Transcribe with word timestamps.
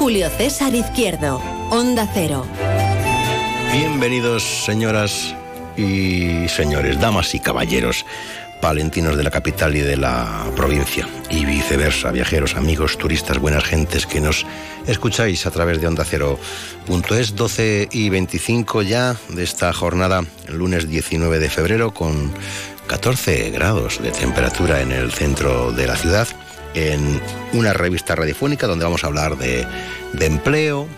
Julio 0.00 0.30
César 0.30 0.74
Izquierdo. 0.74 1.42
Onda 1.68 2.08
Cero. 2.14 2.46
Bienvenidos, 3.70 4.64
señoras 4.64 5.34
y 5.76 6.48
señores, 6.48 6.98
damas 6.98 7.34
y 7.34 7.38
caballeros, 7.38 8.06
palentinos 8.62 9.18
de 9.18 9.24
la 9.24 9.30
capital 9.30 9.76
y 9.76 9.80
de 9.80 9.98
la 9.98 10.46
provincia, 10.56 11.06
y 11.28 11.44
viceversa, 11.44 12.12
viajeros, 12.12 12.56
amigos, 12.56 12.96
turistas, 12.96 13.36
buenas 13.36 13.64
gentes 13.64 14.06
que 14.06 14.22
nos 14.22 14.46
escucháis 14.86 15.44
a 15.44 15.50
través 15.50 15.82
de 15.82 15.88
Onda 15.88 16.06
Cero. 16.06 16.38
Punto 16.86 17.14
es 17.14 17.36
12 17.36 17.90
y 17.92 18.08
25 18.08 18.80
ya 18.80 19.16
de 19.28 19.44
esta 19.44 19.70
jornada, 19.74 20.24
el 20.48 20.56
lunes 20.56 20.88
19 20.88 21.38
de 21.38 21.50
febrero, 21.50 21.92
con 21.92 22.32
14 22.86 23.50
grados 23.50 24.02
de 24.02 24.12
temperatura 24.12 24.80
en 24.80 24.92
el 24.92 25.12
centro 25.12 25.72
de 25.72 25.86
la 25.86 25.96
ciudad 25.96 26.26
en 26.74 27.20
una 27.52 27.72
revista 27.72 28.14
radiofónica 28.14 28.66
donde 28.66 28.84
vamos 28.84 29.04
a 29.04 29.08
hablar 29.08 29.36
de, 29.36 29.66
empleo, 30.20 30.88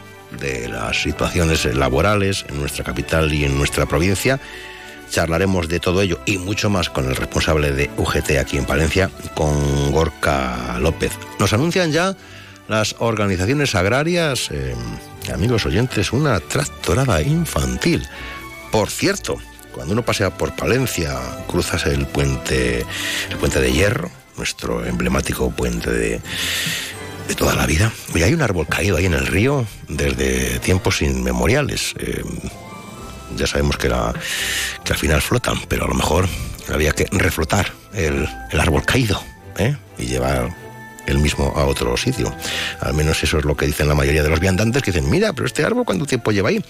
de 0.41 0.69
las 0.69 1.03
situaciones 1.03 1.65
laborales 1.65 2.45
en 2.49 2.61
nuestra 2.61 2.85
capital 2.85 3.33
y 3.33 3.45
en 3.45 3.57
nuestra 3.57 3.87
provincia. 3.87 4.41
Charlaremos 5.11 5.69
de 5.69 5.79
todo 5.79 6.01
ello 6.01 6.21
y 6.25 6.39
mucho 6.39 6.71
más 6.71 6.89
con 6.89 7.07
el 7.07 7.17
responsable 7.17 7.73
de 7.73 7.91
UGT 7.99 8.39
aquí 8.41 8.57
en 8.57 8.65
Palencia, 8.65 9.11
con 9.35 9.93
Gorka 9.93 10.79
López. 10.81 11.13
Nos 11.39 11.53
anuncian 11.53 11.93
ya 11.93 12.17
las 12.69 12.97
organizaciones 12.99 13.75
agrarias, 13.75 14.49
eh, 14.51 14.75
amigos 15.33 15.67
oyentes, 15.67 16.13
una 16.13 16.41
tractorada 16.41 17.21
infantil. 17.21 18.07
Por 18.71 18.89
cierto, 18.89 19.37
cuando 19.73 19.93
uno 19.93 20.03
pasea 20.03 20.31
por 20.31 20.55
Palencia, 20.57 21.19
cruzas 21.47 21.85
el 21.87 22.07
puente, 22.07 22.87
el 23.31 23.37
puente 23.39 23.61
de 23.61 23.73
hierro, 23.73 24.11
nuestro 24.37 24.85
emblemático 24.85 25.51
puente 25.51 25.91
de, 25.91 26.21
de 27.29 27.35
toda 27.35 27.55
la 27.55 27.67
vida. 27.67 27.93
Y 28.15 28.23
hay 28.23 28.35
un 28.35 28.43
árbol 28.43 28.67
caído 28.69 28.97
ahí 28.97 29.07
en 29.07 29.15
el 29.15 29.27
río 29.27 29.67
desde 29.89 30.59
tiempos 30.61 31.03
inmemoriales. 31.03 31.95
Eh, 31.99 32.23
ya 33.37 33.47
sabemos 33.47 33.77
que, 33.77 33.89
al 33.89 34.99
final 34.99 35.23
flotan, 35.23 35.59
pero 35.69 35.85
a 35.85 35.89
lo 35.89 35.95
mejor 35.95 36.29
había 36.73 36.93
que 36.93 37.07
reflotar 37.13 37.73
el, 37.95 38.29
el 38.51 38.61
árbol 38.61 38.85
caído 38.85 39.23
¿eh? 39.59 39.77
y 39.99 40.07
llevar 40.07 40.62
el 41.07 41.19
mismo 41.19 41.53
a 41.57 41.65
otro 41.65 41.97
sitio. 41.97 42.35
Al 42.81 42.95
menos 42.95 43.23
eso 43.23 43.39
es 43.39 43.45
lo 43.45 43.57
que 43.57 43.67
dicen 43.67 43.89
la 43.89 43.95
mayoría 43.95 44.23
de 44.23 44.31
los 44.31 44.41
viandantes, 44.41 44.83
que 44.83 44.93
dicen, 44.93 45.11
mira, 45.11 45.33
pero 45.33 45.47
este 45.47 45.65
árbol, 45.65 45.85
¿cuánto 45.85 46.07
tiempo 46.07 46.33
lleva 46.33 46.51
ahí? 46.51 46.63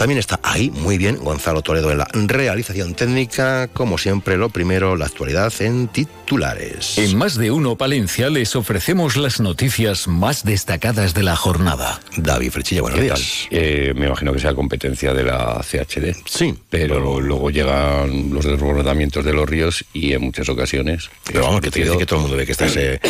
También 0.00 0.18
está 0.18 0.40
ahí, 0.42 0.70
muy 0.70 0.96
bien, 0.96 1.16
Gonzalo 1.16 1.60
Toledo 1.60 1.90
en 1.90 1.98
la 1.98 2.08
realización 2.14 2.94
técnica. 2.94 3.68
Como 3.68 3.98
siempre, 3.98 4.38
lo 4.38 4.48
primero, 4.48 4.96
la 4.96 5.04
actualidad 5.04 5.52
en 5.60 5.88
titulares. 5.88 6.96
En 6.96 7.18
Más 7.18 7.36
de 7.36 7.50
Uno 7.50 7.76
Palencia 7.76 8.30
les 8.30 8.56
ofrecemos 8.56 9.18
las 9.18 9.40
noticias 9.40 10.08
más 10.08 10.42
destacadas 10.44 11.12
de 11.12 11.22
la 11.22 11.36
jornada. 11.36 12.00
David 12.16 12.50
Frechilla, 12.50 12.80
buenos 12.80 12.98
días. 12.98 13.46
Eh, 13.50 13.92
me 13.94 14.06
imagino 14.06 14.32
que 14.32 14.38
sea 14.38 14.54
competencia 14.54 15.12
de 15.12 15.22
la 15.22 15.60
CHD. 15.62 16.16
Sí. 16.24 16.54
Pero 16.70 17.00
bueno. 17.02 17.20
luego 17.20 17.50
llegan 17.50 18.32
los 18.32 18.46
desbordamientos 18.46 19.22
de 19.22 19.34
los 19.34 19.46
ríos 19.46 19.84
y 19.92 20.14
en 20.14 20.22
muchas 20.22 20.48
ocasiones... 20.48 21.10
Pero 21.26 21.42
vamos, 21.42 21.60
que 21.60 21.70
te 21.70 21.80
dice 21.80 21.98
que 21.98 22.06
todo 22.06 22.20
el 22.20 22.22
mundo 22.22 22.38
ve 22.38 22.46
que 22.46 22.52
está 22.52 22.64
ese 22.64 23.00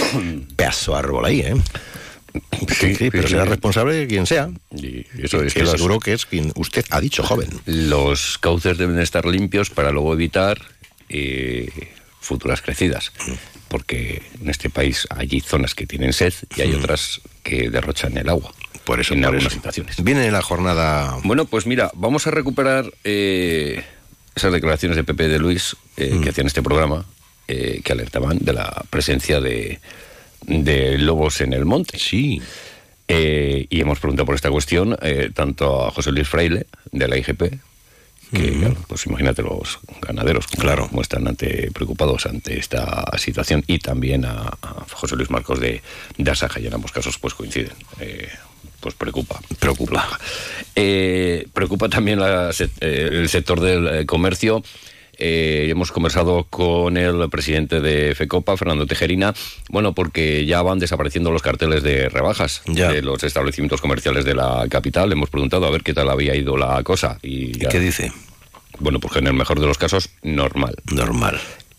pedazo 0.57 0.95
árbol 0.97 1.25
ahí, 1.25 1.41
¿eh? 1.41 1.55
Sí, 2.79 2.95
sí, 2.95 3.11
pero 3.11 3.27
será 3.27 3.45
responsable 3.45 4.07
quien 4.07 4.25
sea. 4.27 4.51
Y 4.73 5.05
eso 5.21 5.43
es 5.43 5.53
que 5.53 5.61
que 5.61 5.65
los, 5.67 5.73
seguro 5.73 5.99
que 5.99 6.13
es 6.13 6.27
quien 6.27 6.53
usted 6.55 6.85
ha 6.91 7.01
dicho, 7.01 7.25
joven. 7.25 7.49
los 7.67 8.39
cauces 8.39 8.79
deben 8.79 9.01
estar 9.01 9.27
limpios 9.27 9.69
para 9.71 9.91
luego 9.91 10.13
evitar 10.15 10.61
eh, 11.09 11.69
futuras 12.21 12.63
crecidas. 12.63 13.13
Porque 13.67 14.23
en 14.41 14.49
este 14.49 14.71
país 14.71 15.07
hay 15.11 15.41
zonas 15.41 15.75
que 15.75 15.87
tienen 15.87 16.13
sed 16.13 16.33
y 16.57 16.61
hay 16.63 16.73
otras 16.75 17.21
que 17.43 17.69
derrochan 17.71 18.17
el 18.17 18.29
agua. 18.29 18.53
Por 18.85 19.01
eso, 19.01 19.15
en 19.15 19.21
por 19.21 19.27
algunas 19.31 19.47
eso. 19.47 19.55
situaciones. 19.57 20.03
Viene 20.03 20.31
la 20.31 20.43
jornada. 20.43 21.17
Bueno, 21.25 21.45
pues 21.47 21.67
mira, 21.67 21.91
vamos 21.95 22.27
a 22.27 22.31
recuperar 22.31 22.93
eh, 23.05 23.85
esas 24.35 24.53
declaraciones 24.53 24.97
de 24.97 25.05
Pepe 25.05 25.29
de 25.29 25.39
Luis 25.39 25.77
eh, 25.97 26.15
Mm. 26.15 26.23
que 26.23 26.29
hacían 26.31 26.47
este 26.47 26.63
programa, 26.63 27.05
eh, 27.49 27.81
que 27.85 27.93
alertaban 27.93 28.39
de 28.39 28.53
la 28.53 28.85
presencia 28.91 29.41
de, 29.41 29.81
de 30.47 30.99
lobos 30.99 31.41
en 31.41 31.53
el 31.53 31.65
monte. 31.65 31.99
Sí. 31.99 32.41
Eh, 33.09 33.67
y 33.71 33.81
hemos 33.81 33.99
preguntado 33.99 34.27
por 34.27 34.35
esta 34.37 34.51
cuestión 34.51 34.97
eh, 35.03 35.31
tanto 35.35 35.85
a 35.85 35.91
José 35.91 36.13
Luis 36.13 36.29
Fraile, 36.29 36.67
de 36.93 37.09
la 37.09 37.17
IGP, 37.19 37.43
que, 38.33 38.53
claro, 38.61 38.77
pues 38.87 39.07
imagínate 39.07 39.43
los 39.43 39.81
ganaderos, 40.01 40.47
como 40.47 40.63
Claro. 40.63 40.89
muestran 40.93 41.27
ante, 41.27 41.73
preocupados 41.73 42.27
ante 42.27 42.57
esta 42.59 43.05
situación, 43.19 43.65
y 43.67 43.81
también 43.81 44.25
a, 44.25 44.43
a 44.63 44.87
José 44.93 45.17
Luis 45.17 45.31
Marcos 45.31 45.59
de, 45.59 45.83
de 46.17 46.31
Asaja, 46.31 46.61
y 46.61 46.69
en 46.69 46.75
ambos 46.75 46.93
casos 46.93 47.19
pues 47.19 47.35
coinciden. 47.35 47.73
Eh, 47.99 48.29
pues 48.79 48.95
preocupa. 48.95 49.41
Preocupa. 49.59 50.09
Eh, 50.77 51.49
preocupa 51.53 51.89
también 51.89 52.21
la 52.21 52.51
eh, 52.81 53.09
el 53.13 53.29
sector 53.29 53.61
del 53.61 54.07
comercio. 54.07 54.63
Eh, 55.21 55.69
hemos 55.71 55.93
conversado 55.93 56.45
con 56.49 56.97
el 56.97 57.29
presidente 57.29 57.81
de 57.81 58.15
FECOPA, 58.15 58.57
Fernando 58.57 58.87
Tejerina, 58.87 59.35
bueno, 59.69 59.93
porque 59.95 60.47
ya 60.47 60.63
van 60.63 60.79
desapareciendo 60.79 61.31
los 61.31 61.43
carteles 61.43 61.83
de 61.83 62.09
rebajas 62.09 62.63
Ya. 62.67 62.91
de 62.91 63.03
los 63.03 63.23
establecimientos 63.23 63.81
comerciales 63.83 64.25
de 64.25 64.35
la 64.35 64.67
capital. 64.71 65.13
Hemos 65.13 65.29
preguntado 65.31 65.67
a 65.67 65.71
ver 65.71 65.83
qué 65.83 65.93
tal 65.95 66.09
había 66.09 66.35
ido 66.35 66.57
la 66.57 66.83
cosa. 66.83 67.19
Y, 67.23 67.51
¿Y 67.51 67.53
ya- 67.53 67.69
qué 67.69 67.81
dice? 67.81 68.13
Bueno, 68.79 68.99
pues 68.99 69.15
en 69.17 69.27
el 69.27 69.35
mejor 69.35 69.61
de 69.61 69.67
los 69.67 69.77
casos, 69.77 70.09
normal. 70.23 70.75
Normal. 70.91 71.39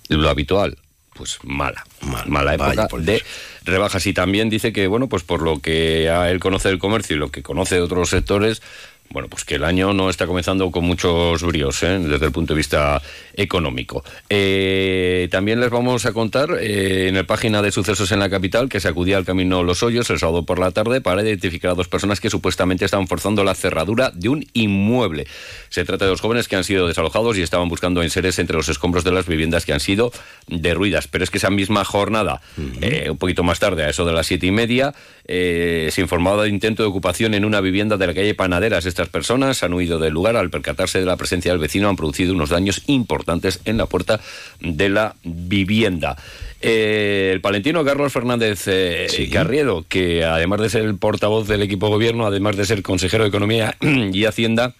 Lo 0.10 0.30
habitual, 0.30 0.78
pues 1.16 1.40
mala. 1.44 1.84
Mal. 2.02 2.30
Mala 2.30 2.54
época 2.54 2.88
de 3.00 3.24
rebajas. 3.66 4.06
Y 4.06 4.14
también 4.14 4.50
dice 4.52 4.72
que, 4.72 4.86
bueno, 4.86 5.10
pues 5.10 5.24
por 5.24 5.42
lo 5.42 5.60
que 5.62 6.10
a 6.10 6.30
él 6.30 6.40
conoce 6.40 6.70
del 6.70 6.78
comercio 6.80 7.16
y 7.16 7.20
lo 7.20 7.32
que 7.32 7.42
conoce 7.42 7.76
de 7.76 7.82
otros 7.82 8.10
sectores, 8.10 8.62
bueno, 9.12 9.28
pues 9.28 9.44
que 9.44 9.56
el 9.56 9.64
año 9.64 9.94
no 9.94 10.10
está 10.10 10.26
comenzando 10.26 10.72
con 10.72 10.86
muchos 10.86 11.44
bríos 11.44 11.84
¿eh? 11.84 12.00
desde 12.00 12.26
el 12.26 12.32
punto 12.32 12.54
de 12.54 12.58
vista 12.58 13.02
económico. 13.34 14.04
Eh, 14.30 15.28
también 15.32 15.60
les 15.60 15.70
vamos 15.70 16.06
a 16.06 16.14
contar 16.14 16.50
eh, 16.60 17.10
en 17.10 17.16
la 17.16 17.24
página 17.26 17.62
de 17.62 17.72
sucesos 17.72 18.12
en 18.12 18.20
la 18.20 18.30
capital 18.30 18.70
que 18.70 18.80
se 18.80 18.88
acudía 18.88 19.18
al 19.18 19.26
camino 19.26 19.64
Los 19.64 19.84
Hoyos 19.84 20.10
el 20.10 20.20
sábado 20.20 20.44
por 20.44 20.60
la 20.60 20.72
tarde 20.72 21.02
para 21.02 21.22
identificar 21.22 21.72
a 21.72 21.76
dos 21.76 21.88
personas 21.88 22.20
que 22.20 22.30
supuestamente 22.30 22.86
estaban 22.86 23.08
forzando 23.08 23.44
la 23.44 23.56
cerradura 23.56 24.12
de 24.12 24.30
un 24.30 24.46
inmueble. 24.54 25.28
Se 25.72 25.86
trata 25.86 26.06
de 26.06 26.10
dos 26.10 26.20
jóvenes 26.20 26.50
que 26.50 26.58
han 26.58 26.66
sido 26.66 26.86
desalojados 26.86 27.38
y 27.38 27.42
estaban 27.42 27.70
buscando 27.70 28.04
enseres 28.04 28.38
entre 28.40 28.58
los 28.58 28.68
escombros 28.68 29.06
de 29.06 29.12
las 29.12 29.26
viviendas 29.26 29.66
que 29.66 29.72
han 29.72 29.80
sido 29.80 30.12
derruidas. 30.48 31.08
Pero 31.08 31.24
es 31.24 31.32
que 31.32 31.38
esa 31.38 31.50
misma 31.50 31.86
jornada, 31.86 32.42
eh, 32.82 33.08
un 33.10 33.18
poquito 33.18 33.42
más 33.44 33.60
tarde, 33.60 33.86
a 33.86 33.90
eso 33.90 34.04
de 34.04 34.12
las 34.12 34.28
siete 34.28 34.48
y 34.48 34.52
media, 34.52 34.94
eh, 35.28 35.88
se 35.92 36.02
informaba 36.02 36.44
de 36.44 36.50
intento 36.50 36.84
de 36.84 36.90
ocupación 36.90 37.34
en 37.34 37.46
una 37.46 37.62
vivienda 37.62 37.96
de 37.96 38.06
la 38.06 38.14
calle 38.14 38.36
Panaderas. 38.36 38.86
Estas 38.86 39.08
personas 39.08 39.64
han 39.64 39.74
huido 39.74 39.98
del 39.98 40.14
lugar 40.14 40.36
al 40.36 40.50
percatarse 40.50 41.00
de 41.00 41.06
la 41.06 41.16
presencia 41.16 41.52
del 41.52 41.62
vecino, 41.62 41.88
han 41.88 41.96
producido 41.96 42.34
unos 42.34 42.50
daños 42.50 42.84
importantes 42.88 43.62
en 43.64 43.78
la 43.78 43.86
puerta 43.86 44.20
de 44.60 44.90
la 44.90 45.16
vivienda. 45.24 46.18
Eh, 46.62 47.32
el 47.34 47.42
palentino 47.42 47.84
Carlos 47.84 48.12
Fernández 48.12 48.68
eh, 48.68 49.08
Sí. 49.10 49.30
Carriedo, 49.30 49.86
que 49.88 50.26
además 50.26 50.60
de 50.60 50.70
ser 50.70 50.84
el 50.84 50.98
portavoz 50.98 51.48
del 51.48 51.64
equipo 51.64 51.88
gobierno, 51.88 52.28
además 52.28 52.58
de 52.58 52.66
ser 52.66 52.84
consejero 52.84 53.24
de 53.24 53.30
Economía 53.30 53.78
y 53.82 54.26
Hacienda, 54.26 54.76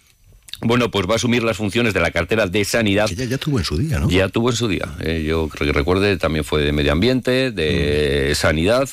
bueno, 0.62 0.92
pues 0.92 1.08
va 1.08 1.14
a 1.14 1.16
asumir 1.16 1.44
las 1.44 1.58
funciones 1.58 1.94
de 1.94 2.00
la 2.00 2.12
cartera 2.12 2.48
de 2.48 2.64
Sanidad 2.66 3.10
Que 3.10 3.28
ya, 3.28 3.38
tuvo 3.38 3.60
en 3.60 3.66
su 3.66 3.78
día, 3.78 4.00
¿no? 4.00 4.10
ya 4.10 4.30
tuvo 4.30 4.52
en 4.52 4.56
su 4.56 4.68
día. 4.68 4.88
Eh, 5.00 5.24
yo 5.28 5.48
creo 5.48 5.68
que 5.68 5.78
recuerde, 5.78 6.18
también 6.18 6.46
fue 6.46 6.62
de 6.62 6.72
medio 6.72 6.92
ambiente, 6.92 7.52
de 7.52 8.34
sanidad. 8.36 8.88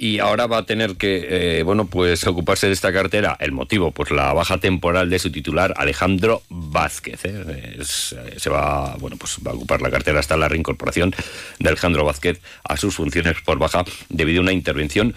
Y 0.00 0.20
ahora 0.20 0.46
va 0.46 0.58
a 0.58 0.62
tener 0.64 0.94
que, 0.94 1.58
eh, 1.58 1.62
bueno, 1.64 1.86
pues 1.88 2.24
ocuparse 2.24 2.68
de 2.68 2.72
esta 2.72 2.92
cartera. 2.92 3.36
El 3.40 3.50
motivo, 3.50 3.90
pues 3.90 4.12
la 4.12 4.32
baja 4.32 4.58
temporal 4.58 5.10
de 5.10 5.18
su 5.18 5.32
titular, 5.32 5.74
Alejandro 5.76 6.42
Vázquez. 6.48 7.24
¿eh? 7.24 7.74
Es- 7.80 8.14
eh, 8.16 8.34
se 8.36 8.48
va, 8.48 8.94
bueno, 9.00 9.16
pues 9.16 9.38
va 9.44 9.50
a 9.50 9.54
ocupar 9.54 9.82
la 9.82 9.90
cartera 9.90 10.20
hasta 10.20 10.36
la 10.36 10.48
reincorporación 10.48 11.12
de 11.58 11.68
Alejandro 11.68 12.04
Vázquez 12.04 12.40
a 12.62 12.76
sus 12.76 12.94
funciones 12.94 13.34
por 13.44 13.58
baja 13.58 13.84
debido 14.08 14.38
a 14.38 14.42
una 14.44 14.52
intervención 14.52 15.16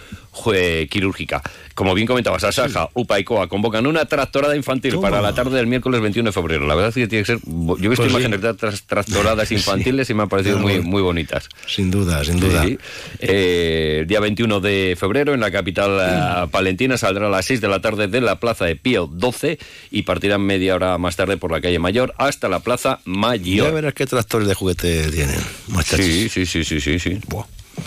quirúrgica. 0.90 1.42
Como 1.74 1.94
bien 1.94 2.06
comentabas, 2.06 2.42
Asaja, 2.42 2.88
UPA 2.94 3.20
y 3.20 3.24
COA 3.24 3.48
convocan 3.48 3.86
una 3.86 4.04
tractorada 4.06 4.56
infantil 4.56 4.92
Toma. 4.94 5.10
para 5.10 5.22
la 5.22 5.32
tarde 5.34 5.56
del 5.56 5.66
miércoles 5.68 6.00
21 6.00 6.28
de 6.30 6.32
febrero. 6.32 6.66
La 6.66 6.74
verdad 6.74 6.88
es 6.88 6.94
que 6.96 7.06
tiene 7.06 7.22
que 7.24 7.32
ser. 7.34 7.38
Yo 7.46 7.76
he 7.84 7.88
visto 7.88 8.02
Pues 8.02 8.08
sí. 8.10 8.10
imágenes 8.10 8.40
de 8.40 8.48
otras 8.48 8.82
tractoradas 8.82 9.52
infantiles 9.52 10.10
y 10.10 10.14
me 10.14 10.22
han 10.24 10.28
parecido 10.28 10.58
muy, 10.58 10.80
muy 10.80 11.02
bonitas. 11.02 11.48
Sin 11.66 11.90
duda, 11.90 12.24
sin 12.24 12.40
duda. 12.40 12.64
Sí. 12.64 12.78
Eh, 13.20 14.04
día 14.08 14.20
21 14.20 14.60
de 14.60 14.71
de 14.72 14.96
febrero 14.96 15.34
en 15.34 15.40
la 15.40 15.50
capital 15.50 15.98
eh, 16.00 16.48
palentina. 16.50 16.96
Saldrá 16.96 17.26
a 17.26 17.30
las 17.30 17.46
6 17.46 17.60
de 17.60 17.68
la 17.68 17.80
tarde 17.80 18.08
de 18.08 18.20
la 18.20 18.40
Plaza 18.40 18.64
de 18.64 18.76
Pío 18.76 19.06
12 19.06 19.58
y 19.90 20.02
partirá 20.02 20.38
media 20.38 20.74
hora 20.74 20.98
más 20.98 21.16
tarde 21.16 21.36
por 21.36 21.52
la 21.52 21.60
calle 21.60 21.78
Mayor 21.78 22.14
hasta 22.18 22.48
la 22.48 22.60
Plaza 22.60 23.00
Mayor. 23.04 23.68
Ya 23.68 23.72
verás 23.72 23.94
qué 23.94 24.06
tractores 24.06 24.48
de 24.48 24.54
juguete 24.54 25.10
tienen, 25.10 25.40
muchachos. 25.68 26.06
Sí, 26.06 26.28
sí, 26.28 26.46
sí, 26.46 26.64
sí, 26.64 26.80
sí. 26.80 26.98
sí. 26.98 27.20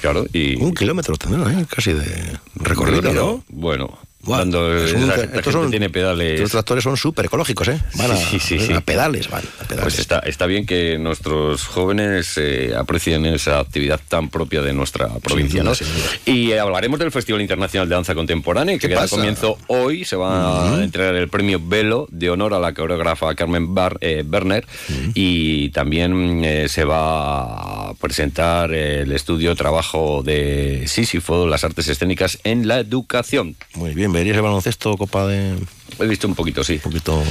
Claro, 0.01 0.25
y... 0.33 0.55
Un 0.55 0.73
kilómetro 0.73 1.15
tendrán, 1.15 1.59
¿eh? 1.59 1.65
casi 1.69 1.93
de 1.93 2.05
recorrido, 2.55 3.13
¿no? 3.13 3.43
Bueno, 3.49 3.97
cuando 4.25 4.75
estos 4.75 5.54
son, 5.54 5.69
tiene 5.69 5.89
pedales. 5.89 6.39
Los 6.39 6.51
tractores 6.51 6.83
son 6.83 6.98
súper 6.98 7.25
ecológicos, 7.25 7.68
¿eh? 7.68 7.80
Van 7.95 8.12
a, 8.12 8.16
sí, 8.16 8.39
sí, 8.39 8.74
a, 8.74 8.81
pedales, 8.81 9.30
van 9.30 9.44
a 9.60 9.63
pedales. 9.63 9.83
Pues 9.83 10.00
está, 10.00 10.19
está 10.19 10.45
bien 10.45 10.66
que 10.66 10.98
nuestros 10.98 11.66
jóvenes 11.66 12.33
eh, 12.38 12.74
aprecien 12.77 13.25
esa 13.25 13.60
actividad 13.60 14.00
tan 14.07 14.30
propia 14.30 14.62
de 14.62 14.74
nuestra 14.74 15.07
provincia, 15.19 15.63
¿no? 15.63 15.72
Y 16.25 16.54
hablaremos 16.54 17.00
del 17.00 17.12
Festival 17.12 17.42
Internacional 17.42 17.88
de 17.88 17.95
Danza 17.95 18.16
Contemporánea, 18.16 18.77
que 18.77 18.88
da 18.88 19.07
comienzo 19.07 19.57
hoy. 19.68 20.06
Se 20.06 20.16
va 20.16 20.77
a 20.77 20.83
entregar 20.83 21.16
el 21.16 21.30
premio 21.30 21.60
Velo 21.63 22.07
de 22.12 22.30
honor 22.30 22.54
a 22.54 22.60
la 22.60 22.74
coreógrafa 22.74 23.33
Carmen 23.36 23.74
Bar, 23.74 23.98
eh, 24.01 24.24
Berner. 24.25 24.66
Y 25.13 25.69
también 25.69 26.44
eh, 26.44 26.68
se 26.69 26.83
va 26.83 27.89
a 27.89 27.94
presentar 27.95 28.74
el 28.74 29.12
estudio 29.12 29.56
trabajo 29.56 30.24
de 30.24 30.86
Sísifo, 30.88 31.48
las 31.48 31.63
artes 31.63 31.88
escénicas 31.88 32.39
en 32.44 32.68
la 32.68 32.80
educación. 32.80 33.56
Muy 33.75 33.94
bien, 33.94 34.12
¿Verías 34.15 34.38
el 34.38 34.44
baloncesto, 34.44 34.95
Copa 34.95 35.27
de...? 35.27 35.57
He 36.00 36.07
visto 36.07 36.25
un 36.25 36.35
poquito, 36.35 36.63
sí. 36.63 36.75
Un 36.75 36.91
poquito... 36.91 37.21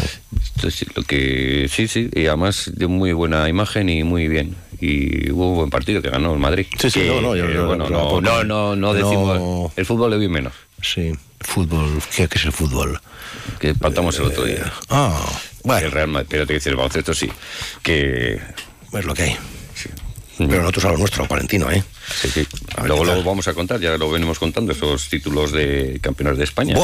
Sí, 0.69 0.87
lo 0.95 1.03
que, 1.03 1.67
sí, 1.71 1.89
sí, 1.89 2.11
y 2.13 2.27
además 2.27 2.71
de 2.75 2.87
muy 2.89 3.15
buena 3.15 3.49
imagen 3.49 3.89
y 3.89 4.05
muy 4.05 4.29
bien. 4.29 4.55
Y 4.83 5.31
hubo 5.31 5.49
un 5.49 5.57
buen 5.57 5.71
partido 5.71 6.03
que 6.03 6.11
ganó 6.11 6.35
el 6.35 6.39
Madrid. 6.39 6.67
Sí, 6.79 6.91
sí, 6.91 7.05
no, 7.07 7.23
no, 7.23 7.35
yo, 7.35 7.67
bueno, 7.67 7.89
no, 7.89 8.21
no, 8.21 8.45
no, 8.45 8.77
no, 8.77 8.93
decimos... 8.93 9.73
El 9.77 9.87
fútbol 9.87 10.11
le 10.11 10.19
vi 10.19 10.29
menos. 10.29 10.53
Sí, 10.83 11.13
fútbol, 11.41 12.03
¿qué, 12.15 12.29
es 12.31 12.45
el 12.45 12.53
fútbol? 12.53 13.01
Que 13.59 13.75
faltamos 13.75 14.19
el 14.19 14.27
otro 14.27 14.45
día. 14.45 14.57
Eh, 14.57 14.73
ah, 14.91 15.25
bueno. 15.63 15.87
El 15.87 15.91
Real 15.91 16.09
Madrid, 16.09 16.27
pero 16.29 16.47
te 16.47 16.53
decir, 16.53 16.73
el 16.73 16.77
baloncesto 16.77 17.15
sí, 17.15 17.31
que... 17.83 18.39
Es 18.93 19.05
lo 19.07 19.15
que 19.15 19.23
hay. 19.23 19.37
Pero 20.37 20.61
nosotros 20.61 20.85
a 20.85 20.93
lo 20.93 20.99
nuestro, 20.99 21.27
Valentino, 21.27 21.71
¿eh? 21.71 21.83
Sí, 22.21 22.29
sí. 22.29 22.47
Luego 22.85 23.05
lo 23.05 23.23
vamos 23.23 23.49
a 23.49 23.55
contar, 23.55 23.81
ya 23.81 23.97
lo 23.97 24.11
venimos 24.11 24.39
contando, 24.39 24.73
esos 24.73 25.09
títulos 25.09 25.53
de 25.53 25.99
campeones 26.03 26.39
de 26.39 26.45
España. 26.45 26.77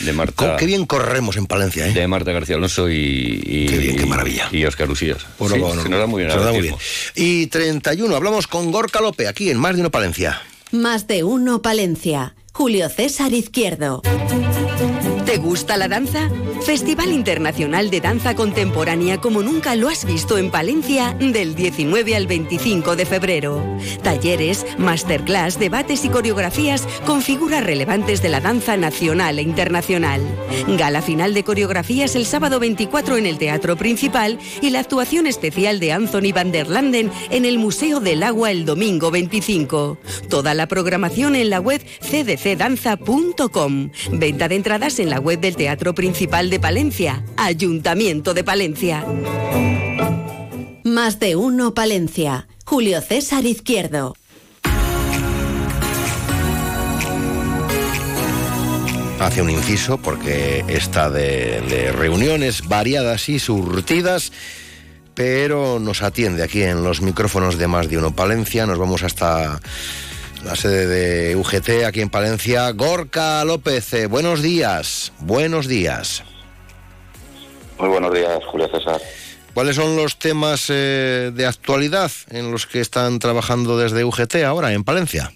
De, 0.00 0.12
Marta. 0.12 0.56
Qué 0.56 0.66
bien 0.66 0.86
corremos 0.86 1.36
en 1.36 1.46
Palencia, 1.46 1.86
¿eh? 1.86 1.92
De 1.92 2.08
Marta 2.08 2.32
García 2.32 2.56
Alonso 2.56 2.90
y. 2.90 3.66
qué 3.68 3.78
bien, 3.78 3.96
qué 3.96 4.06
maravilla. 4.06 4.48
Y 4.50 4.64
Oscar 4.64 4.88
Lucías. 4.88 5.18
Pues 5.38 5.52
se 5.52 5.58
nos 5.58 5.88
da 5.88 6.06
muy 6.06 6.22
bien. 6.22 6.30
Se 6.30 6.36
nos 6.36 6.46
da 6.46 6.52
muy 6.52 6.62
bien. 6.62 6.74
Y 7.14 7.46
31, 7.46 8.14
hablamos 8.16 8.48
con 8.48 8.72
Gorka 8.72 9.00
Lope, 9.00 9.28
aquí 9.28 9.50
en 9.50 9.58
Más 9.58 9.74
de 9.76 9.82
Uno 9.82 9.90
Palencia. 9.90 10.42
Más 10.72 11.06
de 11.06 11.22
Uno 11.22 11.62
Palencia. 11.62 12.34
Julio 12.56 12.88
César 12.88 13.32
Izquierdo. 13.32 14.00
¿Te 15.26 15.38
gusta 15.38 15.76
la 15.76 15.88
danza? 15.88 16.30
Festival 16.64 17.12
Internacional 17.12 17.90
de 17.90 18.00
Danza 18.00 18.34
Contemporánea 18.34 19.20
como 19.20 19.42
nunca 19.42 19.74
lo 19.74 19.88
has 19.88 20.04
visto 20.04 20.38
en 20.38 20.50
Palencia 20.50 21.14
del 21.18 21.54
19 21.54 22.16
al 22.16 22.26
25 22.26 22.96
de 22.96 23.04
febrero. 23.04 23.62
Talleres, 24.02 24.64
masterclass, 24.78 25.58
debates 25.58 26.04
y 26.04 26.08
coreografías 26.08 26.86
con 27.04 27.20
figuras 27.20 27.64
relevantes 27.64 28.22
de 28.22 28.30
la 28.30 28.40
danza 28.40 28.76
nacional 28.76 29.38
e 29.38 29.42
internacional. 29.42 30.22
Gala 30.78 31.02
final 31.02 31.34
de 31.34 31.44
coreografías 31.44 32.14
el 32.14 32.24
sábado 32.24 32.60
24 32.60 33.18
en 33.18 33.26
el 33.26 33.36
Teatro 33.36 33.76
Principal 33.76 34.38
y 34.62 34.70
la 34.70 34.80
actuación 34.80 35.26
especial 35.26 35.80
de 35.80 35.92
Anthony 35.92 36.32
van 36.34 36.52
der 36.52 36.68
Landen 36.68 37.10
en 37.30 37.44
el 37.44 37.58
Museo 37.58 38.00
del 38.00 38.22
Agua 38.22 38.50
el 38.50 38.64
domingo 38.64 39.10
25. 39.10 39.98
Toda 40.30 40.54
la 40.54 40.66
programación 40.66 41.34
en 41.36 41.50
la 41.50 41.60
web 41.60 41.82
cdcdanza.com. 42.44 43.90
Venta 44.12 44.48
de 44.48 44.54
entradas 44.54 44.98
en 44.98 45.08
la 45.08 45.18
web 45.18 45.40
del 45.40 45.56
Teatro 45.56 45.94
Principal 45.94 46.50
de 46.50 46.60
Palencia, 46.60 47.24
Ayuntamiento 47.38 48.34
de 48.34 48.44
Palencia. 48.44 49.06
Más 50.84 51.18
de 51.18 51.36
uno 51.36 51.72
Palencia. 51.72 52.46
Julio 52.66 53.00
César 53.00 53.46
Izquierdo. 53.46 54.14
Hace 59.18 59.40
un 59.40 59.48
inciso 59.48 59.96
porque 59.96 60.64
está 60.68 61.08
de, 61.08 61.92
reuniones 61.92 62.68
variadas 62.68 63.30
y 63.30 63.38
surtidas 63.38 64.32
pero 65.14 65.78
nos 65.78 66.02
atiende 66.02 66.42
aquí 66.42 66.62
en 66.62 66.82
los 66.82 67.00
micrófonos 67.00 67.56
de 67.56 67.68
más 67.68 67.88
de 67.88 67.98
uno 67.98 68.16
Palencia. 68.16 68.66
Nos 68.66 68.78
vamos 68.78 69.04
hasta 69.04 69.60
la 70.44 70.56
sede 70.56 70.86
de 70.86 71.36
UGT 71.36 71.84
aquí 71.86 72.00
en 72.00 72.10
Palencia. 72.10 72.70
Gorka 72.72 73.44
López, 73.44 73.92
eh, 73.94 74.06
buenos 74.06 74.42
días, 74.42 75.12
buenos 75.20 75.66
días. 75.66 76.22
Muy 77.78 77.88
buenos 77.88 78.12
días, 78.12 78.44
Julio 78.44 78.68
César. 78.68 79.00
¿Cuáles 79.54 79.76
son 79.76 79.96
los 79.96 80.18
temas 80.18 80.68
eh, 80.68 81.30
de 81.34 81.46
actualidad 81.46 82.10
en 82.30 82.50
los 82.50 82.66
que 82.66 82.80
están 82.80 83.18
trabajando 83.18 83.78
desde 83.78 84.04
UGT 84.04 84.36
ahora 84.46 84.72
en 84.72 84.84
Palencia? 84.84 85.32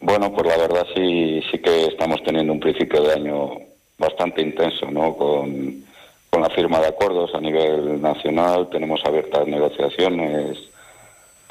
Bueno, 0.00 0.32
pues 0.32 0.46
la 0.46 0.56
verdad 0.56 0.86
sí, 0.94 1.42
sí 1.50 1.58
que 1.58 1.86
estamos 1.86 2.22
teniendo 2.24 2.52
un 2.52 2.60
principio 2.60 3.02
de 3.02 3.12
año 3.12 3.52
bastante 3.98 4.42
intenso, 4.42 4.90
¿no? 4.90 5.16
Con, 5.16 5.84
con 6.28 6.42
la 6.42 6.50
firma 6.50 6.80
de 6.80 6.88
acuerdos 6.88 7.34
a 7.34 7.40
nivel 7.40 8.02
nacional, 8.02 8.68
tenemos 8.70 9.00
abiertas 9.04 9.46
negociaciones 9.46 10.58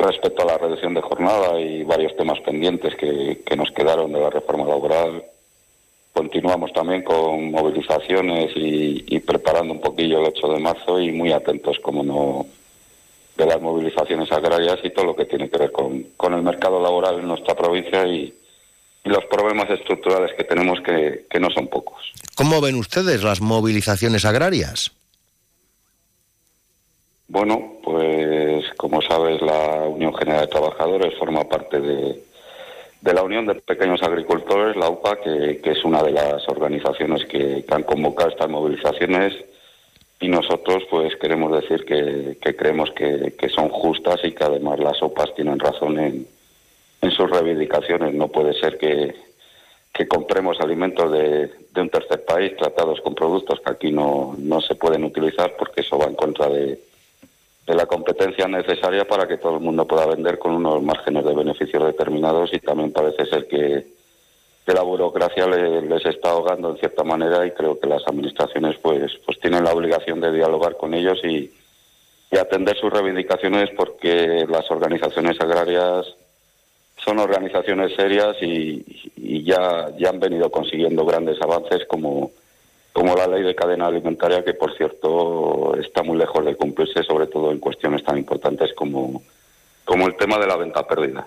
respecto 0.04 0.44
a 0.44 0.46
la 0.46 0.58
reducción 0.58 0.94
de 0.94 1.02
jornada 1.02 1.60
y 1.60 1.84
varios 1.84 2.16
temas 2.16 2.40
pendientes 2.42 2.96
que, 2.96 3.56
nos 3.56 3.72
quedaron 3.72 4.12
de 4.12 4.20
la 4.20 4.30
reforma 4.30 4.66
laboral. 4.66 5.24
Continuamos 6.14 6.72
también 6.74 7.04
con 7.04 7.52
movilizaciones 7.52 8.52
y, 8.56 9.20
preparando 9.20 9.74
un 9.74 9.82
poquillo 9.82 10.20
el 10.20 10.28
8 10.28 10.48
de 10.54 10.60
marzo 10.60 11.00
y 11.00 11.12
muy 11.12 11.32
atentos, 11.32 11.78
como 11.82 12.04
no, 12.04 12.46
de 13.38 13.46
las 13.46 13.62
movilizaciones 13.62 14.32
agrarias 14.32 14.80
y 14.84 14.90
todo 14.92 15.06
lo 15.06 15.16
que 15.16 15.26
tiene 15.26 15.50
que 15.50 15.58
ver 15.58 15.72
con, 15.72 16.06
el 16.34 16.44
mercado 16.44 16.82
laboral 16.82 17.20
en 17.20 17.28
nuestra 17.28 17.56
provincia 17.56 18.06
y, 18.08 18.34
los 19.06 19.26
problemas 19.26 19.70
estructurales 19.70 20.32
que 20.38 20.46
tenemos 20.46 20.80
que, 20.80 21.26
que 21.30 21.38
no 21.38 21.50
son 21.50 21.68
pocos. 21.68 22.14
¿Cómo 22.36 22.62
ven 22.62 22.76
ustedes 22.76 23.22
las 23.22 23.42
movilizaciones 23.42 24.24
agrarias? 24.24 24.94
Bueno, 27.34 27.80
pues 27.84 28.64
como 28.78 29.02
sabes, 29.02 29.42
la 29.42 29.88
Unión 29.88 30.14
General 30.14 30.42
de 30.42 30.52
Trabajadores 30.52 31.18
forma 31.18 31.44
parte 31.46 31.80
de, 31.82 32.22
la 33.12 33.24
Unión 33.24 33.48
de 33.48 33.56
Pequeños 33.56 34.04
Agricultores, 34.04 34.76
la 34.76 34.88
UPA, 34.88 35.20
que, 35.20 35.60
es 35.64 35.84
una 35.84 36.04
de 36.04 36.12
las 36.12 36.48
organizaciones 36.48 37.26
que, 37.26 37.66
han 37.72 37.82
convocado 37.82 38.30
estas 38.30 38.52
movilizaciones 38.52 39.34
y 40.20 40.28
nosotros 40.28 40.84
pues 40.92 41.16
queremos 41.16 41.60
decir 41.60 41.86
que, 41.86 42.38
creemos 42.56 42.92
que, 42.92 43.50
son 43.50 43.70
justas 43.70 44.20
y 44.24 44.32
que 44.32 44.44
además 44.44 44.78
las 44.78 45.02
OPAs 45.02 45.34
tienen 45.34 45.58
razón 45.58 45.98
en, 45.98 46.28
sus 47.10 47.32
reivindicaciones. 47.32 48.14
No 48.14 48.28
puede 48.28 48.54
ser 48.60 48.78
que, 48.78 49.16
compremos 50.08 50.60
alimentos 50.60 51.12
de, 51.12 51.50
un 51.82 51.90
tercer 51.90 52.24
país 52.26 52.56
tratados 52.58 53.02
con 53.02 53.16
productos 53.16 53.60
que 53.60 53.72
aquí 53.72 53.92
no, 53.92 54.36
no 54.38 54.62
se 54.62 54.76
pueden 54.76 55.04
utilizar 55.04 55.56
porque 55.58 55.82
eso 55.82 55.98
va 55.98 56.06
en 56.06 56.14
contra 56.14 56.48
de 56.48 56.93
de 57.66 57.76
la 57.76 57.86
competencia 57.86 58.48
necesaria 58.48 59.06
para 59.06 59.28
que 59.28 59.38
todo 59.38 59.56
el 59.56 59.62
mundo 59.62 59.88
pueda 59.88 60.06
vender 60.06 60.38
con 60.38 60.54
unos 60.54 60.84
márgenes 60.84 61.24
de 61.24 61.34
beneficios 61.34 61.84
determinados 61.86 62.54
y 62.54 62.60
también 62.60 62.92
parece 62.92 63.26
ser 63.26 63.48
que, 63.48 63.94
la 64.66 64.82
burocracia 64.82 65.46
les 65.46 66.06
está 66.06 66.32
ahogando 66.32 66.70
en 66.72 66.78
cierta 66.78 67.04
manera 67.04 67.46
y 67.46 67.52
creo 67.52 67.78
que 67.78 67.86
las 67.86 68.02
administraciones 68.08 68.78
pues 68.82 69.12
pues 69.26 69.38
tienen 69.40 69.66
la 69.66 69.74
obligación 69.74 70.22
de 70.22 70.32
dialogar 70.32 70.78
con 70.78 70.94
ellos 70.94 71.20
y, 71.24 71.52
atender 72.40 72.76
sus 72.78 72.92
reivindicaciones 72.92 73.70
porque 73.78 74.48
las 74.50 74.72
organizaciones 74.72 75.40
agrarias 75.40 76.16
son 77.06 77.20
organizaciones 77.20 77.94
serias 77.96 78.36
y, 78.42 79.12
y 79.18 79.44
ya, 79.44 79.90
ya 80.00 80.10
han 80.10 80.20
venido 80.20 80.50
consiguiendo 80.50 81.06
grandes 81.06 81.40
avances 81.42 81.86
como 81.86 82.32
como 82.94 83.16
la 83.16 83.28
ley 83.28 83.42
de 83.42 83.56
cadena 83.56 83.88
alimentaria, 83.88 84.46
que 84.46 84.54
por 84.54 84.78
cierto 84.78 85.76
está 85.80 86.04
muy 86.04 86.18
lejos 86.18 86.46
de 86.46 86.56
cumplirse, 86.56 87.04
sobre 87.04 87.26
todo 87.26 87.52
en 87.52 87.58
cuestiones 87.58 88.04
tan 88.04 88.20
importantes 88.20 88.72
como, 88.74 89.24
como 89.84 90.08
el 90.08 90.16
tema 90.16 90.38
de 90.38 90.48
la 90.48 90.56
venta 90.56 90.88
pérdidas. 90.88 91.26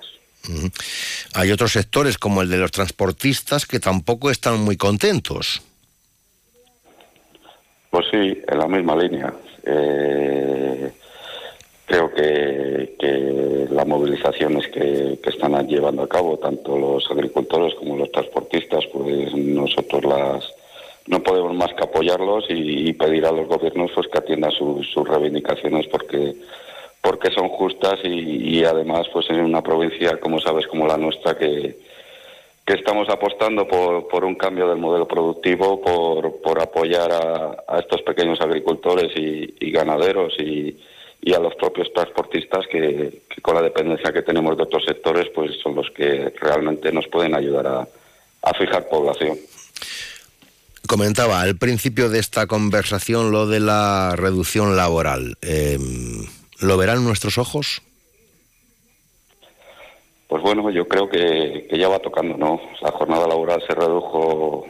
Hay 1.35 1.50
otros 1.50 1.73
sectores, 1.73 2.18
como 2.18 2.40
el 2.40 2.49
de 2.49 2.58
los 2.58 2.70
transportistas, 2.70 3.66
que 3.66 3.80
tampoco 3.80 4.30
están 4.30 4.61
muy 4.61 4.76
contentos. 4.76 5.61
Pues 7.90 8.06
sí, 8.12 8.40
en 8.46 8.58
la 8.58 8.68
misma 8.68 8.94
línea. 8.94 9.35
Eh, 9.64 10.92
creo 11.85 12.14
que, 12.14 12.94
que, 12.96 13.66
las 13.70 13.87
movilizaciones 13.87 14.68
que, 14.68 15.18
que, 15.20 15.30
están 15.30 15.66
llevando 15.66 16.02
a 16.02 16.08
cabo 16.08 16.38
tanto 16.38 16.78
los 16.78 17.11
agricultores 17.11 17.75
como 17.75 17.96
los 17.96 18.12
transportistas, 18.12 18.85
pues 18.92 19.35
nosotros 19.35 20.04
las 20.04 20.44
no 21.06 21.22
podemos 21.22 21.54
más 21.54 21.72
que 21.75 21.84
apoyarlos 21.84 22.46
y, 22.48 22.92
pedir 22.94 23.26
a 23.26 23.32
los 23.32 23.46
gobiernos 23.46 23.90
pues 23.94 24.08
que 24.08 24.18
atiendan 24.18 24.52
sus 24.52 25.08
reivindicaciones 25.08 25.86
porque 25.88 26.34
porque 27.00 27.30
son 27.30 27.48
justas 27.48 28.00
y, 28.02 28.64
además 28.64 29.06
pues 29.12 29.30
en 29.30 29.40
una 29.40 29.62
provincia 29.62 30.18
como 30.18 30.40
sabes 30.40 30.66
como 30.66 30.86
la 30.86 30.96
nuestra 30.96 31.36
que, 31.36 31.76
que 32.64 32.75
estamos 32.75 33.08
apostando 33.08 33.68
por, 33.68 34.08
por 34.08 34.25
un 34.25 34.34
cambio 34.34 34.68
del 34.68 34.78
modelo 34.78 35.06
productivo 35.06 35.80
por, 35.80 36.40
por 36.40 36.60
apoyar 36.60 37.12
a, 37.12 37.78
estos 37.78 38.02
pequeños 38.02 38.40
agricultores 38.40 39.12
y, 39.14 39.70
ganaderos 39.70 40.34
y, 40.40 40.76
y, 41.22 41.34
a 41.34 41.38
los 41.38 41.54
propios 41.54 41.92
transportistas 41.92 42.66
que, 42.66 43.22
con 43.42 43.54
la 43.54 43.62
dependencia 43.62 44.12
que 44.12 44.22
tenemos 44.22 44.56
de 44.56 44.64
otros 44.64 44.84
sectores 44.84 45.28
pues 45.34 45.52
son 45.62 45.76
los 45.76 45.90
que 45.90 46.32
realmente 46.40 46.90
nos 46.90 47.06
pueden 47.06 47.34
ayudar 47.34 47.66
a, 47.68 47.88
a 48.42 48.54
fijar 48.54 48.88
población 48.88 49.36
comentaba 50.86 51.40
al 51.40 51.56
principio 51.56 52.08
de 52.08 52.18
esta 52.18 52.46
conversación 52.46 53.30
lo 53.30 53.46
de 53.46 53.60
la 53.60 54.14
reducción 54.16 54.76
laboral. 54.76 55.36
Em, 55.42 56.26
¿Lo 56.60 56.76
verán 56.76 57.04
nuestros 57.04 57.38
ojos? 57.38 57.82
Pues 60.28 60.42
bueno, 60.42 60.70
yo 60.70 60.88
creo 60.88 61.08
que, 61.08 61.68
ya 61.70 61.88
va 61.88 61.98
tocando, 61.98 62.36
¿no? 62.36 62.60
La 62.80 62.90
jornada 62.90 63.28
laboral 63.28 63.62
se 63.66 63.74
redujo 63.74 64.66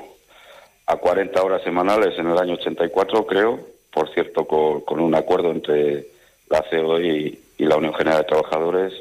a 0.86 0.96
40 0.96 1.42
horas 1.42 1.62
semanales 1.62 2.18
en 2.18 2.26
el 2.26 2.38
año 2.38 2.54
84, 2.54 3.26
creo, 3.26 3.60
por 3.92 4.12
cierto, 4.12 4.46
con, 4.46 5.00
un 5.00 5.14
acuerdo 5.14 5.50
entre 5.50 6.06
la 6.50 6.62
COI 6.62 7.40
y 7.58 7.64
la 7.64 7.76
Unión 7.76 7.94
General 7.94 8.18
de 8.18 8.28
Trabajadores. 8.28 8.92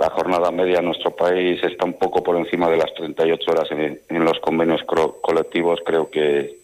La 0.00 0.08
jornada 0.08 0.50
media 0.50 0.78
en 0.78 0.86
nuestro 0.86 1.10
país 1.10 1.62
está 1.62 1.84
un 1.84 1.92
poco 1.92 2.22
por 2.22 2.34
encima 2.34 2.70
de 2.70 2.78
las 2.78 2.94
38 2.94 3.50
horas 3.50 3.70
en, 3.70 4.00
en 4.08 4.24
los 4.24 4.40
convenios 4.40 4.80
colectivos. 5.20 5.80
Creo 5.84 6.10
que, 6.10 6.56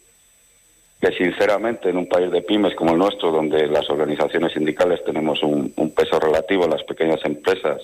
sinceramente 1.18 1.90
en 1.90 1.98
un 1.98 2.08
país 2.08 2.30
de 2.30 2.40
pymes 2.40 2.74
como 2.74 2.92
el 2.92 2.98
nuestro, 2.98 3.30
donde 3.30 3.66
las 3.66 3.90
organizaciones 3.90 4.54
sindicales 4.54 5.04
tenemos 5.04 5.42
un, 5.42 5.70
peso 5.94 6.18
relativo 6.18 6.64
en 6.64 6.70
las 6.70 6.82
pequeñas 6.84 7.22
empresas, 7.26 7.82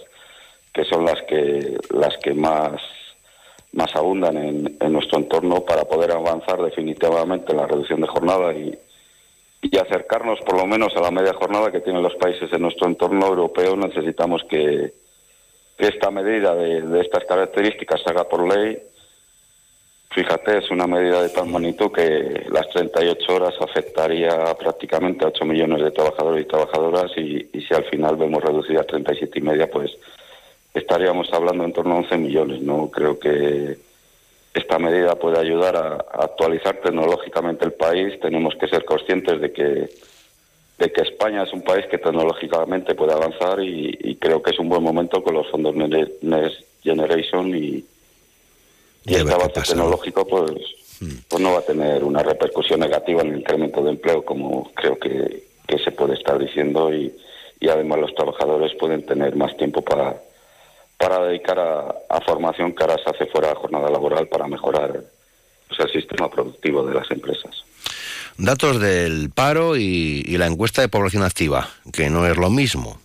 que 0.73 0.85
son 0.85 1.05
las 1.05 1.21
que 1.23 1.77
las 1.91 2.17
que 2.17 2.33
más 2.33 2.81
más 3.73 3.95
abundan 3.95 4.37
en, 4.39 4.77
en 4.81 4.93
nuestro 4.93 5.19
entorno 5.19 5.61
para 5.67 5.85
poder 5.85 6.13
avanzar 6.13 6.63
definitivamente 6.63 7.53
en 7.53 7.59
la 7.59 7.67
reducción 7.67 8.01
de 8.01 8.07
jornada 8.07 8.55
y, 8.55 8.79
y 9.63 9.77
acercarnos 9.77 10.41
por 10.41 10.57
lo 10.57 10.67
menos 10.67 10.97
a 10.97 11.01
la 11.01 11.11
media 11.11 11.35
jornada 11.35 11.71
que 11.71 11.81
tienen 11.81 12.03
los 12.03 12.15
países 12.17 12.51
de 12.51 12.59
nuestro 12.59 12.87
entorno 12.87 13.27
europeo, 13.27 13.77
necesitamos 13.77 14.45
que, 14.45 14.93
que 15.83 15.89
esta 15.89 16.13
medida 16.13 16.55
de, 16.55 17.01
estas 17.01 17.25
características 17.25 18.01
se 18.03 18.11
haga 18.11 18.29
por 18.29 18.47
ley 18.47 18.81
Fíjate, 20.15 20.59
es 20.59 20.71
una 20.71 20.87
medida 20.87 21.23
de 21.23 21.31
tal 21.31 21.49
magnitud 21.49 21.91
que 21.91 22.45
las 22.51 22.69
38 22.69 23.35
horas 23.35 23.55
afectaría 23.59 24.55
prácticamente 24.59 25.25
a 25.25 25.29
8 25.29 25.45
millones 25.47 25.83
de 25.83 25.91
trabajadores 25.91 26.45
y 26.45 26.49
trabajadoras 26.49 27.11
y, 27.17 27.49
si 27.51 27.75
al 27.75 27.85
final 27.85 28.17
vemos 28.17 28.45
reducida 28.45 28.83
a 28.83 28.85
37 28.85 29.39
y 29.39 29.43
media, 29.43 29.71
pues 29.71 29.91
estaríamos 30.75 31.33
hablando 31.33 31.65
en 31.65 31.73
torno 31.73 31.95
a 31.95 31.99
11 32.01 32.19
millones. 32.19 32.61
No 32.61 32.91
creo 32.91 33.19
que 33.19 33.79
esta 34.53 34.79
medida 34.79 35.17
puede 35.17 35.41
ayudar 35.41 35.77
a, 35.77 36.23
actualizar 36.23 36.77
tecnológicamente 36.83 37.65
el 37.65 37.73
país. 37.73 38.21
Tenemos 38.21 38.55
que 38.57 38.69
ser 38.69 38.85
conscientes 38.85 39.41
de 39.41 39.51
que 39.51 39.89
de 40.79 40.93
que 40.93 41.03
España 41.03 41.43
es 41.43 41.53
un 41.53 41.63
país 41.63 41.87
que 41.91 41.99
tecnológicamente 41.99 42.95
puede 42.95 43.13
avanzar 43.13 43.61
y, 43.61 43.97
y 44.01 44.17
creo 44.17 44.43
que 44.43 44.51
es 44.51 44.59
un 44.59 44.69
buen 44.69 44.83
momento 44.83 45.23
con 45.23 45.35
los 45.35 45.49
fondos 45.51 45.75
Next 45.75 46.65
Generation 46.83 47.55
y, 47.55 47.85
y 49.05 49.15
este 49.15 49.33
avance 49.33 49.61
tecnológico 49.63 50.27
pues, 50.27 50.51
hmm. 51.01 51.17
pues 51.29 51.43
no 51.43 51.53
va 51.53 51.59
a 51.59 51.63
tener 51.67 52.05
una 52.05 52.23
repercusión 52.23 52.81
negativa 52.81 53.23
en 53.23 53.29
el 53.29 53.39
incremento 53.39 53.83
de 53.83 53.91
empleo 53.91 54.25
como 54.25 54.71
creo 54.75 54.99
que, 54.99 55.51
se 55.83 55.91
puede 55.91 56.13
estar 56.13 56.39
diciendo 56.39 56.93
y, 56.93 57.11
y, 57.59 57.69
además 57.71 58.01
los 58.01 58.15
trabajadores 58.15 58.75
pueden 58.75 59.07
tener 59.07 59.35
más 59.37 59.57
tiempo 59.57 59.81
para, 59.81 60.21
para 60.99 61.25
dedicar 61.25 61.59
a, 61.59 62.21
formación 62.27 62.75
que 62.75 62.83
ahora 62.85 63.03
se 63.03 63.09
hace 63.09 63.25
fuera 63.25 63.49
de 63.49 63.55
jornada 63.55 63.89
laboral 63.89 64.29
para 64.29 64.47
mejorar 64.47 65.03
pues, 65.67 65.81
el 65.81 65.91
sistema 65.91 66.29
productivo 66.29 66.85
de 66.85 66.93
las 66.93 67.11
empresas. 67.11 67.65
Datos 68.39 68.81
del 68.81 69.31
paro 69.31 69.77
y, 69.77 70.23
la 70.39 70.47
encuesta 70.47 70.83
de 70.83 70.89
población 70.89 71.23
activa, 71.23 71.69
que 71.93 72.09
no 72.09 72.27
es 72.27 72.37
lo 72.37 72.51
mismo. 72.51 72.99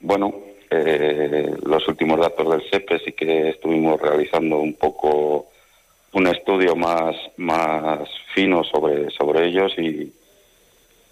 Bueno, 0.00 0.34
eh, 0.70 1.54
los 1.64 1.86
últimos 1.88 2.20
datos 2.20 2.48
del 2.50 2.70
SEPE 2.70 3.00
sí 3.00 3.12
que 3.12 3.50
estuvimos 3.50 4.00
realizando 4.00 4.58
un 4.58 4.74
poco 4.74 5.48
un 6.12 6.26
estudio 6.28 6.76
más, 6.76 7.16
más 7.36 8.08
fino 8.34 8.64
sobre, 8.64 9.10
sobre 9.10 9.48
ellos 9.48 9.72
y, 9.76 10.12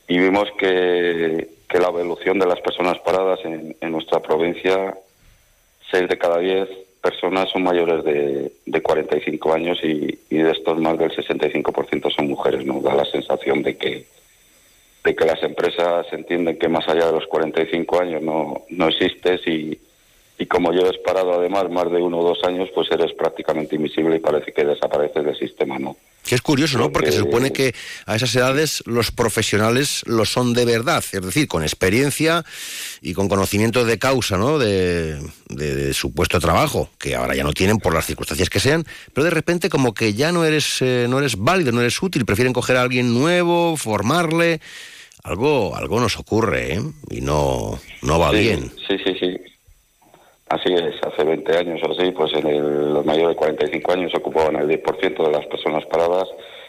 y 0.08 0.18
vimos 0.18 0.48
que, 0.58 1.48
que, 1.68 1.78
la 1.78 1.88
evolución 1.88 2.38
de 2.38 2.46
las 2.46 2.60
personas 2.60 2.98
paradas 3.00 3.40
en, 3.44 3.76
en 3.80 3.92
nuestra 3.92 4.20
provincia, 4.20 4.96
6 5.90 6.08
de 6.08 6.18
cada 6.18 6.38
10 6.38 6.85
personas 7.06 7.48
son 7.50 7.62
mayores 7.62 8.02
de, 8.02 8.50
de 8.66 8.82
45 8.82 9.52
años 9.52 9.78
y, 9.84 10.18
y 10.28 10.38
de 10.38 10.50
estos 10.50 10.76
más 10.80 10.98
del 10.98 11.12
65% 11.12 12.10
son 12.10 12.26
mujeres. 12.26 12.66
Nos 12.66 12.82
da 12.82 12.96
la 12.96 13.04
sensación 13.04 13.62
de 13.62 13.76
que, 13.76 14.06
de 15.04 15.14
que 15.14 15.24
las 15.24 15.40
empresas 15.44 16.04
entienden 16.10 16.58
que 16.58 16.68
más 16.68 16.88
allá 16.88 17.06
de 17.06 17.12
los 17.12 17.26
45 17.28 18.00
años 18.00 18.22
no, 18.22 18.62
no 18.70 18.88
existes 18.88 19.46
y, 19.46 19.78
y 20.38 20.46
como 20.46 20.72
lleves 20.72 20.98
parado 21.04 21.34
además 21.34 21.70
más 21.70 21.90
de 21.90 22.00
uno 22.00 22.18
o 22.18 22.28
dos 22.28 22.44
años, 22.44 22.68
pues 22.74 22.88
eres 22.90 23.12
prácticamente 23.14 23.76
invisible 23.76 24.16
y 24.16 24.20
parece 24.20 24.52
que 24.52 24.64
desapareces 24.64 25.24
del 25.24 25.38
sistema, 25.38 25.78
¿no? 25.78 25.96
Que 26.26 26.34
es 26.34 26.42
curioso, 26.42 26.76
¿no? 26.76 26.90
Porque 26.90 27.12
se 27.12 27.20
supone 27.20 27.52
que 27.52 27.72
a 28.04 28.16
esas 28.16 28.34
edades 28.34 28.82
los 28.84 29.12
profesionales 29.12 30.02
lo 30.06 30.24
son 30.24 30.54
de 30.54 30.64
verdad, 30.64 31.04
es 31.12 31.22
decir, 31.22 31.46
con 31.46 31.62
experiencia 31.62 32.44
y 33.00 33.14
con 33.14 33.28
conocimiento 33.28 33.84
de 33.84 33.98
causa, 33.98 34.36
¿no? 34.36 34.58
De, 34.58 35.20
de, 35.48 35.94
su 35.94 36.12
puesto 36.12 36.38
de 36.38 36.42
trabajo, 36.42 36.90
que 36.98 37.14
ahora 37.14 37.36
ya 37.36 37.44
no 37.44 37.52
tienen 37.52 37.78
por 37.78 37.94
las 37.94 38.06
circunstancias 38.06 38.50
que 38.50 38.58
sean, 38.58 38.84
pero 39.14 39.24
de 39.24 39.30
repente 39.30 39.68
como 39.68 39.94
que 39.94 40.14
ya 40.14 40.32
no 40.32 40.44
eres, 40.44 40.82
eh, 40.82 41.06
no 41.08 41.20
eres 41.20 41.36
válido, 41.36 41.70
no 41.70 41.80
eres 41.80 42.02
útil, 42.02 42.26
prefieren 42.26 42.52
coger 42.52 42.76
a 42.76 42.82
alguien 42.82 43.14
nuevo, 43.14 43.76
formarle 43.76 44.60
algo, 45.22 45.76
algo 45.76 46.00
nos 46.00 46.18
ocurre, 46.18 46.74
¿eh? 46.74 46.82
Y 47.10 47.20
no, 47.20 47.80
no 48.02 48.18
va 48.18 48.32
bien. 48.32 48.72
Sí, 48.88 48.96
sí, 49.04 49.14
sí. 49.18 49.35
Así 50.48 50.72
es, 50.72 50.94
hace 51.02 51.24
20 51.24 51.58
años 51.58 51.80
o 51.82 51.90
así, 51.90 52.12
pues 52.12 52.32
en 52.34 52.46
el, 52.46 52.94
los 52.94 53.04
mayores 53.04 53.30
de 53.30 53.36
45 53.36 53.92
años 53.92 54.14
ocupaban 54.14 54.54
el 54.56 54.68
10% 54.68 55.24
de 55.24 55.32
las 55.32 55.46
personas 55.46 55.84
paradas 55.86 56.28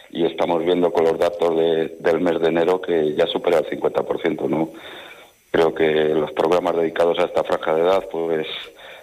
y 0.10 0.26
estamos 0.26 0.64
viendo 0.66 0.92
con 0.92 1.04
los 1.04 1.18
datos 1.20 1.56
de, 1.56 1.96
del 2.00 2.20
mes 2.22 2.40
de 2.40 2.48
enero 2.48 2.82
que 2.82 3.14
ya 3.14 3.28
supera 3.28 3.60
el 3.60 3.66
50%, 3.66 4.50
¿no? 4.50 4.70
Creo 5.52 5.76
que 5.76 5.86
los 6.10 6.32
programas 6.32 6.76
dedicados 6.76 7.20
a 7.20 7.26
esta 7.26 7.44
franja 7.44 7.76
de 7.76 7.82
edad, 7.82 8.08
pues 8.12 8.48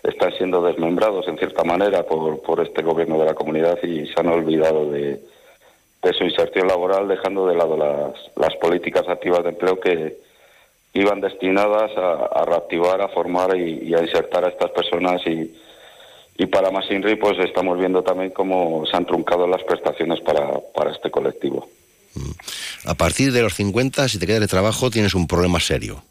están 0.02 0.32
siendo 0.32 0.60
desmembrados 0.62 1.28
en 1.28 1.38
cierta 1.38 1.62
manera 1.62 2.02
por, 2.02 2.42
por 2.42 2.60
este 2.60 2.82
gobierno 2.82 3.18
de 3.18 3.26
la 3.26 3.34
comunidad 3.34 3.78
y 3.82 4.06
se 4.06 4.20
han 4.20 4.28
olvidado 4.28 4.90
de, 4.90 5.20
de 6.02 6.12
su 6.12 6.24
inserción 6.24 6.66
laboral, 6.66 7.06
dejando 7.06 7.46
de 7.46 7.54
lado 7.54 7.76
las, 7.76 8.14
las 8.36 8.56
políticas 8.56 9.08
activas 9.08 9.44
de 9.44 9.50
empleo 9.50 9.78
que 9.78 10.18
iban 10.94 11.20
destinadas 11.20 11.90
a, 11.96 12.44
reactivar, 12.44 13.02
a 13.02 13.08
formar 13.08 13.56
y, 13.56 13.92
a 13.94 14.00
insertar 14.00 14.44
a 14.44 14.48
estas 14.48 14.70
personas 14.70 15.20
y, 15.26 15.52
y 16.38 16.46
para 16.46 16.70
más 16.70 16.88
INRI 16.90 17.16
pues 17.16 17.38
estamos 17.40 17.78
viendo 17.78 18.02
también 18.02 18.30
cómo 18.30 18.84
se 18.86 18.96
han 18.96 19.04
truncado 19.04 19.46
las 19.46 19.62
prestaciones 19.64 20.20
para, 20.20 20.60
para 20.74 20.92
este 20.92 21.10
colectivo. 21.10 21.68
Mm. 22.14 22.88
A 22.88 22.94
partir 22.94 23.32
de 23.32 23.42
los 23.42 23.54
50, 23.54 24.08
si 24.08 24.18
te 24.18 24.26
quedas 24.26 24.40
de 24.40 24.46
trabajo, 24.46 24.90
tienes 24.90 25.14
un 25.14 25.26
problema 25.26 25.58
serio. 25.58 26.02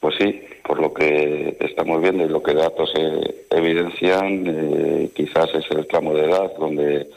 Pues 0.00 0.16
sí, 0.18 0.42
por 0.64 0.80
lo 0.80 0.92
que 0.92 1.56
estamos 1.60 2.02
viendo 2.02 2.24
y 2.24 2.28
lo 2.28 2.42
que 2.42 2.54
datos 2.54 2.92
eh, 2.98 3.46
evidencian, 3.50 4.44
eh, 4.48 5.10
quizás 5.14 5.54
es 5.54 5.64
el 5.70 5.86
tramo 5.86 6.12
de 6.12 6.24
edad 6.24 6.52
donde 6.58 7.08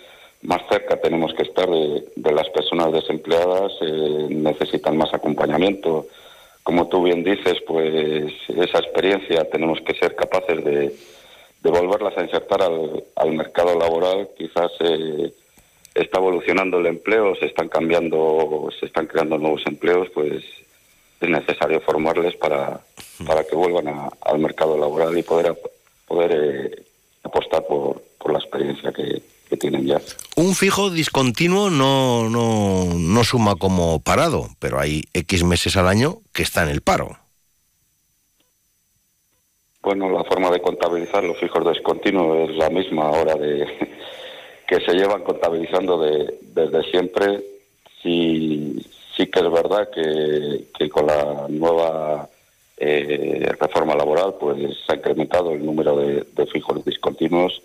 más 0.46 0.62
cerca 0.70 0.98
tenemos 0.98 1.34
que 1.34 1.44
estar 1.44 1.68
de, 1.68 2.32
las 2.32 2.50
personas 2.50 2.92
desempleadas, 2.92 3.72
eh, 3.82 4.28
necesitan 4.30 4.98
más 4.98 5.14
acompañamiento. 5.14 6.08
Como 6.64 6.88
tú 6.88 7.04
bien 7.04 7.24
dices, 7.24 7.62
pues 7.68 8.32
esa 8.48 8.80
experiencia 8.80 9.50
tenemos 9.50 9.80
que 9.82 9.94
ser 9.96 10.16
capaces 10.16 10.64
de, 10.64 10.96
volverlas 11.62 12.16
a 12.18 12.24
insertar 12.24 12.62
al, 12.62 13.32
mercado 13.32 13.78
laboral. 13.78 14.30
Quizás 14.38 14.72
eh, 14.82 15.32
está 15.96 16.20
evolucionando 16.20 16.80
el 16.80 16.88
empleo, 16.88 17.36
se 17.36 17.48
están 17.48 17.70
cambiando, 17.70 18.70
se 18.80 18.86
están 18.86 19.08
creando 19.08 19.38
nuevos 19.38 19.64
empleos, 19.66 20.10
pues 20.14 20.44
es 21.22 21.30
necesario 21.30 21.82
formarles 21.82 22.36
para, 22.36 22.80
para 23.26 23.44
que 23.44 23.56
vuelvan 23.56 24.10
al 24.22 24.40
mercado 24.40 24.78
laboral 24.78 25.18
y 25.18 25.24
poder, 25.24 25.56
poder 26.08 26.32
eh, 26.34 26.84
apostar 27.24 27.64
por, 27.66 28.02
por 28.20 28.32
la 28.32 28.40
experiencia 28.40 28.92
que, 28.92 29.22
que 29.48 29.58
tienen 29.58 29.86
ya. 29.86 30.02
Un 30.36 30.56
fijo 30.56 30.90
discontinuo 30.90 31.70
no, 31.70 32.30
no, 32.30 32.86
no 32.94 33.24
suma 33.24 33.56
como 33.56 34.00
parado, 34.00 34.48
pero 34.60 34.80
hay 34.80 35.04
X 35.14 35.44
meses 35.44 35.78
al 35.78 35.88
año 35.88 36.20
que 36.34 36.44
está 36.44 36.64
en 36.64 36.70
el 36.70 36.82
paro. 36.82 37.18
Bueno, 39.82 40.10
la 40.10 40.24
forma 40.24 40.50
de 40.50 40.62
contabilizar 40.62 41.24
los 41.24 41.38
fijos 41.38 41.72
discontinuos 41.72 42.50
es 42.50 42.58
la 42.58 42.70
misma 42.70 43.08
ahora 43.08 43.36
de 43.36 43.66
que 44.68 44.82
se 44.82 44.94
llevan 44.94 45.24
contabilizando 45.24 46.00
de, 46.00 46.40
desde 46.42 46.92
siempre. 46.92 47.44
Si, 48.02 48.84
Sí 49.16 49.28
que 49.28 49.40
es 49.40 49.52
verdad 49.52 49.90
que, 49.94 50.66
que 50.78 50.90
con 50.90 51.08
la 51.08 51.46
nueva 51.48 52.28
eh, 52.78 53.50
reforma 53.58 53.96
laboral 53.96 54.36
pues 54.40 54.58
se 54.86 54.92
ha 54.92 54.96
incrementado 54.96 55.54
el 55.54 55.66
número 55.66 55.96
de, 55.98 56.26
fijos 56.52 56.84
discontinuos. 56.84 57.62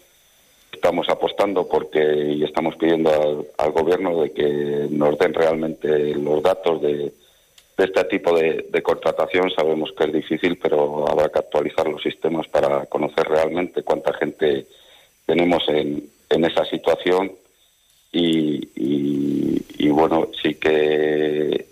Estamos 0.80 1.10
apostando 1.10 1.68
porque 1.68 2.00
y 2.00 2.42
estamos 2.42 2.74
pidiendo 2.76 3.44
al, 3.58 3.70
gobierno 3.70 4.22
de 4.22 4.32
que 4.32 4.86
nos 4.88 5.18
den 5.18 5.34
realmente 5.34 6.14
los 6.14 6.42
datos 6.42 6.80
de, 6.80 7.12
este 7.76 8.04
tipo 8.04 8.34
de, 8.34 8.82
contratación. 8.82 9.50
Sabemos 9.50 9.92
que 9.92 10.04
es 10.04 10.12
difícil, 10.14 10.56
pero 10.56 11.06
habrá 11.06 11.28
que 11.28 11.40
actualizar 11.40 11.86
los 11.86 12.02
sistemas 12.02 12.48
para 12.48 12.86
conocer 12.86 13.28
realmente 13.28 13.82
cuánta 13.82 14.14
gente 14.14 14.64
tenemos 15.26 15.62
en, 15.68 16.02
en 16.30 16.44
esa 16.46 16.64
situación. 16.64 17.30
Y, 18.10 18.66
y, 19.78 19.88
bueno, 19.90 20.28
sí 20.42 20.54
que 20.54 21.66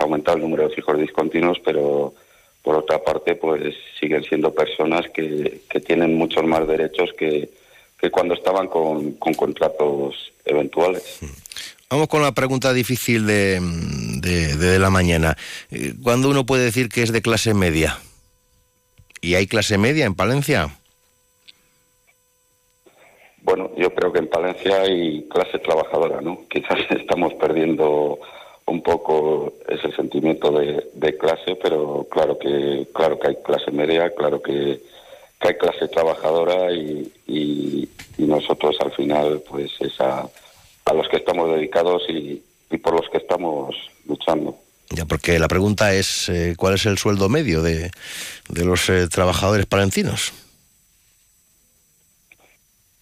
ha 0.00 0.04
aumentado 0.04 0.38
el 0.38 0.42
número 0.44 0.70
de 0.70 0.74
fijos 0.74 0.98
discontinuos, 0.98 1.60
pero 1.62 2.14
por 2.62 2.76
otra 2.76 3.04
parte, 3.04 3.34
pues 3.34 3.74
siguen 4.00 4.24
siendo 4.24 4.54
personas 4.54 5.06
que, 5.10 5.60
tienen 5.86 6.14
muchos 6.14 6.44
más 6.44 6.66
derechos 6.66 7.12
que, 7.12 7.50
cuando 8.10 8.34
estaban 8.34 8.68
con, 8.68 9.12
contratos 9.12 10.32
eventuales. 10.44 11.20
Vamos 11.90 12.08
con 12.08 12.22
la 12.22 12.32
pregunta 12.32 12.72
difícil 12.72 13.26
de, 13.26 13.60
de, 14.20 14.78
la 14.78 14.90
mañana. 14.90 15.36
Eh, 15.70 15.94
¿Cuándo 16.02 16.30
uno 16.30 16.46
puede 16.46 16.64
decir 16.64 16.88
que 16.88 17.02
es 17.02 17.12
de 17.12 17.22
clase 17.22 17.54
media? 17.54 17.98
¿Y 19.20 19.36
hay 19.36 19.46
clase 19.46 19.78
media 19.78 20.04
en 20.04 20.14
Palencia? 20.14 20.76
Bueno, 23.42 23.70
yo 23.76 23.94
creo 23.94 24.12
que 24.12 24.20
en 24.20 24.28
Palencia 24.28 24.82
hay 24.82 25.28
clase 25.28 25.58
trabajadora, 25.58 26.20
¿no? 26.20 26.40
Quizás 26.50 26.78
estamos 26.90 27.34
perdiendo 27.34 28.18
un 28.66 28.82
poco 28.82 29.52
ese 29.68 29.92
sentimiento 29.92 30.50
de, 30.50 31.16
clase, 31.18 31.56
pero 31.62 32.06
claro 32.10 32.38
que 32.38 32.86
claro 32.94 33.18
que 33.18 33.28
hay 33.28 33.36
clase 33.36 33.70
media, 33.70 34.10
claro 34.10 34.40
que, 34.42 34.80
hay 35.48 35.54
clase 35.54 35.88
trabajadora 35.88 36.72
y, 36.72 37.12
y, 37.26 37.88
nosotros 38.18 38.76
al 38.80 38.90
final 38.92 39.42
pues 39.48 39.70
es 39.80 40.00
a, 40.00 40.28
los 40.92 41.08
que 41.08 41.18
estamos 41.18 41.50
dedicados 41.50 42.02
y, 42.08 42.42
por 42.78 42.94
los 42.94 43.08
que 43.10 43.18
estamos 43.18 43.76
luchando. 44.06 44.56
Ya, 44.90 45.04
porque 45.04 45.38
la 45.38 45.46
pregunta 45.46 45.94
es 45.94 46.28
eh, 46.28 46.54
¿cuál 46.56 46.74
es 46.74 46.86
el 46.86 46.98
sueldo 46.98 47.28
medio 47.28 47.62
de, 47.62 47.90
de 48.48 48.64
los 48.64 48.88
eh, 48.88 49.06
trabajadores 49.08 49.66
palentinos? 49.66 50.32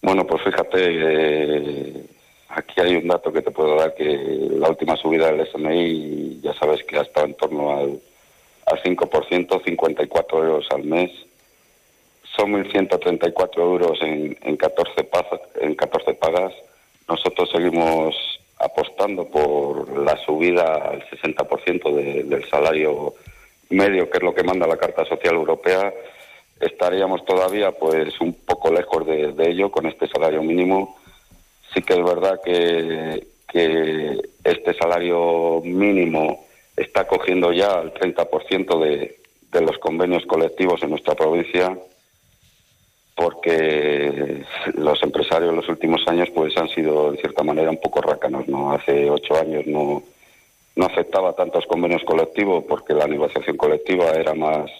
Bueno, 0.01 0.27
pues 0.27 0.43
fíjate, 0.43 0.77
eh, 0.79 2.03
Aquí 2.55 2.79
hay 2.79 2.95
un 2.95 3.07
dato 3.07 3.33
que 3.33 3.41
te 3.41 3.49
puedo 3.49 3.75
dar, 3.75 3.95
que 3.95 4.05
la 4.05 4.69
última 4.69 4.95
subida 4.95 5.31
del 5.31 5.47
SMI 5.47 6.39
ya 6.41 6.53
sabes 6.53 6.83
que 6.83 6.97
ha 6.97 7.01
estado 7.01 7.25
en 7.25 7.33
torno 7.33 7.75
al, 7.75 7.99
al 8.67 8.83
5%, 8.83 9.63
54 9.63 10.45
euros 10.45 10.67
al 10.69 10.83
mes. 10.83 11.11
Son 12.35 12.51
1.134 12.51 13.57
euros 13.59 14.01
en, 14.01 14.37
en, 14.41 14.57
14 14.57 15.03
pagas, 15.03 15.41
en 15.61 15.75
14 15.75 16.13
pagas. 16.15 16.53
Nosotros 17.07 17.49
seguimos 17.51 18.15
apostando 18.59 19.25
por 19.25 19.97
la 19.97 20.17
subida 20.17 20.89
al 20.89 21.07
60% 21.09 21.93
del 22.23 22.49
salario 22.49 23.13
medio, 23.69 24.09
que 24.09 24.17
es 24.17 24.23
lo 24.23 24.33
que 24.33 24.43
manda 24.43 24.67
la 24.67 24.77
Carta 24.77 25.05
Social 25.05 25.35
Europea. 25.35 25.93
Estaríamos 26.59 27.25
todavía 27.25 27.71
pues 27.71 28.19
un 28.21 28.33
poco 28.33 28.71
lejos 28.71 29.05
de, 29.05 29.33
de 29.33 29.49
ello 29.49 29.69
con 29.69 29.85
este 29.85 30.07
salario 30.07 30.41
mínimo 30.41 30.97
sí 31.73 31.81
que 31.81 31.93
es 31.93 32.03
verdad 32.03 32.39
que, 32.43 33.33
este 34.43 34.73
salario 34.73 35.61
mínimo 35.63 36.47
está 36.75 37.05
cogiendo 37.05 37.53
ya 37.53 37.81
el 37.81 37.93
30% 37.93 38.79
de, 38.83 39.15
de 39.51 39.61
los 39.61 39.77
convenios 39.77 40.25
colectivos 40.25 40.81
en 40.81 40.89
nuestra 40.89 41.13
provincia 41.13 41.77
porque 43.15 44.43
los 44.73 45.01
empresarios 45.03 45.51
en 45.51 45.57
los 45.57 45.69
últimos 45.69 46.01
años 46.07 46.29
pues 46.33 46.57
han 46.57 46.69
sido 46.69 47.11
de 47.11 47.17
cierta 47.17 47.43
manera 47.43 47.69
un 47.69 47.79
poco 47.79 48.01
rácanos 48.01 48.47
no 48.47 48.71
hace 48.71 49.09
ocho 49.09 49.35
años 49.35 49.67
no 49.67 50.01
no 50.75 50.85
aceptaba 50.85 51.33
tantos 51.33 51.65
convenios 51.67 52.03
colectivos 52.03 52.63
porque 52.67 52.93
la 52.93 53.05
negociación 53.05 53.55
colectiva 53.57 54.11
era 54.11 54.33
más 54.33 54.71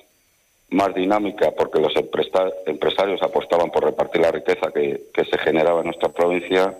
más 0.73 0.93
dinámica 0.93 1.51
porque 1.51 1.79
los 1.79 1.93
empresarios 1.95 3.21
apostaban 3.21 3.69
por 3.69 3.85
repartir 3.85 4.21
la 4.21 4.31
riqueza 4.31 4.71
que, 4.73 5.01
se 5.13 5.37
generaba 5.37 5.81
en 5.81 5.85
nuestra 5.85 6.09
provincia. 6.09 6.75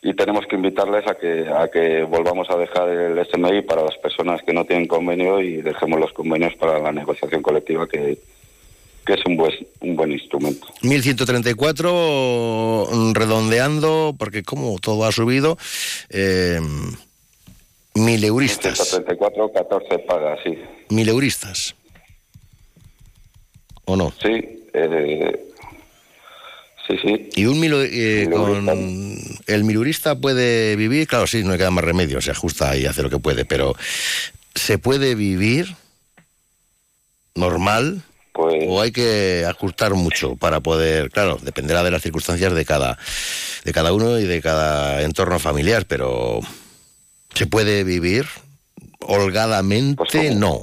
Y 0.00 0.14
tenemos 0.14 0.46
que 0.46 0.56
invitarles 0.56 1.06
a 1.06 1.14
que 1.16 1.48
a 1.48 1.68
que 1.68 2.04
volvamos 2.04 2.48
a 2.50 2.56
dejar 2.56 2.88
el 2.88 3.26
SMI 3.26 3.62
para 3.62 3.82
las 3.82 3.98
personas 3.98 4.40
que 4.42 4.52
no 4.52 4.64
tienen 4.64 4.86
convenio 4.86 5.40
y 5.40 5.60
dejemos 5.60 6.00
los 6.00 6.12
convenios 6.12 6.54
para 6.54 6.78
la 6.78 6.92
negociación 6.92 7.42
colectiva 7.42 7.86
que, 7.86 8.16
es 9.14 9.24
un 9.26 9.36
buen, 9.36 9.52
un 9.80 9.96
buen 9.96 10.12
instrumento. 10.12 10.66
1134 10.82 13.12
redondeando 13.14 14.14
porque 14.18 14.42
como 14.42 14.78
todo 14.78 15.04
ha 15.04 15.12
subido 15.12 15.58
eh, 16.10 16.60
mil 17.94 18.24
euristas. 18.24 18.78
1134 18.78 19.52
14 19.52 19.98
pagas, 20.00 20.38
sí. 20.44 20.58
Mil 20.90 21.08
euristas. 21.08 21.74
¿O 23.84 23.96
no? 23.96 24.12
Sí, 24.22 24.68
eh, 24.74 25.40
sí, 26.86 26.96
sí. 27.02 27.30
Y 27.36 27.46
un 27.46 27.58
milo, 27.58 27.82
eh, 27.82 28.28
con 28.30 28.68
el 29.46 29.64
milurista 29.64 30.16
puede 30.16 30.76
vivir, 30.76 31.06
claro, 31.06 31.26
sí, 31.26 31.42
no 31.42 31.52
le 31.52 31.58
queda 31.58 31.70
más 31.70 31.84
remedio, 31.84 32.20
se 32.20 32.30
ajusta 32.30 32.76
y 32.76 32.84
hace 32.84 33.02
lo 33.02 33.08
que 33.08 33.18
puede, 33.18 33.46
pero 33.46 33.74
¿se 34.54 34.78
puede 34.78 35.14
vivir 35.14 35.74
normal? 37.34 38.02
Pues... 38.38 38.66
¿O 38.68 38.80
hay 38.80 38.92
que 38.92 39.44
ajustar 39.48 39.94
mucho 39.94 40.36
para 40.36 40.60
poder, 40.60 41.10
claro, 41.10 41.38
dependerá 41.42 41.82
de 41.82 41.90
las 41.90 42.02
circunstancias 42.02 42.54
de 42.54 42.64
cada, 42.64 42.96
de 43.64 43.72
cada 43.72 43.92
uno 43.92 44.16
y 44.16 44.26
de 44.26 44.40
cada 44.40 45.02
entorno 45.02 45.40
familiar, 45.40 45.86
pero 45.88 46.38
¿se 47.34 47.48
puede 47.48 47.82
vivir 47.82 48.26
holgadamente? 49.00 49.96
Pues 49.96 50.36
no 50.36 50.62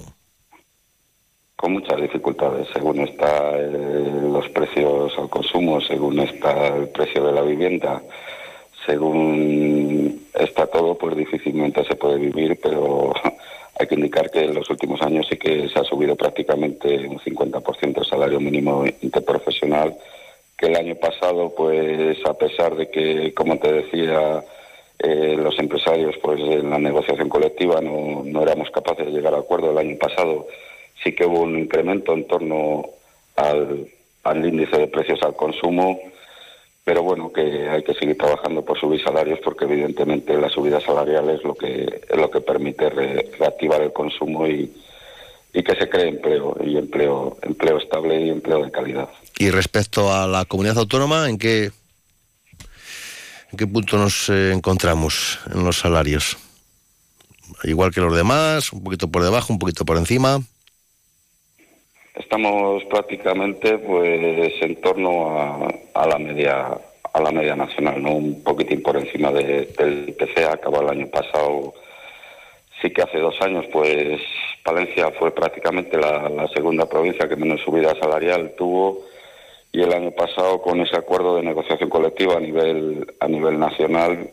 con 1.57 1.73
muchas 1.73 1.99
dificultades, 2.01 2.65
según 2.71 3.01
está 3.01 3.57
eh, 3.57 4.21
los 4.21 4.47
precios 4.51 5.11
al 5.17 5.29
consumo, 5.29 5.81
según 5.81 6.21
está 6.21 6.67
el 6.67 6.87
precio 6.87 7.25
de 7.25 7.33
la 7.33 7.41
vivienda, 7.41 8.01
según 8.85 10.27
está 10.33 10.65
todo, 10.67 10.97
pues 10.97 11.17
difícilmente 11.17 11.83
se 11.83 11.95
puede 11.95 12.19
vivir, 12.19 12.57
pero 12.63 13.13
hay 13.77 13.87
que 13.87 13.95
indicar 13.95 14.31
que 14.31 14.39
en 14.39 14.55
los 14.55 14.69
últimos 14.69 15.01
años 15.01 15.27
sí 15.29 15.37
que 15.37 15.67
se 15.69 15.79
ha 15.79 15.83
subido 15.83 16.15
prácticamente 16.15 17.07
un 17.07 17.19
50% 17.19 17.97
el 17.97 18.05
salario 18.05 18.39
mínimo 18.39 18.85
interprofesional, 19.01 19.95
que 20.57 20.67
el 20.67 20.77
año 20.77 20.95
pasado, 20.95 21.53
pues 21.55 22.17
a 22.25 22.33
pesar 22.33 22.75
de 22.75 22.89
que, 22.89 23.33
como 23.33 23.57
te 23.59 23.73
decía, 23.73 24.43
eh, 24.99 25.35
los 25.37 25.59
empresarios, 25.59 26.15
pues 26.21 26.39
en 26.39 26.69
la 26.69 26.79
negociación 26.79 27.27
colectiva 27.27 27.81
no, 27.81 28.23
no 28.23 28.41
éramos 28.41 28.69
capaces 28.71 29.05
de 29.07 29.11
llegar 29.11 29.33
a 29.33 29.39
acuerdo 29.39 29.71
el 29.71 29.77
año 29.77 29.97
pasado, 29.97 30.47
sí 31.03 31.13
que 31.13 31.25
hubo 31.25 31.41
un 31.41 31.59
incremento 31.59 32.13
en 32.13 32.25
torno 32.27 32.85
al, 33.35 33.87
al 34.23 34.45
índice 34.45 34.77
de 34.77 34.87
precios 34.87 35.21
al 35.23 35.35
consumo, 35.35 35.99
pero 36.85 37.01
bueno, 37.01 37.33
que 37.33 37.67
hay 37.67 37.83
que 37.83 37.95
seguir 37.95 38.15
trabajando 38.15 38.63
por 38.63 38.79
subir 38.79 39.03
salarios 39.03 39.39
porque 39.43 39.65
evidentemente 39.65 40.37
la 40.37 40.49
subida 40.49 40.79
salarial 40.79 41.27
es 41.31 41.43
lo 41.43 41.55
que 41.55 42.01
es 42.07 42.17
lo 42.17 42.29
que 42.29 42.41
permite 42.41 42.89
reactivar 42.89 43.81
el 43.81 43.91
consumo 43.91 44.47
y, 44.47 44.71
y 45.51 45.63
que 45.63 45.75
se 45.75 45.89
cree 45.89 46.09
empleo 46.09 46.55
y 46.63 46.77
empleo 46.77 47.37
empleo 47.41 47.79
estable 47.79 48.21
y 48.21 48.29
empleo 48.29 48.63
de 48.63 48.71
calidad. 48.71 49.09
Y 49.39 49.49
respecto 49.49 50.13
a 50.13 50.27
la 50.27 50.45
comunidad 50.45 50.77
autónoma, 50.77 51.27
¿en 51.27 51.39
qué 51.39 51.71
en 53.51 53.57
qué 53.57 53.65
punto 53.65 53.97
nos 53.97 54.29
eh, 54.29 54.51
encontramos 54.53 55.39
en 55.51 55.65
los 55.65 55.79
salarios? 55.79 56.37
Igual 57.63 57.91
que 57.91 58.01
los 58.01 58.15
demás, 58.15 58.71
un 58.71 58.83
poquito 58.83 59.07
por 59.07 59.23
debajo, 59.23 59.51
un 59.51 59.57
poquito 59.57 59.85
por 59.85 59.97
encima. 59.97 60.39
Estamos 62.15 62.85
prácticamente 62.85 63.77
pues 63.77 64.53
en 64.61 64.75
torno 64.77 65.37
a, 65.93 66.07
la 66.07 66.17
media 66.17 66.77
a 67.13 67.21
la 67.21 67.31
media 67.31 67.55
nacional, 67.55 68.01
no 68.01 68.13
un 68.13 68.41
poquitín 68.41 68.81
por 68.81 68.95
encima 68.95 69.31
de, 69.31 69.65
del 69.77 70.09
IPC, 70.09 70.37
acabó 70.49 70.81
el 70.81 70.89
año 70.89 71.07
pasado. 71.07 71.73
Sí 72.81 72.89
que 72.91 73.01
hace 73.01 73.19
dos 73.19 73.35
años, 73.41 73.65
pues 73.71 74.21
Palencia 74.63 75.11
fue 75.11 75.31
prácticamente 75.31 75.97
la, 75.97 76.47
segunda 76.53 76.87
provincia 76.87 77.27
que 77.27 77.35
menos 77.35 77.61
subida 77.61 77.93
salarial 77.99 78.53
tuvo 78.57 79.01
y 79.73 79.81
el 79.81 79.93
año 79.93 80.11
pasado 80.11 80.61
con 80.61 80.79
ese 80.79 80.95
acuerdo 80.95 81.35
de 81.35 81.43
negociación 81.43 81.89
colectiva 81.89 82.37
a 82.37 82.39
nivel 82.39 83.13
a 83.19 83.27
nivel 83.27 83.59
nacional 83.59 84.29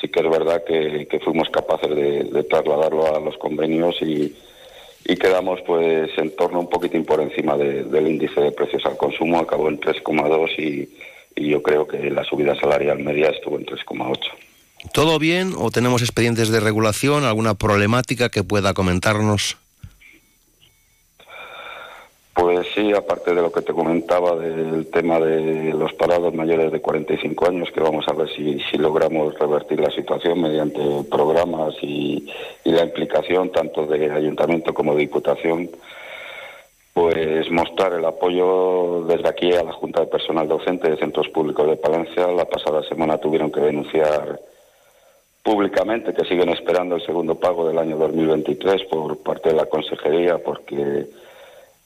sí 0.00 0.08
que 0.08 0.20
es 0.20 0.30
verdad 0.30 0.64
que, 0.64 1.20
fuimos 1.22 1.50
capaces 1.50 1.94
de 1.94 2.44
trasladarlo 2.44 3.14
a 3.14 3.20
los 3.20 3.36
convenios 3.36 4.00
y, 4.00 4.34
y 5.08 5.16
quedamos 5.16 5.60
pues 5.66 6.10
en 6.16 6.34
torno 6.34 6.60
un 6.60 6.68
poquitín 6.68 7.04
por 7.04 7.20
encima 7.20 7.56
del 7.56 8.08
índice 8.08 8.40
de 8.40 8.50
precios 8.50 8.84
al 8.86 8.96
consumo, 8.96 9.38
acabó 9.38 9.68
en 9.68 9.80
3,2 9.80 10.58
y, 10.58 10.88
y 11.40 11.50
yo 11.50 11.62
creo 11.62 11.86
que 11.86 12.10
la 12.10 12.24
subida 12.24 12.58
salarial 12.58 12.98
media 12.98 13.30
estuvo 13.30 13.56
en 13.56 13.66
3,8. 13.66 14.18
¿Todo 14.92 15.18
bien 15.18 15.52
o 15.56 15.70
tenemos 15.70 16.02
expedientes 16.02 16.48
de 16.48 16.60
regulación, 16.60 17.24
alguna 17.24 17.54
problemática 17.54 18.28
que 18.30 18.42
pueda 18.42 18.74
comentarnos? 18.74 19.56
Pues 22.36 22.66
sí, 22.74 22.92
aparte 22.92 23.34
de 23.34 23.40
lo 23.40 23.50
que 23.50 23.62
te 23.62 23.72
comentaba 23.72 24.36
del 24.36 24.90
tema 24.90 25.18
de 25.18 25.72
los 25.72 25.94
parados 25.94 26.34
mayores 26.34 26.70
de 26.70 26.82
45 26.82 27.48
años, 27.48 27.70
que 27.72 27.80
vamos 27.80 28.06
a 28.08 28.12
ver 28.12 28.28
si, 28.28 28.60
si 28.70 28.76
logramos 28.76 29.38
revertir 29.38 29.80
la 29.80 29.90
situación 29.90 30.42
mediante 30.42 30.82
programas 31.10 31.74
y, 31.80 32.28
y 32.62 32.72
la 32.72 32.84
implicación 32.84 33.50
tanto 33.50 33.86
de 33.86 34.12
ayuntamiento 34.12 34.74
como 34.74 34.92
de 34.92 35.00
diputación, 35.00 35.70
pues 36.92 37.50
mostrar 37.50 37.94
el 37.94 38.04
apoyo 38.04 39.06
desde 39.08 39.30
aquí 39.30 39.54
a 39.54 39.64
la 39.64 39.72
Junta 39.72 40.02
de 40.02 40.08
Personal 40.08 40.46
Docente 40.46 40.90
de 40.90 40.98
Centros 40.98 41.30
Públicos 41.30 41.66
de 41.66 41.76
Palencia. 41.76 42.26
La 42.26 42.44
pasada 42.44 42.82
semana 42.82 43.16
tuvieron 43.16 43.50
que 43.50 43.60
denunciar 43.60 44.38
públicamente 45.42 46.12
que 46.12 46.26
siguen 46.26 46.50
esperando 46.50 46.96
el 46.96 47.06
segundo 47.06 47.36
pago 47.36 47.66
del 47.66 47.78
año 47.78 47.96
2023 47.96 48.84
por 48.90 49.22
parte 49.22 49.48
de 49.48 49.54
la 49.56 49.64
Consejería 49.64 50.36
porque 50.36 51.06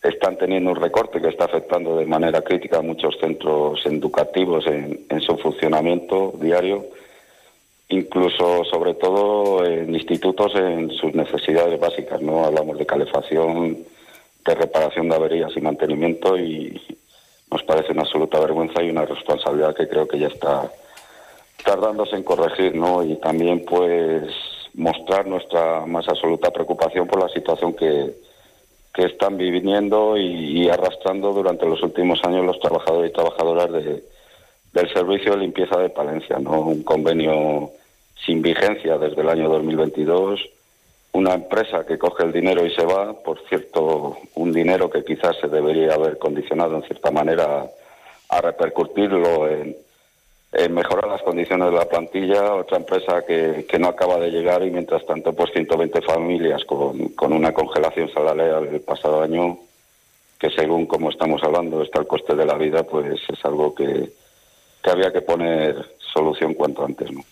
están 0.02 0.36
teniendo 0.38 0.70
un 0.70 0.76
recorte 0.76 1.20
que 1.20 1.28
está 1.28 1.44
afectando 1.44 1.96
de 1.96 2.06
manera 2.06 2.40
crítica 2.40 2.78
a 2.78 2.82
muchos 2.82 3.18
centros 3.18 3.84
educativos 3.84 4.66
en, 4.66 5.20
su 5.20 5.36
funcionamiento 5.36 6.32
diario, 6.40 6.86
incluso 7.88 8.64
sobre 8.64 8.94
todo 8.94 9.64
en 9.66 9.94
institutos 9.94 10.54
en 10.54 10.90
sus 10.90 11.14
necesidades 11.14 11.78
básicas. 11.78 12.22
No 12.22 12.44
hablamos 12.44 12.78
de 12.78 12.86
calefacción, 12.86 13.78
de 14.46 14.54
reparación 14.54 15.08
de 15.08 15.16
averías 15.16 15.52
y 15.54 15.60
mantenimiento 15.60 16.38
y 16.38 16.80
nos 17.50 17.62
parece 17.64 17.92
una 17.92 18.02
absoluta 18.02 18.40
vergüenza 18.40 18.82
y 18.82 18.90
una 18.90 19.04
responsabilidad 19.04 19.74
que 19.74 19.88
creo 19.88 20.08
que 20.08 20.18
ya 20.18 20.28
está 20.28 20.70
tardándose 21.62 22.16
en 22.16 22.22
corregir, 22.22 22.74
¿no? 22.74 23.04
Y 23.04 23.16
también 23.16 23.66
pues 23.66 24.32
mostrar 24.72 25.26
nuestra 25.26 25.84
más 25.84 26.08
absoluta 26.08 26.50
preocupación 26.50 27.06
por 27.06 27.20
la 27.20 27.28
situación 27.28 27.74
que 27.74 28.14
que 28.92 29.06
están 29.06 29.36
viviendo 29.36 30.16
y, 30.16 30.68
arrastrando 30.68 31.32
durante 31.32 31.66
los 31.66 31.82
últimos 31.82 32.22
años 32.24 32.44
los 32.44 32.58
trabajadores 32.60 33.10
y 33.10 33.14
trabajadoras 33.14 33.72
de, 33.72 34.04
del 34.72 34.92
servicio 34.92 35.32
de 35.32 35.38
limpieza 35.38 35.78
de 35.78 35.90
Palencia, 35.90 36.38
¿no? 36.38 36.60
Un 36.60 36.82
convenio 36.82 37.70
sin 38.24 38.42
vigencia 38.42 38.98
desde 38.98 39.22
el 39.22 39.28
año 39.28 39.48
2022, 39.48 40.40
una 41.12 41.34
empresa 41.34 41.86
que 41.86 41.98
coge 41.98 42.24
el 42.24 42.32
dinero 42.32 42.64
y 42.66 42.74
se 42.74 42.84
va, 42.84 43.12
por 43.14 43.40
cierto, 43.48 44.18
un 44.34 44.52
dinero 44.52 44.90
que 44.90 45.04
quizás 45.04 45.36
se 45.40 45.48
debería 45.48 45.94
haber 45.94 46.18
condicionado 46.18 46.76
en 46.76 46.82
cierta 46.82 47.10
manera 47.10 47.68
a 48.28 48.40
repercutirlo 48.40 49.48
en, 49.48 49.76
eh, 50.52 50.68
mejorar 50.68 51.08
las 51.08 51.22
condiciones 51.22 51.70
de 51.70 51.76
la 51.76 51.84
plantilla, 51.84 52.54
otra 52.54 52.78
empresa 52.78 53.22
que, 53.26 53.66
que, 53.68 53.78
no 53.78 53.88
acaba 53.88 54.18
de 54.18 54.30
llegar 54.30 54.62
y 54.64 54.70
mientras 54.70 55.06
tanto 55.06 55.32
pues 55.32 55.52
120 55.52 56.02
familias 56.02 56.64
con, 56.64 57.10
con 57.10 57.32
una 57.32 57.52
congelación 57.52 58.08
salarial 58.12 58.66
el 58.66 58.80
pasado 58.80 59.22
año 59.22 59.58
que 60.38 60.50
según 60.50 60.86
como 60.86 61.10
estamos 61.10 61.42
hablando 61.44 61.82
está 61.82 62.00
el 62.00 62.06
coste 62.08 62.34
de 62.34 62.46
la 62.46 62.54
vida 62.54 62.82
pues 62.82 63.20
es 63.28 63.44
algo 63.44 63.74
que, 63.74 64.10
que 64.82 64.90
había 64.90 65.12
que 65.12 65.22
poner 65.22 65.76
solución 66.12 66.54
cuanto 66.54 66.84
antes, 66.84 67.12
¿no? 67.12 67.22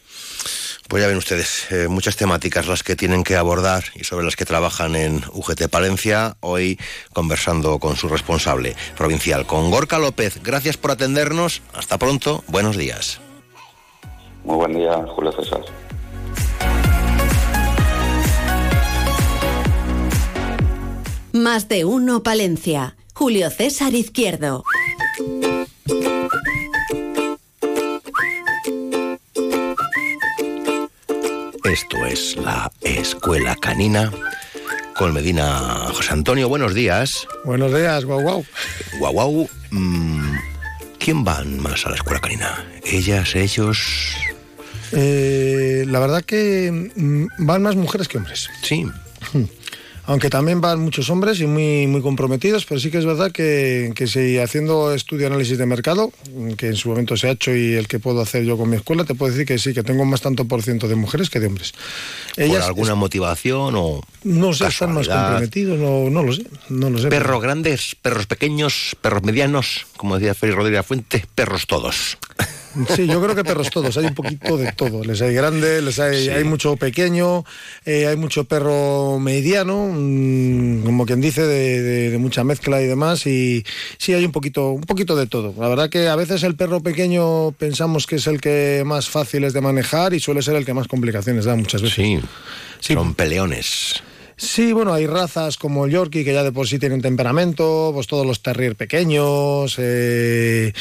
Pues 0.88 1.02
ya 1.02 1.08
ven 1.08 1.18
ustedes, 1.18 1.70
eh, 1.70 1.86
muchas 1.86 2.16
temáticas 2.16 2.66
las 2.66 2.82
que 2.82 2.96
tienen 2.96 3.22
que 3.22 3.36
abordar 3.36 3.84
y 3.94 4.04
sobre 4.04 4.24
las 4.24 4.36
que 4.36 4.46
trabajan 4.46 4.96
en 4.96 5.22
UGT 5.34 5.68
Palencia, 5.68 6.38
hoy 6.40 6.78
conversando 7.12 7.78
con 7.78 7.94
su 7.94 8.08
responsable 8.08 8.74
provincial, 8.96 9.46
con 9.46 9.70
Gorka 9.70 9.98
López. 9.98 10.42
Gracias 10.42 10.78
por 10.78 10.92
atendernos, 10.92 11.60
hasta 11.74 11.98
pronto, 11.98 12.42
buenos 12.48 12.78
días. 12.78 13.20
Muy 14.44 14.56
buen 14.56 14.72
día, 14.72 15.04
Julio 15.14 15.30
César. 15.32 15.60
Más 21.34 21.68
de 21.68 21.84
uno 21.84 22.22
Palencia, 22.22 22.96
Julio 23.12 23.50
César 23.50 23.92
Izquierdo. 23.92 24.64
Esto 31.68 32.06
es 32.06 32.34
la 32.36 32.72
Escuela 32.80 33.54
Canina. 33.54 34.10
Con 34.96 35.12
Medina 35.12 35.90
José 35.92 36.14
Antonio, 36.14 36.48
buenos 36.48 36.74
días. 36.74 37.26
Buenos 37.44 37.74
días, 37.74 38.06
guau 38.06 38.22
guau. 38.22 38.44
Guau 38.98 39.12
guau. 39.12 39.50
Mm, 39.70 40.34
¿Quién 40.98 41.24
van 41.24 41.60
más 41.60 41.84
a 41.84 41.90
la 41.90 41.96
escuela 41.96 42.20
canina? 42.20 42.64
¿Ellas, 42.84 43.34
ellos? 43.36 44.16
Eh, 44.92 45.84
la 45.86 46.00
verdad 46.00 46.24
que 46.24 46.90
mm, 46.96 47.26
van 47.40 47.62
más 47.62 47.76
mujeres 47.76 48.08
que 48.08 48.16
hombres. 48.16 48.48
Sí. 48.62 48.86
Aunque 50.08 50.30
también 50.30 50.62
van 50.62 50.80
muchos 50.80 51.10
hombres 51.10 51.38
y 51.38 51.46
muy, 51.46 51.86
muy 51.86 52.00
comprometidos, 52.00 52.64
pero 52.64 52.80
sí 52.80 52.90
que 52.90 52.96
es 52.96 53.04
verdad 53.04 53.30
que, 53.30 53.92
que 53.94 54.06
si 54.06 54.38
haciendo 54.38 54.94
estudio 54.94 55.26
análisis 55.26 55.58
de 55.58 55.66
mercado, 55.66 56.10
que 56.56 56.68
en 56.68 56.76
su 56.76 56.88
momento 56.88 57.14
se 57.18 57.28
ha 57.28 57.32
hecho 57.32 57.54
y 57.54 57.74
el 57.74 57.88
que 57.88 57.98
puedo 57.98 58.22
hacer 58.22 58.44
yo 58.44 58.56
con 58.56 58.70
mi 58.70 58.76
escuela, 58.76 59.04
te 59.04 59.14
puedo 59.14 59.30
decir 59.30 59.46
que 59.46 59.58
sí, 59.58 59.74
que 59.74 59.82
tengo 59.82 60.06
más 60.06 60.22
tanto 60.22 60.46
por 60.46 60.62
ciento 60.62 60.88
de 60.88 60.94
mujeres 60.94 61.28
que 61.28 61.40
de 61.40 61.48
hombres. 61.48 61.74
¿Por 62.34 62.62
alguna 62.62 62.94
motivación 62.94 63.74
o.? 63.76 64.00
No 64.24 64.54
sé, 64.54 64.68
están 64.68 64.94
más 64.94 65.08
comprometidos, 65.08 65.78
no, 65.78 66.08
no, 66.08 66.22
lo 66.22 66.32
sé. 66.32 66.46
No 66.70 66.88
lo 66.88 66.98
sé 66.98 67.08
perros 67.08 67.42
grandes, 67.42 67.94
perros 68.00 68.24
pequeños, 68.24 68.96
perros 69.02 69.22
medianos, 69.24 69.86
como 69.98 70.18
decía 70.18 70.34
Félix 70.34 70.56
Rodríguez 70.56 70.86
Fuente, 70.86 71.26
perros 71.34 71.66
todos. 71.66 72.16
Sí, 72.94 73.06
yo 73.06 73.22
creo 73.22 73.34
que 73.34 73.44
perros 73.44 73.70
todos, 73.70 73.96
hay 73.96 74.06
un 74.06 74.14
poquito 74.14 74.56
de 74.56 74.72
todo. 74.72 75.02
Les 75.04 75.20
hay 75.20 75.34
grandes, 75.34 75.82
les 75.82 75.98
hay, 75.98 76.28
hay 76.28 76.44
mucho 76.44 76.76
pequeño, 76.76 77.44
eh, 77.84 78.06
hay 78.06 78.16
mucho 78.16 78.44
perro 78.44 79.18
mediano, 79.18 79.90
mm, 79.92 80.84
como 80.84 81.06
quien 81.06 81.20
dice, 81.20 81.42
de, 81.42 82.16
mucha 82.18 82.44
mezcla 82.44 82.80
y 82.80 82.86
demás. 82.86 83.26
Y 83.26 83.64
sí, 83.98 84.12
hay 84.12 84.24
un 84.24 84.32
poquito, 84.32 84.70
un 84.70 84.82
poquito 84.82 85.16
de 85.16 85.26
todo. 85.26 85.54
La 85.58 85.68
verdad 85.68 85.90
que 85.90 86.08
a 86.08 86.16
veces 86.16 86.42
el 86.42 86.54
perro 86.54 86.80
pequeño 86.80 87.52
pensamos 87.52 88.06
que 88.06 88.16
es 88.16 88.26
el 88.26 88.40
que 88.40 88.82
más 88.84 89.08
fácil 89.08 89.44
es 89.44 89.52
de 89.52 89.60
manejar 89.60 90.14
y 90.14 90.20
suele 90.20 90.42
ser 90.42 90.56
el 90.56 90.64
que 90.64 90.74
más 90.74 90.88
complicaciones 90.88 91.44
da 91.44 91.56
muchas 91.56 91.82
veces. 91.82 91.96
Sí, 91.96 92.20
sí. 92.80 92.94
son 92.94 93.14
peleones. 93.14 94.02
Sí, 94.38 94.72
bueno, 94.72 94.94
hay 94.94 95.08
razas 95.08 95.56
como 95.56 95.84
el 95.84 95.90
Yorkie 95.90 96.24
que 96.24 96.32
ya 96.32 96.44
de 96.44 96.52
por 96.52 96.68
sí 96.68 96.78
tienen 96.78 97.02
temperamento, 97.02 97.90
pues 97.92 98.06
todos 98.06 98.24
los 98.24 98.40
Terrier 98.40 98.76
pequeños, 98.76 99.74
eh, 99.78 100.72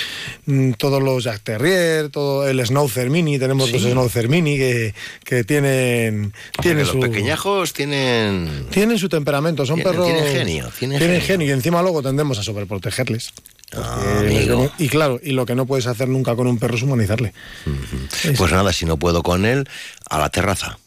mm, 0.46 0.74
todos 0.74 1.02
los 1.02 1.24
Jack 1.24 1.42
Terrier, 1.42 2.10
todo 2.10 2.48
el 2.48 2.64
Schnauzer 2.64 3.10
Mini, 3.10 3.40
tenemos 3.40 3.72
los 3.72 3.82
Schnauzer 3.82 4.30
Mini 4.30 4.58
que, 4.58 4.94
que 5.24 5.44
tienen, 5.44 6.34
tienen 6.62 6.86
los 6.86 6.96
pequeñajos 6.98 7.74
tienen... 7.74 8.68
Tienen 8.70 9.00
su 9.00 9.10
temperamento, 9.10 9.66
son 9.66 9.82
perros... 9.82 10.06
Tienen 10.06 10.32
genio, 10.32 10.72
tienen, 10.78 11.22
genio. 11.22 11.48
y 11.48 11.52
encima 11.52 11.82
luego 11.82 12.04
tendemos 12.04 12.38
a 12.38 12.44
sobreprotegerles. 12.44 13.34
Ah, 13.76 14.22
y 14.78 14.88
claro, 14.88 15.20
y 15.22 15.32
lo 15.32 15.48
que 15.48 15.56
no 15.56 15.66
puedes 15.66 15.88
hacer 15.88 16.08
nunca 16.10 16.36
con 16.36 16.46
un 16.46 16.60
perro 16.60 16.76
es 16.76 16.84
humanizarle. 16.84 17.34
Pues 18.38 18.52
nada, 18.52 18.72
si 18.72 18.86
no 18.86 18.98
puedo 18.98 19.24
con 19.24 19.46
él, 19.46 19.68
a 20.08 20.20
la 20.20 20.30
terraza. 20.30 20.78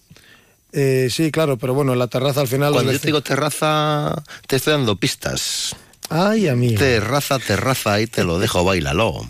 Eh, 0.72 1.08
sí, 1.10 1.30
claro, 1.30 1.56
pero 1.56 1.74
bueno, 1.74 1.94
la 1.94 2.06
terraza 2.08 2.40
al 2.40 2.48
final... 2.48 2.72
Cuando 2.72 2.92
yo 2.92 3.00
te 3.00 3.08
digo 3.08 3.22
terraza, 3.22 4.22
te 4.46 4.56
estoy 4.56 4.72
dando 4.72 4.96
pistas. 4.96 5.74
Ay, 6.08 6.48
amigo. 6.48 6.78
Terraza, 6.78 7.38
terraza, 7.38 7.94
ahí 7.94 8.06
te 8.06 8.24
lo 8.24 8.38
dejo, 8.38 8.64
bailalo. 8.64 9.26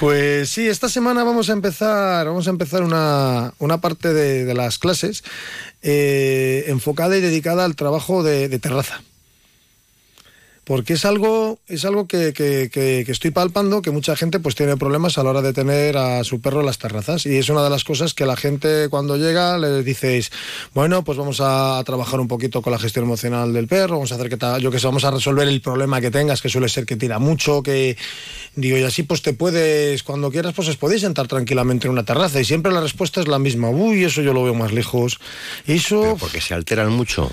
Pues 0.00 0.50
sí, 0.50 0.66
esta 0.66 0.88
semana 0.88 1.24
vamos 1.24 1.48
a 1.48 1.52
empezar, 1.52 2.26
vamos 2.26 2.46
a 2.46 2.50
empezar 2.50 2.82
una, 2.82 3.52
una 3.58 3.80
parte 3.80 4.12
de, 4.12 4.52
las 4.54 4.78
clases 4.78 5.22
eh, 5.82 6.64
enfocada 6.68 7.16
y 7.16 7.20
dedicada 7.20 7.64
al 7.64 7.76
trabajo 7.76 8.22
de 8.22 8.58
terraza 8.58 9.02
porque 10.68 10.92
es 10.92 11.06
algo, 11.06 11.58
es 11.66 11.86
algo 11.86 12.06
que, 12.06 12.34
que, 12.34 13.00
estoy 13.08 13.30
palpando, 13.30 13.80
que 13.80 13.90
mucha 13.90 14.14
gente 14.16 14.38
pues 14.38 14.54
tiene 14.54 14.76
problemas 14.76 15.16
a 15.16 15.22
la 15.22 15.30
hora 15.30 15.40
de 15.40 15.54
tener 15.54 15.96
a 15.96 16.22
su 16.24 16.42
perro 16.42 16.60
en 16.60 16.66
las 16.66 16.76
terrazas. 16.76 17.24
Y 17.24 17.38
es 17.38 17.48
una 17.48 17.64
de 17.64 17.70
las 17.70 17.84
cosas 17.84 18.12
que 18.12 18.26
la 18.26 18.36
gente 18.36 18.90
cuando 18.90 19.16
llega 19.16 19.56
le 19.56 19.82
dices, 19.82 20.30
bueno, 20.74 21.04
pues 21.04 21.16
vamos 21.16 21.40
a, 21.40 21.82
trabajar 21.86 22.20
un 22.20 22.28
poquito 22.28 22.60
con 22.60 22.70
la 22.70 22.78
gestión 22.78 23.06
emocional 23.06 23.54
del 23.54 23.66
perro, 23.66 23.94
vamos 23.94 24.12
a 24.12 24.16
hacer 24.16 24.28
que 24.28 24.36
yo 24.60 24.70
que 24.70 24.78
sé, 24.78 24.86
vamos 24.86 25.04
a 25.04 25.10
resolver 25.10 25.48
el 25.48 25.62
problema 25.62 26.02
que 26.02 26.10
tengas, 26.10 26.42
que 26.42 26.50
suele 26.50 26.68
ser 26.68 26.84
que 26.84 26.96
tira 26.96 27.18
mucho, 27.18 27.62
que 27.62 27.96
digo, 28.54 28.76
y 28.76 28.82
así 28.82 29.04
pues 29.04 29.22
te 29.22 29.32
puedes, 29.32 30.02
cuando 30.02 30.30
quieras, 30.30 30.52
pues 30.52 30.68
os 30.68 30.76
podéis 30.76 31.00
sentar 31.00 31.28
tranquilamente 31.28 31.86
en 31.86 31.92
una 31.92 32.04
terraza. 32.04 32.42
Y 32.42 32.44
siempre 32.44 32.72
la 32.72 32.82
respuesta 32.82 33.22
es 33.22 33.26
la 33.26 33.38
misma, 33.38 33.70
uy, 33.70 34.04
eso 34.04 34.20
yo 34.20 34.34
lo 34.34 34.44
veo 34.44 34.52
más 34.52 34.72
lejos. 34.72 35.18
eso. 35.66 36.18
porque 36.20 36.42
se 36.42 36.52
alteran 36.52 36.92
mucho. 36.92 37.30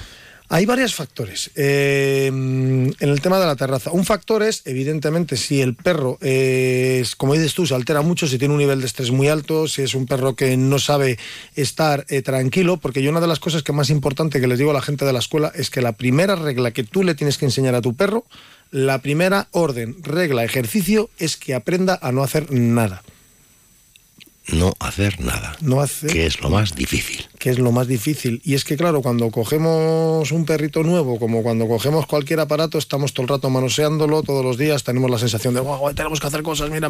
Hay 0.55 0.65
varios 0.65 0.95
factores 0.95 1.51
eh, 1.55 2.27
en 2.27 2.95
el 2.97 3.19
tema 3.19 3.41
de 3.41 3.45
la 3.45 3.57
terraza. 3.57 3.91
Un 3.91 4.05
factor 4.05 4.41
es, 4.41 4.61
evidentemente, 4.63 5.35
si 5.35 5.61
el 5.61 5.75
perro, 5.75 6.17
es, 6.21 7.17
como 7.17 7.33
dices 7.33 7.53
tú, 7.53 7.65
se 7.65 7.75
altera 7.75 8.01
mucho, 8.01 8.25
si 8.25 8.37
tiene 8.37 8.53
un 8.53 8.61
nivel 8.61 8.79
de 8.79 8.87
estrés 8.87 9.11
muy 9.11 9.27
alto, 9.27 9.67
si 9.67 9.81
es 9.81 9.93
un 9.95 10.05
perro 10.05 10.37
que 10.37 10.55
no 10.55 10.79
sabe 10.79 11.19
estar 11.55 12.05
eh, 12.07 12.21
tranquilo, 12.21 12.77
porque 12.77 13.03
yo 13.03 13.11
una 13.11 13.19
de 13.19 13.27
las 13.27 13.41
cosas 13.41 13.63
que 13.63 13.73
más 13.73 13.89
importante 13.89 14.39
que 14.39 14.47
les 14.47 14.57
digo 14.57 14.71
a 14.71 14.73
la 14.73 14.81
gente 14.81 15.03
de 15.03 15.11
la 15.11 15.19
escuela 15.19 15.51
es 15.53 15.69
que 15.69 15.81
la 15.81 15.91
primera 15.91 16.37
regla 16.37 16.71
que 16.71 16.85
tú 16.85 17.03
le 17.03 17.15
tienes 17.15 17.37
que 17.37 17.43
enseñar 17.43 17.75
a 17.75 17.81
tu 17.81 17.93
perro, 17.93 18.23
la 18.71 18.99
primera 18.99 19.49
orden, 19.51 19.97
regla, 20.03 20.45
ejercicio, 20.45 21.09
es 21.17 21.35
que 21.35 21.53
aprenda 21.53 21.99
a 22.01 22.13
no 22.13 22.23
hacer 22.23 22.49
nada. 22.53 23.03
No 24.51 24.73
hacer 24.79 25.19
nada. 25.19 25.55
No 25.61 25.81
hacer. 25.81 26.11
Que 26.11 26.25
es 26.25 26.41
lo 26.41 26.49
más 26.49 26.75
difícil. 26.75 27.25
Que 27.39 27.49
es 27.49 27.59
lo 27.59 27.71
más 27.71 27.87
difícil. 27.87 28.41
Y 28.43 28.53
es 28.53 28.63
que, 28.63 28.77
claro, 28.77 29.01
cuando 29.01 29.29
cogemos 29.31 30.31
un 30.31 30.45
perrito 30.45 30.83
nuevo, 30.83 31.19
como 31.19 31.43
cuando 31.43 31.67
cogemos 31.67 32.05
cualquier 32.05 32.39
aparato, 32.39 32.77
estamos 32.77 33.13
todo 33.13 33.23
el 33.23 33.29
rato 33.29 33.49
manoseándolo 33.49 34.23
todos 34.23 34.43
los 34.43 34.57
días, 34.57 34.83
tenemos 34.83 35.09
la 35.09 35.17
sensación 35.17 35.53
de, 35.53 35.61
wow, 35.61 35.93
tenemos 35.93 36.19
que 36.19 36.27
hacer 36.27 36.43
cosas, 36.43 36.69
mira, 36.69 36.89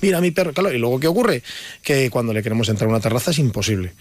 mira 0.00 0.20
mi 0.20 0.30
perro. 0.30 0.52
Claro, 0.52 0.72
y 0.74 0.78
luego, 0.78 1.00
¿qué 1.00 1.08
ocurre? 1.08 1.42
Que 1.82 2.10
cuando 2.10 2.32
le 2.32 2.42
queremos 2.42 2.68
entrar 2.68 2.88
a 2.88 2.92
una 2.92 3.00
terraza 3.00 3.30
es 3.30 3.38
imposible. 3.38 3.94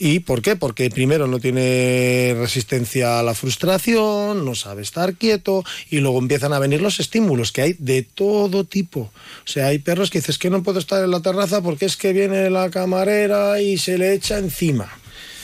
¿Y 0.00 0.20
por 0.20 0.42
qué? 0.42 0.54
Porque 0.54 0.90
primero 0.90 1.26
no 1.26 1.40
tiene 1.40 2.34
resistencia 2.38 3.18
a 3.18 3.22
la 3.24 3.34
frustración, 3.34 4.44
no 4.44 4.54
sabe 4.54 4.82
estar 4.82 5.14
quieto 5.14 5.64
y 5.90 5.98
luego 5.98 6.20
empiezan 6.20 6.52
a 6.52 6.60
venir 6.60 6.80
los 6.80 7.00
estímulos 7.00 7.50
que 7.50 7.62
hay 7.62 7.76
de 7.78 8.02
todo 8.02 8.62
tipo. 8.62 9.00
O 9.00 9.46
sea, 9.46 9.66
hay 9.66 9.80
perros 9.80 10.10
que 10.10 10.18
dices 10.18 10.38
que 10.38 10.50
no 10.50 10.62
puedo 10.62 10.78
estar 10.78 11.02
en 11.02 11.10
la 11.10 11.20
terraza 11.20 11.62
porque 11.62 11.86
es 11.86 11.96
que 11.96 12.12
viene 12.12 12.48
la 12.48 12.70
camarera 12.70 13.60
y 13.60 13.76
se 13.78 13.98
le 13.98 14.14
echa 14.14 14.38
encima. 14.38 14.88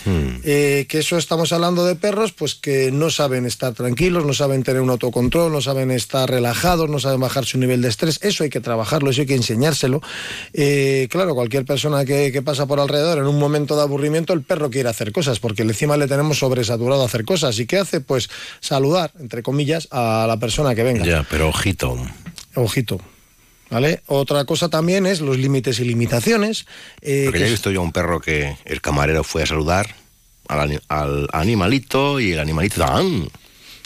Hmm. 0.05 0.41
Eh, 0.45 0.87
que 0.89 0.99
eso 0.99 1.17
estamos 1.17 1.53
hablando 1.53 1.85
de 1.87 1.97
perros, 1.97 2.33
pues 2.33 2.55
que 2.55 2.91
no 2.93 3.11
saben 3.11 3.47
estar 3.47 3.73
tranquilos, 3.73 4.25
no 4.25 4.35
saben 4.35 4.63
tener 4.63 4.83
un 4.83 4.91
autocontrol, 4.91 5.53
no 5.53 5.61
saben 5.61 5.91
estar 5.91 6.31
relajados, 6.31 6.91
no 6.91 6.99
saben 6.99 7.21
bajar 7.21 7.45
su 7.45 7.59
nivel 7.59 7.83
de 7.83 7.89
estrés. 7.89 8.19
Eso 8.23 8.45
hay 8.45 8.51
que 8.51 8.61
trabajarlo, 8.61 9.11
eso 9.11 9.23
hay 9.23 9.27
que 9.27 9.35
enseñárselo. 9.35 10.03
Eh, 10.53 11.09
claro, 11.11 11.35
cualquier 11.35 11.65
persona 11.65 12.05
que, 12.05 12.43
pasa 12.45 12.67
por 12.67 12.81
alrededor 12.81 13.19
en 13.19 13.27
un 13.27 13.39
momento 13.39 13.77
de 13.77 13.83
aburrimiento, 13.83 14.33
el 14.33 14.43
perro 14.43 14.71
quiere 14.71 14.89
hacer 14.89 15.13
cosas, 15.13 15.41
porque 15.41 15.63
encima 15.63 15.97
le 15.97 16.07
tenemos 16.07 16.39
sobresaturado 16.39 17.03
a 17.03 17.07
hacer 17.07 17.25
cosas. 17.25 17.59
¿Y 17.59 17.67
qué 17.67 17.79
hace? 17.79 18.01
Pues 18.01 18.29
saludar, 18.61 19.13
entre 19.19 19.43
comillas, 19.43 19.89
a 19.91 20.27
la 20.29 20.39
persona 20.39 20.75
que 20.75 20.83
venga. 20.83 21.05
Ya, 21.05 21.27
pero 21.31 21.49
ojito. 21.49 21.97
Ojito. 22.55 23.01
¿Vale? 23.75 24.03
Otra 24.07 24.45
cosa 24.45 24.69
también 24.69 25.05
es 25.05 25.21
los 25.21 25.37
límites 25.37 25.81
y 25.81 25.85
limitaciones. 25.85 26.65
Eh, 27.01 27.25
Porque 27.25 27.41
ya 27.41 27.49
he 27.49 27.51
visto 27.51 27.73
yo 27.73 27.81
a 27.81 27.83
un 27.83 27.91
perro 27.91 28.21
que 28.21 28.57
el 28.65 28.81
camarero 28.81 29.25
fue 29.25 29.43
a 29.43 29.47
saludar 29.47 29.97
al, 30.47 30.81
al 30.87 31.27
animalito 31.33 32.21
y 32.21 32.31
el 32.31 32.39
animalito 32.39 32.79
¡dan! 32.83 33.29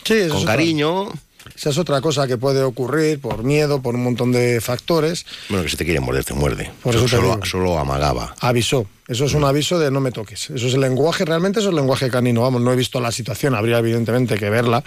Sí, 0.05 0.29
con 0.29 0.45
cariño. 0.45 1.09
Esa 1.57 1.71
es 1.71 1.79
otra 1.79 2.03
cosa 2.03 2.27
que 2.27 2.37
puede 2.37 2.63
ocurrir 2.63 3.19
por 3.19 3.45
miedo, 3.45 3.81
por 3.81 3.95
un 3.95 4.05
montón 4.05 4.31
de 4.31 4.61
factores. 4.61 5.25
Bueno, 5.49 5.65
que 5.65 5.71
si 5.71 5.79
te 5.79 5.87
quiere 5.87 6.01
morder, 6.01 6.23
te 6.23 6.35
muerde. 6.35 6.71
Por 6.83 6.95
eso 6.95 7.09
solo, 7.09 7.41
solo 7.47 7.79
amagaba. 7.79 8.37
Avisó. 8.41 8.87
Eso 9.09 9.25
es 9.25 9.33
un 9.33 9.45
aviso 9.45 9.79
de 9.79 9.91
no 9.91 10.01
me 10.01 10.13
toques. 10.13 10.51
Eso 10.51 10.67
es 10.67 10.75
el 10.75 10.83
lenguaje, 10.83 11.25
realmente 11.25 11.61
eso 11.61 11.71
es 11.71 11.73
el 11.73 11.77
lenguaje 11.77 12.11
canino. 12.11 12.43
Vamos, 12.43 12.61
no 12.61 12.71
he 12.71 12.77
visto 12.77 13.01
la 13.01 13.11
situación, 13.11 13.55
habría 13.55 13.79
evidentemente 13.79 14.37
que 14.37 14.51
verla 14.51 14.85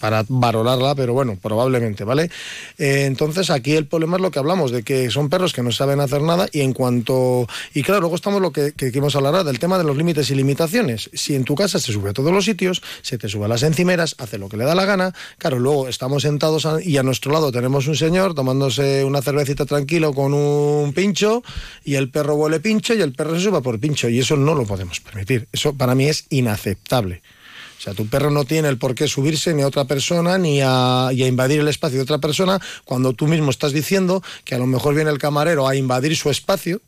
para 0.00 0.24
valorarla, 0.28 0.96
pero 0.96 1.12
bueno, 1.12 1.38
probablemente, 1.40 2.02
¿vale? 2.02 2.30
Eh, 2.78 3.04
entonces 3.06 3.48
aquí 3.48 3.76
el 3.76 3.86
problema 3.86 4.16
es 4.16 4.22
lo 4.22 4.32
que 4.32 4.40
hablamos, 4.40 4.72
de 4.72 4.82
que 4.82 5.08
son 5.12 5.28
perros 5.28 5.52
que 5.52 5.62
no 5.62 5.70
saben 5.70 6.00
hacer 6.00 6.20
nada 6.20 6.48
y 6.50 6.62
en 6.62 6.72
cuanto... 6.72 7.46
Y 7.72 7.84
claro, 7.84 8.00
luego 8.00 8.16
estamos 8.16 8.42
lo 8.42 8.50
que, 8.50 8.72
que, 8.72 8.90
a 9.00 9.18
hablar 9.18 9.44
del 9.44 9.60
tema 9.60 9.78
de 9.78 9.84
los 9.84 9.96
límites 9.96 10.30
y 10.30 10.34
limitaciones. 10.34 11.08
Si 11.12 11.36
en 11.36 11.44
tu 11.44 11.54
casa 11.54 11.78
se 11.78 11.92
sube 11.92 12.10
a 12.10 12.12
todos 12.12 12.32
los 12.32 12.44
sitios, 12.44 12.82
se 13.02 13.18
te 13.18 13.28
sube 13.28 13.44
a 13.44 13.48
las 13.48 13.62
encimeras, 13.62 14.16
hace 14.18 14.36
lo 14.36 14.48
que 14.48 14.56
le 14.56 14.64
da 14.64 14.74
la 14.74 14.84
gana, 14.84 15.14
claro, 15.38 15.60
luego 15.60 15.86
estamos 15.86 16.22
sentados 16.22 16.66
y 16.84 16.96
a 16.96 17.04
nuestro 17.04 17.32
lado 17.32 17.52
tenemos 17.52 17.86
un 17.86 17.94
señor 17.94 18.34
tomándose 18.34 19.04
una 19.04 19.22
cervecita 19.22 19.64
tranquilo 19.64 20.12
con 20.12 20.34
un 20.34 20.92
pincho 20.92 21.44
y 21.84 21.94
el 21.94 22.10
perro 22.10 22.34
huele 22.34 22.58
pincho 22.58 22.94
y 22.94 23.00
el 23.00 23.12
perro 23.12 23.36
se 23.36 23.44
sube 23.44 23.59
por 23.62 23.78
pincho 23.78 24.08
y 24.08 24.18
eso 24.18 24.36
no 24.36 24.54
lo 24.54 24.64
podemos 24.64 25.00
permitir. 25.00 25.48
Eso 25.52 25.74
para 25.74 25.94
mí 25.94 26.06
es 26.06 26.26
inaceptable. 26.30 27.22
O 27.78 27.82
sea, 27.82 27.94
tu 27.94 28.06
perro 28.08 28.30
no 28.30 28.44
tiene 28.44 28.68
el 28.68 28.76
por 28.76 28.94
qué 28.94 29.08
subirse 29.08 29.54
ni 29.54 29.62
a 29.62 29.66
otra 29.66 29.86
persona 29.86 30.36
ni 30.36 30.60
a, 30.62 31.10
invadir 31.12 31.60
el 31.60 31.68
espacio 31.68 31.98
de 31.98 32.02
otra 32.02 32.18
persona 32.18 32.60
cuando 32.84 33.14
tú 33.14 33.26
mismo 33.26 33.50
estás 33.50 33.72
diciendo 33.72 34.22
que 34.44 34.54
a 34.54 34.58
lo 34.58 34.66
mejor 34.66 34.94
viene 34.94 35.10
el 35.10 35.18
camarero 35.18 35.66
a 35.66 35.74
invadir 35.76 36.14
su 36.14 36.28
espacio 36.28 36.82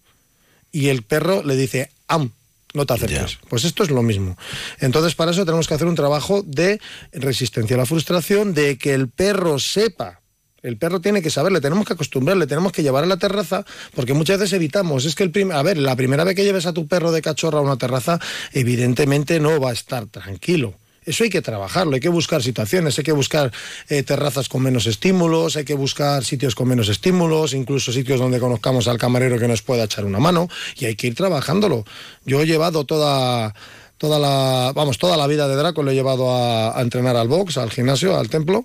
y 0.71 0.89
el 0.89 1.03
perro 1.03 1.43
le 1.45 1.57
dice, 1.57 1.91
am, 2.09 2.31
no 2.75 2.87
te 2.87 2.95
acerques. 2.95 3.39
Pues 3.49 3.65
esto 3.65 3.83
es 3.83 3.91
lo 3.91 4.03
mismo. 4.03 4.37
Entonces, 4.81 5.15
para 5.15 5.31
eso 5.31 5.45
tenemos 5.45 5.67
que 5.67 5.75
hacer 5.75 5.87
un 5.87 5.95
trabajo 5.95 6.43
de 6.43 6.81
resistencia 7.13 7.77
a 7.77 7.79
la 7.79 7.87
frustración, 7.87 8.55
de 8.55 8.79
que 8.79 8.95
el 8.95 9.09
perro 9.09 9.59
sepa 9.59 10.22
el 10.63 10.77
perro 10.77 11.01
tiene 11.01 11.23
que 11.23 11.31
saber, 11.31 11.53
le 11.53 11.61
tenemos 11.61 11.87
que 11.87 11.95
acostumbrar, 11.95 12.37
le 12.37 12.47
tenemos 12.47 12.73
que 12.73 12.83
llevar 12.83 13.05
a 13.05 13.07
la 13.07 13.17
terraza, 13.17 13.65
porque 13.95 14.15
muchas 14.15 14.39
veces 14.39 14.55
evitamos. 14.55 15.05
Es 15.05 15.15
que 15.15 15.25
el 15.25 15.53
a 15.53 15.63
ver, 15.63 15.79
la 15.79 15.97
primera 15.97 16.25
vez 16.25 16.37
que 16.37 16.45
lleves 16.45 16.67
a 16.67 16.73
tu 16.73 16.87
perro 16.87 17.13
de 17.13 17.23
cachorra 17.23 17.59
a 17.59 17.63
una 17.63 17.77
terraza, 17.77 18.21
evidentemente 18.53 19.41
no 19.41 19.61
va 19.61 19.71
a 19.71 19.73
estar 19.73 20.07
tranquilo. 20.07 20.75
Eso 21.05 21.25
hay 21.25 21.31
que 21.31 21.43
trabajarlo, 21.43 21.95
hay 21.95 22.01
que 22.01 22.09
buscar 22.09 22.45
situaciones, 22.45 22.97
hay 22.97 23.03
que 23.03 23.11
buscar 23.11 23.51
eh, 23.89 24.05
terrazas 24.05 24.49
con 24.49 24.63
menos 24.63 24.87
estímulos, 24.87 25.57
hay 25.57 25.65
que 25.65 25.75
buscar 25.75 26.25
sitios 26.25 26.55
con 26.55 26.69
menos 26.69 26.89
estímulos, 26.89 27.55
incluso 27.55 27.91
sitios 27.91 28.21
donde 28.21 28.39
conozcamos 28.39 28.87
al 28.87 28.99
camarero 28.99 29.37
que 29.37 29.49
nos 29.49 29.63
pueda 29.63 29.85
echar 29.85 30.05
una 30.05 30.21
mano, 30.21 30.49
y 30.79 30.85
hay 30.85 30.95
que 30.95 31.09
ir 31.09 31.17
trabajándolo. 31.17 31.85
Yo 32.25 32.41
he 32.41 32.47
llevado 32.47 32.85
toda 32.85 33.53
toda 34.03 34.19
la, 34.19 34.73
vamos, 34.75 34.99
toda 34.99 35.17
la 35.17 35.29
vida 35.29 35.47
de 35.47 35.55
Draco 35.55 35.85
lo 35.85 35.93
he 35.93 35.95
llevado 35.95 36.35
a, 36.35 36.83
entrenar 36.83 37.15
al 37.15 37.29
box, 37.29 37.57
al 37.57 37.71
gimnasio, 37.71 38.19
al 38.19 38.29
templo, 38.29 38.65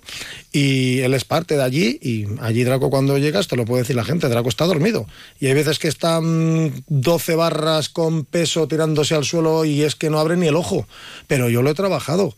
y 0.50 0.98
él 0.98 1.14
es 1.14 1.24
parte 1.24 1.56
de 1.56 1.62
allí, 1.62 1.96
y 2.02 2.26
allí 2.40 2.64
Draco 2.64 2.90
cuando 2.90 3.16
llegas, 3.18 3.46
te 3.46 3.54
lo 3.54 3.64
puede 3.64 3.82
decir 3.82 3.94
la 3.94 4.04
gente, 4.04 4.28
Draco 4.28 4.48
está 4.48 4.66
dormido. 4.66 5.06
Y 5.38 5.46
hay 5.46 5.54
veces 5.54 5.78
que 5.78 5.86
están 5.86 6.82
12 6.88 7.36
barras 7.36 7.88
con 7.88 8.24
peso 8.24 8.66
tirándose 8.66 9.14
al 9.14 9.24
suelo 9.24 9.64
y 9.64 9.82
es 9.82 9.94
que 9.94 10.10
no 10.10 10.18
abre 10.18 10.36
ni 10.36 10.48
el 10.48 10.56
ojo, 10.56 10.88
pero 11.28 11.48
yo 11.48 11.62
lo 11.62 11.70
he 11.70 11.74
trabajado. 11.74 12.34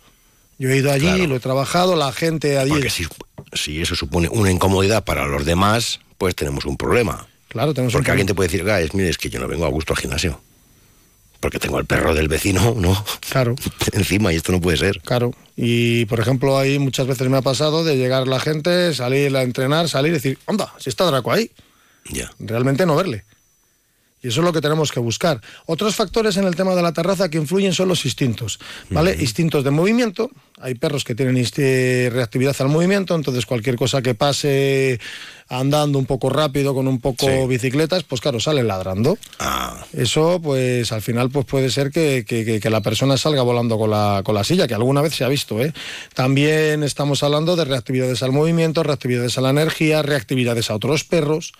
Yo 0.58 0.68
he 0.68 0.76
ido 0.76 0.92
allí, 0.92 1.26
lo 1.26 1.36
he 1.36 1.40
trabajado, 1.40 1.96
la 1.96 2.12
gente 2.12 2.58
allí... 2.58 2.72
Porque 2.72 2.90
si, 2.90 3.06
si 3.54 3.80
eso 3.80 3.94
supone 3.94 4.28
una 4.28 4.50
incomodidad 4.50 5.04
para 5.04 5.26
los 5.26 5.46
demás, 5.46 6.00
pues 6.18 6.34
tenemos 6.34 6.66
un 6.66 6.76
problema. 6.76 7.26
Claro, 7.48 7.72
tenemos 7.72 7.94
Porque 7.94 8.10
alguien 8.10 8.26
te 8.26 8.34
puede 8.34 8.50
decir, 8.50 8.92
mire, 8.92 9.08
es 9.08 9.16
que 9.16 9.30
yo 9.30 9.40
no 9.40 9.48
vengo 9.48 9.64
a 9.64 9.70
gusto 9.70 9.94
al 9.94 9.98
gimnasio 9.98 10.38
porque 11.40 11.58
tengo 11.58 11.78
el 11.78 11.86
perro 11.86 12.14
del 12.14 12.28
vecino, 12.28 12.74
¿no? 12.78 13.04
Claro. 13.28 13.54
Encima, 13.92 14.32
y 14.32 14.36
esto 14.36 14.52
no 14.52 14.60
puede 14.60 14.76
ser. 14.76 15.00
Claro. 15.00 15.32
Y, 15.56 16.04
por 16.06 16.20
ejemplo, 16.20 16.56
ahí 16.58 16.78
muchas 16.78 17.06
veces 17.06 17.28
me 17.28 17.38
ha 17.38 17.42
pasado 17.42 17.84
de 17.84 17.96
llegar 17.96 18.28
la 18.28 18.40
gente, 18.40 18.94
salir 18.94 19.34
a 19.36 19.42
entrenar, 19.42 19.88
salir 19.88 20.10
y 20.10 20.14
decir, 20.14 20.38
onda, 20.46 20.72
si 20.78 20.88
está 20.88 21.04
Draco 21.04 21.32
ahí. 21.32 21.50
Ya. 22.10 22.30
Realmente 22.38 22.86
no 22.86 22.96
verle. 22.96 23.24
Y 24.22 24.28
eso 24.28 24.40
es 24.40 24.44
lo 24.44 24.52
que 24.52 24.60
tenemos 24.60 24.92
que 24.92 25.00
buscar. 25.00 25.40
Otros 25.66 25.96
factores 25.96 26.36
en 26.36 26.44
el 26.44 26.54
tema 26.54 26.74
de 26.74 26.82
la 26.82 26.92
terraza 26.92 27.30
que 27.30 27.38
influyen 27.38 27.72
son 27.72 27.88
los 27.88 28.04
instintos, 28.04 28.58
¿vale? 28.90 29.16
Instintos 29.18 29.64
de 29.64 29.70
movimiento. 29.70 30.30
Hay 30.60 30.74
perros 30.74 31.04
que 31.04 31.14
tienen 31.14 31.36
reactividad 32.12 32.54
al 32.58 32.68
movimiento, 32.68 33.14
entonces 33.14 33.46
cualquier 33.46 33.76
cosa 33.76 34.02
que 34.02 34.14
pase 34.14 35.00
andando 35.48 35.98
un 35.98 36.06
poco 36.06 36.30
rápido, 36.30 36.74
con 36.74 36.86
un 36.86 37.00
poco 37.00 37.48
bicicletas, 37.48 38.04
pues 38.04 38.20
claro, 38.20 38.38
sale 38.38 38.62
ladrando. 38.62 39.18
Ah. 39.38 39.84
Eso, 39.92 40.40
pues 40.42 40.92
al 40.92 41.02
final, 41.02 41.30
pues 41.30 41.44
puede 41.46 41.70
ser 41.70 41.90
que, 41.90 42.24
que, 42.26 42.60
que, 42.60 42.70
la 42.70 42.82
persona 42.82 43.16
salga 43.16 43.42
volando 43.42 43.76
con 43.76 43.90
la, 43.90 44.22
con 44.24 44.34
la 44.34 44.44
silla, 44.44 44.68
que 44.68 44.74
alguna 44.74 45.02
vez 45.02 45.14
se 45.14 45.24
ha 45.24 45.28
visto, 45.28 45.60
¿eh? 45.60 45.72
También 46.14 46.84
estamos 46.84 47.22
hablando 47.22 47.56
de 47.56 47.64
reactividades 47.64 48.22
al 48.22 48.32
movimiento, 48.32 48.82
reactividades 48.82 49.38
a 49.38 49.40
la 49.40 49.50
energía, 49.50 50.02
reactividades 50.02 50.70
a 50.70 50.76
otros 50.76 51.04
perros. 51.04 51.52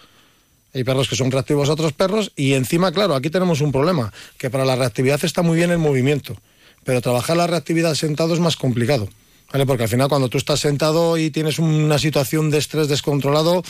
Hay 0.73 0.85
perros 0.85 1.09
que 1.09 1.17
son 1.17 1.31
reactivos 1.31 1.69
a 1.69 1.73
otros 1.73 1.93
perros 1.93 2.33
y 2.37 2.55
encima, 2.55 2.93
claro, 2.93 3.15
aquí 3.15 3.31
tenemos 3.31 3.61
un 3.61 3.73
problema, 3.73 4.13
que 4.39 4.51
para 4.51 4.65
la 4.65 4.77
reactividad 4.77 5.25
está 5.25 5.43
muy 5.43 5.57
bien 5.57 5.71
el 5.71 5.79
movimiento, 5.79 6.37
pero 6.85 7.01
trabajar 7.01 7.37
la 7.37 7.47
reactividad 7.47 7.95
sentado 7.95 8.35
es 8.35 8.41
más 8.41 8.57
complicado. 8.57 9.09
¿vale? 9.53 9.67
Porque 9.67 9.85
al 9.85 9.89
final 9.89 10.09
cuando 10.09 10.29
tú 10.29 10.39
estás 10.39 10.61
sentado 10.61 11.19
y 11.19 11.31
tienes 11.31 11.59
una 11.59 11.99
situación 11.99 12.51
de 12.51 12.59
estrés 12.59 12.89
descontrolado, 12.89 13.63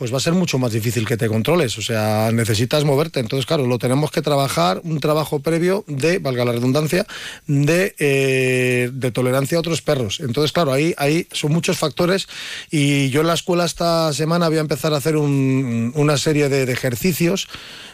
pues 0.00 0.14
va 0.14 0.16
a 0.16 0.20
ser 0.20 0.32
mucho 0.32 0.58
más 0.58 0.72
difícil 0.72 1.06
que 1.06 1.18
te 1.18 1.28
controles. 1.28 1.76
O 1.76 1.82
sea, 1.82 2.30
necesitas 2.32 2.84
moverte. 2.84 3.20
Entonces, 3.20 3.44
claro, 3.44 3.66
lo 3.66 3.78
tenemos 3.78 4.10
que 4.10 4.22
trabajar, 4.22 4.80
un 4.82 4.98
trabajo 4.98 5.40
previo 5.40 5.84
de, 5.88 6.18
valga 6.18 6.46
la 6.46 6.52
redundancia, 6.52 7.06
de, 7.46 7.94
eh, 7.98 8.90
de 8.94 9.10
tolerancia 9.10 9.58
a 9.58 9.60
otros 9.60 9.82
perros. 9.82 10.20
Entonces, 10.20 10.52
claro, 10.52 10.72
ahí, 10.72 10.94
ahí 10.96 11.28
son 11.32 11.52
muchos 11.52 11.76
factores 11.76 12.28
y 12.70 13.10
yo 13.10 13.20
en 13.20 13.26
la 13.26 13.34
escuela 13.34 13.66
esta 13.66 14.10
semana 14.14 14.48
voy 14.48 14.56
a 14.56 14.62
empezar 14.62 14.94
a 14.94 14.96
hacer 14.96 15.18
una 15.18 16.16
serie 16.16 16.48
de, 16.48 16.72
ejercicios 16.72 17.48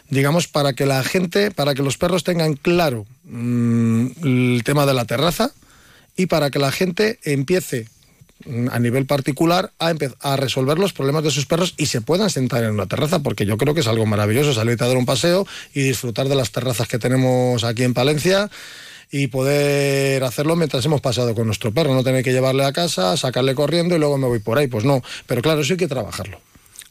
digamos, 0.09 0.47
para 0.47 0.75
que 0.75 0.87
la 0.87 1.03
gente, 1.03 1.51
para 1.51 1.75
que 1.75 1.83
los 1.83 1.99
perros 1.99 2.23
tengan 2.23 2.55
claro 2.55 3.05
mm, 3.25 4.07
el 4.23 4.63
tema 4.65 4.87
de 4.87 4.95
la 4.95 5.07
terraza 5.07 5.51
y 6.17 6.27
para 6.27 6.53
que 6.53 6.61
la 6.61 6.71
gente 6.71 7.19
empiece 7.25 7.89
a 8.71 8.79
nivel 8.79 9.07
particular 9.07 9.73
a, 9.79 9.95
a 10.21 10.37
resolver 10.37 10.79
los 10.79 10.93
problemas 10.93 11.25
de 11.25 11.31
sus 11.31 11.47
perros 11.47 11.75
y 11.77 11.87
se 11.87 12.01
puedan 12.01 12.31
sentar 12.31 12.65
en 12.65 12.71
una 12.71 12.87
terraza, 12.87 13.21
porque 13.21 13.47
yo 13.47 13.57
creo 13.57 13.75
que 13.75 13.81
es 13.81 13.87
algo 13.87 14.07
maravilloso 14.07 14.53
salir 14.53 14.81
a 14.83 14.87
dar 14.87 14.97
un 14.97 15.07
paseo 15.07 15.47
y 15.75 15.83
disfrutar 15.83 16.29
de 16.29 16.35
las 16.35 16.53
terrazas 16.53 16.89
que 16.89 16.99
tenemos 16.99 17.65
aquí 17.65 17.83
en 17.83 17.95
Palencia 17.95 18.51
y 19.11 19.29
poder 19.29 20.23
hacerlo 20.25 20.57
mientras 20.57 20.85
hemos 20.85 21.01
pasado 21.01 21.35
con 21.35 21.47
nuestro 21.47 21.73
perro, 21.73 21.95
no 21.95 22.05
tener 22.05 22.23
que 22.23 22.33
llevarle 22.33 22.65
a 22.65 22.73
casa, 22.73 23.17
sacarle 23.17 23.55
corriendo 23.55 23.97
y 23.97 23.99
luego 23.99 24.19
me 24.19 24.27
voy 24.27 24.41
por 24.41 24.59
ahí, 24.59 24.67
pues 24.67 24.85
no, 24.85 25.03
pero 25.27 25.43
claro, 25.43 25.63
eso 25.63 25.73
hay 25.73 25.79
que 25.79 25.89
trabajarlo. 25.89 26.41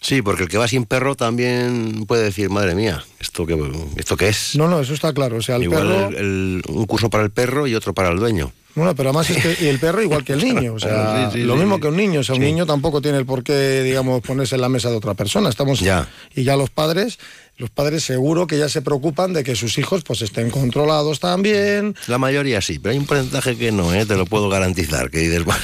Sí, 0.02 0.22
porque 0.22 0.44
el 0.44 0.50
que 0.50 0.58
va 0.58 0.68
sin 0.68 0.86
perro 0.86 1.16
también 1.16 2.06
puede 2.06 2.26
decir, 2.26 2.50
madre 2.52 2.76
mía, 2.76 3.04
¿esto 3.20 3.46
qué, 3.46 3.58
esto 3.98 4.16
qué 4.18 4.28
es? 4.30 4.56
No, 4.56 4.68
no, 4.68 4.80
eso 4.80 4.94
está 4.94 5.14
claro. 5.14 5.38
O 5.38 5.42
sea, 5.42 5.56
el 5.56 5.64
Igual 5.64 6.12
perro... 6.12 6.74
un 6.74 6.86
curso 6.86 7.10
para 7.10 7.24
el 7.24 7.32
perro 7.32 7.66
y 7.66 7.74
otro 7.74 7.94
para 7.94 8.10
el 8.10 8.18
dueño. 8.18 8.54
Bueno, 8.76 8.94
pero 8.96 9.10
además 9.10 9.30
es 9.30 9.42
que 9.42 9.66
y 9.66 9.68
el 9.70 9.80
perro 9.80 10.02
igual 10.02 10.24
que 10.24 10.34
el 10.34 10.44
niño, 10.44 10.74
o 10.74 10.80
sea, 10.82 11.32
Sí, 11.32 11.40
sí, 11.40 11.44
lo 11.46 11.54
sí, 11.54 11.60
mismo 11.60 11.80
que 11.80 11.88
un 11.88 11.96
niño, 11.98 12.20
o 12.20 12.24
sea, 12.24 12.36
un 12.36 12.42
niño 12.42 12.66
tampoco 12.66 13.02
tiene 13.02 13.18
el 13.18 13.26
por 13.26 13.44
qué, 13.44 13.82
digamos, 13.84 14.22
ponerse 14.22 14.56
en 14.56 14.62
la 14.62 14.70
mesa 14.70 14.90
de 14.90 14.98
otra 14.98 15.14
persona. 15.14 15.50
Estamos 15.50 15.80
Ya. 15.80 16.08
y 16.36 16.44
ya 16.44 16.56
los 16.58 16.70
padres, 16.70 17.18
los 17.58 17.70
padres 17.70 18.04
seguro 18.04 18.48
que 18.48 18.58
ya 18.58 18.68
se 18.68 18.82
preocupan 18.82 19.32
de 19.32 19.46
que 19.46 19.56
sus 19.56 19.78
hijos 19.78 20.04
pues 20.04 20.22
estén 20.22 20.50
controlados 20.50 21.22
también. 21.22 21.96
La 22.08 22.18
mayoría 22.18 22.60
sí, 22.62 22.80
pero 22.80 22.92
hay 22.92 22.98
un 23.00 23.06
porcentaje 23.06 23.56
que 23.58 23.72
no, 23.72 23.94
¿eh? 23.94 24.06
te 24.06 24.16
lo 24.18 24.26
puedo 24.26 24.50
garantizar, 24.50 25.10
que 25.10 25.20
dices, 25.20 25.46
bueno, 25.46 25.62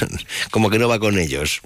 como 0.50 0.70
que 0.70 0.78
no 0.78 0.88
va 0.88 0.98
con 0.98 1.18
ellos. 1.18 1.60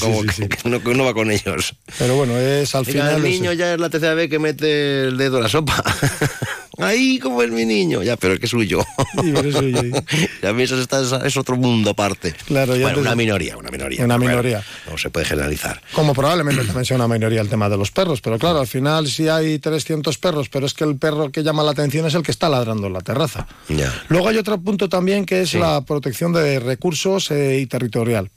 como 0.00 0.80
que, 0.82 0.94
no, 0.94 1.04
va 1.04 1.14
con 1.14 1.30
ellos. 1.30 1.74
Pero 1.98 2.16
bueno, 2.16 2.36
es 2.38 2.74
al 2.74 2.84
Mira, 2.86 3.02
final 3.06 3.16
el 3.20 3.24
es- 3.32 3.40
niño 3.40 3.52
ya 3.54 3.72
es 3.74 3.80
la 3.80 3.88
tercera 3.88 4.12
vez 4.14 4.28
que 4.28 4.38
mete 4.38 5.04
el 5.08 5.16
dedo 5.16 5.38
en 5.38 5.42
la 5.44 5.48
sopa. 5.48 5.82
Ahí 6.78 7.18
como 7.18 7.42
es 7.42 7.50
mi 7.50 7.64
niño, 7.64 8.02
ya, 8.02 8.16
pero 8.16 8.34
es 8.34 8.40
que 8.40 8.46
suyo. 8.46 8.84
Sí, 9.22 9.32
pero 9.34 9.48
es 9.48 10.70
está- 10.72 11.40
otro 11.40 11.56
mundo 11.56 11.90
aparte. 11.90 12.34
Claro, 12.46 12.76
ya 12.76 12.82
bueno, 12.82 13.00
una 13.00 13.14
minoría, 13.14 13.56
una 13.56 13.70
minoría. 13.70 14.04
Una 14.04 14.18
minoría. 14.18 14.62
no 14.90 14.96
se 14.98 15.10
puede 15.10 15.26
generalizar. 15.26 15.80
Como 15.92 16.14
probablemente 16.14 16.62
también 16.64 16.84
sea 16.84 16.96
una 16.96 17.08
mayoría 17.08 17.40
el 17.40 17.48
tema 17.48 17.68
de 17.68 17.76
los 17.76 17.90
perros, 17.90 18.20
pero 18.20 18.38
claro, 18.38 18.60
al 18.60 18.66
final 18.66 19.06
si 19.08 19.28
hay 19.28 19.58
300 19.58 20.16
perros, 20.18 20.48
pero 20.48 20.66
es 20.66 20.74
que 20.74 20.84
el 20.84 20.96
perro 20.96 21.30
que 21.30 21.42
llama 21.42 21.62
la 21.62 21.72
atención 21.72 22.06
es 22.06 22.14
el 22.14 22.22
que 22.22 22.30
está 22.30 22.48
ladrando 22.48 22.86
en 22.86 22.92
la 22.92 23.00
terraza. 23.00 23.46
Ya. 23.68 23.92
Luego 24.08 24.28
hay 24.28 24.36
otro 24.38 24.58
punto 24.60 24.88
también 24.88 25.24
que 25.26 25.42
es 25.42 25.50
Sí. 25.50 25.58
la 25.58 25.80
protección 25.82 26.32
de 26.32 26.60
recursos 26.60 27.30
eh, 27.30 27.58
y 27.60 27.66
territorial. 27.66 28.30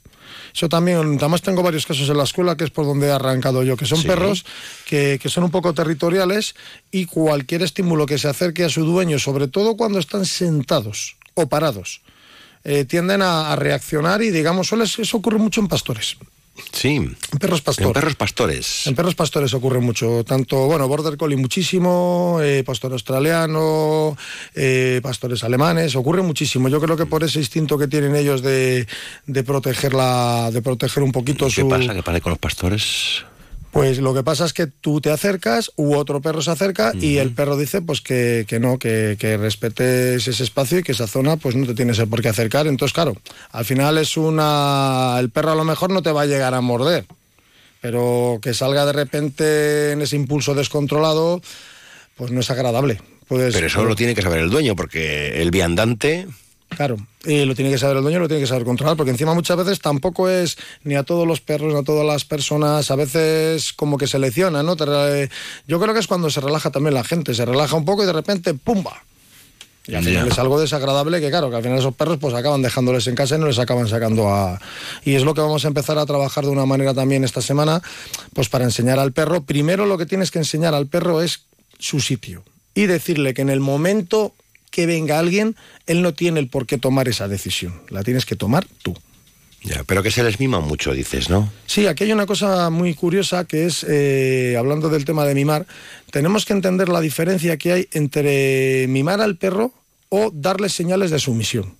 Eso 0.54 0.68
también, 0.68 0.98
además 1.18 1.42
tengo 1.42 1.62
varios 1.62 1.86
casos 1.86 2.08
en 2.08 2.16
la 2.16 2.24
escuela, 2.24 2.56
que 2.56 2.64
es 2.64 2.70
por 2.70 2.84
donde 2.84 3.06
he 3.08 3.10
arrancado 3.10 3.62
yo, 3.62 3.76
que 3.76 3.86
son 3.86 3.98
Sí. 3.98 4.06
perros 4.06 4.44
que, 4.86 5.18
que 5.22 5.28
son 5.28 5.44
un 5.44 5.50
poco 5.50 5.72
territoriales 5.74 6.54
y 6.90 7.06
cualquier 7.06 7.62
estímulo 7.62 8.06
que 8.06 8.18
se 8.18 8.28
acerque 8.28 8.64
a 8.64 8.68
su 8.68 8.84
dueño, 8.84 9.18
sobre 9.18 9.48
todo 9.48 9.76
cuando 9.76 9.98
están 9.98 10.26
sentados 10.26 11.16
o 11.34 11.48
parados, 11.48 12.02
eh, 12.64 12.84
tienden 12.84 13.22
a, 13.22 13.52
a 13.52 13.56
reaccionar 13.56 14.22
y 14.22 14.30
digamos, 14.30 14.68
suele, 14.68 14.84
eso 14.84 15.16
ocurre 15.16 15.38
mucho 15.38 15.60
en 15.60 15.68
pastores, 15.68 16.16
Sí. 16.72 16.96
en 16.96 17.16
perros 17.38 17.62
pastores. 17.62 17.86
En 17.86 17.92
perros 17.92 18.16
pastores. 18.16 18.86
En 18.86 18.94
perros 18.94 19.14
pastores 19.14 19.54
ocurre 19.54 19.80
mucho, 19.80 20.22
tanto, 20.24 20.66
bueno, 20.66 20.86
Border 20.86 21.16
Collie 21.16 21.36
muchísimo, 21.36 22.38
eh, 22.42 22.62
pastor 22.64 22.92
australiano, 22.92 24.16
eh, 24.54 25.00
pastores 25.02 25.44
alemanes, 25.44 25.96
ocurre 25.96 26.22
muchísimo. 26.22 26.68
Yo 26.68 26.80
creo 26.80 26.96
que 26.96 27.06
por 27.06 27.24
ese 27.24 27.38
instinto 27.38 27.78
que 27.78 27.88
tienen 27.88 28.14
ellos 28.16 28.42
de, 28.42 28.86
de 29.26 29.44
proteger 29.44 29.94
la, 29.94 30.50
de 30.52 30.60
proteger 30.60 31.02
un 31.02 31.12
poquito 31.12 31.46
¿Qué 31.46 31.52
su... 31.52 31.68
pasa? 31.68 31.94
¿Qué 31.94 32.02
pasa 32.02 32.20
con 32.20 32.30
los 32.30 32.38
pastores? 32.38 33.24
Pues 33.72 33.98
lo 34.00 34.12
que 34.12 34.22
pasa 34.22 34.44
es 34.44 34.52
que 34.52 34.66
tú 34.66 35.00
te 35.00 35.10
acercas 35.10 35.72
u 35.76 35.94
otro 35.94 36.20
perro 36.20 36.42
se 36.42 36.50
acerca 36.50 36.92
y 37.00 37.16
el 37.16 37.32
perro 37.32 37.56
dice 37.56 37.80
pues 37.80 38.02
que, 38.02 38.44
que 38.46 38.60
no, 38.60 38.78
que, 38.78 39.16
que 39.18 39.38
respetes 39.38 40.28
ese 40.28 40.42
espacio 40.44 40.78
y 40.78 40.82
que 40.82 40.92
esa 40.92 41.06
zona 41.06 41.38
pues 41.38 41.56
no 41.56 41.66
te 41.66 41.74
tienes 41.74 41.98
por 42.00 42.20
qué 42.20 42.28
acercar. 42.28 42.66
Entonces, 42.66 42.92
claro, 42.92 43.16
al 43.50 43.64
final 43.64 43.96
es 43.96 44.18
una... 44.18 45.16
El 45.18 45.30
perro 45.30 45.52
a 45.52 45.54
lo 45.54 45.64
mejor 45.64 45.90
no 45.90 46.02
te 46.02 46.12
va 46.12 46.22
a 46.22 46.26
llegar 46.26 46.52
a 46.52 46.60
morder, 46.60 47.06
pero 47.80 48.38
que 48.42 48.52
salga 48.52 48.84
de 48.84 48.92
repente 48.92 49.92
en 49.92 50.02
ese 50.02 50.16
impulso 50.16 50.54
descontrolado, 50.54 51.40
pues 52.16 52.30
no 52.30 52.40
es 52.40 52.50
agradable. 52.50 53.00
Puedes- 53.26 53.54
Pero 53.54 53.66
eso 53.68 53.84
lo 53.84 53.96
tiene 53.96 54.14
que 54.14 54.20
saber 54.20 54.40
el 54.40 54.50
dueño, 54.50 54.76
porque 54.76 55.40
el 55.40 55.50
viandante... 55.50 56.26
Claro, 56.76 56.96
y 57.24 57.44
lo 57.44 57.54
tiene 57.54 57.70
que 57.70 57.78
saber 57.78 57.96
el 57.96 58.02
dueño, 58.02 58.18
lo 58.18 58.28
tiene 58.28 58.42
que 58.42 58.46
saber 58.46 58.64
controlar, 58.64 58.96
porque 58.96 59.10
encima 59.10 59.34
muchas 59.34 59.56
veces 59.56 59.80
tampoco 59.80 60.28
es 60.28 60.56
ni 60.84 60.94
a 60.94 61.02
todos 61.02 61.26
los 61.26 61.40
perros, 61.40 61.72
ni 61.72 61.78
a 61.78 61.82
todas 61.82 62.06
las 62.06 62.24
personas, 62.24 62.90
a 62.90 62.96
veces 62.96 63.72
como 63.72 63.98
que 63.98 64.06
selecciona, 64.06 64.62
¿no? 64.62 64.76
Yo 64.76 65.80
creo 65.80 65.94
que 65.94 66.00
es 66.00 66.06
cuando 66.06 66.30
se 66.30 66.40
relaja 66.40 66.70
también 66.70 66.94
la 66.94 67.04
gente, 67.04 67.34
se 67.34 67.44
relaja 67.44 67.76
un 67.76 67.84
poco 67.84 68.02
y 68.02 68.06
de 68.06 68.12
repente 68.12 68.54
¡pumba! 68.54 69.02
Y 69.86 69.96
al 69.96 70.04
final 70.04 70.28
es 70.28 70.38
algo 70.38 70.60
desagradable 70.60 71.20
que, 71.20 71.28
claro, 71.28 71.50
que 71.50 71.56
al 71.56 71.62
final 71.62 71.78
esos 71.78 71.94
perros 71.94 72.18
pues 72.20 72.34
acaban 72.34 72.62
dejándoles 72.62 73.06
en 73.08 73.16
casa 73.16 73.34
y 73.34 73.38
no 73.38 73.46
les 73.46 73.58
acaban 73.58 73.88
sacando 73.88 74.28
a... 74.28 74.60
Y 75.04 75.14
es 75.14 75.24
lo 75.24 75.34
que 75.34 75.40
vamos 75.40 75.64
a 75.64 75.68
empezar 75.68 75.98
a 75.98 76.06
trabajar 76.06 76.44
de 76.44 76.50
una 76.50 76.66
manera 76.66 76.94
también 76.94 77.24
esta 77.24 77.42
semana, 77.42 77.82
pues 78.32 78.48
para 78.48 78.62
enseñar 78.62 79.00
al 79.00 79.12
perro. 79.12 79.42
Primero 79.42 79.86
lo 79.86 79.98
que 79.98 80.06
tienes 80.06 80.30
que 80.30 80.38
enseñar 80.38 80.74
al 80.74 80.86
perro 80.86 81.20
es 81.20 81.46
su 81.80 81.98
sitio 81.98 82.44
y 82.74 82.86
decirle 82.86 83.34
que 83.34 83.42
en 83.42 83.50
el 83.50 83.58
momento 83.58 84.34
que 84.72 84.86
venga 84.86 85.20
alguien, 85.20 85.54
él 85.86 86.02
no 86.02 86.14
tiene 86.14 86.40
el 86.40 86.48
por 86.48 86.66
qué 86.66 86.78
tomar 86.78 87.06
esa 87.06 87.28
decisión. 87.28 87.80
La 87.90 88.02
tienes 88.02 88.26
que 88.26 88.34
tomar 88.34 88.66
tú. 88.82 88.96
Ya, 89.62 89.84
pero 89.84 90.02
que 90.02 90.10
se 90.10 90.24
les 90.24 90.40
mima 90.40 90.58
mucho, 90.58 90.92
dices, 90.92 91.30
¿no? 91.30 91.52
Sí, 91.66 91.86
aquí 91.86 92.02
hay 92.02 92.12
una 92.12 92.26
cosa 92.26 92.68
muy 92.70 92.94
curiosa 92.94 93.44
que 93.44 93.66
es, 93.66 93.86
eh, 93.88 94.56
hablando 94.58 94.88
del 94.88 95.04
tema 95.04 95.24
de 95.24 95.36
mimar, 95.36 95.66
tenemos 96.10 96.44
que 96.44 96.52
entender 96.52 96.88
la 96.88 97.00
diferencia 97.00 97.56
que 97.56 97.72
hay 97.72 97.88
entre 97.92 98.86
mimar 98.88 99.20
al 99.20 99.36
perro 99.36 99.72
o 100.08 100.32
darle 100.34 100.68
señales 100.68 101.12
de 101.12 101.20
sumisión. 101.20 101.76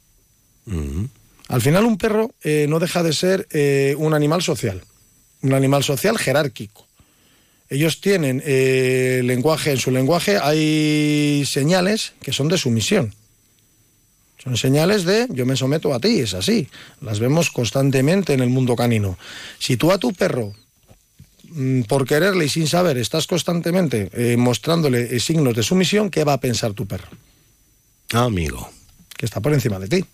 Al 1.49 1.61
final 1.61 1.85
un 1.85 1.99
perro 1.99 2.31
eh, 2.45 2.67
no 2.69 2.79
deja 2.79 3.03
de 3.03 3.13
ser 3.13 3.49
eh, 3.51 3.97
un 3.99 4.15
animal 4.15 4.43
social, 4.43 4.85
un 5.43 5.53
animal 5.53 5.83
social 5.83 6.17
jerárquico. 6.19 6.87
Ellos 7.73 8.03
tienen 8.03 8.43
eh, 8.45 9.23
lenguaje, 9.25 9.71
en 9.71 9.79
su 9.79 9.91
lenguaje 9.91 10.37
hay 10.37 11.43
señales 11.47 12.13
que 12.21 12.31
son 12.31 12.49
de 12.49 12.59
sumisión. 12.59 13.15
Son 14.45 14.59
señales 14.59 15.05
de 15.05 15.27
yo 15.31 15.47
me 15.47 15.57
someto 15.57 15.95
a 15.95 15.99
ti, 15.99 16.19
es 16.19 16.35
así. 16.35 16.69
Las 17.01 17.19
vemos 17.19 17.51
constantemente 17.51 18.35
en 18.35 18.41
el 18.41 18.51
mundo 18.51 18.77
canino. 18.77 19.17
Si 19.59 19.79
tú 19.79 19.91
a 19.91 19.97
tu 19.97 20.13
perro, 20.13 20.53
mm, 21.49 21.85
por 21.85 22.07
quererle 22.07 22.45
y 22.45 22.51
sin 22.51 22.69
saber, 22.69 22.99
estás 22.99 23.27
constantemente 23.27 24.11
eh, 24.13 24.37
mostrándole 24.37 25.17
eh, 25.17 25.19
signos 25.19 25.55
de 25.55 25.63
sumisión, 25.63 26.11
¿qué 26.11 26.25
va 26.25 26.35
a 26.35 26.41
pensar 26.41 26.75
tu 26.75 26.87
perro? 26.87 27.09
Amigo. 28.13 28.69
Que 29.17 29.25
está 29.25 29.41
por 29.41 29.55
encima 29.55 29.79
de 29.79 29.89
ti. 29.89 30.05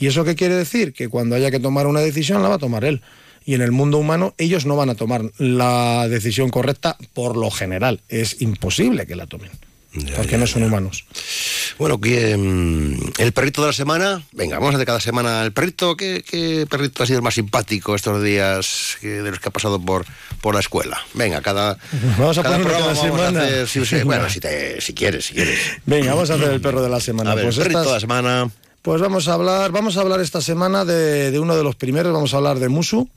¿Y 0.00 0.06
eso 0.06 0.24
qué 0.24 0.34
quiere 0.34 0.54
decir? 0.54 0.94
Que 0.94 1.10
cuando 1.10 1.36
haya 1.36 1.50
que 1.50 1.60
tomar 1.60 1.86
una 1.86 2.00
decisión 2.00 2.42
la 2.42 2.48
va 2.48 2.54
a 2.54 2.58
tomar 2.58 2.82
él. 2.86 3.02
Y 3.46 3.54
en 3.54 3.62
el 3.62 3.72
mundo 3.72 3.96
humano 3.98 4.34
ellos 4.36 4.66
no 4.66 4.76
van 4.76 4.90
a 4.90 4.94
tomar 4.96 5.22
la 5.38 6.06
decisión 6.08 6.50
correcta 6.50 6.96
por 7.14 7.36
lo 7.36 7.50
general. 7.50 8.02
Es 8.08 8.42
imposible 8.42 9.06
que 9.06 9.16
la 9.16 9.26
tomen. 9.26 9.50
Ya, 9.94 10.14
porque 10.16 10.32
ya, 10.32 10.38
no 10.38 10.46
son 10.46 10.60
ya. 10.60 10.66
humanos. 10.68 11.06
Bueno, 11.78 11.98
que, 11.98 12.36
mm, 12.36 13.12
el 13.18 13.32
perrito 13.32 13.62
de 13.62 13.68
la 13.68 13.72
semana, 13.72 14.22
venga, 14.32 14.58
vamos 14.58 14.74
a 14.74 14.76
hacer 14.76 14.86
cada 14.86 15.00
semana 15.00 15.42
el 15.42 15.52
perrito. 15.52 15.96
¿Qué, 15.96 16.22
qué 16.28 16.66
perrito 16.68 17.02
ha 17.02 17.06
sido 17.06 17.18
el 17.20 17.22
más 17.22 17.32
simpático 17.34 17.94
estos 17.94 18.22
días 18.22 18.98
que- 19.00 19.22
de 19.22 19.30
los 19.30 19.40
que 19.40 19.48
ha 19.48 19.52
pasado 19.52 19.80
por, 19.80 20.04
por 20.42 20.52
la 20.52 20.60
escuela? 20.60 20.98
Venga, 21.14 21.40
cada, 21.40 21.78
Vamos 22.18 22.36
a 22.36 22.42
cada 22.42 22.56
programa 22.58 22.88
cada 22.88 22.94
vamos 22.94 22.98
a 22.98 23.26
semana. 23.26 23.42
hacer- 23.44 23.68
sí, 23.68 23.86
sí, 23.86 24.02
bueno, 24.02 24.28
si, 24.28 24.38
te- 24.40 24.80
si 24.82 24.92
quieres, 24.92 25.24
si 25.26 25.34
quieres. 25.34 25.58
Venga, 25.86 26.12
vamos 26.12 26.28
a 26.30 26.34
hacer 26.34 26.50
el 26.50 26.60
perro 26.60 26.82
de 26.82 26.90
la 26.90 27.00
semana. 27.00 27.30
A 27.32 27.34
ver, 27.34 27.44
pues 27.44 27.56
el 27.56 27.62
perrito 27.62 27.78
estas- 27.80 27.92
de 27.92 27.94
la 27.96 28.00
semana. 28.00 28.50
Pues 28.86 29.00
vamos 29.00 29.26
a 29.26 29.34
hablar, 29.34 29.72
vamos 29.72 29.96
a 29.96 30.00
hablar 30.00 30.20
esta 30.20 30.40
semana 30.40 30.84
de, 30.84 31.32
de 31.32 31.40
uno 31.40 31.56
de 31.56 31.64
los 31.64 31.74
primeros, 31.74 32.12
vamos 32.12 32.32
a 32.32 32.36
hablar 32.36 32.60
de 32.60 32.68
Musu. 32.68 33.08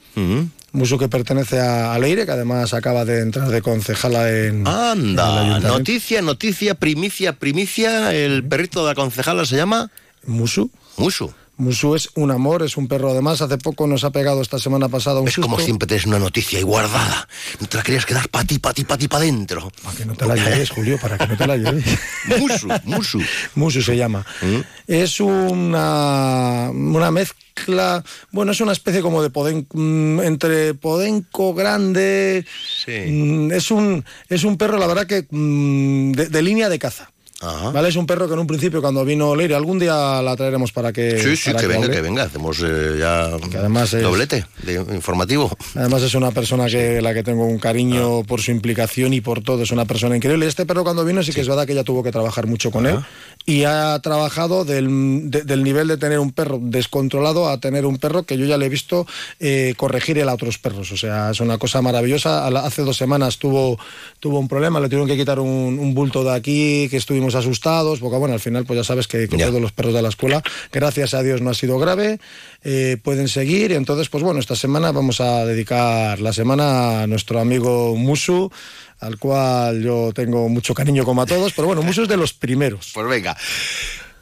Musu 0.71 0.97
que 0.97 1.07
pertenece 1.07 1.59
a, 1.59 1.93
a 1.93 1.99
Leire, 1.99 2.25
que 2.25 2.31
además 2.31 2.73
acaba 2.73 3.05
de 3.05 3.21
entrar 3.21 3.49
de 3.49 3.61
concejala 3.61 4.31
en. 4.31 4.67
Anda, 4.67 5.59
noticia, 5.59 6.23
noticia, 6.23 6.73
primicia, 6.73 7.33
primicia. 7.33 8.15
El 8.15 8.43
perrito 8.43 8.81
de 8.81 8.87
la 8.87 8.95
concejala 8.95 9.45
se 9.45 9.57
llama 9.57 9.91
Musu. 10.25 10.71
Musu. 10.97 11.31
Musu 11.59 11.93
es 11.95 12.09
un 12.15 12.31
amor, 12.31 12.63
es 12.63 12.77
un 12.77 12.87
perro. 12.87 13.11
Además, 13.11 13.41
hace 13.41 13.57
poco 13.57 13.85
nos 13.85 14.05
ha 14.05 14.11
pegado 14.11 14.41
esta 14.41 14.57
semana 14.57 14.87
pasada 14.87 15.19
un 15.19 15.27
Es 15.27 15.35
como 15.35 15.59
siempre 15.59 15.87
tienes 15.87 16.05
una 16.05 16.17
noticia 16.17 16.57
ahí 16.57 16.63
guardada. 16.63 17.27
No 17.59 17.67
te 17.67 17.75
la 17.75 17.83
querías 17.83 18.05
quedar 18.05 18.29
para 18.29 18.45
ti, 18.45 18.59
para 18.59 18.73
ti, 18.73 18.85
para 18.85 18.97
ti, 18.97 19.07
para 19.09 19.23
adentro. 19.23 19.69
Para 19.83 19.95
que 19.97 20.05
no 20.05 20.15
te 20.15 20.25
la 20.25 20.35
lleves, 20.35 20.69
Julio, 20.69 20.97
para 21.01 21.17
que 21.17 21.27
no 21.27 21.35
te 21.37 21.45
la 21.45 21.57
lleves. 21.57 21.83
Musu, 22.39 22.67
musu. 22.85 23.19
Musu 23.55 23.81
se 23.81 23.97
llama. 23.97 24.25
¿Mm? 24.41 24.59
Es 24.87 25.19
una, 25.19 26.69
una 26.73 27.11
mezcla, 27.11 28.03
bueno, 28.31 28.53
es 28.53 28.61
una 28.61 28.71
especie 28.71 29.01
como 29.01 29.21
de 29.21 29.29
podenco, 29.29 29.77
mm, 29.77 30.21
entre 30.21 30.75
podenco 30.75 31.53
grande. 31.53 32.45
Sí. 32.85 33.11
Mm, 33.11 33.51
Es, 33.51 33.69
un, 33.69 34.05
es 34.29 34.45
un 34.45 34.57
perro, 34.57 34.77
la 34.77 34.87
verdad, 34.87 35.05
que 35.05 35.25
de, 35.29 36.27
de 36.29 36.41
línea 36.41 36.69
de 36.69 36.79
caza. 36.79 37.11
Ajá. 37.41 37.71
¿Vale? 37.71 37.87
Es 37.87 37.95
un 37.95 38.05
perro 38.05 38.27
que 38.27 38.33
en 38.33 38.39
un 38.39 38.47
principio, 38.47 38.81
cuando 38.81 39.05
vino 39.05 39.33
Leire, 39.35 39.55
algún 39.55 39.79
día 39.79 40.21
la 40.21 40.35
traeremos 40.35 40.73
para 40.73 40.91
que. 40.91 41.19
Sí, 41.19 41.37
sí, 41.37 41.53
que 41.53 41.67
venga, 41.67 41.85
hable. 41.85 41.95
que 41.95 42.01
venga. 42.01 42.23
Hacemos 42.23 42.59
eh, 42.61 42.97
ya 42.99 43.29
Que 43.49 43.57
además 43.57 43.93
es- 43.93 44.03
doblete 44.03 44.45
de 44.63 44.73
informativo. 44.93 45.49
Además 45.75 46.01
es 46.03 46.15
una 46.15 46.31
persona 46.31 46.67
que 46.67 47.01
la 47.01 47.13
que 47.13 47.23
tengo 47.23 47.45
un 47.45 47.55
Ah. 47.57 47.61
cariño 47.61 48.23
por 48.23 48.41
su 48.41 48.51
implicación 48.51 49.13
y 49.13 49.21
por 49.21 49.41
todo. 49.41 49.63
Es 49.63 49.71
una 49.71 49.85
persona 49.85 50.17
increíble. 50.17 50.47
Este 50.47 50.65
perro 50.65 50.83
cuando 50.83 51.05
vino 51.05 51.23
sí 51.23 51.31
que 51.31 51.39
es 51.41 51.47
verdad 51.47 51.65
que 51.65 51.71
ella 51.71 51.83
tuvo 51.85 52.03
que 52.03 52.11
trabajar 52.11 52.45
mucho 52.45 52.71
con 52.71 52.85
él 52.85 52.99
y 53.45 53.63
ha 53.63 53.97
trabajado 54.03 54.65
del, 54.65 55.31
de- 55.31 55.43
del 55.43 55.63
nivel 55.63 55.87
de 55.87 55.95
tener 55.97 56.19
un 56.19 56.31
perro 56.33 56.59
descontrolado 56.61 57.47
a 57.47 57.57
tener 57.59 57.85
un 57.85 57.97
perro 57.99 58.23
que 58.23 58.37
yo 58.37 58.45
ya 58.45 58.57
le 58.57 58.65
he 58.65 58.69
visto 58.69 59.07
eh, 59.39 59.75
corregir 59.77 60.21
a 60.21 60.33
otros 60.33 60.57
perros. 60.57 60.91
O 60.91 60.97
sea, 60.97 61.31
es 61.31 61.39
una 61.39 61.57
cosa 61.57 61.81
maravillosa. 61.81 62.47
Hace 62.47 62.81
dos 62.83 62.97
semanas 62.97 63.37
tuvo, 63.37 63.79
tuvo 64.19 64.39
un 64.39 64.49
problema, 64.49 64.81
le 64.81 64.87
tuvieron 64.89 65.07
que 65.07 65.15
quitar 65.15 65.39
un, 65.39 65.77
un 65.79 65.93
bulto 65.93 66.23
de 66.25 66.33
aquí, 66.33 66.87
que 66.89 66.97
estuvimos 66.97 67.28
asustados, 67.35 67.99
porque 67.99 68.17
bueno, 68.17 68.33
al 68.33 68.39
final 68.39 68.65
pues 68.65 68.77
ya 68.77 68.83
sabes 68.83 69.07
que, 69.07 69.27
que 69.27 69.37
Ya. 69.37 69.47
todos 69.47 69.61
los 69.61 69.71
perros 69.71 69.93
de 69.93 70.01
la 70.01 70.09
escuela, 70.09 70.41
gracias 70.71 71.13
a 71.13 71.23
Dios 71.23 71.41
no 71.41 71.49
ha 71.49 71.53
sido 71.53 71.79
grave, 71.79 72.19
eh, 72.63 72.97
pueden 73.03 73.27
seguir 73.27 73.71
y 73.71 73.75
entonces 73.75 74.09
pues 74.09 74.23
bueno, 74.23 74.39
esta 74.39 74.55
semana 74.55 74.91
vamos 74.91 75.21
a 75.21 75.45
dedicar 75.45 76.19
la 76.19 76.33
semana 76.33 77.03
a 77.03 77.07
nuestro 77.07 77.39
amigo 77.39 77.95
Musu, 77.95 78.51
al 78.99 79.17
cual 79.17 79.81
yo 79.81 80.11
tengo 80.13 80.49
mucho 80.49 80.73
cariño 80.73 81.05
como 81.05 81.21
a 81.21 81.25
todos, 81.25 81.53
pero 81.53 81.67
bueno, 81.67 81.81
Musu 81.81 82.03
es 82.03 82.09
de 82.09 82.17
los 82.17 82.33
primeros. 82.33 82.91
Pues 82.93 83.07
venga. 83.07 83.35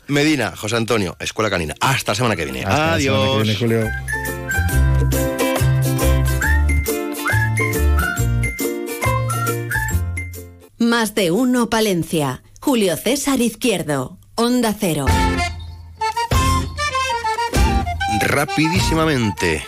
Medina, 0.07 0.53
José 0.55 0.77
Antonio, 0.77 1.17
Escuela 1.19 1.49
Canina. 1.49 1.75
Hasta 1.81 2.11
la 2.11 2.15
semana 2.15 2.35
que 2.37 2.45
viene. 2.45 2.61
Hasta 2.63 2.93
Adiós. 2.93 3.45
La 3.45 3.53
semana 3.53 3.59
que 3.59 3.65
viene, 3.67 3.91
Julio. 3.91 4.97
Más 10.79 11.15
de 11.15 11.31
uno 11.31 11.69
Palencia. 11.69 12.43
Julio 12.67 12.97
César 12.97 13.39
Izquierdo. 13.39 14.17
Onda 14.35 14.75
Cero. 14.77 15.05
Rapidísimamente. 18.19 19.63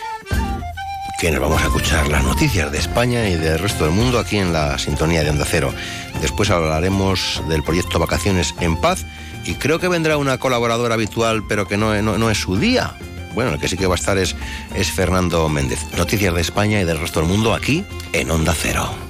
Que 1.18 1.30
nos 1.30 1.40
vamos 1.40 1.62
a 1.62 1.64
escuchar 1.64 2.08
las 2.08 2.22
noticias 2.22 2.70
de 2.70 2.76
España 2.76 3.26
y 3.30 3.36
del 3.36 3.58
resto 3.58 3.86
del 3.86 3.94
mundo 3.94 4.18
aquí 4.18 4.36
en 4.36 4.52
la 4.52 4.78
sintonía 4.78 5.24
de 5.24 5.30
Onda 5.30 5.46
Cero. 5.48 5.72
Después 6.20 6.50
hablaremos 6.50 7.42
del 7.48 7.62
proyecto 7.62 7.98
Vacaciones 7.98 8.54
en 8.60 8.76
Paz 8.76 9.06
y 9.46 9.54
creo 9.54 9.78
que 9.78 9.88
vendrá 9.88 10.18
una 10.18 10.36
colaboradora 10.36 10.92
habitual, 10.92 11.46
pero 11.48 11.66
que 11.66 11.78
no, 11.78 12.02
no, 12.02 12.18
no 12.18 12.30
es 12.30 12.36
su 12.36 12.58
día. 12.58 12.98
Bueno, 13.34 13.52
el 13.52 13.58
que 13.58 13.68
sí 13.68 13.78
que 13.78 13.86
va 13.86 13.94
a 13.94 13.98
estar 13.98 14.18
es, 14.18 14.36
es 14.74 14.90
Fernando 14.90 15.48
Méndez. 15.48 15.80
Noticias 15.96 16.34
de 16.34 16.42
España 16.42 16.82
y 16.82 16.84
del 16.84 17.00
resto 17.00 17.20
del 17.20 17.30
mundo 17.30 17.54
aquí 17.54 17.82
en 18.12 18.30
Onda 18.30 18.52
Cero. 18.54 19.09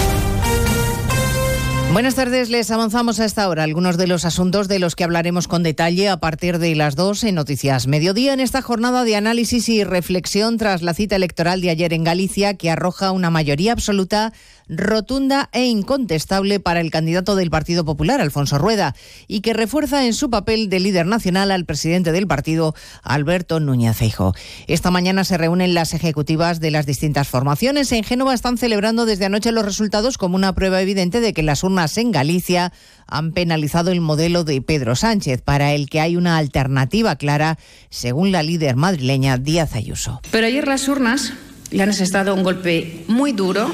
Buenas 1.93 2.15
tardes, 2.15 2.49
les 2.49 2.71
avanzamos 2.71 3.19
a 3.19 3.25
esta 3.25 3.49
hora 3.49 3.63
algunos 3.63 3.97
de 3.97 4.07
los 4.07 4.23
asuntos 4.23 4.69
de 4.69 4.79
los 4.79 4.95
que 4.95 5.03
hablaremos 5.03 5.49
con 5.49 5.61
detalle 5.61 6.07
a 6.07 6.21
partir 6.21 6.57
de 6.57 6.73
las 6.73 6.95
dos 6.95 7.21
en 7.25 7.35
Noticias 7.35 7.85
Mediodía 7.85 8.31
en 8.31 8.39
esta 8.39 8.61
jornada 8.61 9.03
de 9.03 9.17
análisis 9.17 9.67
y 9.67 9.83
reflexión 9.83 10.57
tras 10.57 10.83
la 10.83 10.93
cita 10.93 11.17
electoral 11.17 11.59
de 11.59 11.69
ayer 11.69 11.91
en 11.91 12.05
Galicia 12.05 12.53
que 12.55 12.69
arroja 12.69 13.11
una 13.11 13.29
mayoría 13.29 13.73
absoluta 13.73 14.31
rotunda 14.71 15.49
e 15.51 15.65
incontestable 15.65 16.61
para 16.61 16.79
el 16.79 16.91
candidato 16.91 17.35
del 17.35 17.49
Partido 17.49 17.83
Popular, 17.83 18.21
Alfonso 18.21 18.57
Rueda, 18.57 18.95
y 19.27 19.41
que 19.41 19.53
refuerza 19.53 20.05
en 20.05 20.13
su 20.13 20.29
papel 20.29 20.69
de 20.69 20.79
líder 20.79 21.05
nacional 21.05 21.51
al 21.51 21.65
presidente 21.65 22.13
del 22.13 22.25
partido, 22.25 22.73
Alberto 23.03 23.59
Núñez 23.59 23.97
Feijo. 23.97 24.33
Esta 24.67 24.89
mañana 24.89 25.25
se 25.25 25.37
reúnen 25.37 25.73
las 25.73 25.93
ejecutivas 25.93 26.61
de 26.61 26.71
las 26.71 26.85
distintas 26.85 27.27
formaciones. 27.27 27.91
En 27.91 28.05
Génova 28.05 28.33
están 28.33 28.57
celebrando 28.57 29.05
desde 29.05 29.25
anoche 29.25 29.51
los 29.51 29.65
resultados 29.65 30.17
como 30.17 30.37
una 30.37 30.55
prueba 30.55 30.81
evidente 30.81 31.19
de 31.19 31.33
que 31.33 31.43
las 31.43 31.65
urnas 31.65 31.80
en 31.97 32.11
Galicia 32.11 32.71
han 33.07 33.33
penalizado 33.33 33.91
el 33.91 34.01
modelo 34.01 34.43
de 34.43 34.61
Pedro 34.61 34.95
Sánchez, 34.95 35.41
para 35.41 35.73
el 35.73 35.89
que 35.89 35.99
hay 35.99 36.15
una 36.15 36.37
alternativa 36.37 37.15
clara, 37.15 37.57
según 37.89 38.31
la 38.31 38.43
líder 38.43 38.75
madrileña 38.75 39.37
Díaz 39.37 39.75
Ayuso. 39.75 40.21
Pero 40.31 40.47
ayer 40.47 40.67
las 40.67 40.87
urnas 40.87 41.33
le 41.71 41.83
han 41.83 41.89
asestado 41.89 42.33
un 42.35 42.43
golpe 42.43 43.03
muy 43.07 43.31
duro 43.33 43.73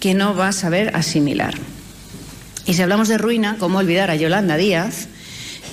que 0.00 0.14
no 0.14 0.34
va 0.34 0.48
a 0.48 0.52
saber 0.52 0.94
asimilar. 0.96 1.54
Y 2.66 2.74
si 2.74 2.82
hablamos 2.82 3.08
de 3.08 3.18
ruina, 3.18 3.56
¿cómo 3.58 3.78
olvidar 3.78 4.10
a 4.10 4.16
Yolanda 4.16 4.56
Díaz, 4.56 5.08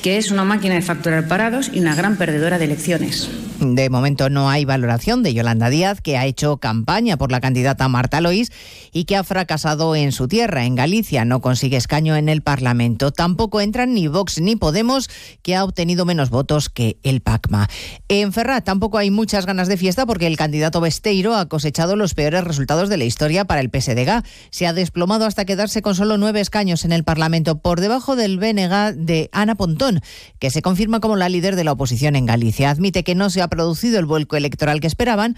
que 0.05 0.19
es 0.19 0.29
una 0.29 0.43
máquina 0.43 0.75
de 0.75 0.83
facturar 0.83 1.27
parados 1.27 1.71
y 1.73 1.79
una 1.79 1.95
gran 1.95 2.15
perdedora 2.15 2.59
de 2.59 2.65
elecciones? 2.65 3.27
De 3.59 3.89
momento 3.89 4.29
no 4.29 4.49
hay 4.49 4.65
valoración 4.65 5.23
de 5.23 5.33
Yolanda 5.33 5.69
Díaz, 5.69 6.01
que 6.01 6.17
ha 6.17 6.25
hecho 6.25 6.57
campaña 6.57 7.17
por 7.17 7.31
la 7.31 7.39
candidata 7.39 7.87
Marta 7.87 8.21
Lois 8.21 8.51
y 8.91 9.05
que 9.05 9.15
ha 9.15 9.23
fracasado 9.23 9.95
en 9.95 10.11
su 10.11 10.27
tierra, 10.27 10.65
en 10.65 10.75
Galicia. 10.75 11.25
No 11.25 11.41
consigue 11.41 11.77
escaño 11.77 12.15
en 12.17 12.29
el 12.29 12.41
Parlamento. 12.43 13.11
Tampoco 13.11 13.61
entran 13.61 13.93
ni 13.93 14.07
Vox 14.07 14.39
ni 14.41 14.55
Podemos, 14.55 15.09
que 15.41 15.55
ha 15.55 15.63
obtenido 15.63 16.05
menos 16.05 16.29
votos 16.29 16.69
que 16.69 16.97
el 17.01 17.21
PACMA. 17.21 17.67
En 18.07 18.33
Ferrat 18.33 18.63
tampoco 18.63 18.97
hay 18.97 19.09
muchas 19.09 19.45
ganas 19.45 19.67
de 19.67 19.77
fiesta 19.77 20.05
porque 20.05 20.27
el 20.27 20.37
candidato 20.37 20.81
Besteiro 20.81 21.35
ha 21.35 21.47
cosechado 21.47 21.95
los 21.95 22.13
peores 22.13 22.43
resultados 22.43 22.89
de 22.89 22.97
la 22.97 23.05
historia 23.05 23.45
para 23.45 23.61
el 23.61 23.69
PSDG. 23.69 24.23
Se 24.51 24.67
ha 24.67 24.73
desplomado 24.73 25.25
hasta 25.25 25.45
quedarse 25.45 25.81
con 25.81 25.95
solo 25.95 26.17
nueve 26.17 26.41
escaños 26.41 26.85
en 26.85 26.91
el 26.91 27.03
Parlamento, 27.03 27.57
por 27.57 27.79
debajo 27.79 28.15
del 28.15 28.37
BNG 28.37 28.95
de 28.95 29.29
Ana 29.31 29.55
Pontón, 29.55 29.94
que 30.39 30.49
se 30.49 30.61
confirma 30.61 30.99
como 30.99 31.15
la 31.15 31.29
líder 31.29 31.55
de 31.55 31.63
la 31.63 31.71
oposición 31.71 32.15
en 32.15 32.25
Galicia. 32.25 32.69
Admite 32.69 33.03
que 33.03 33.15
no 33.15 33.29
se 33.29 33.41
ha 33.41 33.47
producido 33.47 33.99
el 33.99 34.05
vuelco 34.05 34.35
electoral 34.35 34.79
que 34.79 34.87
esperaban, 34.87 35.35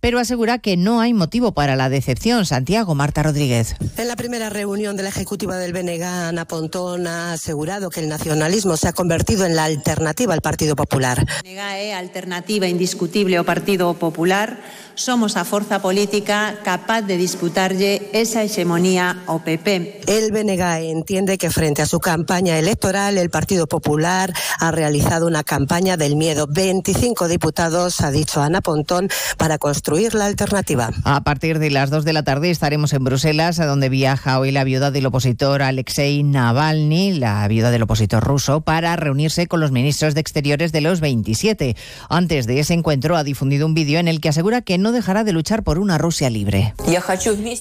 pero 0.00 0.18
asegura 0.18 0.58
que 0.58 0.76
no 0.76 1.00
hay 1.00 1.14
motivo 1.14 1.52
para 1.52 1.76
la 1.76 1.88
decepción. 1.88 2.46
Santiago 2.46 2.94
Marta 2.94 3.22
Rodríguez. 3.22 3.76
En 3.96 4.08
la 4.08 4.16
primera 4.16 4.48
reunión 4.48 4.96
de 4.96 5.02
la 5.02 5.10
ejecutiva 5.10 5.56
del 5.56 5.72
BNG, 5.72 6.02
Ana 6.02 6.46
Pontón 6.46 7.06
ha 7.06 7.34
asegurado 7.34 7.90
que 7.90 8.00
el 8.00 8.08
nacionalismo 8.08 8.76
se 8.76 8.88
ha 8.88 8.92
convertido 8.92 9.44
en 9.44 9.54
la 9.54 9.64
alternativa 9.64 10.32
al 10.34 10.40
Partido 10.40 10.74
Popular. 10.74 11.26
BNG 11.44 11.60
a 11.60 11.98
alternativa 11.98 12.66
indiscutible 12.66 13.36
ao 13.36 13.44
Partido 13.44 13.92
Popular. 13.94 14.64
Somos 14.96 15.36
a 15.36 15.44
forza 15.44 15.80
política 15.80 16.60
capaz 16.64 17.02
de 17.02 17.16
disputarlle 17.16 18.08
esa 18.12 18.42
hegemonía 18.42 19.22
ao 19.28 19.44
PP. 19.44 20.08
El 20.08 20.32
BNG 20.32 20.90
entiende 20.90 21.38
que 21.38 21.50
frente 21.50 21.82
a 21.82 21.86
su 21.86 22.00
campaña 22.00 22.58
electoral, 22.58 23.18
el 23.18 23.30
Partido 23.30 23.66
Popular 23.66 24.32
ha 24.58 24.70
realizado 24.72 25.26
una 25.26 25.44
campaña 25.44 25.96
del 25.96 26.16
miedo. 26.16 26.46
25 26.48 27.28
diputados, 27.28 28.00
ha 28.00 28.10
dicho 28.10 28.40
Ana 28.40 28.60
Pontón, 28.60 29.08
para 29.36 29.58
construir 29.58 29.89
la 29.90 30.26
alternativa. 30.26 30.90
A 31.04 31.22
partir 31.22 31.58
de 31.58 31.70
las 31.70 31.90
2 31.90 32.04
de 32.04 32.12
la 32.12 32.22
tarde 32.22 32.50
estaremos 32.50 32.92
en 32.92 33.04
Bruselas, 33.04 33.58
a 33.58 33.66
donde 33.66 33.88
viaja 33.88 34.38
hoy 34.38 34.52
la 34.52 34.64
viuda 34.64 34.90
del 34.90 35.06
opositor 35.06 35.62
Alexei 35.62 36.22
Navalny, 36.22 37.14
la 37.14 37.46
viuda 37.48 37.70
del 37.70 37.82
opositor 37.82 38.22
ruso, 38.22 38.60
para 38.60 38.96
reunirse 38.96 39.46
con 39.46 39.60
los 39.60 39.72
ministros 39.72 40.14
de 40.14 40.20
Exteriores 40.20 40.72
de 40.72 40.80
los 40.80 41.00
27. 41.00 41.76
Antes 42.08 42.46
de 42.46 42.60
ese 42.60 42.74
encuentro 42.74 43.16
ha 43.16 43.24
difundido 43.24 43.66
un 43.66 43.74
vídeo 43.74 43.98
en 43.98 44.08
el 44.08 44.20
que 44.20 44.28
asegura 44.28 44.62
que 44.62 44.78
no 44.78 44.92
dejará 44.92 45.24
de 45.24 45.32
luchar 45.32 45.62
por 45.62 45.78
una 45.78 45.98
Rusia 45.98 46.30
libre. 46.30 46.74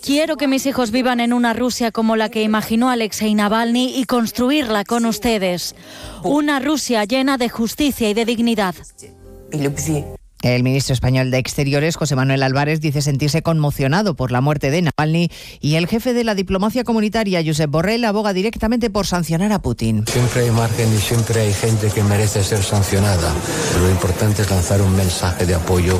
Quiero 0.03 0.38
que 0.38 0.47
mis 0.47 0.65
hijos 0.65 0.91
vivan 0.91 1.19
en 1.19 1.34
una 1.34 1.53
Rusia 1.53 1.91
como 1.91 2.15
la 2.15 2.30
que 2.30 2.43
imaginó 2.43 2.89
Alexei 2.89 3.34
Navalny 3.34 3.99
y 3.99 4.05
construirla 4.05 4.86
con 4.86 5.05
ustedes. 5.05 5.75
Una 6.23 6.59
Rusia 6.59 7.03
llena 7.05 7.38
de 7.38 7.49
justicia 7.49 8.09
y 8.09 8.13
de 8.13 8.25
dignidad. 8.25 8.75
El 10.41 10.63
ministro 10.63 10.93
español 10.93 11.31
de 11.31 11.37
Exteriores, 11.37 11.97
José 11.97 12.15
Manuel 12.15 12.43
Álvarez, 12.43 12.79
dice 12.79 13.01
sentirse 13.01 13.41
conmocionado 13.41 14.15
por 14.15 14.31
la 14.31 14.39
muerte 14.39 14.71
de 14.71 14.83
Navalny 14.83 15.29
y 15.59 15.75
el 15.75 15.85
jefe 15.85 16.13
de 16.13 16.23
la 16.23 16.33
diplomacia 16.33 16.85
comunitaria, 16.85 17.43
Josep 17.45 17.69
Borrell, 17.69 18.05
aboga 18.05 18.31
directamente 18.31 18.89
por 18.89 19.05
sancionar 19.05 19.51
a 19.51 19.61
Putin. 19.61 20.05
Siempre 20.07 20.43
hay 20.43 20.51
margen 20.51 20.93
y 20.93 20.97
siempre 20.97 21.41
hay 21.41 21.53
gente 21.53 21.89
que 21.89 22.03
merece 22.03 22.41
ser 22.41 22.63
sancionada. 22.63 23.33
Lo 23.81 23.89
importante 23.91 24.43
es 24.43 24.49
lanzar 24.49 24.81
un 24.81 24.95
mensaje 24.95 25.45
de 25.45 25.55
apoyo 25.55 25.99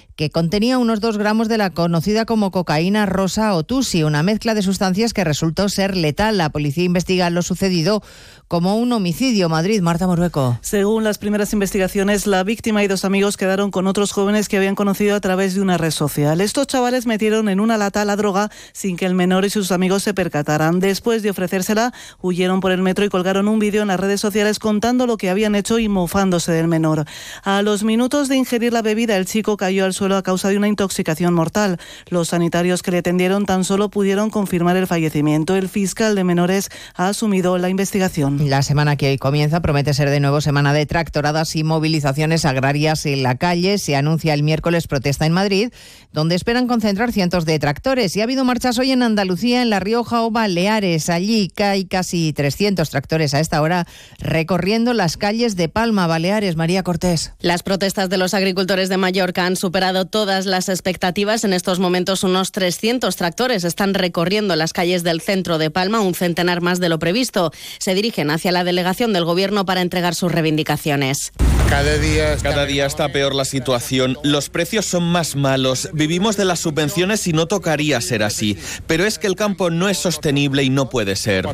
que 0.21 0.29
contenía 0.29 0.77
unos 0.77 0.99
2 0.99 1.17
gramos 1.17 1.47
de 1.47 1.57
la 1.57 1.71
conocida 1.71 2.25
como 2.25 2.51
cocaína 2.51 3.07
rosa 3.07 3.55
o 3.55 3.63
tusi, 3.63 4.03
una 4.03 4.21
mezcla 4.21 4.53
de 4.53 4.61
sustancias 4.61 5.13
que 5.13 5.23
resultó 5.23 5.67
ser 5.67 5.97
letal. 5.97 6.37
La 6.37 6.51
policía 6.51 6.83
investiga 6.83 7.31
lo 7.31 7.41
sucedido 7.41 8.03
como 8.47 8.75
un 8.75 8.91
homicidio. 8.91 9.49
Madrid, 9.49 9.81
Marta 9.81 10.05
Morbeco. 10.05 10.59
Según 10.61 11.03
las 11.03 11.17
primeras 11.17 11.53
investigaciones, 11.53 12.27
la 12.27 12.43
víctima 12.43 12.83
y 12.83 12.87
dos 12.87 13.03
amigos 13.03 13.35
quedaron 13.35 13.71
con 13.71 13.87
otros 13.87 14.11
jóvenes 14.11 14.47
que 14.47 14.57
habían 14.57 14.75
conocido 14.75 15.15
a 15.15 15.21
través 15.21 15.55
de 15.55 15.61
una 15.61 15.77
red 15.77 15.89
social. 15.89 16.39
Estos 16.39 16.67
chavales 16.67 17.07
metieron 17.07 17.49
en 17.49 17.59
una 17.59 17.77
lata 17.77 18.05
la 18.05 18.15
droga 18.15 18.51
sin 18.73 18.97
que 18.97 19.07
el 19.07 19.15
menor 19.15 19.45
y 19.45 19.49
sus 19.49 19.71
amigos 19.71 20.03
se 20.03 20.13
percataran. 20.13 20.79
Después 20.79 21.23
de 21.23 21.31
ofrecérsela, 21.31 21.93
huyeron 22.21 22.59
por 22.59 22.73
el 22.73 22.83
metro 22.83 23.05
y 23.05 23.09
colgaron 23.09 23.47
un 23.47 23.57
vídeo 23.57 23.81
en 23.81 23.87
las 23.87 23.99
redes 23.99 24.21
sociales 24.21 24.59
contando 24.59 25.07
lo 25.07 25.17
que 25.17 25.31
habían 25.31 25.55
hecho 25.55 25.79
y 25.79 25.87
mofándose 25.87 26.51
del 26.51 26.67
menor. 26.67 27.05
A 27.43 27.63
los 27.63 27.83
minutos 27.83 28.27
de 28.27 28.35
ingerir 28.35 28.73
la 28.73 28.83
bebida, 28.83 29.17
el 29.17 29.25
chico 29.25 29.57
cayó 29.57 29.85
al 29.85 29.93
suelo 29.93 30.10
suelo 30.11 30.17
a 30.17 30.23
causa 30.23 30.49
de 30.49 30.57
una 30.57 30.67
intoxicación 30.67 31.33
mortal. 31.33 31.77
Los 32.09 32.29
sanitarios 32.29 32.83
que 32.83 32.91
le 32.91 32.97
atendieron 32.97 33.45
tan 33.45 33.63
solo 33.63 33.89
pudieron 33.89 34.29
confirmar 34.29 34.75
el 34.75 34.85
fallecimiento. 34.85 35.55
El 35.55 35.69
fiscal 35.69 36.15
de 36.15 36.25
menores 36.25 36.69
ha 36.95 37.07
asumido 37.07 37.57
la 37.57 37.69
investigación. 37.69 38.49
La 38.49 38.61
semana 38.61 38.97
que 38.97 39.09
hoy 39.09 39.17
comienza 39.17 39.61
promete 39.61 39.93
ser 39.93 40.09
de 40.09 40.19
nuevo 40.19 40.41
semana 40.41 40.73
de 40.73 40.85
tractoradas 40.85 41.55
y 41.55 41.63
movilizaciones 41.63 42.43
agrarias 42.43 43.05
en 43.05 43.23
la 43.23 43.35
calle. 43.35 43.77
Se 43.77 43.95
anuncia 43.95 44.33
el 44.33 44.43
miércoles 44.43 44.87
protesta 44.87 45.25
en 45.25 45.31
Madrid, 45.31 45.71
donde 46.11 46.35
esperan 46.35 46.67
concentrar 46.67 47.13
cientos 47.13 47.45
de 47.45 47.57
tractores. 47.57 48.13
Y 48.17 48.19
ha 48.19 48.25
habido 48.25 48.43
marchas 48.43 48.79
hoy 48.79 48.91
en 48.91 49.03
Andalucía, 49.03 49.61
en 49.61 49.69
La 49.69 49.79
Rioja 49.79 50.23
o 50.23 50.31
Baleares. 50.31 51.09
Allí 51.09 51.53
hay 51.63 51.85
casi 51.85 52.33
300 52.33 52.89
tractores 52.89 53.33
a 53.33 53.39
esta 53.39 53.61
hora 53.61 53.87
recorriendo 54.19 54.93
las 54.93 55.15
calles 55.15 55.55
de 55.55 55.69
Palma, 55.69 56.05
Baleares. 56.07 56.57
María 56.57 56.83
Cortés. 56.83 57.31
Las 57.39 57.63
protestas 57.63 58.09
de 58.09 58.17
los 58.17 58.33
agricultores 58.33 58.89
de 58.89 58.97
Mallorca 58.97 59.45
han 59.45 59.55
superado 59.55 60.00
todas 60.05 60.45
las 60.45 60.69
expectativas. 60.69 61.43
En 61.43 61.53
estos 61.53 61.79
momentos 61.79 62.23
unos 62.23 62.51
300 62.51 63.15
tractores 63.15 63.63
están 63.63 63.93
recorriendo 63.93 64.55
las 64.55 64.73
calles 64.73 65.03
del 65.03 65.21
centro 65.21 65.57
de 65.57 65.71
Palma, 65.71 66.01
un 66.01 66.15
centenar 66.15 66.61
más 66.61 66.79
de 66.79 66.89
lo 66.89 66.99
previsto. 66.99 67.51
Se 67.79 67.93
dirigen 67.93 68.31
hacia 68.31 68.51
la 68.51 68.63
delegación 68.63 69.13
del 69.13 69.25
Gobierno 69.25 69.65
para 69.65 69.81
entregar 69.81 70.15
sus 70.15 70.31
reivindicaciones. 70.31 71.31
Cada 71.69 71.97
día, 71.97 72.33
está... 72.33 72.49
Cada 72.49 72.65
día 72.65 72.85
está 72.85 73.09
peor 73.09 73.33
la 73.33 73.45
situación. 73.45 74.17
Los 74.23 74.49
precios 74.49 74.85
son 74.85 75.03
más 75.03 75.37
malos. 75.37 75.89
Vivimos 75.93 76.35
de 76.35 76.43
las 76.43 76.59
subvenciones 76.59 77.25
y 77.27 77.33
no 77.33 77.47
tocaría 77.47 78.01
ser 78.01 78.23
así. 78.23 78.57
Pero 78.87 79.05
es 79.05 79.17
que 79.17 79.27
el 79.27 79.35
campo 79.35 79.69
no 79.69 79.87
es 79.87 79.97
sostenible 79.97 80.63
y 80.63 80.69
no 80.69 80.89
puede 80.89 81.15
ser. 81.15 81.47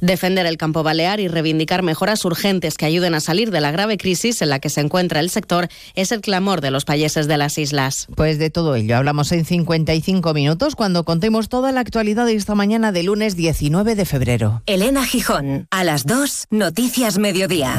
Defender 0.00 0.46
el 0.46 0.56
campo 0.56 0.84
balear 0.84 1.18
y 1.18 1.26
reivindicar 1.26 1.82
mejoras 1.82 2.24
urgentes 2.24 2.76
que 2.76 2.86
ayuden 2.86 3.14
a 3.14 3.20
salir 3.20 3.50
de 3.50 3.60
la 3.60 3.72
grave 3.72 3.98
crisis 3.98 4.40
en 4.40 4.50
la 4.50 4.60
que 4.60 4.70
se 4.70 4.80
encuentra 4.80 5.18
el 5.18 5.30
sector 5.30 5.68
es 5.96 6.12
el 6.12 6.20
clamor 6.20 6.60
de 6.60 6.70
los 6.70 6.84
países 6.84 7.26
de 7.26 7.36
las 7.36 7.58
islas. 7.58 7.75
Pues 8.14 8.38
de 8.38 8.50
todo 8.50 8.74
ello 8.74 8.96
hablamos 8.96 9.30
en 9.32 9.44
55 9.44 10.34
minutos 10.34 10.74
cuando 10.74 11.04
contemos 11.04 11.48
toda 11.48 11.72
la 11.72 11.80
actualidad 11.80 12.26
de 12.26 12.34
esta 12.34 12.54
mañana 12.54 12.92
de 12.92 13.02
lunes 13.02 13.36
19 13.36 13.94
de 13.94 14.04
febrero. 14.04 14.62
Elena 14.66 15.04
Gijón, 15.04 15.66
a 15.70 15.84
las 15.84 16.06
2, 16.06 16.46
Noticias 16.50 17.18
Mediodía. 17.18 17.78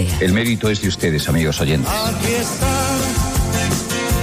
El 0.19 0.33
mérito 0.33 0.69
es 0.69 0.81
de 0.81 0.87
ustedes, 0.87 1.27
amigos 1.29 1.59
oyentes. 1.61 1.91
Aquí 1.91 2.33
están, 2.33 2.99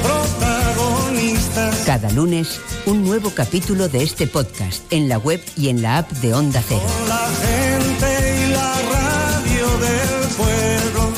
protagonistas. 0.03 1.76
Cada 1.87 2.11
lunes, 2.11 2.61
un 2.87 3.05
nuevo 3.05 3.31
capítulo 3.31 3.89
de 3.89 4.03
este 4.03 4.26
podcast 4.26 4.83
en 4.93 5.09
la 5.09 5.18
web 5.18 5.41
y 5.57 5.68
en 5.68 5.83
la 5.83 5.99
app 5.99 6.11
de 6.12 6.35
Onda 6.35 6.62
Cero. 6.66 6.83
La 7.09 7.29
gente 7.47 8.47
y 8.47 8.51
la 8.51 8.74
radio 8.93 9.79
del 9.79 10.29
pueblo. 10.37 11.12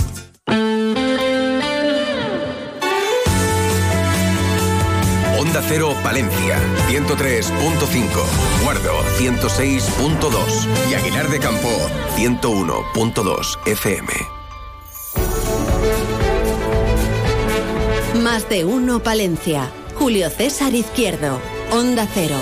Onda 5.41 5.63
Cero 5.69 5.95
Palencia, 6.03 6.59
103.5, 6.89 8.63
Guardo, 8.63 8.93
106.2 9.19 10.91
y 10.91 10.95
Aguilar 10.95 11.29
de 11.29 11.39
Campo, 11.39 11.69
101.2 12.17 13.59
FM. 13.67 14.40
Más 18.23 18.51
de 18.51 18.67
uno 18.67 19.03
Palencia. 19.03 19.71
Julio 19.95 20.29
César 20.29 20.75
Izquierdo. 20.75 21.41
Onda 21.71 22.07
Cero. 22.13 22.37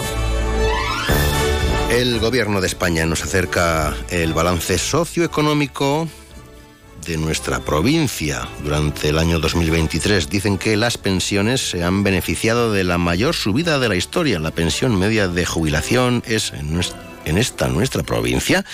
El 1.91 2.18
gobierno 2.18 2.61
de 2.61 2.66
España 2.66 3.07
nos 3.07 3.22
acerca 3.22 3.95
el 4.11 4.35
balance 4.35 4.76
socioeconómico 4.76 6.09
de 7.07 7.16
nuestra 7.16 7.61
provincia 7.61 8.49
durante 8.64 9.11
el 9.11 9.18
año 9.18 9.39
2023. 9.39 10.29
Dicen 10.29 10.59
que 10.59 10.76
las 10.76 10.99
pensiones 10.99 11.70
se 11.70 11.85
han 11.85 12.03
beneficiado 12.03 12.72
de 12.72 12.83
la 12.83 12.99
mayor 12.99 13.37
subida 13.37 13.79
de 13.79 13.89
la 13.89 13.95
historia. 13.95 14.41
La 14.41 14.51
pensión 14.51 14.99
media 14.99 15.29
de 15.29 15.47
jubilación 15.47 16.24
es 16.26 16.53
en 16.53 16.74
nuestra 16.74 17.08
en 17.25 17.39
esta 17.39 17.69
nuestra 17.69 18.03
provincia 18.03 18.66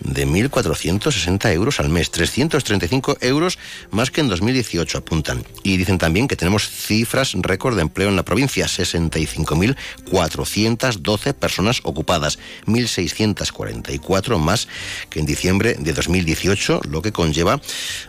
de 0.00 0.26
1.460 0.26 1.52
euros 1.52 1.78
al 1.80 1.88
mes, 1.88 2.10
335 2.10 3.18
euros 3.20 3.58
más 3.90 4.10
que 4.10 4.20
en 4.20 4.28
2018 4.28 4.98
apuntan. 4.98 5.44
Y 5.62 5.76
dicen 5.76 5.98
también 5.98 6.26
que 6.28 6.36
tenemos 6.36 6.68
cifras 6.68 7.34
récord 7.34 7.76
de 7.76 7.82
empleo 7.82 8.08
en 8.08 8.16
la 8.16 8.24
provincia, 8.24 8.66
65.412 8.66 11.34
personas 11.34 11.80
ocupadas, 11.84 12.38
1.644 12.66 14.38
más 14.38 14.68
que 15.10 15.20
en 15.20 15.26
diciembre 15.26 15.76
de 15.78 15.92
2018, 15.92 16.80
lo 16.88 17.02
que 17.02 17.12
conlleva 17.12 17.60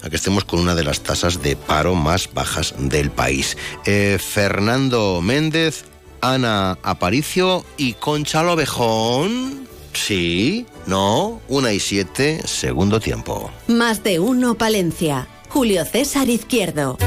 a 0.01 0.09
que 0.09 0.15
estemos 0.15 0.45
con 0.45 0.59
una 0.59 0.75
de 0.75 0.83
las 0.83 1.01
tasas 1.01 1.41
de 1.41 1.55
paro 1.55 1.95
más 1.95 2.29
bajas 2.33 2.75
del 2.77 3.09
país. 3.11 3.57
Eh, 3.85 4.17
Fernando 4.19 5.21
Méndez, 5.21 5.85
Ana 6.21 6.77
Aparicio 6.83 7.65
y 7.77 7.93
Concha 7.93 8.43
Lobejón. 8.43 9.68
Sí, 9.93 10.65
no, 10.85 11.41
una 11.47 11.73
y 11.73 11.79
siete, 11.79 12.41
segundo 12.45 12.99
tiempo. 12.99 13.51
Más 13.67 14.03
de 14.03 14.19
uno 14.19 14.55
Palencia. 14.55 15.27
Julio 15.49 15.83
César 15.83 16.29
Izquierdo. 16.29 16.97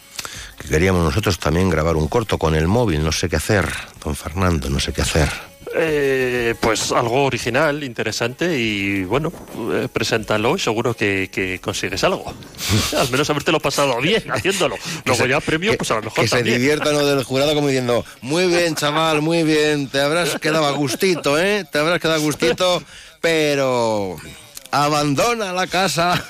Que 0.62 0.68
queríamos 0.68 1.02
nosotros 1.04 1.38
también 1.38 1.68
grabar 1.68 1.96
un 1.96 2.08
corto 2.08 2.38
con 2.38 2.54
el 2.54 2.68
móvil, 2.68 3.02
no 3.04 3.12
sé 3.12 3.28
qué 3.28 3.36
hacer, 3.36 3.66
don 4.04 4.14
Fernando, 4.16 4.70
no 4.70 4.78
sé 4.80 4.92
qué 4.92 5.02
hacer. 5.02 5.28
Eh, 5.74 6.54
pues 6.60 6.92
algo 6.92 7.24
original, 7.24 7.82
interesante 7.82 8.58
y 8.58 9.04
bueno, 9.04 9.32
eh, 9.72 9.88
preséntalo 9.90 10.54
y 10.54 10.58
seguro 10.58 10.92
que, 10.94 11.30
que 11.32 11.60
consigues 11.60 12.04
algo. 12.04 12.24
Al 12.98 13.10
menos 13.10 13.28
habértelo 13.30 13.58
pasado 13.58 13.98
bien 14.00 14.22
haciéndolo. 14.30 14.76
Luego 15.06 15.22
se- 15.22 15.28
ya 15.30 15.40
premio, 15.40 15.70
que- 15.70 15.78
pues 15.78 15.90
a 15.90 15.94
lo 15.94 16.02
mejor 16.02 16.20
Que 16.24 16.28
se 16.28 16.36
también. 16.36 16.58
diviertan 16.58 16.92
los 16.92 17.06
del 17.06 17.24
jurado 17.24 17.54
como 17.54 17.68
diciendo, 17.68 18.04
muy 18.20 18.46
bien, 18.48 18.74
chaval, 18.74 19.22
muy 19.22 19.44
bien, 19.44 19.88
te 19.88 20.00
habrás 20.00 20.38
quedado 20.38 20.66
a 20.66 20.72
gustito, 20.72 21.38
¿eh? 21.38 21.64
Te 21.72 21.78
habrás 21.78 22.00
quedado 22.00 22.16
a 22.18 22.22
gustito, 22.22 22.82
pero 23.22 24.16
abandona 24.72 25.52
la 25.52 25.66
casa. 25.66 26.14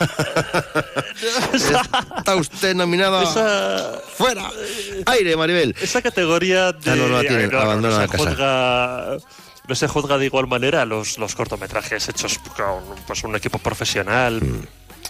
Está 1.53 2.36
usted 2.36 2.74
nominado 2.74 3.22
Esa- 3.22 4.01
fuera. 4.16 4.51
Aire, 5.07 5.36
Maribel. 5.36 5.74
Esa 5.80 6.03
categoría 6.03 6.72
de... 6.72 6.90
Ah, 6.90 6.97
no, 6.97 7.09
no 7.09 7.16
la 7.16 7.20
tienen, 7.22 7.51
Ay, 7.53 7.61
abandona 7.61 7.95
se 7.95 8.01
la 8.03 8.09
casa. 8.09 8.24
juzga- 8.30 9.22
no 9.68 9.74
se 9.76 9.86
juzga 9.88 10.18
de 10.18 10.26
igual 10.26 10.49
manera 10.49 10.84
los, 10.84 11.18
los 11.18 11.34
cortometrajes 11.36 12.09
hechos 12.09 12.38
con 12.57 12.82
pues, 13.07 13.22
un 13.24 13.36
equipo 13.36 13.59
profesional. 13.59 14.40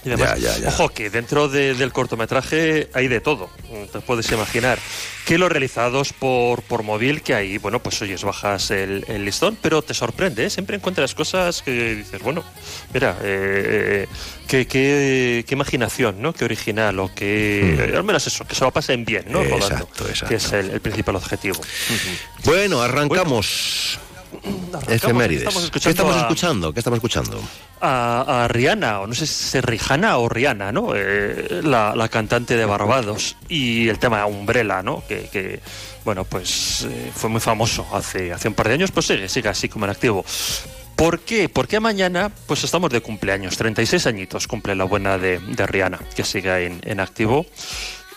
Y 0.04 0.08
demás. 0.10 0.38
Mm. 0.38 0.42
Ya, 0.42 0.54
ya, 0.54 0.58
ya. 0.58 0.68
Ojo, 0.68 0.88
que 0.88 1.10
dentro 1.10 1.48
de- 1.48 1.74
del 1.74 1.92
cortometraje 1.92 2.88
hay 2.94 3.08
de 3.08 3.20
todo, 3.20 3.50
te 3.92 4.00
puedes 4.00 4.30
imaginar. 4.32 4.78
Que 5.24 5.38
los 5.38 5.50
realizados 5.52 6.12
por, 6.12 6.62
por 6.62 6.82
móvil, 6.82 7.22
que 7.22 7.34
ahí, 7.34 7.58
bueno, 7.58 7.80
pues 7.80 8.02
oyes, 8.02 8.24
bajas 8.24 8.72
el, 8.72 9.04
el 9.06 9.24
listón, 9.24 9.56
pero 9.62 9.80
te 9.80 9.94
sorprende, 9.94 10.46
¿eh? 10.46 10.50
siempre 10.50 10.74
encuentras 10.76 11.14
cosas 11.14 11.62
que 11.62 11.94
dices, 11.94 12.20
bueno, 12.22 12.42
mira, 12.92 13.16
eh, 13.22 14.06
eh, 14.08 14.08
qué, 14.48 14.66
qué- 14.66 15.44
qué 15.46 15.54
imaginación, 15.54 16.20
¿no? 16.20 16.32
Qué 16.32 16.44
original, 16.44 16.98
o 16.98 17.14
que, 17.14 17.76
eh, 17.78 17.92
al 17.96 18.02
menos 18.02 18.26
eso, 18.26 18.44
que 18.44 18.56
se 18.56 18.64
lo 18.64 18.72
pasen 18.72 19.04
bien, 19.04 19.26
¿no? 19.28 19.44
Rodando, 19.44 19.56
Mm. 19.58 19.62
Exacto, 19.72 20.08
exacto. 20.08 20.28
Que 20.28 20.34
es 20.34 20.52
el, 20.52 20.70
el 20.70 20.80
principal 20.80 21.14
objetivo. 21.14 21.60
Bueno, 22.44 22.82
arrancamos. 22.82 24.00
Efemérides. 24.88 25.42
estamos 25.48 25.70
¿Qué 25.70 25.78
escuchando 25.78 25.90
estamos 25.90 26.16
a- 26.16 26.20
escuchando? 26.20 26.72
¿Qué 26.72 26.80
estamos 26.80 26.96
escuchando? 26.98 27.40
a, 27.80 28.44
a 28.44 28.48
Rihanna, 28.48 29.00
o 29.00 29.06
no 29.08 29.14
sé 29.14 29.26
si 29.26 29.58
es 29.58 29.64
Rihanna 29.64 30.18
o 30.18 30.28
Rihanna, 30.28 30.70
¿no? 30.72 30.92
Eh, 30.94 31.60
la, 31.64 31.94
la 31.96 32.08
cantante 32.08 32.56
de 32.56 32.64
Barbados. 32.64 33.36
Y 33.48 33.88
el 33.88 33.98
tema 33.98 34.24
Umbrella, 34.26 34.82
¿no? 34.82 35.02
Que, 35.08 35.28
que, 35.32 35.60
bueno, 36.04 36.24
pues 36.24 36.86
eh, 36.88 37.10
fue 37.14 37.28
muy 37.30 37.40
famoso 37.40 37.86
hace, 37.92 38.32
hace 38.32 38.48
un 38.48 38.54
par 38.54 38.68
de 38.68 38.74
años, 38.74 38.90
pues 38.92 39.06
sigue, 39.06 39.28
sigue 39.28 39.48
así 39.48 39.68
como 39.68 39.84
en 39.86 39.90
activo. 39.90 40.24
¿Por 40.94 41.20
qué? 41.20 41.48
Porque 41.48 41.80
mañana 41.80 42.30
pues 42.46 42.62
estamos 42.62 42.90
de 42.90 43.00
cumpleaños, 43.00 43.56
36 43.56 44.06
añitos 44.06 44.46
cumple 44.46 44.76
la 44.76 44.84
buena 44.84 45.18
de, 45.18 45.40
de 45.40 45.66
Rihanna, 45.66 45.98
que 46.14 46.22
sigue 46.22 46.66
en, 46.66 46.80
en 46.84 47.00
activo. 47.00 47.46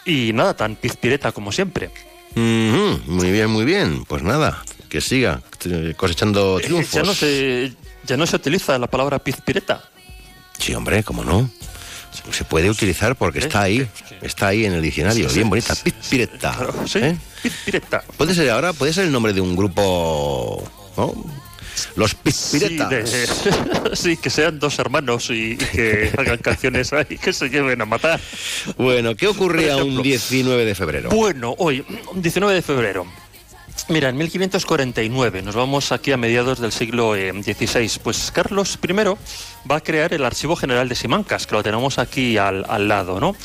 Y 0.06 0.32
nada, 0.34 0.56
tan 0.56 0.76
pizpireta 0.76 1.32
como 1.32 1.52
siempre. 1.52 1.90
Muy 2.36 3.32
bien, 3.32 3.50
muy 3.50 3.66
bien. 3.66 4.04
Pues 4.06 4.22
nada, 4.22 4.64
que 4.90 5.02
siga 5.02 5.42
eh, 5.66 5.94
cosechando 5.96 6.60
triunfos. 6.60 6.92
Ya 6.94 7.04
no 7.04 7.14
se, 7.14 7.74
ya 8.06 8.18
no 8.18 8.26
se 8.26 8.36
utiliza 8.36 8.78
la 8.78 8.88
palabra 8.88 9.20
pizpireta. 9.20 9.84
Sí, 10.58 10.74
hombre, 10.74 11.04
¿cómo 11.04 11.24
no? 11.24 11.50
Se 12.32 12.46
puede 12.46 12.70
utilizar 12.70 13.16
porque 13.16 13.40
está 13.40 13.64
ahí, 13.64 13.86
está 14.22 14.48
ahí 14.48 14.66
en 14.66 14.74
el 14.74 14.82
diccionario, 14.82 15.30
bien 15.30 15.50
bonita, 15.50 15.76
Pizpireta. 15.76 16.56
sí, 16.86 17.00
¿eh? 17.00 17.18
Pizpireta. 17.44 18.04
Puede 18.18 18.34
ser 18.34 18.50
ahora, 18.52 18.72
puede 18.72 18.94
ser 18.94 19.06
el 19.06 19.12
nombre 19.12 19.34
de 19.34 19.42
un 19.42 19.56
grupo, 19.56 20.64
¿no? 20.96 21.14
Los 21.98 22.16
Pizpiretas. 22.16 23.10
Sí, 23.10 23.50
sí, 23.94 24.18
que 24.18 24.30
sean 24.30 24.60
dos 24.60 24.80
hermanos 24.80 25.30
y, 25.30 25.52
y 25.54 25.58
que 25.58 26.12
hagan 26.18 26.38
canciones 26.38 26.94
ahí 26.94 27.18
que 27.18 27.34
se 27.34 27.50
lleven 27.50 27.82
a 27.82 27.86
matar. 27.86 28.20
Bueno, 28.78 29.16
¿qué 29.16 29.28
ocurría 29.28 29.74
Por 29.74 29.82
un 29.84 29.88
ejemplo. 29.90 30.04
19 30.04 30.66
de 30.66 30.76
febrero? 30.76 31.10
Bueno, 31.10 31.54
hoy, 31.58 31.86
19 32.16 32.56
de 32.56 32.62
febrero. 32.62 33.06
Mira, 33.88 34.10
en 34.10 34.18
1549, 34.18 35.44
nos 35.44 35.54
vamos 35.54 35.92
aquí 35.92 36.12
a 36.12 36.18
mediados 36.18 36.60
del 36.60 36.72
siglo 36.72 37.16
eh, 37.16 37.32
XVI, 37.32 38.00
pues 38.04 38.32
Carlos 38.32 38.80
I 38.82 38.94
va 38.94 39.76
a 39.76 39.82
crear 39.82 40.12
el 40.12 40.26
Archivo 40.26 40.56
General 40.56 40.90
de 40.90 40.96
Simancas, 40.96 41.46
que 41.46 41.54
lo 41.54 41.62
tenemos 41.62 42.00
aquí 42.00 42.40
al, 42.40 42.66
al 42.68 42.88
lado, 42.88 43.20
¿no? 43.20 43.36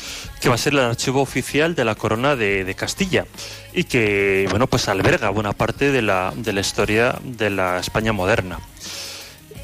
Que 0.41 0.49
va 0.49 0.55
a 0.55 0.57
ser 0.57 0.73
el 0.73 0.79
archivo 0.79 1.21
oficial 1.21 1.75
de 1.75 1.85
la 1.85 1.93
corona 1.93 2.35
de, 2.35 2.65
de 2.65 2.73
Castilla 2.73 3.27
y 3.71 3.83
que, 3.83 4.47
bueno, 4.49 4.65
pues 4.65 4.87
alberga 4.87 5.29
buena 5.29 5.53
parte 5.53 5.91
de 5.91 6.01
la, 6.01 6.33
de 6.35 6.53
la 6.53 6.61
historia 6.61 7.19
de 7.23 7.51
la 7.51 7.77
España 7.77 8.11
moderna. 8.11 8.59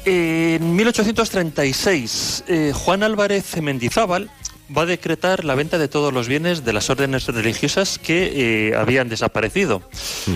En 0.04 0.76
1836, 0.76 2.44
eh, 2.46 2.72
Juan 2.72 3.02
Álvarez 3.02 3.60
Mendizábal 3.60 4.30
va 4.76 4.82
a 4.82 4.86
decretar 4.86 5.44
la 5.44 5.54
venta 5.54 5.78
de 5.78 5.88
todos 5.88 6.12
los 6.12 6.28
bienes 6.28 6.64
de 6.64 6.72
las 6.72 6.90
órdenes 6.90 7.26
religiosas 7.26 7.98
que 7.98 8.68
eh, 8.70 8.76
habían 8.76 9.08
desaparecido, 9.08 9.82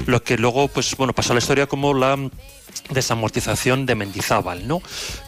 lo 0.07 0.23
que 0.23 0.37
luego 0.39 0.69
pues 0.69 0.97
bueno 0.97 1.13
pasó 1.13 1.33
a 1.33 1.35
la 1.35 1.41
historia 1.41 1.67
como 1.67 1.95
la 1.95 2.17
desamortización 2.91 3.87
de 3.87 3.95
Mendizábal, 3.95 4.67
¿no? 4.67 4.83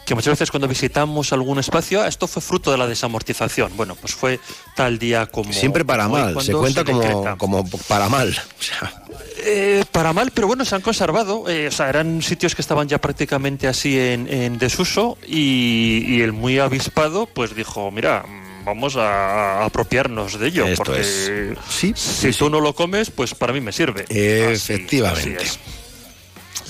Que 0.05 0.15
muchas 0.15 0.31
veces 0.33 0.51
cuando 0.51 0.67
visitamos 0.67 1.31
algún 1.33 1.59
espacio, 1.59 2.01
"Ah, 2.01 2.07
esto 2.07 2.27
fue 2.27 2.41
fruto 2.41 2.71
de 2.71 2.77
la 2.77 2.87
desamortización. 2.87 3.71
Bueno, 3.77 3.95
pues 3.95 4.13
fue 4.13 4.39
tal 4.75 4.97
día 4.99 5.25
como 5.27 5.53
Siempre 5.53 5.85
para 5.85 6.03
como 6.05 6.15
mal, 6.17 6.41
se 6.43 6.51
cuenta 6.53 6.83
se 6.83 6.91
como, 7.37 7.67
para 7.87 8.09
mal. 8.09 8.35
O 8.59 8.63
sea, 8.63 9.01
Eh, 9.47 9.83
para 9.91 10.11
mal, 10.11 10.31
pero 10.33 10.47
bueno, 10.47 10.65
se 10.65 10.73
han 10.75 10.81
conservado. 10.81 11.47
eh, 11.47 11.67
o 11.67 11.71
sea, 11.71 11.87
eran 11.89 12.21
sitios 12.23 12.55
que 12.55 12.61
estaban 12.63 12.87
ya 12.87 12.99
prácticamente 12.99 13.67
así 13.67 13.97
en, 13.99 14.27
en 14.27 14.57
desuso 14.57 15.17
y, 15.27 16.03
y 16.07 16.21
el 16.21 16.33
muy 16.33 16.57
avispado 16.59 17.27
pues 17.27 17.55
dijo, 17.55 17.91
mira, 17.91 18.23
mm, 18.27 18.44
vamos 18.65 18.95
a, 18.95 19.61
a 19.61 19.65
apropiarnos 19.65 20.39
de 20.39 20.47
ello. 20.47 20.65
Esto 20.65 20.83
porque 20.83 21.01
es. 21.01 21.31
Sí, 21.69 21.93
si 21.95 22.31
tú 22.33 22.49
no 22.49 22.59
lo 22.59 22.73
comes, 22.75 23.11
pues 23.11 23.33
para 23.35 23.53
mí 23.53 23.61
me 23.61 23.71
sirve. 23.71 24.05
Efectivamente. 24.09 25.37
Así 25.37 25.45
es. 25.45 25.59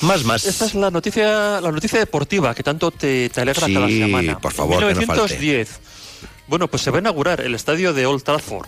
Más, 0.02 0.24
más. 0.26 0.46
Esta 0.46 0.66
es 0.66 0.76
la 0.76 0.92
noticia, 0.92 1.62
la 1.62 1.72
noticia 1.72 1.98
deportiva 2.00 2.54
que 2.54 2.64
tanto 2.64 2.92
te, 2.92 3.30
te 3.30 3.42
alegra 3.42 3.66
Sí, 3.66 3.74
cada 3.74 3.88
semana. 3.88 4.40
por 4.40 4.52
favor, 4.54 4.80
que 4.80 4.94
no 4.94 5.02
falte. 5.02 5.38
1910. 5.40 5.80
Bueno, 6.48 6.68
pues 6.68 6.84
se 6.84 6.92
va 6.92 6.98
a 6.98 7.00
inaugurar 7.02 7.42
el 7.42 7.56
estadio 7.56 7.94
de 7.94 8.06
Old 8.06 8.22
Trafford, 8.24 8.68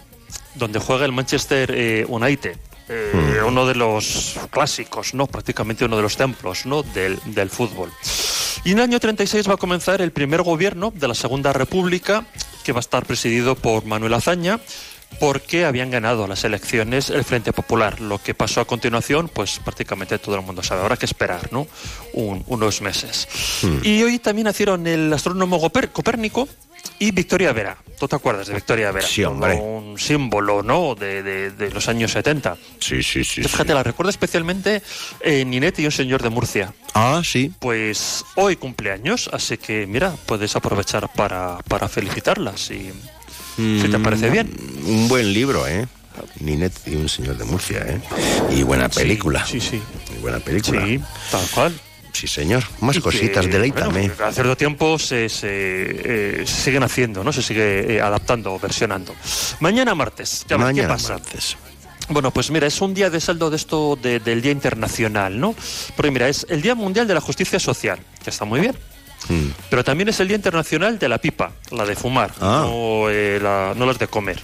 donde 0.55 0.79
juega 0.79 1.05
el 1.05 1.11
Manchester 1.11 1.69
eh, 1.75 2.05
United. 2.07 2.57
Eh. 2.89 3.41
Uno 3.45 3.65
de 3.65 3.75
los 3.75 4.35
clásicos, 4.49 5.13
¿no? 5.13 5.27
Prácticamente 5.27 5.85
uno 5.85 5.95
de 5.97 6.01
los 6.03 6.17
templos, 6.17 6.65
¿no? 6.65 6.83
Del, 6.83 7.19
del 7.25 7.49
fútbol. 7.49 7.91
Y 8.63 8.71
en 8.71 8.77
el 8.79 8.83
año 8.85 8.99
36 8.99 9.47
va 9.49 9.53
a 9.53 9.57
comenzar 9.57 10.01
el 10.01 10.11
primer 10.11 10.41
gobierno 10.41 10.91
de 10.95 11.07
la 11.07 11.15
Segunda 11.15 11.53
República, 11.53 12.25
que 12.63 12.71
va 12.73 12.79
a 12.79 12.81
estar 12.81 13.05
presidido 13.05 13.55
por 13.55 13.85
Manuel 13.85 14.13
Azaña, 14.13 14.59
porque 15.21 15.63
habían 15.63 15.89
ganado 15.89 16.27
las 16.27 16.43
elecciones 16.43 17.09
el 17.09 17.23
Frente 17.23 17.53
Popular. 17.53 18.01
Lo 18.01 18.17
que 18.21 18.33
pasó 18.33 18.59
a 18.59 18.65
continuación, 18.65 19.29
pues 19.29 19.59
prácticamente 19.63 20.19
todo 20.19 20.35
el 20.35 20.41
mundo 20.41 20.61
sabe. 20.63 20.81
Habrá 20.81 20.97
que 20.97 21.05
esperar, 21.05 21.47
¿no? 21.53 21.65
Un- 22.13 22.43
unos 22.47 22.81
meses. 22.81 23.27
Hmm. 23.61 23.79
Y 23.83 24.03
hoy 24.03 24.19
también 24.19 24.45
nacieron 24.45 24.85
el 24.85 25.13
astrónomo 25.13 25.61
Copérnico 25.61 26.49
y 26.99 27.11
Victoria 27.11 27.51
Vera. 27.53 27.77
¿Tú 27.99 28.07
te 28.07 28.15
acuerdas 28.15 28.47
de 28.47 28.53
Victoria 28.53 28.91
Vera? 28.91 29.07
Sí, 29.07 29.23
hombre. 29.23 29.55
Como 29.57 29.77
un 29.91 29.97
símbolo, 29.99 30.61
¿no? 30.61 30.93
De, 30.95 31.23
de- 31.23 31.49
de 31.51 31.71
los 31.71 31.87
años 31.87 32.11
70. 32.11 32.55
Sí, 32.79 33.01
sí, 33.01 33.23
sí. 33.23 33.41
Yo, 33.41 33.49
Fíjate, 33.49 33.73
la 33.73 33.81
recuerdo 33.83 34.09
especialmente 34.11 34.83
en 35.21 35.49
Ninete 35.49 35.81
y 35.81 35.85
un 35.85 35.91
señor 35.91 36.21
de 36.21 36.29
Murcia. 36.29 36.73
Ah, 36.93 37.21
sí. 37.25 37.51
Pues 37.59 38.23
hoy 38.35 38.55
cumpleaños, 38.55 39.29
así 39.33 39.57
que 39.57 39.87
mira, 39.87 40.13
puedes 40.27 40.55
aprovechar 40.55 41.09
para, 41.13 41.57
para 41.67 41.87
felicitarlas. 41.89 42.61
Si, 42.61 42.91
si 43.55 43.87
te 43.89 43.97
parece 43.99 44.29
bien. 44.29 44.51
Mm, 44.83 44.89
Un 44.89 45.07
buen 45.07 45.33
libro, 45.33 45.67
¿eh? 45.67 45.87
Ninet 46.39 46.73
y 46.87 46.95
un 46.95 47.09
señor 47.09 47.37
de 47.37 47.45
Murcia, 47.45 47.79
¿eh? 47.87 48.01
Y 48.51 48.63
buena 48.63 48.89
película. 48.89 49.45
Sí, 49.45 49.59
sí. 49.59 49.81
Y 50.15 50.21
buena 50.21 50.39
película. 50.39 50.83
Sí, 50.85 50.99
tal 51.31 51.47
cual. 51.53 51.79
Sí, 52.19 52.25
señor. 52.27 52.63
Más 52.81 52.95
Y 52.95 53.01
cositas, 53.01 53.45
que, 53.45 53.51
deleítame. 53.51 53.91
bueno, 53.99 54.13
cada 54.17 54.31
cierto 54.31 54.57
tiempo 54.57 54.97
se, 54.97 55.29
se, 55.29 55.47
eh, 56.41 56.47
siguen 56.47 56.81
haciendo, 56.81 57.23
¿no? 57.23 57.31
Se 57.31 57.43
sigue 57.43 57.97
eh, 57.97 58.01
adaptando 58.01 58.57
versionando. 58.57 59.13
Mañana 59.59 59.93
martes, 59.93 60.43
ya 60.49 60.57
ves, 60.57 60.65
¿qué 60.65 60.73
Mañana 60.73 60.87
pasa? 60.95 61.13
martes. 61.13 61.57
Bueno, 62.09 62.31
pues 62.31 62.49
mira, 62.49 62.65
es 62.65 62.81
un 62.81 62.93
día 62.95 63.11
de 63.11 63.19
saldo 63.21 63.51
de 63.51 63.57
esto 63.57 63.95
de- 64.01 64.19
del 64.19 64.41
Día 64.41 64.51
Internacional, 64.51 65.39
¿no? 65.39 65.53
Porque 65.95 66.09
mira, 66.09 66.27
es 66.27 66.47
el 66.49 66.61
Día 66.63 66.73
Mundial 66.73 67.07
de 67.07 67.13
la 67.13 67.21
Justicia 67.21 67.59
Social, 67.59 67.99
que 68.23 68.29
está 68.31 68.45
muy 68.45 68.61
bien. 68.61 68.75
Mm. 69.29 69.49
Pero 69.69 69.83
también 69.83 70.09
es 70.09 70.19
el 70.19 70.27
Día 70.27 70.37
Internacional 70.37 70.97
de 70.97 71.09
la 71.09 71.17
pipa, 71.19 71.51
la 71.71 71.85
de 71.85 71.95
fumar, 71.95 72.31
Ah. 72.39 72.63
no, 72.65 73.09
eh, 73.11 73.39
la- 73.41 73.73
no 73.75 73.85
las 73.85 73.99
de 73.99 74.07
comer. 74.07 74.41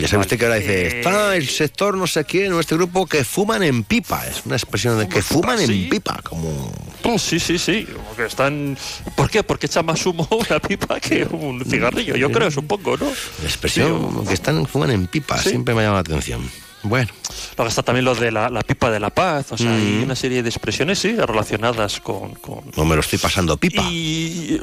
Ya 0.00 0.08
sabe 0.08 0.22
usted 0.22 0.38
que 0.38 0.44
ahora 0.44 0.56
dice, 0.56 0.98
está 0.98 1.36
el 1.36 1.48
sector 1.48 1.96
no 1.96 2.06
sé 2.06 2.24
quién, 2.24 2.52
o 2.52 2.60
este 2.60 2.74
grupo 2.74 3.06
que 3.06 3.24
fuman 3.24 3.62
en 3.62 3.84
pipa. 3.84 4.26
Es 4.26 4.46
una 4.46 4.56
expresión 4.56 4.98
de 4.98 5.08
que 5.08 5.22
fuman 5.22 5.60
en 5.60 5.88
pipa, 5.88 6.20
como... 6.22 6.72
Pues 7.02 7.22
sí, 7.22 7.38
sí, 7.38 7.58
sí. 7.58 7.86
como 7.92 8.14
que 8.16 8.24
están... 8.24 8.76
¿Por 9.14 9.30
qué? 9.30 9.42
Porque 9.42 9.66
echa 9.66 9.82
más 9.82 10.04
humo 10.06 10.26
una 10.48 10.60
pipa 10.60 10.98
que 11.00 11.24
un 11.24 11.64
cigarrillo. 11.64 12.16
Yo 12.16 12.30
creo, 12.32 12.50
supongo, 12.50 12.96
¿no? 12.96 13.06
La 13.06 13.44
expresión 13.44 14.26
que 14.26 14.34
están 14.34 14.66
fuman 14.66 14.90
en 14.90 15.06
pipa, 15.06 15.38
siempre 15.38 15.74
me 15.74 15.82
llama 15.82 15.96
la 15.96 16.00
atención. 16.00 16.48
Bueno. 16.82 17.10
Luego 17.56 17.68
está 17.68 17.82
también 17.82 18.04
lo 18.06 18.14
de 18.14 18.30
la, 18.30 18.48
la 18.48 18.62
pipa 18.62 18.90
de 18.90 18.98
la 19.00 19.10
paz. 19.10 19.52
O 19.52 19.58
sea, 19.58 19.70
hay 19.74 19.98
Mm. 20.00 20.02
una 20.04 20.16
serie 20.16 20.42
de 20.42 20.48
expresiones, 20.48 20.98
sí, 20.98 21.14
relacionadas 21.14 22.00
con, 22.00 22.34
con, 22.36 22.62
No 22.76 22.84
me 22.86 22.94
lo 22.94 23.00
estoy 23.02 23.18
pasando 23.18 23.56
pipa. 23.58 23.82
Y 23.90 24.60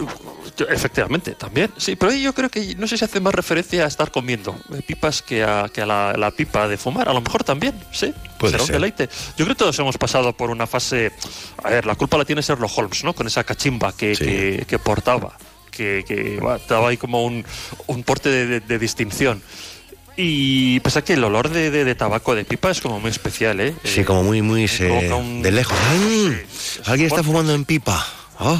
efectivamente, 0.69 1.35
también, 1.35 1.71
sí, 1.77 1.95
pero 1.95 2.11
yo 2.13 2.33
creo 2.33 2.49
que 2.49 2.75
no 2.75 2.87
sé 2.87 2.97
si 2.97 3.05
hace 3.05 3.19
más 3.19 3.33
referencia 3.33 3.83
a 3.85 3.87
estar 3.87 4.11
comiendo 4.11 4.55
eh, 4.73 4.81
pipas 4.85 5.21
que 5.21 5.43
a, 5.43 5.69
que 5.71 5.81
a 5.81 5.85
la, 5.85 6.13
la 6.17 6.31
pipa 6.31 6.67
de 6.67 6.77
fumar, 6.77 7.07
a 7.09 7.13
lo 7.13 7.21
mejor 7.21 7.43
también, 7.43 7.73
sí. 7.91 8.13
Puede 8.39 8.51
será 8.51 8.63
un 8.63 8.67
ser. 8.67 8.75
deleite. 8.75 9.09
Yo 9.37 9.45
creo 9.45 9.49
que 9.49 9.55
todos 9.55 9.77
hemos 9.79 9.97
pasado 9.97 10.33
por 10.35 10.49
una 10.49 10.65
fase, 10.67 11.11
a 11.63 11.69
ver, 11.69 11.85
la 11.85 11.95
culpa 11.95 12.17
la 12.17 12.25
tiene 12.25 12.41
Sherlock 12.41 12.71
Holmes, 12.77 13.03
¿no? 13.03 13.13
Con 13.13 13.27
esa 13.27 13.43
cachimba 13.43 13.95
que, 13.95 14.13
que, 14.13 14.65
que 14.67 14.79
portaba, 14.79 15.37
que, 15.71 16.03
que 16.07 16.39
va, 16.39 16.59
daba 16.67 16.89
ahí 16.89 16.97
como 16.97 17.23
un, 17.25 17.45
un 17.87 18.03
porte 18.03 18.29
de, 18.29 18.45
de- 18.47 18.59
de 18.61 18.79
distinción. 18.79 19.41
Y 20.19 20.79
pues 20.79 20.97
aquí 20.97 21.13
el 21.13 21.23
olor 21.23 21.49
de, 21.49 21.69
de- 21.69 21.85
de 21.85 21.95
tabaco 21.95 22.33
de 22.33 22.43
pipa 22.43 22.71
es 22.71 22.81
como 22.81 22.99
muy 22.99 23.11
especial, 23.11 23.59
¿eh? 23.61 23.75
Sí, 23.83 24.03
como 24.03 24.23
muy, 24.23 24.41
muy 24.41 24.67
se- 24.67 24.89
un- 25.13 25.43
de 25.43 25.51
lejos. 25.51 25.77
¡Ay! 25.91 26.41
Alguien 26.85 27.07
está 27.09 27.21
fumando 27.23 27.53
en 27.53 27.65
pipa. 27.65 28.05
Oh. 28.39 28.59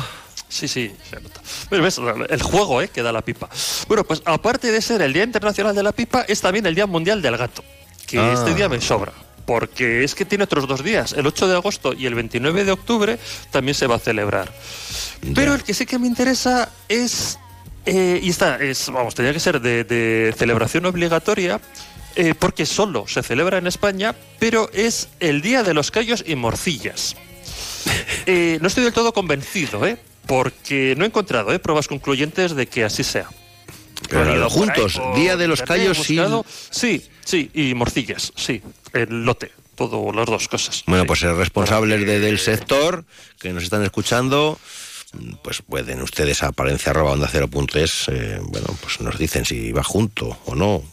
Sí, 0.50 0.68
sí, 0.68 0.92
se 1.10 1.20
nota. 1.20 1.42
Ves, 1.72 2.00
el 2.30 2.42
juego 2.44 2.82
¿eh? 2.82 2.88
que 2.90 3.02
da 3.02 3.12
la 3.12 3.22
pipa. 3.22 3.50
Bueno, 3.88 4.04
pues 4.06 4.22
aparte 4.24 4.72
de 4.72 4.82
ser 4.82 5.02
el 5.02 5.12
Día 5.14 5.24
Internacional 5.24 5.76
de 5.76 5.84
la 5.84 5.92
Pipa, 5.92 6.22
es 6.28 6.40
también 6.40 6.66
el 6.68 6.74
Día 6.74 6.86
Mundial 6.86 7.22
del 7.22 7.36
Gato. 7.36 7.64
Que 8.06 8.18
Ah. 8.20 8.32
este 8.34 8.54
día 8.54 8.70
me 8.70 8.80
sobra. 8.80 9.12
Porque 9.46 10.04
es 10.04 10.14
que 10.16 10.26
tiene 10.26 10.44
otros 10.46 10.68
dos 10.68 10.84
días, 10.84 11.14
el 11.14 11.26
8 11.28 11.48
de 11.48 11.56
agosto 11.56 11.94
y 11.94 12.06
el 12.06 12.16
29 12.16 12.64
de 12.66 12.72
octubre 12.72 13.18
también 13.52 13.76
se 13.76 13.88
va 13.88 13.96
a 13.96 14.00
celebrar. 14.00 14.54
Pero 15.36 15.54
el 15.56 15.64
que 15.64 15.74
sí 15.74 15.86
que 15.86 15.98
me 16.00 16.08
interesa 16.08 16.70
es. 16.88 17.40
Eh, 17.88 18.20
y 18.22 18.30
esta 18.30 18.58
es, 18.64 18.90
vamos, 18.92 19.16
tenía 19.16 19.34
que 19.34 19.40
ser 19.40 19.60
de, 19.62 19.84
de 19.84 20.34
celebración 20.38 20.86
obligatoria, 20.86 21.60
eh, 22.16 22.34
porque 22.38 22.66
solo 22.66 23.08
se 23.08 23.24
celebra 23.24 23.58
en 23.58 23.68
España, 23.68 24.14
pero 24.40 24.70
es 24.74 25.10
el 25.20 25.42
Día 25.42 25.64
de 25.64 25.74
los 25.74 25.90
Callos 25.92 26.24
y 26.28 26.36
Morcillas. 26.36 27.16
Eh, 28.26 28.58
no 28.62 28.68
estoy 28.68 28.84
del 28.84 28.92
todo 28.92 29.14
convencido, 29.14 29.86
¿eh? 29.88 29.98
porque 30.26 30.96
no 30.98 31.06
he 31.06 31.08
encontrado 31.08 31.54
¿eh? 31.54 31.60
pruebas 31.60 31.88
concluyentes 31.88 32.54
de 32.54 32.68
que 32.68 32.84
así 32.84 33.02
sea. 33.06 33.30
Pero 34.10 34.34
He 34.34 34.36
ido 34.36 34.50
juntos, 34.50 35.00
por 35.00 35.16
Día 35.16 35.38
de 35.38 35.48
los 35.48 35.62
Callos 35.62 36.10
y- 36.10 36.20
Sí, 36.70 37.02
sí, 37.24 37.50
y 37.54 37.74
morcillas, 37.74 38.34
sí, 38.36 38.62
el 38.92 39.24
lote, 39.24 39.52
todo, 39.76 40.12
las 40.12 40.26
dos 40.26 40.50
cosas. 40.50 40.84
Bueno, 40.88 41.06
pues 41.06 41.22
los 41.22 41.38
responsables 41.38 42.06
de- 42.06 42.20
del 42.20 42.38
sector 42.40 43.06
que 43.40 43.54
nos 43.54 43.64
están 43.64 43.84
escuchando, 43.84 44.60
pues 45.42 45.62
pueden 45.62 46.02
ustedes 46.02 46.44
a 46.44 46.52
palencia.onda0.es, 46.52 48.08
eh, 48.10 48.40
bueno, 48.44 48.68
pues 48.82 49.00
nos 49.02 49.18
dicen 49.18 49.46
si 49.46 49.72
va 49.72 49.84
junto 49.84 50.38
o 50.46 50.54
no, 50.54 50.84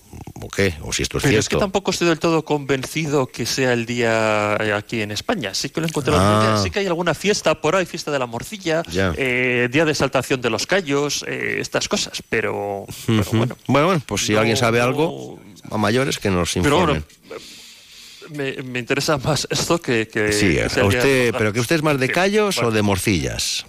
o 0.41 0.49
qué, 0.55 0.75
o 0.83 0.93
si 0.93 1.03
esto 1.03 1.19
es 1.19 1.25
Pero 1.25 1.39
es 1.39 1.47
que 1.49 1.51
cierto. 1.55 1.65
tampoco 1.65 1.91
estoy 1.91 2.09
del 2.09 2.19
todo 2.21 2.45
convencido 2.45 3.27
que 3.27 3.45
sea 3.45 3.73
el 3.73 3.87
día 3.87 4.57
eh, 4.61 4.73
aquí 4.73 5.01
en 5.03 5.11
España. 5.11 5.53
Sí 5.53 5.69
que 5.69 5.81
lo 5.81 5.87
he 5.87 5.91
encontrado. 5.91 6.21
en 6.43 6.49
Ah. 6.55 6.61
Sí 6.63 6.71
que 6.71 6.79
hay 6.79 6.87
alguna 6.87 7.15
fiesta 7.15 7.61
por 7.61 7.75
ahí, 7.77 7.87
fiesta 7.87 8.11
de 8.13 8.19
la 8.21 8.27
morcilla, 8.27 8.83
eh, 8.95 9.69
día 9.71 9.85
de 9.85 9.95
saltación 9.95 10.41
de 10.41 10.51
los 10.51 10.67
callos, 10.67 11.25
eh, 11.27 11.59
estas 11.61 11.89
cosas. 11.89 12.23
Pero, 12.29 12.87
bueno. 13.33 13.57
bueno, 13.67 14.01
pues 14.07 14.25
si 14.27 14.37
alguien 14.37 14.57
sabe 14.57 14.81
algo, 14.81 15.41
a 15.71 15.77
mayores 15.77 16.19
que 16.19 16.31
nos 16.31 16.53
pero 16.55 16.65
informen. 16.81 17.05
bueno, 17.29 17.45
me, 18.31 18.63
me 18.63 18.79
interesa 18.79 19.19
más 19.19 19.47
esto 19.51 19.81
que, 19.81 20.07
que- 20.09 20.33
sí, 20.33 20.55
que 20.73 20.81
a 20.81 20.85
usted, 20.87 21.35
pero 21.37 21.53
que 21.53 21.61
usted 21.61 21.77
es 21.77 21.83
más 21.83 21.99
de 21.99 22.09
callos 22.11 22.57
bueno. 22.57 22.69
o 22.69 22.73
de 22.73 22.83
morcillas. 22.83 23.67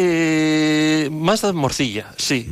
Eh, 0.00 1.08
más 1.10 1.42
de 1.42 1.52
morcilla, 1.52 2.12
sí. 2.16 2.48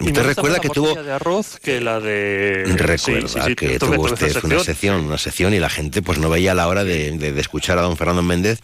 Usted 0.00 0.22
recuerda 0.24 0.58
que 0.60 0.68
tuvo- 0.70 1.00
de 1.00 1.12
arroz 1.12 1.58
que 1.62 1.80
la 1.80 2.00
de 2.00 2.64
Recuerda 2.66 2.98
Sí, 2.98 3.34
sí, 3.34 3.40
sí, 3.46 3.54
que 3.54 3.78
tuvo 3.78 4.02
usted 4.02 4.36
una 4.44 4.58
sección, 4.60 5.04
una 5.04 5.18
sección 5.18 5.54
y 5.54 5.58
la 5.60 5.68
gente 5.70 6.02
pues 6.02 6.18
no 6.18 6.28
veía 6.30 6.52
la 6.54 6.66
hora 6.68 6.82
de, 6.84 7.12
de- 7.18 7.32
de 7.32 7.40
escuchar 7.40 7.78
a 7.78 7.82
don 7.82 7.96
Fernando 7.96 8.22
Méndez 8.22 8.60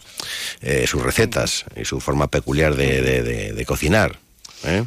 eh, 0.61 0.85
sus 0.87 1.01
recetas 1.03 1.65
y 1.75 1.85
su 1.85 1.99
forma 2.01 2.27
peculiar 2.27 2.75
de, 2.75 3.63
cocinar. 3.65 4.19
¿eh? 4.65 4.83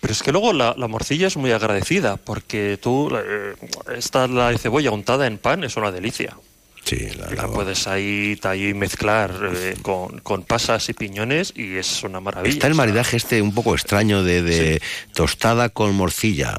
Pero 0.00 0.12
es 0.12 0.22
que 0.22 0.32
luego 0.32 0.52
la, 0.52 0.74
la 0.76 0.88
morcilla 0.88 1.26
es 1.28 1.36
muy 1.36 1.52
agradecida 1.52 2.16
porque 2.16 2.78
tú, 2.80 3.10
eh, 3.16 3.54
esta 3.96 4.26
la 4.26 4.56
cebolla 4.58 4.90
untada 4.90 5.26
en 5.26 5.38
pan 5.38 5.62
es 5.64 5.76
una 5.76 5.90
delicia. 5.92 6.36
Sí, 6.84 7.08
la, 7.16 7.30
la 7.30 7.46
puedes 7.48 7.86
ahí, 7.86 8.38
ahí 8.42 8.74
mezclar 8.74 9.32
eh, 9.54 9.76
con, 9.82 10.18
con 10.20 10.42
pasas 10.42 10.88
y 10.88 10.92
piñones 10.94 11.52
y 11.54 11.76
es 11.76 12.02
una 12.02 12.20
maravilla. 12.20 12.52
Está 12.52 12.66
el 12.66 12.74
maridaje 12.74 13.16
este 13.16 13.42
un 13.42 13.54
poco 13.54 13.74
extraño 13.74 14.24
de, 14.24 14.42
de 14.42 14.82
tostada 15.14 15.68
con 15.68 15.94
morcilla, 15.94 16.58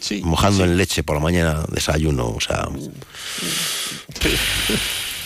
Sí, 0.00 0.20
mojando 0.24 0.64
sí. 0.64 0.70
en 0.70 0.76
leche 0.76 1.02
por 1.04 1.16
la 1.16 1.22
mañana, 1.22 1.62
desayuno, 1.68 2.30
o 2.30 2.40
sea... 2.40 2.68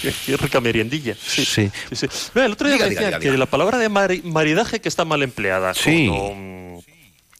Qué, 0.03 0.13
qué 0.27 0.37
rica 0.37 0.61
meriendilla. 0.61 1.17
Sí. 1.27 1.45
Sí. 1.45 1.71
sí, 1.91 1.97
sí. 1.97 2.07
Mira, 2.35 2.47
el 2.47 2.53
otro 2.53 2.69
día 2.69 2.77
Diga, 2.77 2.87
me 2.87 2.91
diga, 2.91 3.01
decían 3.03 3.21
diga, 3.21 3.33
que 3.33 3.39
la 3.39 3.47
palabra 3.47 3.79
de 3.79 3.89
mari- 3.89 4.23
maridaje 4.23 4.81
que 4.81 4.89
está 4.89 5.05
mal 5.05 5.23
empleada. 5.23 5.73
Sí. 5.75 6.09
mm, 6.11 6.79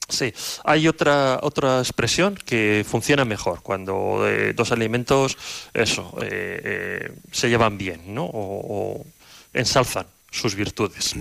sí. 0.09 0.33
Hay 0.65 0.89
otra 0.89 1.39
otra 1.43 1.81
expresión 1.81 2.37
que 2.37 2.85
funciona 2.89 3.25
mejor 3.25 3.63
cuando 3.63 4.27
eh, 4.29 4.53
dos 4.53 4.73
alimentos, 4.73 5.37
eso, 5.75 6.17
eh, 6.23 6.61
eh, 6.65 7.13
se 7.33 7.49
llevan 7.49 7.79
bien, 7.79 8.15
¿no? 8.15 8.25
O, 8.25 9.01
o 9.01 9.07
ensalzan 9.53 10.07
sus 10.31 10.55
virtudes. 10.55 11.15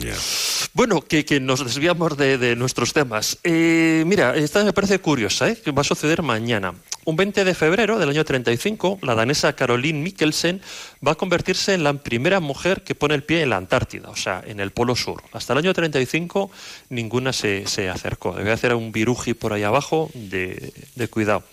Bueno, 0.76 1.00
que, 1.00 1.24
que 1.24 1.40
nos 1.40 1.64
desviamos 1.64 2.18
de, 2.18 2.54
nuestros 2.58 2.92
temas. 2.92 3.40
Eh, 3.46 4.04
mira, 4.06 4.36
esta 4.36 4.62
me 4.62 4.74
parece 4.74 5.00
curiosa, 5.00 5.48
¿eh? 5.48 5.56
que 5.56 5.72
va 5.72 5.80
a 5.80 5.86
suceder 5.86 6.22
mañana. 6.22 6.74
Un 7.06 7.16
20 7.16 7.46
de 7.46 7.54
febrero 7.54 7.98
del 7.98 8.10
año 8.10 8.26
35, 8.26 9.00
la 9.02 9.16
danesa 9.16 9.54
Caroline 9.54 10.02
Mikkelsen 10.02 10.62
va 11.06 11.14
a 11.14 11.16
convertirse 11.16 11.76
en 11.76 11.86
la 11.86 11.94
primera 11.94 12.42
mujer 12.42 12.84
que 12.84 12.94
pone 12.94 13.16
el 13.16 13.24
pie 13.24 13.42
en 13.44 13.52
la 13.52 13.56
Antártida, 13.56 14.10
o 14.10 14.18
sea, 14.18 14.44
en 14.46 14.60
el 14.60 14.72
Polo 14.72 14.98
Sur. 14.98 15.24
Hasta 15.32 15.54
el 15.54 15.60
año 15.60 15.74
35 15.74 16.52
ninguna 16.90 17.32
se, 17.32 17.68
se 17.68 17.88
acercó. 17.88 18.34
Debe 18.34 18.52
hacer 18.52 18.76
un 18.76 18.92
viruji 18.92 19.34
por 19.34 19.54
ahí 19.54 19.64
abajo 19.64 20.12
de, 20.14 20.74
de 20.96 21.08
cuidado. 21.08 21.46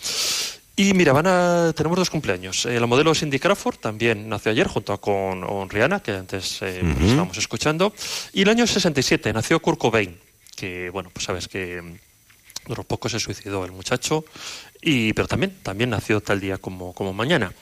Y 0.74 0.94
mira, 0.94 1.12
van 1.12 1.26
a, 1.26 1.72
tenemos 1.76 1.98
dos 1.98 2.08
cumpleaños. 2.08 2.64
Eh, 2.64 2.80
la 2.80 2.86
modelo 2.86 3.14
Cindy 3.14 3.38
Crawford 3.38 3.76
también 3.76 4.28
nació 4.28 4.52
ayer 4.52 4.66
junto 4.66 4.98
con, 5.00 5.42
con 5.42 5.68
Rihanna, 5.68 6.00
que 6.00 6.12
antes 6.12 6.62
eh, 6.62 6.80
pues, 6.82 7.10
estábamos 7.10 7.36
escuchando. 7.36 7.92
Y 8.32 8.42
el 8.42 8.48
año 8.48 8.66
67 8.66 9.32
nació 9.34 9.60
Kurt 9.60 9.78
Cobain, 9.78 10.18
que, 10.56 10.88
bueno, 10.88 11.10
pues 11.12 11.26
sabes 11.26 11.46
que 11.46 11.82
mm, 11.82 12.68
duró 12.68 12.84
poco 12.84 13.10
se 13.10 13.20
suicidó 13.20 13.66
el 13.66 13.72
muchacho, 13.72 14.24
y, 14.80 15.12
pero 15.12 15.28
también, 15.28 15.58
también 15.62 15.90
nació 15.90 16.22
tal 16.22 16.40
día 16.40 16.56
como, 16.56 16.94
como 16.94 17.12
mañana. 17.12 17.52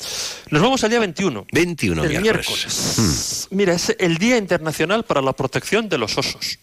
Nos 0.51 0.63
vamos 0.63 0.85
al 0.85 0.91
día 0.91 1.01
21. 1.01 1.47
21 1.53 2.05
el 2.05 2.23
miércoles. 2.23 2.49
miércoles. 2.49 3.49
Mira, 3.51 3.75
es 3.75 3.95
el 3.99 4.19
Día 4.19 4.37
Internacional 4.37 5.05
para 5.05 5.21
la 5.21 5.33
Protección 5.33 5.89
de 5.89 5.99
los 5.99 6.17
Osos. 6.17 6.61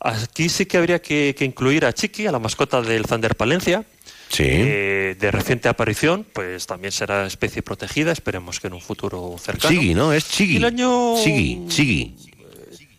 Aquí 0.00 0.48
sí 0.50 0.66
que 0.66 0.76
habría 0.76 1.00
que, 1.00 1.34
que 1.36 1.44
incluir 1.44 1.84
a 1.84 1.92
Chiqui, 1.92 2.26
a 2.26 2.32
la 2.32 2.38
mascota 2.38 2.82
del 2.82 3.04
Thunder 3.04 3.34
Palencia. 3.34 3.84
Sí. 4.28 4.44
eh, 4.46 5.16
de 5.18 5.30
reciente 5.30 5.68
aparición, 5.68 6.26
pues 6.32 6.66
también 6.66 6.92
será 6.92 7.26
especie 7.26 7.62
protegida, 7.62 8.12
esperemos 8.12 8.60
que 8.60 8.66
en 8.66 8.74
un 8.74 8.80
futuro 8.80 9.36
cercano. 9.38 9.74
Chigui, 9.74 9.94
¿no? 9.94 10.12
Es 10.12 10.28
Chigui. 10.28 10.56
El 10.56 10.64
año... 10.64 11.14
Chigui, 11.22 11.66
Chigui. 11.68 12.14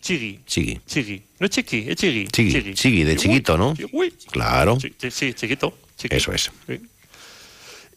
Chigui. 0.02 0.40
Chigui. 0.46 0.82
Chigui. 0.88 1.22
No 1.40 1.46
es 1.46 1.52
Chiqui, 1.52 1.86
es 1.88 1.96
Chigui. 1.96 2.28
Chigui, 2.28 2.74
Chigui, 2.74 3.04
de 3.04 3.16
chiquito, 3.16 3.58
¿no? 3.58 3.74
Uy. 3.92 4.14
Claro. 4.32 4.78
Sí, 4.80 5.34
chiquito. 5.34 5.78
chiqui. 5.98 6.16
Eso 6.16 6.32
es. 6.34 6.50
Sí. 6.68 6.80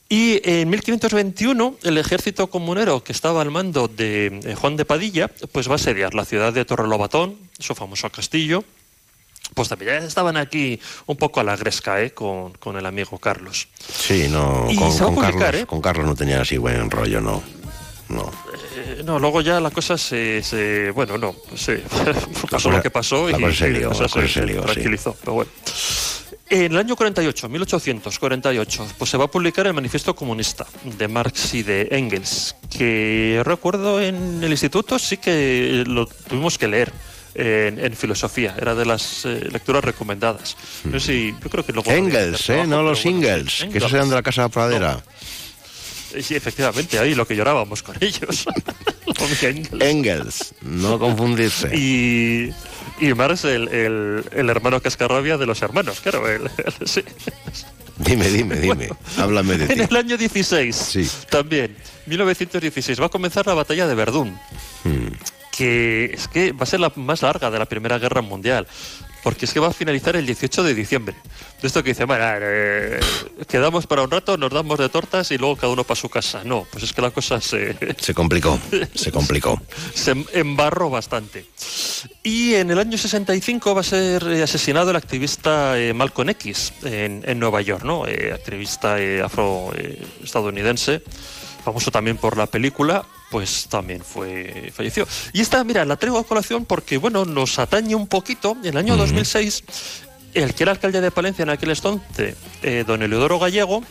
Y 0.08 0.42
en 0.44 0.68
1521 0.68 1.78
el 1.84 1.96
ejército 1.96 2.48
comunero 2.48 3.02
que 3.02 3.12
estaba 3.12 3.40
al 3.40 3.50
mando 3.50 3.88
de 3.88 4.26
eh, 4.44 4.54
Juan 4.56 4.76
de 4.76 4.84
Padilla 4.84 5.28
pues 5.52 5.68
va 5.68 5.72
a 5.72 5.76
asediar 5.76 6.12
la 6.12 6.26
ciudad 6.26 6.52
de 6.52 6.66
Torrelobatón, 6.66 7.38
su 7.58 7.74
famoso 7.74 8.10
castillo. 8.10 8.62
Pues 9.54 9.68
también 9.68 10.00
ya 10.00 10.06
estaban 10.06 10.36
aquí 10.36 10.80
un 11.06 11.16
poco 11.16 11.40
a 11.40 11.44
la 11.44 11.56
gresca 11.56 12.00
¿eh? 12.02 12.12
con, 12.12 12.52
con 12.54 12.76
el 12.76 12.86
amigo 12.86 13.18
Carlos. 13.18 13.68
Sí, 13.78 14.28
no, 14.30 14.66
Y 14.70 14.76
con, 14.76 14.96
con 14.98 15.14
publicar, 15.14 15.38
Carlos, 15.38 15.62
¿eh? 15.62 15.66
con 15.66 15.80
Carlos 15.82 16.06
no 16.06 16.14
tenía 16.14 16.40
así 16.40 16.56
buen 16.56 16.90
rollo, 16.90 17.20
no. 17.20 17.42
No. 18.08 18.30
Eh, 18.76 19.02
no, 19.04 19.18
luego 19.18 19.40
ya 19.40 19.58
la 19.60 19.70
cosa 19.70 19.96
se... 19.96 20.42
se- 20.42 20.90
bueno, 20.90 21.16
no, 21.18 21.34
se, 21.56 21.76
pasó 21.78 22.48
cosa- 22.50 22.68
lo 22.70 22.82
que 22.82 22.90
pasó 22.90 23.28
la 23.28 23.50
y, 23.50 23.54
se 23.54 23.70
lió, 23.70 23.90
la 23.90 24.08
sí. 24.08 24.72
tranquilizó. 24.72 25.16
Pero 25.20 25.32
bueno. 25.34 25.50
En 26.50 26.72
el 26.72 26.76
año 26.78 26.96
48, 26.96 27.48
1848, 27.48 28.86
pues 28.98 29.10
se 29.10 29.16
va 29.16 29.24
a 29.24 29.30
publicar 29.30 29.66
el 29.66 29.72
Manifiesto 29.72 30.14
Comunista 30.14 30.66
de 30.84 31.08
Marx 31.08 31.54
y 31.54 31.62
de 31.62 31.88
Engels, 31.90 32.54
que 32.68 33.40
recuerdo 33.42 34.02
en 34.02 34.42
el 34.44 34.50
instituto 34.50 34.98
sí 34.98 35.16
que 35.16 35.82
lo 35.86 36.04
tuvimos 36.06 36.58
que 36.58 36.68
leer. 36.68 36.92
En, 37.34 37.78
en 37.78 37.94
filosofía. 37.96 38.54
Era 38.60 38.74
de 38.74 38.84
las 38.84 39.24
eh, 39.24 39.48
lecturas 39.50 39.84
recomendadas. 39.84 40.56
No 40.84 40.98
sé 41.00 41.06
si, 41.06 41.34
yo 41.42 41.50
creo 41.50 41.64
que 41.64 41.72
luego... 41.72 41.90
Engels, 41.90 42.48
¿eh? 42.50 42.66
No 42.66 42.82
los 42.82 43.04
Ingels, 43.06 43.66
que 43.70 43.78
esos 43.78 43.92
eran 43.92 44.08
de 44.08 44.14
la 44.16 44.22
Casa 44.22 44.48
Pradera. 44.48 45.02
Eh, 46.14 46.22
Sí, 46.22 46.34
efectivamente, 46.34 46.98
ahí 46.98 47.14
lo 47.14 47.26
que 47.26 47.34
llorábamos 47.34 47.82
con 47.82 47.96
ellos. 48.02 48.44
Con 49.18 49.28
Engels. 49.48 49.80
Engels, 49.82 50.54
no 50.60 50.98
confundirse. 50.98 51.74
Y, 51.74 52.52
y 53.00 53.14
Marx, 53.14 53.44
el, 53.46 53.66
el, 53.68 54.24
el 54.30 54.50
hermano 54.50 54.78
cascarrabia 54.82 55.38
de 55.38 55.46
los 55.46 55.62
hermanos, 55.62 56.00
claro. 56.02 56.28
el- 56.28 56.50
sí. 56.84 57.02
Dime, 57.96 58.28
dime, 58.28 58.56
dime. 58.56 58.90
Háblame 59.16 59.56
de 59.56 59.72
En 59.72 59.78
ti. 59.80 59.86
el 59.88 59.96
año 59.96 60.18
16, 60.18 60.76
Sí. 60.76 61.08
también, 61.30 61.74
1916, 62.04 63.00
va 63.00 63.06
a 63.06 63.08
comenzar 63.08 63.46
la 63.46 63.54
batalla 63.54 63.86
de 63.86 63.94
Verdún, 63.94 64.38
Hmm. 64.84 65.06
Que 65.52 66.06
es 66.14 66.26
que 66.26 66.52
va 66.52 66.64
a 66.64 66.66
ser 66.66 66.80
la 66.80 66.92
más 66.96 67.22
larga 67.22 67.50
de 67.50 67.58
la 67.58 67.66
Primera 67.66 67.98
Guerra 67.98 68.22
Mundial, 68.22 68.66
porque 69.22 69.44
es 69.44 69.52
que 69.52 69.60
va 69.60 69.68
a 69.68 69.72
finalizar 69.72 70.16
el 70.16 70.26
18 70.26 70.64
de 70.64 70.74
diciembre. 70.74 71.14
De 71.60 71.68
esto 71.68 71.82
que 71.82 71.90
dice, 71.90 72.04
bueno, 72.06 72.24
eh, 72.28 72.98
quedamos 73.48 73.86
para 73.86 74.02
un 74.02 74.10
rato, 74.10 74.36
nos 74.36 74.50
damos 74.50 74.78
de 74.78 74.88
tortas 74.88 75.30
y 75.30 75.38
luego 75.38 75.56
cada 75.56 75.72
uno 75.72 75.84
para 75.84 76.00
su 76.00 76.08
casa. 76.08 76.42
No, 76.44 76.66
pues 76.72 76.82
es 76.82 76.92
que 76.92 77.02
la 77.02 77.12
cosa 77.12 77.40
se, 77.40 77.76
Se 77.98 78.14
complicó, 78.14 78.58
se 78.94 79.12
complicó. 79.12 79.60
se 79.94 80.12
embarró 80.32 80.90
bastante. 80.90 81.46
Y 82.24 82.54
en 82.54 82.70
el 82.70 82.78
año 82.78 82.98
65 82.98 83.74
va 83.74 83.80
a 83.82 83.84
ser 83.84 84.24
asesinado 84.42 84.90
el 84.90 84.96
activista 84.96 85.78
eh, 85.78 85.94
Malcolm 85.94 86.30
X 86.30 86.72
en, 86.82 87.22
en 87.24 87.38
Nueva 87.38 87.60
York, 87.60 87.84
¿no? 87.84 88.06
Eh, 88.06 88.32
activista 88.32 88.98
eh, 88.98 89.22
afroestadounidense, 89.22 91.02
famoso 91.64 91.92
también 91.92 92.16
por 92.16 92.36
la 92.36 92.46
película, 92.46 93.04
pues 93.32 93.66
también 93.70 94.02
fue 94.04 94.70
falleció. 94.74 95.08
Y 95.32 95.40
esta, 95.40 95.64
mira, 95.64 95.86
la 95.86 95.96
traigo 95.96 96.18
a 96.18 96.24
colación 96.24 96.66
porque, 96.66 96.98
bueno, 96.98 97.24
nos 97.24 97.58
atañe 97.58 97.94
un 97.94 98.06
poquito. 98.06 98.58
En 98.62 98.68
el 98.68 98.76
año 98.76 98.94
2006, 98.94 99.64
el 100.34 100.52
que 100.54 100.64
era 100.64 100.72
alcalde 100.72 101.00
de 101.00 101.10
Palencia 101.10 101.42
en 101.42 101.48
aquel 101.48 101.70
entonces, 101.70 102.36
eh, 102.62 102.84
don 102.86 103.02
Eleodoro 103.02 103.38
Gallego, 103.38 103.82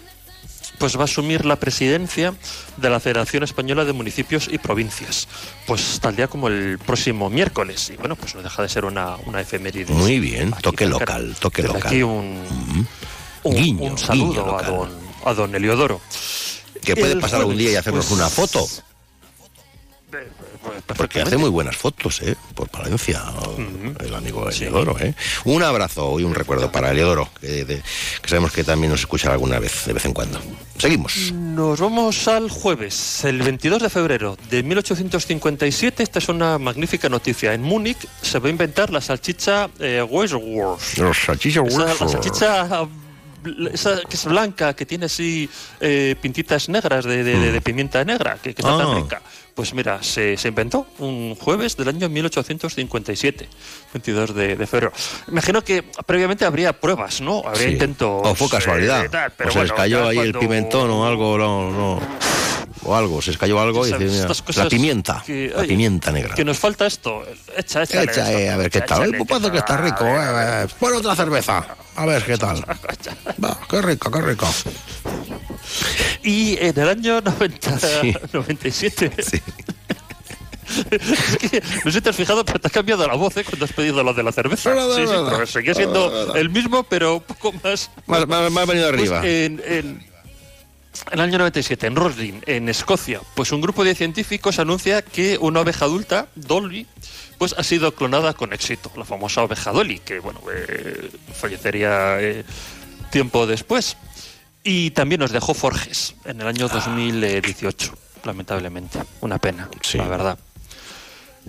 pues 0.77 0.95
va 0.95 1.01
a 1.01 1.03
asumir 1.05 1.43
la 1.43 1.55
presidencia 1.55 2.35
de 2.77 2.89
la 2.91 2.99
Federación 2.99 3.41
Española 3.41 3.83
de 3.83 3.93
Municipios 3.93 4.47
y 4.47 4.59
Provincias. 4.59 5.27
Pues 5.65 5.99
tal 5.99 6.15
día 6.15 6.27
como 6.27 6.47
el 6.47 6.77
próximo 6.77 7.31
miércoles. 7.31 7.89
Y 7.89 7.97
bueno, 7.97 8.15
pues 8.15 8.35
no 8.35 8.43
deja 8.43 8.61
de 8.61 8.69
ser 8.69 8.85
una, 8.85 9.15
una 9.25 9.41
efeméride. 9.41 9.91
Muy 9.91 10.19
bien, 10.19 10.53
toque 10.61 10.85
local, 10.85 11.35
toque 11.39 11.63
local. 11.63 11.81
aquí 11.83 12.03
un, 12.03 12.43
un, 13.41 13.55
Guiño, 13.55 13.89
un 13.89 13.97
saludo 13.97 14.43
guiño 14.43 14.59
a, 14.59 14.61
don, 14.61 14.89
a 15.25 15.33
don 15.33 15.55
Eliodoro. 15.55 15.99
Que 16.83 16.95
puede 16.95 17.13
El 17.13 17.19
pasar 17.19 17.39
algún 17.39 17.55
jueves, 17.55 17.69
día 17.69 17.73
y 17.73 17.79
hacernos 17.79 18.05
pues, 18.05 18.19
una 18.19 18.29
foto. 18.29 18.67
Porque 20.97 21.21
hace 21.21 21.37
muy 21.37 21.49
buenas 21.49 21.75
fotos, 21.77 22.21
¿eh? 22.21 22.35
Por 22.55 22.69
Palencia, 22.69 23.21
el 23.99 24.13
amigo 24.13 24.49
Eliodoro, 24.49 24.97
¿eh? 24.99 25.13
Un 25.45 25.63
abrazo 25.63 26.19
y 26.19 26.23
un 26.23 26.35
recuerdo 26.35 26.71
para 26.71 26.91
Eliodoro, 26.91 27.29
que, 27.39 27.65
de- 27.65 27.81
que 28.21 28.29
sabemos 28.29 28.51
que 28.51 28.63
también 28.63 28.91
nos 28.91 28.99
escuchará 29.01 29.33
alguna 29.33 29.59
vez, 29.59 29.85
de 29.85 29.93
vez 29.93 30.05
en 30.05 30.13
cuando. 30.13 30.39
Seguimos. 30.77 31.31
Nos 31.31 31.79
vamos 31.79 32.27
al 32.27 32.49
jueves, 32.49 33.23
el 33.23 33.41
22 33.41 33.81
de 33.83 33.89
febrero 33.89 34.37
de 34.49 34.63
1857. 34.63 36.03
Esta 36.03 36.19
es 36.19 36.29
una 36.29 36.57
magnífica 36.57 37.07
noticia. 37.09 37.53
En 37.53 37.61
Múnich 37.61 38.07
se 38.21 38.39
va 38.39 38.47
a 38.47 38.51
inventar 38.51 38.89
la 38.89 39.01
salchicha 39.01 39.69
eh, 39.79 40.05
Westwurst. 40.07 40.97
Los 40.97 41.17
salchichas 41.17 41.67
Esa- 41.67 41.85
la 41.85 41.95
salchicha 41.95 42.87
esa 43.73 43.99
que 44.07 44.15
es 44.17 44.25
blanca, 44.25 44.75
que 44.75 44.85
tiene 44.85 45.05
así 45.05 45.49
eh, 45.79 46.15
pintitas 46.21 46.69
negras 46.69 47.05
de, 47.05 47.23
de- 47.23 47.39
de- 47.39 47.51
de 47.51 47.61
pimienta 47.61 48.03
negra, 48.05 48.37
que, 48.41 48.53
que 48.53 48.61
está 48.61 48.75
Ah. 48.75 48.77
tan 48.77 48.95
rica. 49.03 49.21
Pues 49.55 49.73
mira, 49.73 50.01
se, 50.01 50.37
se 50.37 50.47
inventó 50.47 50.87
un 50.99 51.35
jueves 51.35 51.75
del 51.75 51.89
año 51.89 52.07
1857, 52.09 53.47
22 53.93 54.33
de, 54.33 54.55
de 54.55 54.67
febrero. 54.67 54.93
Imagino 55.27 55.61
que 55.63 55.83
previamente 56.05 56.45
habría 56.45 56.73
pruebas, 56.79 57.19
¿no? 57.21 57.43
Habría 57.45 57.67
Sí. 57.67 57.73
intentos. 57.73 58.21
O 58.25 58.33
fue 58.35 58.49
casualidad. 58.49 59.05
eh, 59.05 59.09
tal, 59.09 59.31
pero 59.35 59.49
o 59.49 59.53
se 59.53 59.59
les 59.59 59.69
bueno, 59.69 59.75
cayó 59.81 60.07
ahí 60.07 60.17
el 60.17 60.31
cuando- 60.31 60.39
pimentón 60.39 60.89
o 60.89 61.05
algo, 61.05 61.37
no, 61.37 61.69
no. 61.71 61.99
O 62.83 62.95
algo, 62.95 63.21
se 63.21 63.29
les 63.31 63.37
cayó 63.37 63.59
algo 63.59 63.85
y 63.85 63.91
cosas 63.91 64.55
la 64.57 64.67
pimienta, 64.67 65.21
que, 65.23 65.53
la 65.55 65.61
pimienta 65.63 66.11
negra. 66.11 66.33
Que 66.33 66.43
nos 66.43 66.57
falta 66.57 66.87
esto. 66.87 67.21
Echa, 67.55 67.83
Echa, 67.83 68.01
esto, 68.03 68.21
eh, 68.21 68.49
a 68.49 68.57
ver 68.57 68.71
qué 68.71 68.79
echa, 68.79 68.87
tal. 68.87 69.03
Ay, 69.13 69.23
parece 69.25 69.51
que 69.51 69.57
está 69.59 69.77
rico. 69.77 70.05
eh, 70.05 70.63
eh. 70.63 70.67
Pon 70.79 70.93
otra 70.95 71.15
cerveza. 71.15 71.63
A 71.95 72.05
ver 72.07 72.23
qué 72.23 72.37
tal. 72.37 72.57
Va, 73.43 73.59
qué 73.69 73.81
rico, 73.83 74.09
qué 74.09 74.21
rico. 74.21 74.47
Y 76.23 76.57
en 76.59 76.77
el 76.79 76.89
año 76.89 77.21
90, 77.21 77.79
Sí. 78.01 78.13
97. 78.33 79.11
Es 80.89 81.37
que, 81.49 81.61
no 81.83 81.91
sé 81.91 81.91
si 81.91 82.01
te 82.01 82.09
has 82.11 82.15
fijado, 82.15 82.45
pero 82.45 82.57
te 82.59 82.67
has 82.67 82.71
cambiado 82.73 83.05
la 83.05 83.15
voz 83.15 83.35
¿eh? 83.35 83.43
cuando 83.43 83.65
has 83.65 83.73
pedido 83.73 84.03
lo 84.03 84.13
de 84.13 84.23
la 84.23 84.31
cerveza. 84.31 84.73
Sí, 84.73 85.01
sí, 85.01 85.11
verdad. 85.11 85.31
pero 85.33 85.45
seguía 85.45 85.73
siendo 85.73 86.33
el 86.33 86.49
mismo, 86.49 86.83
pero 86.83 87.15
un 87.15 87.21
poco 87.23 87.51
más. 87.61 87.91
Más, 88.07 88.25
más- 88.25 88.49
más 88.49 88.67
venido 88.67 88.87
Pues, 88.89 89.11
arriba. 89.11 89.27
en, 89.27 89.61
en- 89.65 90.11
en 91.11 91.13
el 91.13 91.19
año 91.21 91.37
97, 91.39 91.87
en 91.87 91.95
Roslin, 91.97 92.41
en 92.45 92.69
Escocia, 92.69 93.19
pues 93.35 93.51
un 93.51 93.59
grupo 93.61 93.83
de 93.83 93.95
científicos 93.95 94.59
anuncia 94.59 95.01
que 95.01 95.37
una 95.41 95.59
oveja 95.61 95.85
adulta, 95.85 96.27
Dolly, 96.35 96.85
pues 97.37 97.53
ha 97.57 97.63
sido 97.63 97.93
clonada 97.93 98.33
con 98.33 98.53
éxito. 98.53 98.91
La 98.95 99.03
famosa 99.05 99.41
oveja 99.43 99.71
Dolly, 99.71 99.99
que 99.99 100.19
bueno, 100.19 100.39
eh, 100.53 101.09
fallecería 101.33 102.17
eh, 102.21 102.43
tiempo 103.09 103.45
después. 103.47 103.97
Y 104.63 104.91
también 104.91 105.19
nos 105.19 105.31
dejó 105.31 105.53
Forges 105.53 106.15
en 106.25 106.39
el 106.41 106.47
año 106.47 106.67
2018, 106.67 107.97
lamentablemente. 108.23 108.99
Una 109.21 109.39
pena, 109.39 109.69
la 109.93 110.07
verdad. 110.07 110.37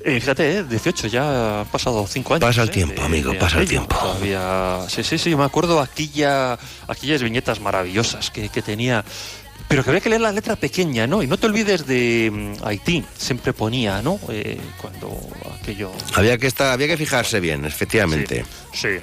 Eh, 0.04 0.20
fíjate, 0.20 0.58
eh, 0.58 0.64
18, 0.64 1.08
ya 1.08 1.60
han 1.60 1.66
pasado 1.66 2.06
5 2.06 2.34
años. 2.34 2.46
Pasa 2.48 2.62
el 2.62 2.70
eh, 2.70 2.72
tiempo, 2.72 3.02
amigo, 3.02 3.34
pasa 3.38 3.60
el 3.60 3.68
tiempo. 3.68 3.94
Todavía, 3.94 4.86
sí, 4.88 5.04
sí, 5.04 5.18
sí, 5.18 5.36
me 5.36 5.44
acuerdo 5.44 5.80
aquella, 5.80 6.58
aquellas 6.88 7.22
viñetas 7.22 7.60
maravillosas 7.60 8.30
que, 8.30 8.48
que 8.48 8.62
tenía. 8.62 9.04
Pero 9.68 9.84
que 9.84 9.90
había 9.90 10.00
que 10.00 10.08
leer 10.08 10.22
la 10.22 10.32
letra 10.32 10.56
pequeña, 10.56 11.06
¿no? 11.06 11.22
Y 11.22 11.26
no 11.26 11.36
te 11.36 11.46
olvides 11.46 11.86
de 11.86 12.30
mm, 12.32 12.64
Haití, 12.66 13.04
siempre 13.16 13.52
ponía, 13.52 14.02
¿no? 14.02 14.18
Eh, 14.30 14.58
cuando 14.80 15.18
aquello. 15.60 15.92
Había 16.14 16.38
que 16.38 16.46
estar, 16.46 16.72
había 16.72 16.88
que 16.88 16.96
fijarse 16.96 17.40
bien, 17.40 17.64
efectivamente. 17.64 18.44
Sí. 18.72 18.88
Sí, 18.88 18.98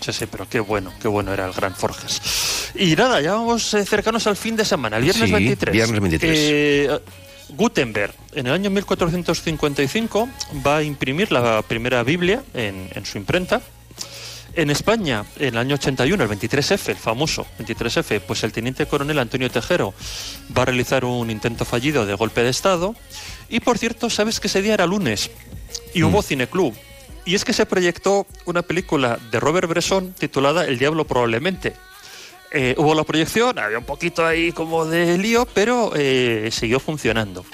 sí, 0.00 0.26
pero 0.26 0.48
qué 0.48 0.60
bueno, 0.60 0.92
qué 1.00 1.08
bueno 1.08 1.32
era 1.32 1.46
el 1.46 1.52
Gran 1.52 1.74
Forges. 1.74 2.72
Y 2.74 2.96
nada, 2.96 3.20
ya 3.20 3.34
vamos 3.34 3.74
eh, 3.74 3.84
cercanos 3.84 4.26
al 4.26 4.36
fin 4.36 4.56
de 4.56 4.64
semana, 4.64 4.96
el 4.96 5.04
viernes 5.04 5.26
Sí, 5.26 5.32
23. 5.32 5.72
viernes 5.72 6.00
23. 6.00 6.38
Eh, 6.38 7.00
Gutenberg, 7.50 8.14
en 8.34 8.46
el 8.46 8.52
año 8.52 8.70
1455, 8.70 10.28
va 10.66 10.78
a 10.78 10.82
imprimir 10.82 11.32
la 11.32 11.62
primera 11.62 12.02
Biblia 12.02 12.42
en, 12.54 12.88
en 12.94 13.04
su 13.04 13.18
imprenta. 13.18 13.60
En 14.54 14.68
España, 14.70 15.24
en 15.38 15.48
el 15.54 15.58
año 15.58 15.74
81, 15.76 16.24
el 16.24 16.28
23F, 16.30 16.88
el 16.88 16.96
famoso 16.96 17.46
23F, 17.60 18.20
pues 18.20 18.42
el 18.42 18.52
teniente 18.52 18.84
coronel 18.86 19.18
Antonio 19.20 19.48
Tejero 19.48 19.94
va 20.56 20.62
a 20.62 20.64
realizar 20.64 21.04
un 21.04 21.30
intento 21.30 21.64
fallido 21.64 22.04
de 22.04 22.14
golpe 22.14 22.42
de 22.42 22.50
Estado. 22.50 22.96
Y 23.48 23.60
por 23.60 23.78
cierto, 23.78 24.10
sabes 24.10 24.40
que 24.40 24.48
ese 24.48 24.60
día 24.60 24.74
era 24.74 24.86
lunes 24.86 25.30
y 25.94 26.02
hubo 26.02 26.20
cineclub. 26.22 26.74
Y 27.30 27.36
es 27.36 27.44
que 27.44 27.52
se 27.52 27.64
proyectó 27.64 28.26
una 28.44 28.62
película 28.62 29.16
de 29.30 29.38
Robert 29.38 29.68
Bresson 29.68 30.12
titulada 30.18 30.64
El 30.64 30.78
Diablo 30.80 31.04
probablemente. 31.06 31.74
Eh, 32.50 32.74
hubo 32.76 32.92
la 32.92 33.04
proyección, 33.04 33.56
había 33.56 33.78
un 33.78 33.84
poquito 33.84 34.26
ahí 34.26 34.50
como 34.50 34.84
de 34.84 35.16
lío, 35.16 35.46
pero 35.54 35.92
eh, 35.94 36.48
siguió 36.50 36.80
funcionando. 36.80 37.44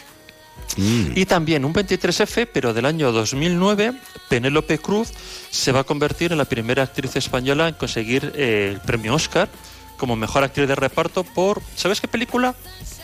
Mm. 0.78 1.08
Y 1.14 1.26
también 1.26 1.66
un 1.66 1.74
23F, 1.74 2.48
pero 2.50 2.72
del 2.72 2.86
año 2.86 3.12
2009, 3.12 3.92
Penélope 4.30 4.78
Cruz 4.78 5.10
se 5.50 5.72
va 5.72 5.80
a 5.80 5.84
convertir 5.84 6.32
en 6.32 6.38
la 6.38 6.46
primera 6.46 6.82
actriz 6.82 7.14
española 7.16 7.68
en 7.68 7.74
conseguir 7.74 8.32
eh, 8.34 8.70
el 8.72 8.80
premio 8.80 9.12
Oscar 9.14 9.50
como 9.98 10.16
mejor 10.16 10.42
actriz 10.42 10.68
de 10.68 10.74
reparto 10.74 11.22
por, 11.22 11.60
¿sabes 11.74 12.00
qué 12.00 12.08
película? 12.08 12.54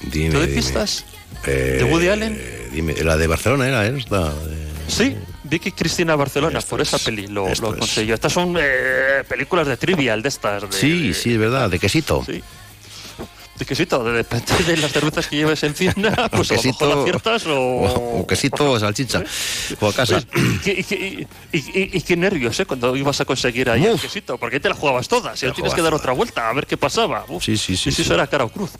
Dime, 0.00 0.30
¿Te 0.30 0.36
doy 0.38 0.46
dime. 0.46 0.56
pistas? 0.62 1.04
¿De 1.44 1.84
Woody 1.84 2.08
Allen? 2.08 2.40
Dime, 2.72 2.94
la 3.04 3.18
de 3.18 3.26
Barcelona 3.26 3.68
era 3.68 3.86
esta. 3.86 4.32
de- 4.32 4.72
Sí, 4.88 5.16
Vicky 5.52 5.70
Cristina 5.72 6.16
Barcelona, 6.16 6.60
por 6.62 6.80
esa 6.80 6.98
peli 6.98 7.26
lo, 7.26 7.44
lo 7.44 7.52
es. 7.52 7.60
consiguió. 7.60 8.14
Estas 8.14 8.32
son 8.32 8.56
eh, 8.58 9.22
películas 9.28 9.66
de 9.66 9.76
trivial 9.76 10.22
de 10.22 10.28
estas. 10.30 10.62
De, 10.62 10.72
Sí, 10.72 11.12
sí, 11.12 11.34
es 11.34 11.38
verdad, 11.38 11.68
de 11.68 11.78
quesito. 11.78 12.24
Sí. 12.24 12.42
De 13.58 13.66
quesito, 13.66 14.02
de- 14.02 14.12
depende 14.12 14.64
de 14.66 14.76
las 14.78 14.90
cervezas 14.92 15.26
que 15.26 15.36
lleves 15.36 15.62
encima, 15.62 15.92
pues 16.32 16.50
a 16.50 16.54
lo 16.54 16.62
mejor 16.62 16.72
quesito- 16.78 17.00
aciertas 17.02 17.46
o... 17.46 17.54
O, 17.60 18.20
o 18.20 18.26
quesito 18.26 18.70
o 18.70 18.80
salchicha. 18.80 19.22
O 19.78 19.88
a 19.88 19.92
casa. 19.92 20.22
Y, 20.34 20.58
qué- 20.60 20.72
y 20.80 20.84
qué- 20.84 21.26
y- 21.52 21.58
y- 21.58 21.90
y 21.98 22.00
qué 22.00 22.16
nervios, 22.16 22.58
¿eh? 22.58 22.64
Cuando 22.64 22.96
ibas 22.96 23.20
a 23.20 23.26
conseguir 23.26 23.68
ahí 23.68 23.84
el 23.84 24.00
quesito, 24.00 24.38
porque 24.38 24.56
ahí 24.56 24.60
te 24.60 24.70
la 24.70 24.74
jugabas 24.74 25.06
todas, 25.06 25.40
y 25.42 25.44
ahora 25.44 25.54
tienes 25.54 25.74
que 25.74 25.82
dar 25.82 25.92
otra 25.92 26.12
vuelta 26.14 26.48
a 26.48 26.52
ver 26.54 26.66
qué 26.66 26.78
pasaba. 26.78 27.26
Uf. 27.28 27.44
Sí, 27.44 27.58
sí, 27.58 27.76
sí, 27.76 27.90
Y 27.90 27.92
si 27.92 27.96
sí. 27.96 28.02
eso 28.02 28.14
era 28.14 28.26
cara 28.26 28.44
o 28.44 28.48
cruz, 28.48 28.70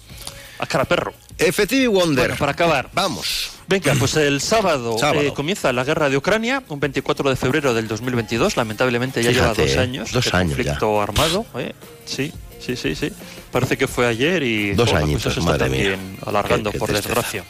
a 0.59 0.66
cara 0.66 0.87
perro. 0.87 1.12
Effective 1.49 1.88
Wonder. 1.88 2.24
Bueno, 2.28 2.38
para 2.38 2.53
acabar. 2.53 2.90
Vamos. 2.93 3.51
Venga, 3.68 3.95
pues 3.99 4.16
el 4.16 4.40
sábado, 4.40 4.99
Sábado. 4.99 5.20
eh, 5.22 5.32
comienza 5.32 5.72
la 5.72 5.84
guerra 5.84 6.11
de 6.11 6.16
Ucrania, 6.16 6.62
un 6.68 6.78
24 6.80 7.30
de 7.30 7.36
febrero 7.36 7.72
del 7.74 7.88
2022. 7.88 8.57
Lamentablemente 8.57 9.22
ya 9.22 9.30
Fíjate, 9.30 9.62
lleva 9.62 9.66
dos 9.68 9.76
eh, 9.76 9.78
años. 9.80 10.12
dos 10.12 10.34
años 10.34 10.57
conflicto 10.57 11.01
armado. 11.01 11.47
eh. 11.57 11.72
Sí, 12.05 12.32
sí, 12.61 12.76
sí, 12.76 12.95
sí. 12.95 13.11
Parece 13.51 13.76
que 13.78 13.86
fue 13.86 14.07
ayer 14.07 14.43
y 14.43 14.72
Dos 14.74 14.90
cosa 14.90 15.34
se 15.34 15.40
está 15.40 15.53
madre 15.53 15.68
mía. 15.70 15.90
también 15.93 16.18
alargando, 16.26 16.70
Qué- 16.70 16.74
qué 16.74 16.78
por 16.80 16.93
desgracia. 16.93 17.45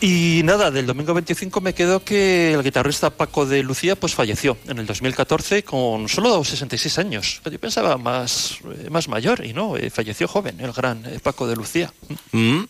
Y 0.00 0.42
nada, 0.44 0.70
del 0.70 0.86
domingo 0.86 1.12
25 1.12 1.60
me 1.60 1.74
quedó 1.74 2.04
que 2.04 2.52
el 2.54 2.62
guitarrista 2.62 3.10
Paco 3.10 3.46
de 3.46 3.64
Lucía 3.64 3.96
pues 3.96 4.14
falleció 4.14 4.56
en 4.68 4.78
el 4.78 4.86
2014 4.86 5.64
con 5.64 6.08
solo 6.08 6.44
66 6.44 6.98
años. 7.00 7.40
Yo 7.44 7.58
pensaba 7.58 7.98
más, 7.98 8.58
eh, 8.64 8.90
más 8.90 9.08
mayor 9.08 9.44
y 9.44 9.52
no, 9.52 9.76
eh, 9.76 9.90
falleció 9.90 10.28
joven 10.28 10.60
el 10.60 10.70
gran 10.72 11.04
eh, 11.04 11.18
Paco 11.20 11.48
de 11.48 11.56
Lucía. 11.56 11.92
Mm, 12.30 12.60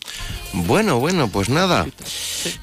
Bueno, 0.53 0.99
bueno, 0.99 1.27
pues 1.27 1.49
nada. 1.49 1.85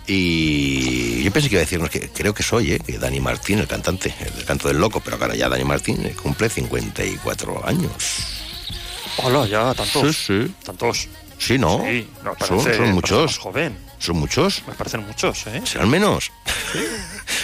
Y 0.09 1.23
yo 1.23 1.31
pensé 1.31 1.49
que 1.49 1.55
iba 1.55 1.61
a 1.61 1.65
decirnos 1.65 1.89
que 1.91 2.09
creo 2.11 2.35
que 2.35 2.43
soy, 2.43 2.73
¿eh? 2.73 2.81
que 2.85 2.99
Dani 2.99 3.21
Martín, 3.21 3.61
el 3.61 3.69
cantante, 3.69 4.13
el 4.37 4.45
canto 4.45 4.67
del 4.67 4.79
loco, 4.79 5.01
pero 5.01 5.17
ahora 5.17 5.37
ya 5.37 5.49
Dani 5.49 5.63
Martín 5.65 6.03
cumple 6.21 6.49
54 6.49 7.69
años. 7.69 7.93
Hola, 9.19 9.47
ya, 9.47 9.73
tantos. 9.75 10.17
Sí, 10.17 10.45
sí. 10.47 10.55
Tantos. 10.65 11.09
Sí, 11.39 11.57
¿no? 11.57 11.83
Sí, 11.85 12.09
no, 12.25 12.35
son, 12.45 12.61
son 12.61 12.93
muchos. 12.93 13.39
joven. 13.39 13.86
¿Son 13.99 14.17
muchos? 14.19 14.63
Me 14.67 14.75
parecen 14.75 15.07
muchos, 15.07 15.47
¿eh? 15.47 15.63
¿Serán 15.65 15.89
menos? 15.89 16.31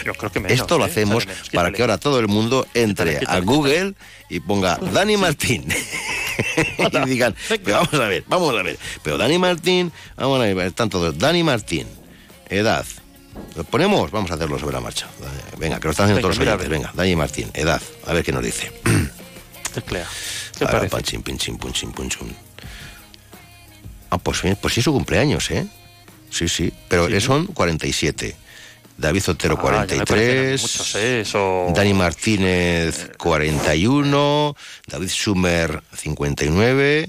Yo 0.05 0.15
creo 0.15 0.31
que 0.31 0.41
menos. 0.41 0.61
Esto 0.61 0.79
lo 0.79 0.85
¿eh? 0.85 0.91
hacemos 0.91 1.27
menos. 1.27 1.51
para 1.51 1.73
que 1.73 1.83
ahora 1.83 1.99
todo 1.99 2.19
el 2.21 2.29
mundo 2.29 2.67
entre 2.75 3.21
a 3.27 3.41
Google 3.41 3.95
y 4.29 4.41
ponga 4.41 4.77
Dani 4.77 5.17
Martín. 5.17 5.67
y 6.79 7.09
digan, 7.09 7.35
pero 7.65 7.79
vamos 7.79 7.95
a 7.95 8.09
ver, 8.09 8.25
vamos 8.27 8.55
a 8.57 8.63
ver. 8.63 8.79
Pero 9.03 9.19
Dani 9.19 9.39
Martín, 9.39 9.93
vamos 10.17 10.41
a 10.41 10.45
ver, 10.45 10.59
están 10.67 10.91
todos. 10.91 11.19
Dani 11.19 11.43
Martín, 11.43 11.87
edad. 12.49 12.85
¿Lo 13.57 13.65
ponemos? 13.65 14.11
Vamos 14.11 14.31
a 14.31 14.35
hacerlo 14.35 14.59
sobre 14.59 14.75
la 14.75 14.81
marcha. 14.81 15.09
Venga, 15.59 15.81
que 15.81 15.85
lo 15.85 15.93
están 15.93 16.05
haciendo 16.05 16.29
Venga, 16.29 16.35
todos 16.35 16.39
los 16.39 16.47
oyentes. 16.47 16.69
Venga, 16.69 16.93
Dani 16.95 17.17
Martín, 17.17 17.51
edad. 17.55 17.81
A 18.07 18.13
ver 18.13 18.23
qué 18.25 18.33
nos 18.33 18.45
dice. 18.45 18.73
Teclea. 19.75 20.07
¿Qué 20.59 20.65
Ahora, 20.65 20.87
parece? 20.89 21.19
pinchín, 21.21 21.57
punchín, 21.57 21.93
punchun. 21.93 22.37
Ah, 24.11 24.19
pues 24.19 24.43
bien, 24.43 24.59
pues 24.61 24.75
sí 24.75 24.81
es 24.81 24.85
su 24.85 24.93
cumpleaños, 24.93 25.51
¿eh? 25.51 25.67
Sí, 26.33 26.49
sí, 26.49 26.73
pero 26.89 27.09
son 27.21 27.47
47. 27.47 28.35
David 28.97 29.23
Otero, 29.29 29.55
Ah, 29.61 29.85
ya 29.87 29.97
me 29.97 30.05
parecen 30.07 30.07
43. 30.07 30.63
muchos, 30.63 30.95
¿eh? 30.97 31.21
Eso... 31.21 31.67
Dani 31.75 31.95
Martínez, 31.95 33.11
41. 33.19 34.57
David 34.87 35.09
Sumer, 35.09 35.83
59. 35.97 37.09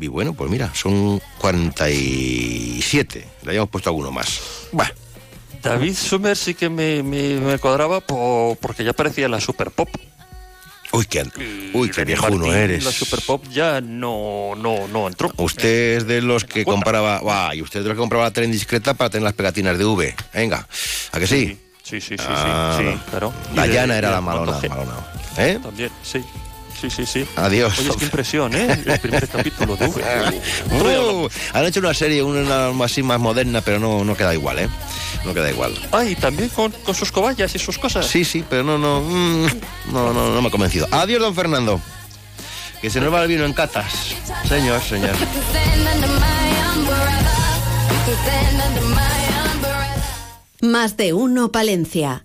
Y 0.00 0.06
bueno, 0.08 0.32
pues 0.34 0.50
mira, 0.50 0.72
son 0.74 1.20
47. 1.38 3.24
Le 3.42 3.48
habíamos 3.50 3.70
puesto 3.70 3.90
alguno 3.90 4.10
más. 4.12 4.40
Bah, 4.72 4.90
David 5.62 5.94
Sumer 5.94 6.36
sí 6.36 6.54
que 6.54 6.68
me, 6.70 7.02
me, 7.02 7.34
me 7.40 7.58
cuadraba 7.58 8.00
po- 8.00 8.56
porque 8.60 8.84
ya 8.84 8.92
parecía 8.92 9.28
la 9.28 9.40
Super 9.40 9.70
Pop. 9.70 9.88
Uy, 10.92 11.04
qué, 11.06 11.24
uy, 11.74 11.90
qué 11.90 12.04
viejuno 12.04 12.46
Martín, 12.46 12.54
eres. 12.54 12.84
La 12.84 12.92
Super 12.92 13.20
Pop 13.22 13.44
ya 13.50 13.80
no, 13.80 14.54
no, 14.56 14.88
no 14.88 15.06
entró. 15.06 15.30
Usted 15.36 15.96
es 15.98 16.06
de 16.06 16.20
los 16.22 16.44
que 16.44 16.64
compraba. 16.64 17.20
Buah, 17.20 17.54
y 17.54 17.62
usted 17.62 17.80
es 17.80 17.84
de 17.84 17.88
los 17.90 17.96
que 17.96 18.00
compraba 18.00 18.24
la 18.24 18.32
tren 18.32 18.50
discreta 18.50 18.94
para 18.94 19.10
tener 19.10 19.24
las 19.24 19.34
pegatinas 19.34 19.78
de 19.78 19.84
V. 19.84 20.14
Venga, 20.34 20.66
¿a 21.12 21.18
que 21.18 21.26
sí? 21.26 21.58
Sí, 21.82 22.00
sí, 22.00 22.16
sí, 22.18 22.24
Ah, 22.28 22.76
sí, 22.78 22.84
sí, 22.86 22.98
claro. 23.10 23.32
Y 23.50 23.54
de- 23.54 23.60
Dayana 23.60 23.96
era 23.98 24.08
de 24.08 24.14
la 24.16 24.20
malona. 24.20 24.60
Malona. 24.68 24.92
¿Eh? 25.38 25.58
También, 25.62 25.90
sí. 26.02 26.22
Sí, 26.80 26.90
sí, 26.90 27.06
sí. 27.06 27.26
Adiós. 27.36 27.78
Oye, 27.78 27.88
es 27.88 27.96
que 27.96 28.04
impresión, 28.04 28.54
¿eh? 28.54 28.78
El 28.86 29.00
primer 29.00 29.28
capítulo 29.28 29.76
de 29.76 29.86
V. 29.86 30.02
Uh, 30.70 31.28
han 31.52 31.64
hecho 31.64 31.80
una 31.80 31.94
serie, 31.94 32.22
una 32.22 32.68
así 32.84 33.02
más 33.02 33.18
moderna, 33.18 33.60
pero 33.60 33.78
no, 33.78 34.04
no 34.04 34.16
queda 34.16 34.34
igual, 34.34 34.58
¿eh? 34.60 34.68
No 35.24 35.34
queda 35.34 35.50
igual. 35.50 35.74
Ah, 35.92 36.04
y 36.04 36.14
también 36.14 36.48
con, 36.50 36.70
con 36.70 36.94
sus 36.94 37.10
cobayas 37.10 37.54
y 37.54 37.58
sus 37.58 37.78
cosas. 37.78 38.06
Sí, 38.06 38.24
sí, 38.24 38.44
pero 38.48 38.62
no, 38.62 38.78
no, 38.78 39.00
mm, 39.00 39.46
no, 39.92 40.12
no, 40.12 40.32
no 40.32 40.42
me 40.42 40.48
ha 40.48 40.50
convencido. 40.50 40.86
Adiós, 40.90 41.20
don 41.20 41.34
Fernando. 41.34 41.80
Que 42.80 42.90
se 42.90 43.00
nos 43.00 43.12
va 43.12 43.22
el 43.22 43.28
vino 43.28 43.44
en 43.44 43.52
catas. 43.52 44.14
Señor, 44.48 44.80
señor. 44.82 45.16
Más 50.60 50.96
de 50.96 51.12
uno 51.12 51.50
Palencia. 51.50 52.24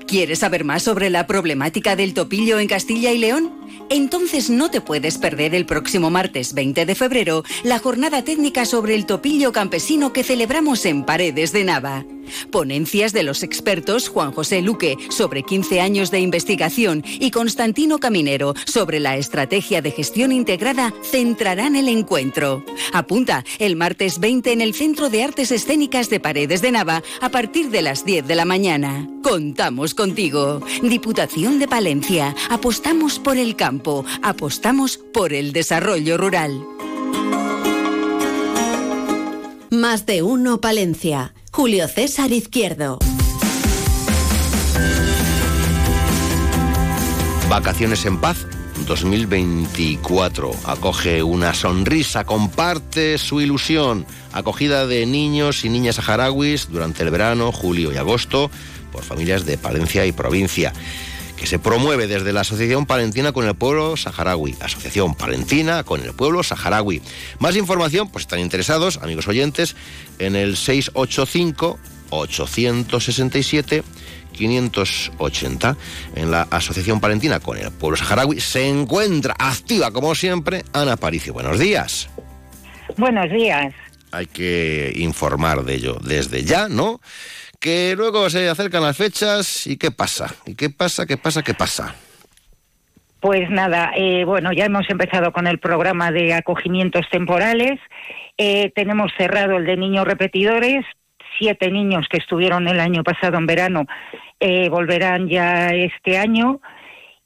¿Quieres 0.11 0.39
saber 0.39 0.65
más 0.65 0.83
sobre 0.83 1.09
la 1.09 1.25
problemática 1.25 1.95
del 1.95 2.13
topillo 2.13 2.59
en 2.59 2.67
Castilla 2.67 3.13
y 3.13 3.17
León? 3.17 3.49
Entonces 3.89 4.49
no 4.49 4.69
te 4.69 4.81
puedes 4.81 5.17
perder 5.17 5.55
el 5.55 5.65
próximo 5.65 6.09
martes 6.09 6.53
20 6.53 6.85
de 6.85 6.95
febrero 6.95 7.45
la 7.63 7.79
jornada 7.79 8.21
técnica 8.21 8.65
sobre 8.65 8.95
el 8.95 9.05
topillo 9.05 9.53
campesino 9.53 10.11
que 10.11 10.23
celebramos 10.23 10.85
en 10.85 11.05
Paredes 11.05 11.53
de 11.53 11.63
Nava. 11.63 12.03
Ponencias 12.51 13.13
de 13.13 13.23
los 13.23 13.43
expertos 13.43 14.07
Juan 14.07 14.31
José 14.31 14.61
Luque 14.61 14.97
sobre 15.09 15.43
15 15.43 15.81
años 15.81 16.11
de 16.11 16.19
investigación 16.19 17.03
y 17.05 17.31
Constantino 17.31 17.99
Caminero 17.99 18.53
sobre 18.65 18.99
la 18.99 19.17
estrategia 19.17 19.81
de 19.81 19.91
gestión 19.91 20.31
integrada 20.31 20.93
centrarán 21.03 21.75
el 21.75 21.87
encuentro. 21.89 22.63
Apunta 22.93 23.43
el 23.59 23.75
martes 23.75 24.19
20 24.19 24.51
en 24.51 24.61
el 24.61 24.73
Centro 24.73 25.09
de 25.09 25.23
Artes 25.23 25.51
Escénicas 25.51 26.09
de 26.09 26.19
Paredes 26.19 26.61
de 26.61 26.71
Nava 26.71 27.03
a 27.19 27.29
partir 27.29 27.69
de 27.69 27.81
las 27.81 28.05
10 28.05 28.27
de 28.27 28.35
la 28.35 28.45
mañana. 28.45 29.07
Contamos 29.21 29.93
contigo. 30.01 30.61
Diputación 30.81 31.59
de 31.59 31.67
Palencia. 31.67 32.35
Apostamos 32.49 33.19
por 33.19 33.37
el 33.37 33.55
campo. 33.55 34.03
Apostamos 34.23 34.97
por 34.97 35.31
el 35.31 35.53
desarrollo 35.53 36.17
rural. 36.17 36.65
Más 39.69 40.07
de 40.07 40.23
uno 40.23 40.59
Palencia. 40.59 41.35
Julio 41.51 41.87
César 41.87 42.31
Izquierdo. 42.31 42.97
Vacaciones 47.47 48.03
en 48.07 48.19
paz 48.19 48.47
2024. 48.87 50.51
Acoge 50.65 51.21
una 51.21 51.53
sonrisa, 51.53 52.23
comparte 52.23 53.19
su 53.19 53.39
ilusión. 53.39 54.07
Acogida 54.33 54.87
de 54.87 55.05
niños 55.05 55.63
y 55.63 55.69
niñas 55.69 55.97
saharauis 55.97 56.69
durante 56.71 57.03
el 57.03 57.11
verano, 57.11 57.51
julio 57.51 57.93
y 57.93 57.97
agosto 57.97 58.49
por 58.91 59.03
familias 59.03 59.45
de 59.45 59.57
Palencia 59.57 60.05
y 60.05 60.11
provincia 60.11 60.73
que 61.41 61.47
se 61.47 61.57
promueve 61.57 62.05
desde 62.05 62.33
la 62.33 62.41
Asociación 62.41 62.85
Palentina 62.85 63.31
con 63.31 63.47
el 63.47 63.55
Pueblo 63.55 63.97
Saharaui. 63.97 64.55
Asociación 64.59 65.15
Palentina 65.15 65.83
con 65.83 65.99
el 66.01 66.13
Pueblo 66.13 66.43
Saharaui. 66.43 67.01
Más 67.39 67.55
información, 67.55 68.09
pues 68.09 68.25
están 68.25 68.39
interesados, 68.39 68.97
amigos 68.97 69.27
oyentes, 69.27 69.75
en 70.19 70.35
el 70.35 70.55
685 70.55 71.79
867 72.11 73.83
580 74.33 75.77
en 76.15 76.31
la 76.31 76.43
Asociación 76.43 76.99
Palentina 76.99 77.39
con 77.39 77.57
el 77.57 77.71
Pueblo 77.71 77.97
Saharaui 77.97 78.39
se 78.39 78.67
encuentra 78.67 79.35
activa 79.37 79.91
como 79.91 80.13
siempre 80.13 80.63
Ana 80.73 80.95
Paricio. 80.95 81.33
Buenos 81.33 81.57
días. 81.57 82.07
Buenos 82.97 83.31
días. 83.31 83.73
Hay 84.11 84.27
que 84.27 84.93
informar 84.95 85.63
de 85.63 85.75
ello 85.75 85.97
desde 86.03 86.43
ya, 86.43 86.67
¿no? 86.67 87.01
Que 87.61 87.93
luego 87.95 88.27
se 88.31 88.49
acercan 88.49 88.81
las 88.81 88.97
fechas 88.97 89.67
y 89.67 89.77
¿qué 89.77 89.91
pasa? 89.91 90.33
¿Y 90.47 90.55
qué 90.55 90.71
pasa? 90.71 91.05
¿Qué 91.05 91.15
pasa? 91.15 91.43
¿Qué 91.43 91.53
pasa? 91.53 91.95
Pues 93.19 93.51
nada, 93.51 93.91
eh, 93.95 94.25
bueno, 94.25 94.51
ya 94.51 94.65
hemos 94.65 94.89
empezado 94.89 95.31
con 95.31 95.45
el 95.45 95.59
programa 95.59 96.11
de 96.11 96.33
acogimientos 96.33 97.07
temporales. 97.11 97.79
Eh, 98.39 98.71
tenemos 98.73 99.11
cerrado 99.15 99.57
el 99.57 99.65
de 99.65 99.77
niños 99.77 100.05
repetidores. 100.05 100.83
Siete 101.37 101.69
niños 101.69 102.07
que 102.09 102.17
estuvieron 102.17 102.67
el 102.67 102.79
año 102.79 103.03
pasado 103.03 103.37
en 103.37 103.45
verano 103.45 103.85
eh, 104.39 104.67
volverán 104.69 105.29
ya 105.29 105.69
este 105.69 106.17
año. 106.17 106.61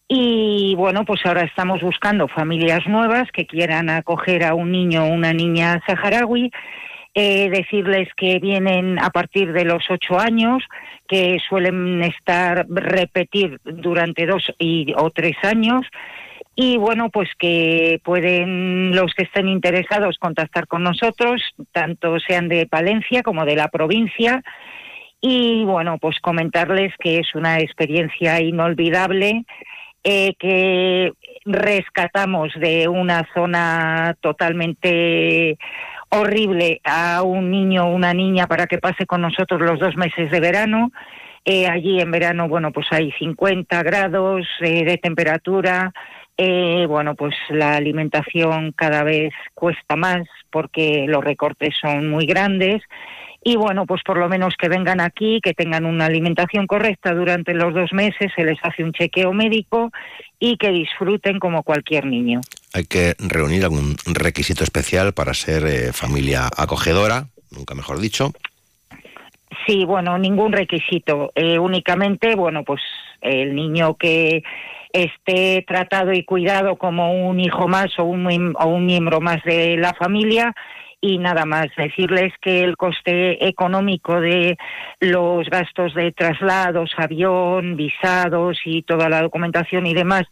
Y 0.09 0.75
bueno, 0.75 1.05
pues 1.05 1.25
ahora 1.25 1.43
estamos 1.43 1.81
buscando 1.81 2.27
familias 2.27 2.85
nuevas 2.87 3.31
que 3.31 3.47
quieran 3.47 3.89
acoger 3.89 4.43
a 4.43 4.53
un 4.53 4.73
niño 4.73 5.05
o 5.05 5.07
una 5.07 5.31
niña 5.31 5.81
saharaui. 5.87 6.51
Eh, 7.17 7.49
decirles 7.49 8.09
que 8.17 8.39
vienen 8.39 8.99
a 8.99 9.09
partir 9.09 9.53
de 9.53 9.63
los 9.63 9.89
ocho 9.89 10.19
años, 10.19 10.61
que 11.07 11.37
suelen 11.47 12.03
estar 12.03 12.65
repetir 12.67 13.57
durante 13.63 14.25
dos 14.25 14.51
y, 14.59 14.93
o 14.97 15.09
tres 15.11 15.37
años. 15.43 15.87
Y 16.55 16.75
bueno, 16.75 17.09
pues 17.09 17.29
que 17.39 18.01
pueden 18.03 18.93
los 18.93 19.13
que 19.13 19.23
estén 19.23 19.47
interesados 19.47 20.17
contactar 20.17 20.67
con 20.67 20.83
nosotros, 20.83 21.41
tanto 21.71 22.19
sean 22.19 22.49
de 22.49 22.67
Palencia 22.67 23.23
como 23.23 23.45
de 23.45 23.55
la 23.55 23.69
provincia. 23.69 24.43
Y 25.21 25.63
bueno, 25.63 25.97
pues 25.99 26.19
comentarles 26.19 26.93
que 26.99 27.19
es 27.19 27.33
una 27.33 27.59
experiencia 27.59 28.41
inolvidable, 28.41 29.45
eh, 30.03 30.33
que 30.37 31.13
rescatamos 31.45 32.53
de 32.55 32.89
una 32.89 33.25
zona 33.33 34.17
totalmente 34.19 35.57
horrible 36.19 36.81
a 36.83 37.23
un 37.23 37.51
niño 37.51 37.85
o 37.85 37.93
una 37.95 38.13
niña 38.13 38.47
para 38.47 38.67
que 38.67 38.77
pase 38.77 39.05
con 39.05 39.21
nosotros 39.21 39.61
los 39.61 39.79
dos 39.79 39.95
meses 39.95 40.31
de 40.31 40.39
verano. 40.39 40.91
Eh, 41.45 41.67
allí 41.67 41.99
en 41.99 42.09
verano, 42.09 42.47
bueno, 42.47 42.71
pues 42.71 42.87
hay 42.91 43.11
50 43.11 43.83
grados 43.83 44.47
eh, 44.61 44.83
de 44.83 44.97
temperatura. 44.97 45.93
Eh, 46.37 46.85
bueno, 46.87 47.15
pues 47.15 47.35
la 47.49 47.75
alimentación 47.75 48.73
cada 48.73 49.03
vez 49.03 49.31
cuesta 49.53 49.95
más 49.95 50.27
porque 50.49 51.05
los 51.07 51.23
recortes 51.23 51.75
son 51.79 52.09
muy 52.09 52.25
grandes. 52.25 52.81
Y 53.43 53.57
bueno, 53.57 53.85
pues 53.85 54.01
por 54.03 54.17
lo 54.17 54.27
menos 54.27 54.55
que 54.57 54.69
vengan 54.69 54.99
aquí, 54.99 55.39
que 55.39 55.53
tengan 55.53 55.85
una 55.85 56.07
alimentación 56.07 56.65
correcta 56.65 57.13
durante 57.13 57.53
los 57.53 57.75
dos 57.75 57.93
meses, 57.93 58.31
se 58.35 58.43
les 58.43 58.57
hace 58.63 58.83
un 58.83 58.91
chequeo 58.91 59.33
médico 59.33 59.91
y 60.39 60.57
que 60.57 60.71
disfruten 60.71 61.37
como 61.37 61.61
cualquier 61.61 62.07
niño. 62.07 62.41
Hay 62.75 62.83
que 62.83 63.15
reunir 63.19 63.63
algún 63.63 63.95
requisito 64.05 64.65
especial 64.65 65.13
para 65.13 65.33
ser 65.33 65.65
eh, 65.65 65.93
familia 65.93 66.49
acogedora, 66.57 67.27
nunca 67.49 67.73
mejor 67.73 68.01
dicho. 68.01 68.33
Sí, 69.65 69.85
bueno, 69.85 70.17
ningún 70.17 70.51
requisito. 70.51 71.31
Eh, 71.35 71.57
únicamente, 71.57 72.35
bueno, 72.35 72.65
pues 72.65 72.81
el 73.21 73.55
niño 73.55 73.95
que 73.95 74.43
esté 74.91 75.63
tratado 75.65 76.11
y 76.11 76.25
cuidado 76.25 76.75
como 76.75 77.29
un 77.29 77.39
hijo 77.39 77.69
más 77.69 77.97
o 77.97 78.03
un, 78.03 78.53
o 78.59 78.65
un 78.65 78.85
miembro 78.85 79.21
más 79.21 79.41
de 79.45 79.77
la 79.77 79.93
familia 79.93 80.53
y 81.01 81.17
nada 81.17 81.45
más 81.45 81.67
decirles 81.77 82.33
que 82.41 82.61
el 82.61 82.77
coste 82.77 83.47
económico 83.47 84.19
de 84.19 84.57
los 84.99 85.49
gastos 85.49 85.93
de 85.93 86.11
traslados, 86.11 86.91
avión, 86.97 87.75
visados 87.75 88.59
y 88.65 88.81
toda 88.83 89.09
la 89.09 89.21
documentación 89.21 89.85
y 89.85 89.93
demás 89.93 90.23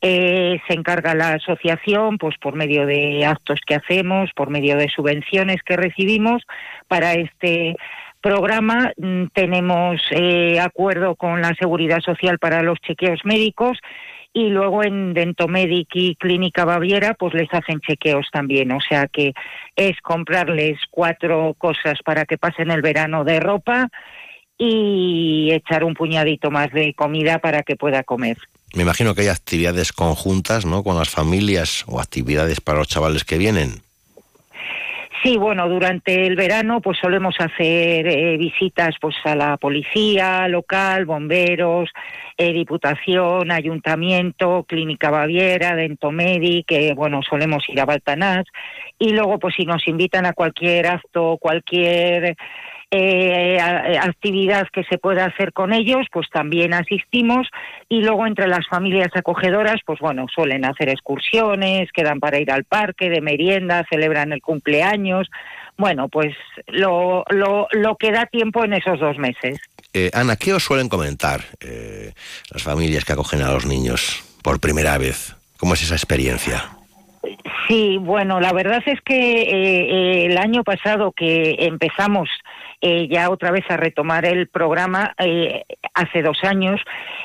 eh, 0.00 0.60
se 0.68 0.74
encarga 0.74 1.14
la 1.14 1.34
asociación 1.34 2.18
pues 2.18 2.36
por 2.38 2.54
medio 2.54 2.86
de 2.86 3.24
actos 3.24 3.60
que 3.66 3.74
hacemos, 3.74 4.30
por 4.34 4.50
medio 4.50 4.76
de 4.76 4.88
subvenciones 4.88 5.62
que 5.64 5.76
recibimos 5.76 6.42
para 6.88 7.14
este 7.14 7.76
programa. 8.20 8.92
Mm, 8.96 9.26
Tenemos 9.32 10.00
eh, 10.10 10.60
acuerdo 10.60 11.14
con 11.14 11.40
la 11.40 11.54
Seguridad 11.54 12.00
Social 12.00 12.38
para 12.38 12.62
los 12.62 12.78
chequeos 12.80 13.20
médicos 13.24 13.78
y 14.36 14.48
luego 14.48 14.82
en 14.82 15.14
Dentomedic 15.14 15.88
y 15.94 16.16
Clínica 16.16 16.64
Baviera 16.64 17.14
pues 17.14 17.32
les 17.34 17.48
hacen 17.54 17.80
chequeos 17.80 18.26
también. 18.32 18.72
O 18.72 18.80
sea 18.80 19.06
que 19.06 19.32
es 19.76 19.98
comprarles 20.02 20.78
cuatro 20.90 21.54
cosas 21.56 22.00
para 22.04 22.26
que 22.26 22.36
pasen 22.36 22.72
el 22.72 22.82
verano 22.82 23.24
de 23.24 23.38
ropa 23.38 23.88
y 24.58 25.50
echar 25.52 25.84
un 25.84 25.94
puñadito 25.94 26.50
más 26.50 26.72
de 26.72 26.94
comida 26.94 27.38
para 27.38 27.62
que 27.62 27.76
pueda 27.76 28.02
comer. 28.02 28.36
Me 28.74 28.82
imagino 28.82 29.14
que 29.14 29.22
hay 29.22 29.28
actividades 29.28 29.92
conjuntas, 29.92 30.66
¿no? 30.66 30.82
Con 30.82 30.98
las 30.98 31.10
familias 31.10 31.84
o 31.86 32.00
actividades 32.00 32.60
para 32.60 32.78
los 32.78 32.88
chavales 32.88 33.24
que 33.24 33.38
vienen. 33.38 33.82
Sí, 35.24 35.38
bueno, 35.38 35.66
durante 35.70 36.26
el 36.26 36.36
verano 36.36 36.82
pues 36.82 36.98
solemos 36.98 37.34
hacer 37.38 38.06
eh, 38.06 38.36
visitas 38.36 38.94
pues 39.00 39.16
a 39.24 39.34
la 39.34 39.56
policía 39.56 40.46
local, 40.48 41.06
bomberos, 41.06 41.88
eh, 42.36 42.52
diputación, 42.52 43.50
ayuntamiento, 43.50 44.64
clínica 44.68 45.08
baviera, 45.08 45.76
dentomedic, 45.76 46.66
que 46.66 46.92
bueno, 46.92 47.22
solemos 47.22 47.66
ir 47.70 47.80
a 47.80 47.86
Baltanás. 47.86 48.44
Y 48.98 49.14
luego 49.14 49.38
pues 49.38 49.54
si 49.56 49.64
nos 49.64 49.88
invitan 49.88 50.26
a 50.26 50.34
cualquier 50.34 50.88
acto, 50.88 51.38
cualquier 51.40 52.36
eh, 52.96 53.58
a- 53.60 54.04
actividad 54.04 54.68
que 54.72 54.84
se 54.84 54.98
pueda 54.98 55.24
hacer 55.24 55.52
con 55.52 55.72
ellos, 55.72 56.06
pues 56.12 56.28
también 56.30 56.72
asistimos 56.74 57.48
y 57.88 58.02
luego 58.02 58.26
entre 58.26 58.46
las 58.46 58.66
familias 58.68 59.08
acogedoras, 59.14 59.80
pues 59.84 59.98
bueno, 59.98 60.26
suelen 60.32 60.64
hacer 60.64 60.88
excursiones, 60.88 61.90
quedan 61.92 62.20
para 62.20 62.38
ir 62.38 62.50
al 62.52 62.64
parque 62.64 63.10
de 63.10 63.20
merienda, 63.20 63.84
celebran 63.90 64.32
el 64.32 64.40
cumpleaños, 64.42 65.28
bueno, 65.76 66.08
pues 66.08 66.34
lo, 66.68 67.24
lo, 67.30 67.66
lo 67.72 67.96
que 67.96 68.12
da 68.12 68.26
tiempo 68.26 68.64
en 68.64 68.74
esos 68.74 69.00
dos 69.00 69.18
meses. 69.18 69.58
Eh, 69.92 70.10
Ana, 70.14 70.36
¿qué 70.36 70.52
os 70.52 70.62
suelen 70.62 70.88
comentar 70.88 71.40
eh, 71.60 72.12
las 72.52 72.62
familias 72.62 73.04
que 73.04 73.12
acogen 73.12 73.42
a 73.42 73.50
los 73.52 73.66
niños 73.66 74.22
por 74.42 74.60
primera 74.60 74.98
vez? 74.98 75.34
¿Cómo 75.58 75.74
es 75.74 75.82
esa 75.82 75.94
experiencia? 75.94 76.64
Sí, 77.68 77.98
bueno, 77.98 78.40
la 78.40 78.52
verdad 78.52 78.82
es 78.86 79.00
que 79.00 79.42
eh, 79.42 79.46
eh, 79.50 80.26
el 80.26 80.38
año 80.38 80.64
pasado 80.64 81.12
que 81.12 81.56
empezamos 81.60 82.28
eh, 82.80 83.08
ya 83.08 83.30
otra 83.30 83.50
vez 83.50 83.64
a 83.70 83.78
retomar 83.78 84.26
el 84.26 84.46
programa, 84.48 85.14
eh, 85.16 85.64
hace 85.94 86.20
dos 86.20 86.44
años, 86.44 86.80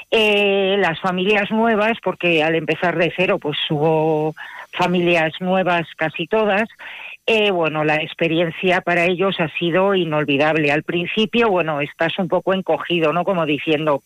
eh, 0.10 0.78
las 0.80 1.02
familias 1.02 1.52
nuevas, 1.52 1.98
porque 2.02 2.42
al 2.42 2.56
empezar 2.56 2.98
de 2.98 3.12
cero, 3.14 3.40
pues 3.40 3.58
hubo 3.70 4.36
familias 4.72 5.34
nuevas 5.42 5.86
casi 5.98 6.28
todas, 6.28 6.70
eh, 7.32 7.52
bueno, 7.52 7.84
la 7.84 7.98
experiencia 7.98 8.82
para 8.82 9.06
ellos 9.06 9.40
ha 9.40 9.50
sido 9.60 9.94
inolvidable. 9.94 10.72
Al 10.72 10.82
principio, 10.82 11.48
bueno, 11.50 11.80
estás 11.80 12.18
un 12.18 12.28
poco 12.28 12.56
encogido, 12.56 13.14
¿no? 13.14 13.24
Como 13.24 13.46
diciendo, 13.46 14.02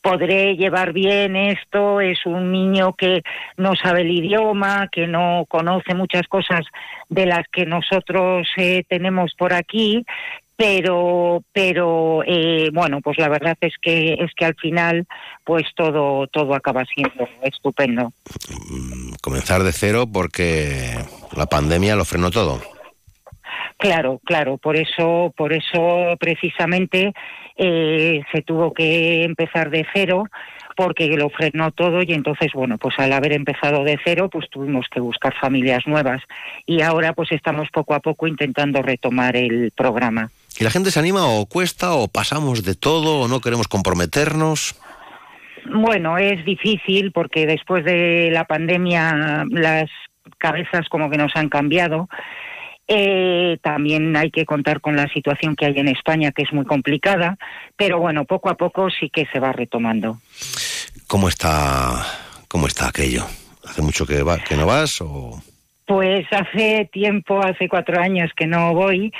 podré 0.00 0.56
llevar 0.56 0.94
bien 0.94 1.36
esto, 1.36 2.00
es 2.00 2.24
un 2.24 2.50
niño 2.50 2.94
que 2.94 3.24
no 3.58 3.76
sabe 3.76 4.00
el 4.00 4.10
idioma, 4.10 4.88
que 4.90 5.06
no 5.06 5.44
conoce 5.50 5.94
muchas 5.94 6.26
cosas 6.28 6.64
de 7.10 7.26
las 7.26 7.46
que 7.48 7.66
nosotros 7.66 8.48
eh, 8.56 8.84
tenemos 8.88 9.34
por 9.34 9.52
aquí, 9.52 10.06
pero 10.62 11.42
pero 11.52 12.22
eh, 12.24 12.70
bueno 12.72 13.00
pues 13.00 13.18
la 13.18 13.28
verdad 13.28 13.56
es 13.60 13.74
que 13.82 14.14
es 14.14 14.30
que 14.36 14.44
al 14.44 14.54
final 14.54 15.06
pues 15.44 15.64
todo 15.74 16.28
todo 16.28 16.54
acaba 16.54 16.84
siendo 16.84 17.28
estupendo 17.42 18.12
Comenzar 19.22 19.62
de 19.62 19.72
cero 19.72 20.06
porque 20.12 20.98
la 21.36 21.46
pandemia 21.46 21.94
lo 21.94 22.04
frenó 22.04 22.30
todo. 22.30 22.60
Claro, 23.78 24.20
claro, 24.24 24.58
por 24.58 24.76
eso, 24.76 25.32
por 25.36 25.52
eso 25.52 26.16
precisamente 26.18 27.12
eh, 27.56 28.22
se 28.32 28.42
tuvo 28.42 28.72
que 28.72 29.24
empezar 29.24 29.70
de 29.70 29.86
cero, 29.92 30.24
porque 30.76 31.08
lo 31.16 31.30
frenó 31.30 31.70
todo 31.70 32.02
y 32.02 32.12
entonces, 32.12 32.52
bueno, 32.52 32.78
pues 32.78 32.98
al 32.98 33.12
haber 33.12 33.32
empezado 33.32 33.84
de 33.84 33.98
cero, 34.04 34.28
pues 34.30 34.48
tuvimos 34.50 34.86
que 34.88 35.00
buscar 35.00 35.34
familias 35.40 35.86
nuevas 35.86 36.22
y 36.66 36.82
ahora 36.82 37.12
pues 37.12 37.32
estamos 37.32 37.68
poco 37.70 37.94
a 37.94 38.00
poco 38.00 38.26
intentando 38.26 38.82
retomar 38.82 39.36
el 39.36 39.72
programa. 39.76 40.30
¿Y 40.58 40.64
la 40.64 40.70
gente 40.70 40.90
se 40.90 40.98
anima 40.98 41.26
o 41.26 41.46
cuesta 41.46 41.94
o 41.94 42.08
pasamos 42.08 42.62
de 42.62 42.74
todo 42.74 43.20
o 43.20 43.28
no 43.28 43.40
queremos 43.40 43.68
comprometernos? 43.68 44.76
Bueno, 45.66 46.18
es 46.18 46.44
difícil 46.44 47.12
porque 47.12 47.46
después 47.46 47.84
de 47.84 48.30
la 48.32 48.44
pandemia 48.44 49.44
las 49.50 49.90
cabezas 50.38 50.88
como 50.88 51.10
que 51.10 51.16
nos 51.16 51.34
han 51.36 51.48
cambiado. 51.48 52.08
Eh, 52.88 53.58
también 53.62 54.16
hay 54.16 54.30
que 54.30 54.44
contar 54.44 54.80
con 54.80 54.96
la 54.96 55.08
situación 55.08 55.56
que 55.56 55.66
hay 55.66 55.78
en 55.78 55.88
España, 55.88 56.32
que 56.32 56.42
es 56.42 56.52
muy 56.52 56.66
complicada, 56.66 57.38
pero 57.76 57.98
bueno, 57.98 58.24
poco 58.24 58.50
a 58.50 58.56
poco 58.56 58.90
sí 58.90 59.08
que 59.08 59.26
se 59.32 59.38
va 59.38 59.52
retomando. 59.52 60.18
¿Cómo 61.06 61.28
está, 61.28 62.04
cómo 62.48 62.66
está 62.66 62.88
aquello? 62.88 63.24
¿Hace 63.64 63.82
mucho 63.82 64.04
que, 64.04 64.22
va, 64.22 64.38
que 64.38 64.56
no 64.56 64.66
vas 64.66 65.00
o...? 65.00 65.40
Pues 65.92 66.24
hace 66.30 66.88
tiempo, 66.90 67.38
hace 67.44 67.68
cuatro 67.68 68.00
años 68.00 68.30
que 68.34 68.46
no 68.46 68.72
voy, 68.72 69.12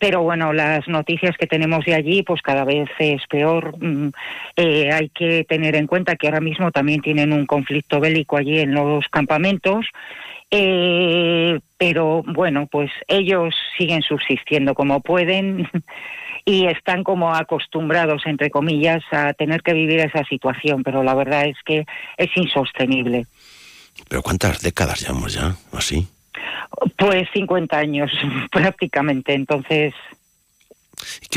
pero 0.00 0.20
bueno, 0.20 0.52
las 0.52 0.88
noticias 0.88 1.36
que 1.36 1.46
tenemos 1.46 1.84
de 1.84 1.94
allí, 1.94 2.24
pues 2.24 2.42
cada 2.42 2.64
vez 2.64 2.88
es 2.98 3.24
peor. 3.28 3.76
Mm, 3.78 4.08
eh, 4.56 4.90
hay 4.92 5.10
que 5.10 5.44
tener 5.44 5.76
en 5.76 5.86
cuenta 5.86 6.16
que 6.16 6.26
ahora 6.26 6.40
mismo 6.40 6.72
también 6.72 7.02
tienen 7.02 7.32
un 7.32 7.46
conflicto 7.46 8.00
bélico 8.00 8.36
allí 8.36 8.58
en 8.58 8.74
los 8.74 9.06
campamentos. 9.06 9.86
Eh, 10.50 11.60
pero 11.76 12.24
bueno, 12.26 12.66
pues 12.66 12.90
ellos 13.06 13.54
siguen 13.78 14.02
subsistiendo 14.02 14.74
como 14.74 15.00
pueden 15.00 15.70
y 16.44 16.66
están 16.66 17.04
como 17.04 17.32
acostumbrados, 17.32 18.22
entre 18.26 18.50
comillas, 18.50 19.04
a 19.12 19.34
tener 19.34 19.62
que 19.62 19.72
vivir 19.72 20.00
esa 20.00 20.24
situación, 20.24 20.82
pero 20.82 21.04
la 21.04 21.14
verdad 21.14 21.46
es 21.46 21.58
que 21.64 21.84
es 22.16 22.36
insostenible. 22.36 23.26
¿Pero 24.08 24.22
cuántas 24.22 24.60
décadas 24.60 25.00
llevamos 25.00 25.34
ya? 25.34 25.56
¿Así? 25.72 26.06
Pues 26.96 27.28
50 27.32 27.76
años 27.76 28.10
prácticamente, 28.52 29.34
entonces 29.34 29.94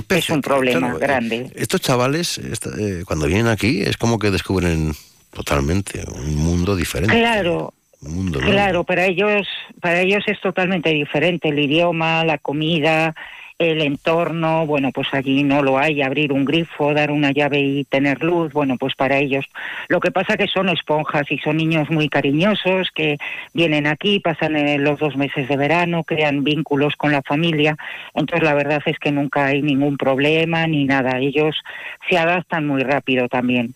es 0.09 0.29
un 0.29 0.41
problema 0.41 0.79
Claro, 0.79 0.97
eh, 0.97 0.99
grande. 1.01 1.51
Estos 1.55 1.81
chavales, 1.81 2.37
esta- 2.37 2.71
eh, 2.79 3.03
cuando 3.05 3.27
vienen 3.27 3.47
aquí, 3.47 3.81
es 3.81 3.97
como 3.97 4.17
que 4.19 4.31
descubren 4.31 4.93
totalmente 5.31 6.03
un 6.13 6.35
mundo 6.35 6.75
diferente. 6.75 7.15
Claro, 7.17 7.73
Un 8.01 8.15
mundo 8.15 8.39
nuevo. 8.39 8.51
claro, 8.53 8.83
para 8.83 9.05
ellos, 9.05 9.47
para 9.79 10.01
ellos 10.01 10.23
es 10.27 10.39
totalmente 10.41 10.89
diferente 10.89 11.49
el 11.49 11.59
idioma, 11.59 12.25
la 12.25 12.37
comida, 12.39 13.13
el 13.61 13.81
entorno, 13.81 14.65
bueno, 14.65 14.91
pues 14.91 15.07
allí 15.13 15.43
no 15.43 15.61
lo 15.61 15.77
hay, 15.77 16.01
abrir 16.01 16.33
un 16.33 16.45
grifo, 16.45 16.93
dar 16.93 17.11
una 17.11 17.31
llave 17.31 17.59
y 17.59 17.83
tener 17.83 18.23
luz, 18.23 18.51
bueno, 18.53 18.77
pues 18.77 18.95
para 18.95 19.19
ellos. 19.19 19.45
Lo 19.87 19.99
que 19.99 20.11
pasa 20.11 20.37
que 20.37 20.47
son 20.47 20.69
esponjas 20.69 21.31
y 21.31 21.37
son 21.37 21.57
niños 21.57 21.89
muy 21.89 22.09
cariñosos 22.09 22.89
que 22.93 23.17
vienen 23.53 23.87
aquí, 23.87 24.19
pasan 24.19 24.55
eh, 24.55 24.77
los 24.77 24.99
dos 24.99 25.15
meses 25.15 25.47
de 25.47 25.57
verano, 25.57 26.03
crean 26.03 26.43
vínculos 26.43 26.95
con 26.95 27.11
la 27.11 27.21
familia, 27.21 27.77
entonces 28.15 28.43
la 28.43 28.53
verdad 28.53 28.81
es 28.85 28.97
que 28.97 29.11
nunca 29.11 29.45
hay 29.45 29.61
ningún 29.61 29.97
problema 29.97 30.65
ni 30.67 30.85
nada, 30.85 31.19
ellos 31.19 31.55
se 32.09 32.17
adaptan 32.17 32.65
muy 32.65 32.83
rápido 32.83 33.27
también. 33.27 33.75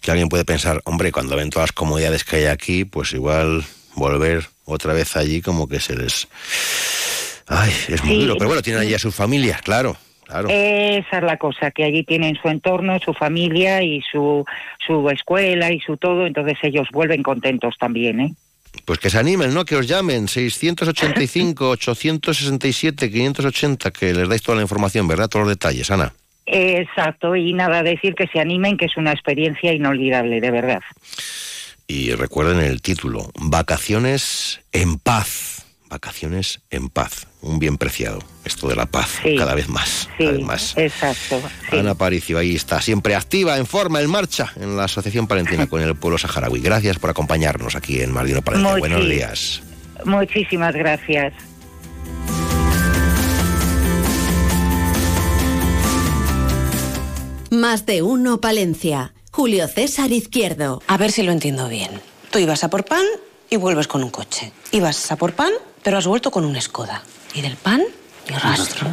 Que 0.00 0.10
alguien 0.10 0.28
puede 0.28 0.44
pensar, 0.44 0.80
hombre, 0.84 1.12
cuando 1.12 1.36
ven 1.36 1.50
todas 1.50 1.70
las 1.70 1.72
comodidades 1.72 2.24
que 2.24 2.36
hay 2.36 2.44
aquí, 2.46 2.84
pues 2.84 3.12
igual 3.14 3.64
volver 3.94 4.44
otra 4.64 4.92
vez 4.92 5.16
allí 5.16 5.40
como 5.40 5.68
que 5.68 5.80
se 5.80 5.96
les... 5.96 6.28
Ay, 7.46 7.70
es 7.88 8.02
muy 8.04 8.14
Sí. 8.14 8.20
duro. 8.22 8.34
Pero 8.36 8.48
bueno, 8.48 8.62
tienen 8.62 8.82
allí 8.82 8.94
a 8.94 8.98
sus 8.98 9.14
familias, 9.14 9.60
claro. 9.62 9.96
Esa 10.48 11.18
es 11.18 11.22
la 11.22 11.36
cosa, 11.36 11.70
que 11.70 11.84
allí 11.84 12.02
tienen 12.02 12.36
su 12.40 12.48
entorno, 12.48 12.98
su 12.98 13.12
familia 13.12 13.82
y 13.82 14.00
su, 14.10 14.44
su 14.84 15.08
escuela 15.10 15.70
y 15.70 15.80
su 15.80 15.96
todo, 15.98 16.26
entonces 16.26 16.56
ellos 16.62 16.88
vuelven 16.92 17.22
contentos 17.22 17.74
también, 17.78 18.20
¿eh? 18.20 18.34
Pues 18.86 18.98
que 18.98 19.10
se 19.10 19.18
animen, 19.18 19.54
¿no? 19.54 19.64
Que 19.64 19.76
os 19.76 19.86
llamen 19.86 20.26
685 20.26 21.70
867 21.70 23.10
580 23.10 23.90
que 23.92 24.12
les 24.14 24.28
dais 24.28 24.42
toda 24.42 24.56
la 24.56 24.62
información, 24.62 25.06
¿verdad? 25.06 25.28
Todos 25.28 25.46
los 25.46 25.54
detalles, 25.54 25.90
Ana. 25.90 26.12
Exacto, 26.46 27.36
y 27.36 27.52
nada, 27.52 27.82
decir 27.82 28.14
que 28.14 28.26
se 28.26 28.40
animen, 28.40 28.76
que 28.76 28.86
es 28.86 28.96
una 28.96 29.12
experiencia 29.12 29.72
inolvidable, 29.72 30.40
de 30.40 30.50
verdad. 30.50 30.80
Y 31.86 32.12
recuerden 32.12 32.58
el 32.60 32.82
título, 32.82 33.30
Vacaciones 33.34 34.60
en 34.72 34.98
paz. 34.98 35.63
Vacaciones 35.88 36.60
en 36.70 36.88
paz. 36.88 37.26
Un 37.40 37.58
bien 37.58 37.76
preciado. 37.78 38.18
Esto 38.44 38.68
de 38.68 38.76
la 38.76 38.86
paz, 38.86 39.18
Sí. 39.22 39.36
cada 39.36 39.54
vez 39.54 39.68
más. 39.68 40.08
Sí, 40.18 40.24
cada 40.24 40.32
vez 40.32 40.42
más. 40.42 40.74
exacto. 40.76 41.40
sí. 41.70 41.78
Ana 41.78 41.94
Paricio, 41.94 42.38
ahí 42.38 42.54
está, 42.56 42.80
siempre 42.80 43.14
activa, 43.14 43.58
en 43.58 43.66
forma, 43.66 44.00
en 44.00 44.10
marcha, 44.10 44.52
en 44.56 44.76
la 44.76 44.84
Asociación 44.84 45.26
Palentina 45.26 45.66
con 45.66 45.80
el 45.82 45.94
pueblo 45.94 46.18
saharaui. 46.18 46.60
Gracias 46.60 46.98
por 46.98 47.10
acompañarnos 47.10 47.76
aquí 47.76 48.00
en 48.00 48.12
Mardino 48.12 48.42
Palencia. 48.42 48.70
Muchi- 48.72 48.80
Buenos 48.80 49.08
días. 49.08 49.62
Muchísimas 50.04 50.74
gracias. 50.74 51.32
Más 57.50 57.86
de 57.86 58.02
uno 58.02 58.40
Palencia. 58.40 59.14
Julio 59.30 59.68
César 59.68 60.12
Izquierdo. 60.12 60.82
A 60.86 60.96
ver 60.96 61.10
si 61.12 61.22
lo 61.22 61.32
entiendo 61.32 61.68
bien. 61.68 61.90
Tú 62.30 62.38
ibas 62.38 62.64
a 62.64 62.70
por 62.70 62.84
pan 62.84 63.04
y 63.50 63.56
vuelves 63.56 63.88
con 63.88 64.02
un 64.02 64.10
coche. 64.10 64.52
Ibas 64.72 65.10
a 65.12 65.16
por 65.16 65.32
pan, 65.32 65.52
pero 65.82 65.98
has 65.98 66.06
vuelto 66.06 66.30
con 66.30 66.44
un 66.44 66.60
Skoda. 66.60 67.02
Y 67.34 67.42
del 67.42 67.56
pan, 67.56 67.82
ni 68.28 68.36
rastro. 68.36 68.88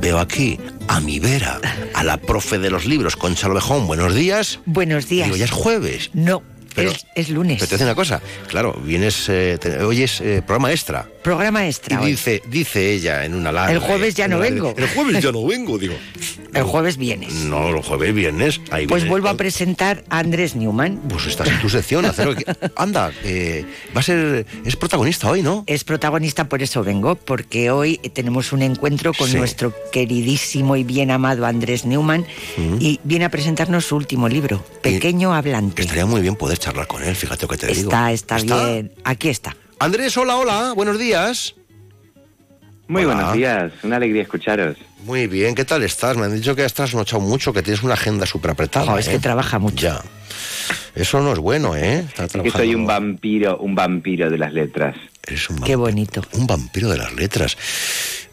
veo 0.00 0.20
aquí 0.20 0.60
a 0.86 1.00
mi 1.00 1.18
vera, 1.18 1.60
a 1.92 2.04
la 2.04 2.18
profe 2.18 2.58
de 2.58 2.70
los 2.70 2.86
libros, 2.86 3.16
Concha 3.16 3.48
Lobejón. 3.48 3.88
Buenos 3.88 4.14
días. 4.14 4.60
Buenos 4.64 5.08
días. 5.08 5.26
Digo, 5.26 5.36
ya 5.36 5.46
es 5.46 5.50
jueves. 5.50 6.10
No, 6.12 6.42
Pero- 6.74 6.90
es, 6.90 7.06
es 7.14 7.28
lunes. 7.30 7.56
Pero 7.58 7.68
te 7.68 7.74
hace 7.76 7.84
una 7.84 7.94
cosa, 7.94 8.20
claro, 8.48 8.72
vienes, 8.84 9.28
eh, 9.28 9.58
te- 9.60 9.82
hoy 9.82 10.02
es 10.02 10.20
eh, 10.20 10.42
programa 10.46 10.70
extra. 10.72 11.06
Programa 11.22 11.66
extra. 11.66 12.00
Y 12.00 12.04
hoy. 12.04 12.10
dice, 12.12 12.42
dice 12.48 12.92
ella 12.92 13.24
en 13.24 13.34
una 13.34 13.50
larga. 13.52 13.72
El 13.72 13.78
jueves 13.78 14.14
ya 14.14 14.28
no 14.28 14.38
larga- 14.38 14.50
vengo. 14.54 14.74
El 14.76 14.88
jueves 14.88 15.22
ya 15.22 15.32
no 15.32 15.46
vengo, 15.46 15.78
digo. 15.78 15.94
El 16.52 16.62
jueves 16.64 16.96
vienes. 16.98 17.32
No, 17.32 17.68
el 17.70 17.82
jueves 17.82 18.14
viernes. 18.14 18.60
Ahí 18.70 18.86
Pues 18.86 19.08
vuelvo 19.08 19.28
a 19.28 19.36
presentar 19.36 20.04
a 20.10 20.18
Andrés 20.18 20.54
Newman. 20.54 21.00
Pues 21.08 21.26
estás 21.26 21.48
en 21.48 21.60
tu 21.60 21.68
sección, 21.68 22.04
hacer 22.04 22.34
que- 22.36 22.44
Anda, 22.76 23.10
eh, 23.24 23.64
va 23.96 24.00
a 24.00 24.02
ser. 24.02 24.46
Es 24.64 24.76
protagonista 24.76 25.30
hoy, 25.30 25.42
¿no? 25.42 25.64
Es 25.66 25.82
protagonista, 25.84 26.48
por 26.48 26.62
eso 26.62 26.84
vengo, 26.84 27.14
porque 27.16 27.70
hoy 27.70 27.98
tenemos 28.12 28.52
un 28.52 28.62
encuentro 28.62 29.12
con 29.14 29.28
Sí. 29.28 29.36
nuestro 29.36 29.72
queridísimo 29.92 30.76
y 30.76 30.84
bien 30.84 31.10
amado 31.10 31.46
Andrés 31.46 31.84
Newman 31.86 32.26
Mm. 32.56 32.76
y 32.80 33.00
viene 33.04 33.24
a 33.24 33.30
presentarnos 33.30 33.86
su 33.86 33.96
último 33.96 34.28
libro, 34.28 34.64
Pequeño 34.82 35.34
Hablante. 35.34 35.82
Estaría 35.82 36.06
muy 36.06 36.20
bien 36.20 36.36
poder 36.36 36.58
charlar 36.64 36.86
con 36.86 37.02
él, 37.02 37.14
fíjate 37.14 37.42
lo 37.42 37.48
que 37.48 37.58
te 37.58 37.66
digo. 37.66 37.90
Está, 37.90 38.10
está, 38.10 38.36
bien. 38.38 38.90
Aquí 39.04 39.28
está. 39.28 39.54
Andrés, 39.78 40.16
hola, 40.16 40.36
hola, 40.36 40.72
buenos 40.74 40.98
días. 40.98 41.54
Muy 42.88 43.04
Hola. 43.04 43.14
buenos 43.14 43.32
días, 43.34 43.72
una 43.82 43.96
alegría 43.96 44.22
escucharos. 44.22 44.76
Muy 45.04 45.26
bien, 45.26 45.54
¿qué 45.54 45.66
tal 45.66 45.82
estás? 45.82 46.16
Me 46.16 46.24
han 46.24 46.34
dicho 46.34 46.54
que 46.56 46.62
has 46.62 46.72
trasnochado 46.72 47.20
mucho, 47.20 47.52
que 47.52 47.62
tienes 47.62 47.82
una 47.82 47.94
agenda 47.94 48.24
súper 48.24 48.52
apretada. 48.52 48.86
Jo, 48.86 48.98
es 48.98 49.08
que 49.08 49.18
trabaja 49.18 49.58
mucho. 49.58 49.76
Ya. 49.76 50.02
Eso 50.94 51.20
no 51.20 51.32
es 51.34 51.38
bueno, 51.38 51.76
¿eh? 51.76 52.06
Es 52.16 52.32
que 52.32 52.50
soy 52.50 52.74
un 52.74 52.86
vampiro, 52.86 53.58
un 53.58 53.74
vampiro 53.74 54.30
de 54.30 54.38
las 54.38 54.52
letras. 54.52 54.96
Eres 55.26 55.50
un 55.50 55.60
Qué 55.60 55.76
bonito. 55.76 56.22
Un 56.32 56.46
vampiro 56.46 56.88
de 56.88 56.96
las 56.98 57.12
letras. 57.14 57.56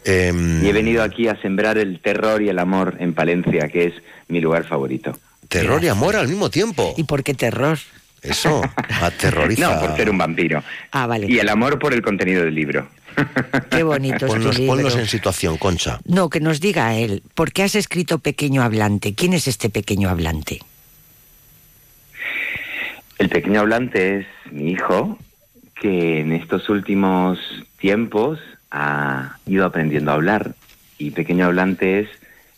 Em, 0.04 0.64
Y 0.64 0.68
he 0.68 0.72
venido 0.72 1.02
aquí 1.02 1.28
a 1.28 1.40
sembrar 1.40 1.76
el 1.76 2.00
terror 2.00 2.40
y 2.40 2.48
el 2.48 2.58
amor 2.58 2.96
en 2.98 3.12
Palencia, 3.14 3.68
que 3.68 3.86
es 3.86 3.94
mi 4.28 4.40
lugar 4.40 4.64
favorito. 4.64 5.18
Terror 5.48 5.82
y 5.84 5.88
amor 5.88 6.16
al 6.16 6.28
mismo 6.28 6.48
tiempo. 6.50 6.94
¿Y 6.96 7.04
por 7.04 7.22
qué 7.22 7.34
terror? 7.34 7.78
Eso, 8.22 8.62
aterroriza. 9.00 9.74
No, 9.74 9.80
por 9.80 9.96
ser 9.96 10.08
un 10.10 10.18
vampiro. 10.18 10.62
Ah, 10.92 11.06
vale. 11.06 11.26
Y 11.28 11.38
el 11.38 11.48
amor 11.48 11.78
por 11.78 11.92
el 11.92 12.02
contenido 12.02 12.44
del 12.44 12.54
libro. 12.54 12.88
Qué 13.70 13.82
bonito 13.82 14.14
es 14.14 14.20
tu 14.20 14.38
Ponnos, 14.38 14.58
libro. 14.58 14.74
ponnos 14.76 14.96
en 14.96 15.06
situación, 15.06 15.58
Concha. 15.58 16.00
No, 16.04 16.30
que 16.30 16.40
nos 16.40 16.60
diga 16.60 16.94
él, 16.94 17.22
¿por 17.34 17.52
qué 17.52 17.64
has 17.64 17.74
escrito 17.74 18.18
Pequeño 18.20 18.62
Hablante? 18.62 19.14
¿Quién 19.14 19.34
es 19.34 19.48
este 19.48 19.68
pequeño 19.68 20.08
hablante? 20.08 20.60
El 23.18 23.28
pequeño 23.28 23.60
hablante 23.60 24.20
es 24.20 24.26
mi 24.50 24.70
hijo, 24.72 25.18
que 25.80 26.20
en 26.20 26.32
estos 26.32 26.68
últimos 26.68 27.38
tiempos 27.78 28.38
ha 28.70 29.36
ido 29.46 29.64
aprendiendo 29.66 30.10
a 30.10 30.14
hablar. 30.14 30.54
Y 30.98 31.10
pequeño 31.10 31.46
hablante 31.46 32.00
es 32.00 32.08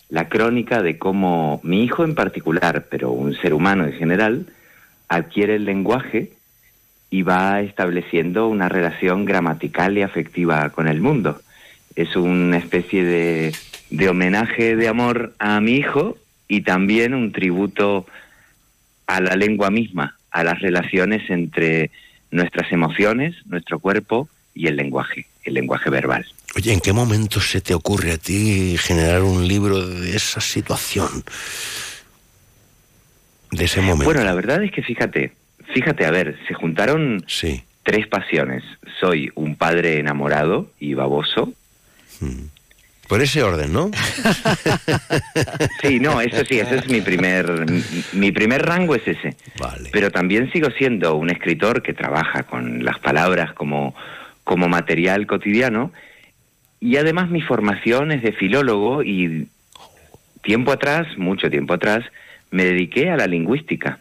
la 0.08 0.28
crónica 0.28 0.82
de 0.82 0.98
cómo 0.98 1.60
mi 1.64 1.82
hijo 1.82 2.04
en 2.04 2.14
particular, 2.14 2.86
pero 2.90 3.10
un 3.10 3.34
ser 3.34 3.54
humano 3.54 3.84
en 3.84 3.92
general, 3.94 4.46
adquiere 5.14 5.56
el 5.56 5.64
lenguaje 5.64 6.32
y 7.10 7.22
va 7.22 7.60
estableciendo 7.60 8.48
una 8.48 8.68
relación 8.68 9.24
gramatical 9.24 9.96
y 9.96 10.02
afectiva 10.02 10.70
con 10.70 10.88
el 10.88 11.00
mundo. 11.00 11.40
Es 11.94 12.16
una 12.16 12.58
especie 12.58 13.04
de, 13.90 14.08
homenaje 14.08 14.74
de 14.74 14.88
amor 14.88 15.34
a 15.38 15.60
mi 15.60 15.76
hijo 15.76 16.16
y 16.48 16.62
también 16.62 17.14
un 17.14 17.30
tributo 17.30 18.06
a 19.06 19.20
la 19.20 19.36
lengua 19.36 19.70
misma, 19.70 20.16
a 20.30 20.42
las 20.42 20.60
relaciones 20.60 21.30
entre 21.30 21.90
nuestras 22.32 22.72
emociones, 22.72 23.36
nuestro 23.46 23.78
cuerpo 23.78 24.28
y 24.52 24.66
el 24.66 24.76
lenguaje, 24.76 25.26
el 25.44 25.54
lenguaje 25.54 25.90
verbal. 25.90 26.26
Oye, 26.56 26.72
¿en 26.72 26.80
qué 26.80 26.92
momento 26.92 27.40
se 27.40 27.60
te 27.60 27.74
ocurre 27.74 28.12
a 28.12 28.18
ti 28.18 28.76
generar 28.78 29.22
un 29.22 29.46
libro 29.46 29.86
de 29.86 30.16
esa 30.16 30.40
situación? 30.40 31.24
De 33.54 33.64
ese 33.64 33.80
momento. 33.80 34.04
Bueno, 34.04 34.24
la 34.24 34.34
verdad 34.34 34.62
es 34.62 34.72
que 34.72 34.82
fíjate, 34.82 35.32
fíjate, 35.72 36.06
a 36.06 36.10
ver, 36.10 36.36
se 36.48 36.54
juntaron 36.54 37.24
tres 37.82 38.06
pasiones. 38.08 38.62
Soy 39.00 39.30
un 39.34 39.56
padre 39.56 39.98
enamorado 39.98 40.70
y 40.80 40.94
baboso. 40.94 41.52
Por 43.08 43.20
ese 43.20 43.42
orden, 43.42 43.72
¿no? 43.72 43.90
Sí, 45.82 46.00
no, 46.00 46.20
eso 46.20 46.42
sí, 46.46 46.58
ese 46.58 46.76
es 46.76 46.88
mi 46.88 47.02
primer, 47.02 47.66
mi, 48.14 48.32
primer 48.32 48.64
rango 48.64 48.94
es 48.94 49.06
ese. 49.06 49.36
Pero 49.92 50.10
también 50.10 50.50
sigo 50.50 50.70
siendo 50.70 51.14
un 51.16 51.30
escritor 51.30 51.82
que 51.82 51.92
trabaja 51.92 52.44
con 52.44 52.84
las 52.84 52.98
palabras 52.98 53.52
como, 53.52 53.94
como 54.42 54.68
material 54.68 55.26
cotidiano 55.26 55.92
y 56.80 56.96
además 56.96 57.30
mi 57.30 57.40
formación 57.40 58.12
es 58.12 58.22
de 58.22 58.32
filólogo 58.32 59.02
y 59.02 59.48
tiempo 60.42 60.72
atrás, 60.72 61.06
mucho 61.16 61.50
tiempo 61.50 61.74
atrás, 61.74 62.04
me 62.54 62.64
dediqué 62.64 63.10
a 63.10 63.16
la 63.16 63.26
lingüística. 63.26 64.00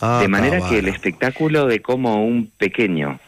Ah, 0.00 0.18
de 0.20 0.28
manera 0.28 0.58
cabana. 0.58 0.70
que 0.70 0.78
el 0.80 0.88
espectáculo 0.88 1.66
de 1.66 1.80
cómo 1.80 2.22
un 2.22 2.50
pequeño 2.58 3.18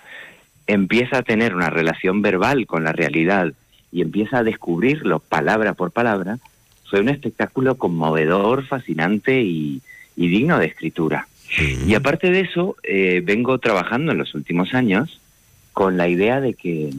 empieza 0.66 1.18
a 1.18 1.22
tener 1.22 1.54
una 1.54 1.70
relación 1.70 2.20
verbal 2.20 2.66
con 2.66 2.84
la 2.84 2.92
realidad 2.92 3.52
y 3.90 4.02
empieza 4.02 4.38
a 4.38 4.42
descubrirlo 4.42 5.18
palabra 5.20 5.72
por 5.72 5.92
palabra, 5.92 6.38
fue 6.90 7.00
un 7.00 7.08
espectáculo 7.08 7.76
conmovedor, 7.76 8.66
fascinante 8.66 9.40
y, 9.40 9.80
y 10.16 10.28
digno 10.28 10.58
de 10.58 10.66
escritura. 10.66 11.28
Y 11.86 11.94
aparte 11.94 12.30
de 12.30 12.40
eso, 12.40 12.76
eh, 12.82 13.22
vengo 13.24 13.58
trabajando 13.58 14.12
en 14.12 14.18
los 14.18 14.34
últimos 14.34 14.74
años 14.74 15.20
con 15.72 15.96
la 15.96 16.08
idea 16.08 16.42
de 16.42 16.52
que 16.52 16.90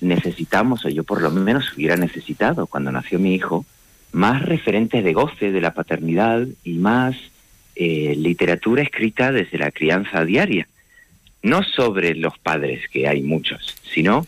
necesitamos, 0.00 0.84
o 0.84 0.88
yo 0.88 1.02
por 1.02 1.20
lo 1.20 1.30
menos 1.30 1.72
hubiera 1.74 1.96
necesitado 1.96 2.68
cuando 2.68 2.92
nació 2.92 3.18
mi 3.18 3.34
hijo, 3.34 3.64
más 4.14 4.42
referentes 4.42 5.02
de 5.02 5.12
goce 5.12 5.50
de 5.50 5.60
la 5.60 5.74
paternidad 5.74 6.46
y 6.62 6.74
más 6.74 7.16
eh, 7.74 8.14
literatura 8.16 8.82
escrita 8.82 9.32
desde 9.32 9.58
la 9.58 9.72
crianza 9.72 10.24
diaria. 10.24 10.68
No 11.42 11.64
sobre 11.64 12.14
los 12.14 12.38
padres, 12.38 12.88
que 12.90 13.08
hay 13.08 13.22
muchos, 13.22 13.76
sino 13.92 14.26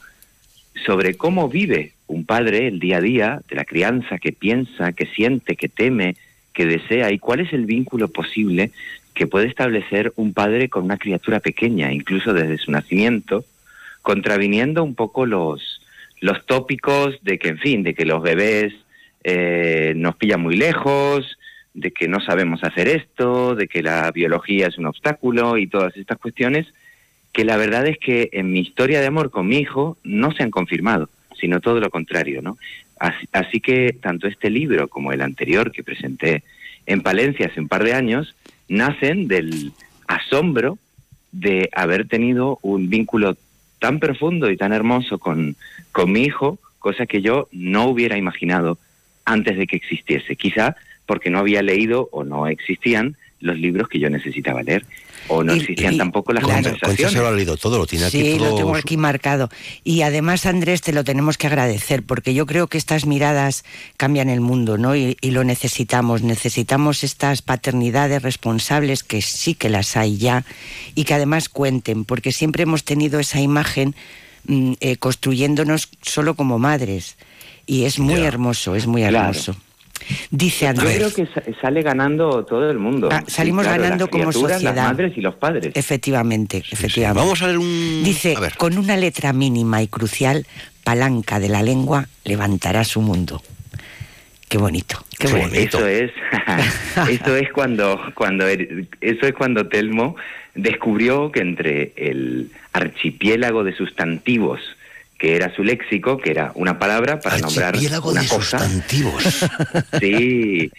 sobre 0.84 1.16
cómo 1.16 1.48
vive 1.48 1.92
un 2.08 2.26
padre 2.26 2.66
el 2.66 2.80
día 2.80 2.98
a 2.98 3.00
día 3.00 3.40
de 3.48 3.56
la 3.56 3.64
crianza, 3.64 4.18
que 4.18 4.32
piensa, 4.32 4.92
que 4.92 5.06
siente, 5.06 5.54
que 5.54 5.68
teme, 5.68 6.16
que 6.52 6.66
desea 6.66 7.12
y 7.12 7.18
cuál 7.18 7.40
es 7.40 7.52
el 7.52 7.64
vínculo 7.64 8.08
posible 8.08 8.72
que 9.14 9.28
puede 9.28 9.46
establecer 9.46 10.12
un 10.16 10.34
padre 10.34 10.68
con 10.68 10.84
una 10.84 10.98
criatura 10.98 11.38
pequeña, 11.38 11.92
incluso 11.92 12.34
desde 12.34 12.58
su 12.58 12.72
nacimiento, 12.72 13.44
contraviniendo 14.02 14.82
un 14.82 14.96
poco 14.96 15.26
los, 15.26 15.80
los 16.20 16.44
tópicos 16.44 17.16
de 17.22 17.38
que, 17.38 17.48
en 17.50 17.58
fin, 17.58 17.82
de 17.84 17.94
que 17.94 18.04
los 18.04 18.20
bebés 18.20 18.74
eh, 19.28 19.92
nos 19.96 20.14
pillan 20.14 20.40
muy 20.40 20.56
lejos, 20.56 21.36
de 21.74 21.90
que 21.90 22.06
no 22.06 22.20
sabemos 22.20 22.62
hacer 22.62 22.86
esto, 22.86 23.56
de 23.56 23.66
que 23.66 23.82
la 23.82 24.12
biología 24.12 24.68
es 24.68 24.78
un 24.78 24.86
obstáculo 24.86 25.58
y 25.58 25.66
todas 25.66 25.96
estas 25.96 26.18
cuestiones, 26.18 26.68
que 27.32 27.44
la 27.44 27.56
verdad 27.56 27.88
es 27.88 27.98
que 27.98 28.28
en 28.32 28.52
mi 28.52 28.60
historia 28.60 29.00
de 29.00 29.08
amor 29.08 29.32
con 29.32 29.48
mi 29.48 29.58
hijo 29.58 29.98
no 30.04 30.30
se 30.30 30.44
han 30.44 30.52
confirmado, 30.52 31.10
sino 31.40 31.60
todo 31.60 31.80
lo 31.80 31.90
contrario, 31.90 32.40
¿no? 32.40 32.56
Así, 33.00 33.26
así 33.32 33.60
que 33.60 33.94
tanto 34.00 34.28
este 34.28 34.48
libro 34.48 34.86
como 34.86 35.10
el 35.10 35.20
anterior 35.20 35.72
que 35.72 35.82
presenté 35.82 36.44
en 36.86 37.02
Palencia 37.02 37.46
hace 37.46 37.60
un 37.60 37.66
par 37.66 37.82
de 37.82 37.94
años 37.94 38.36
nacen 38.68 39.26
del 39.26 39.72
asombro 40.06 40.78
de 41.32 41.68
haber 41.72 42.06
tenido 42.06 42.60
un 42.62 42.88
vínculo 42.88 43.36
tan 43.80 43.98
profundo 43.98 44.52
y 44.52 44.56
tan 44.56 44.72
hermoso 44.72 45.18
con, 45.18 45.56
con 45.90 46.12
mi 46.12 46.22
hijo, 46.22 46.60
cosa 46.78 47.06
que 47.06 47.22
yo 47.22 47.48
no 47.50 47.86
hubiera 47.88 48.16
imaginado 48.16 48.78
antes 49.26 49.58
de 49.58 49.66
que 49.66 49.76
existiese. 49.76 50.34
Quizá 50.36 50.74
porque 51.04 51.28
no 51.30 51.38
había 51.40 51.62
leído 51.62 52.08
o 52.12 52.24
no 52.24 52.46
existían 52.46 53.16
los 53.40 53.58
libros 53.58 53.88
que 53.88 53.98
yo 54.00 54.08
necesitaba 54.08 54.62
leer 54.62 54.86
o 55.28 55.44
no 55.44 55.54
Y- 55.54 55.58
existían 55.58 55.94
y- 55.94 55.98
tampoco 55.98 56.32
las 56.32 56.42
claro, 56.42 56.62
conversaciones. 56.62 57.12
Se 57.12 57.18
lo 57.18 57.26
ha 57.28 57.32
leído 57.32 57.56
todo, 57.56 57.76
lo 57.78 57.86
tiene 57.86 58.06
aquí 58.06 58.22
Sí, 58.32 58.38
todo. 58.38 58.50
lo 58.50 58.56
tengo 58.56 58.74
aquí 58.76 58.96
marcado. 58.96 59.50
Y 59.84 60.02
además, 60.02 60.46
Andrés, 60.46 60.80
te 60.80 60.92
lo 60.92 61.04
tenemos 61.04 61.36
que 61.36 61.46
agradecer, 61.48 62.02
porque 62.02 62.32
yo 62.32 62.46
creo 62.46 62.66
que 62.68 62.78
estas 62.78 63.04
miradas 63.06 63.64
cambian 63.98 64.30
el 64.30 64.40
mundo, 64.40 64.78
¿no? 64.78 64.96
Y, 64.96 65.16
y 65.20 65.32
lo 65.32 65.44
necesitamos. 65.44 66.22
Necesitamos 66.22 67.04
estas 67.04 67.42
paternidades 67.42 68.22
responsables, 68.22 69.02
que 69.02 69.20
sí 69.20 69.54
que 69.54 69.68
las 69.68 69.96
hay 69.96 70.16
ya, 70.16 70.44
y 70.94 71.04
que 71.04 71.14
además 71.14 71.48
cuenten, 71.48 72.04
porque 72.04 72.32
siempre 72.32 72.62
hemos 72.62 72.84
tenido 72.84 73.20
esa 73.20 73.40
imagen 73.40 73.94
mm, 74.46 74.74
eh, 74.80 74.96
construyéndonos 74.96 75.88
solo 76.02 76.34
como 76.36 76.58
madres. 76.58 77.16
Y 77.66 77.84
es 77.84 77.98
muy 77.98 78.20
hermoso, 78.20 78.74
es 78.76 78.86
muy 78.86 79.02
Claro. 79.02 79.18
hermoso. 79.30 79.56
Dice 80.30 80.66
Yo 80.66 80.70
Andrés. 80.70 80.96
creo 80.96 81.14
que 81.14 81.26
sa- 81.32 81.42
sale 81.60 81.82
ganando 81.82 82.44
todo 82.44 82.70
el 82.70 82.78
mundo. 82.78 83.08
Ah, 83.10 83.24
salimos 83.26 83.64
claro, 83.66 83.82
ganando 83.82 84.04
las 84.04 84.10
como 84.12 84.32
sociedad. 84.32 84.74
Las 84.74 84.86
madres 84.92 85.16
y 85.16 85.20
los 85.20 85.34
padres. 85.34 85.72
Efectivamente, 85.74 86.62
efectivamente. 86.70 87.20
Vamos 87.24 87.42
a 87.42 87.46
ver 87.48 87.58
un... 87.58 88.02
Dice, 88.04 88.36
con 88.56 88.78
una 88.78 88.96
letra 88.96 89.32
mínima 89.32 89.82
y 89.82 89.88
crucial, 89.88 90.46
palanca 90.84 91.40
de 91.40 91.48
la 91.48 91.62
lengua 91.62 92.06
levantará 92.24 92.84
su 92.84 93.00
mundo. 93.00 93.42
Qué 94.48 94.58
bonito, 94.58 95.04
qué 95.18 95.26
bonito. 95.26 95.78
Eso 95.84 95.86
es, 95.88 96.12
eso 97.10 97.34
es 97.34 97.50
cuando, 97.52 98.00
cuando, 98.14 98.46
eso 98.46 99.26
es 99.26 99.32
cuando 99.36 99.66
Telmo 99.66 100.14
descubrió 100.54 101.32
que 101.32 101.40
entre 101.40 101.92
el 101.96 102.52
archipiélago 102.72 103.64
de 103.64 103.74
sustantivos 103.74 104.60
que 105.18 105.34
era 105.36 105.54
su 105.54 105.62
léxico, 105.64 106.18
que 106.18 106.30
era 106.30 106.52
una 106.54 106.78
palabra 106.78 107.20
para 107.20 107.38
nombrar 107.38 107.68
Archipiélago 107.68 108.10
una 108.10 108.22
de 108.22 108.28
cosa. 108.28 108.58
sustantivos. 108.58 109.22
Sí. 110.00 110.70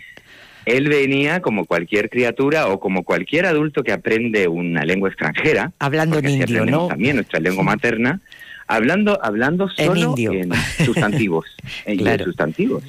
Él 0.65 0.89
venía 0.89 1.41
como 1.41 1.65
cualquier 1.65 2.09
criatura 2.09 2.68
o 2.68 2.80
como 2.80 3.03
cualquier 3.03 3.45
adulto 3.45 3.84
que 3.84 3.93
aprende 3.93 4.47
una 4.49 4.84
lengua 4.84 5.07
extranjera. 5.09 5.72
Hablando 5.80 6.19
en 6.19 6.30
indio. 6.30 6.88
También 6.89 7.15
nuestra 7.15 7.39
lengua 7.39 7.64
materna. 7.64 8.19
Hablando, 8.68 9.18
hablando 9.23 9.69
En 9.77 9.85
solo 9.88 9.99
indio. 10.09 10.34
en 10.34 10.51
sustantivos. 10.85 11.45
en 11.85 11.97
Claro. 11.99 12.26
sustantivos. 12.26 12.84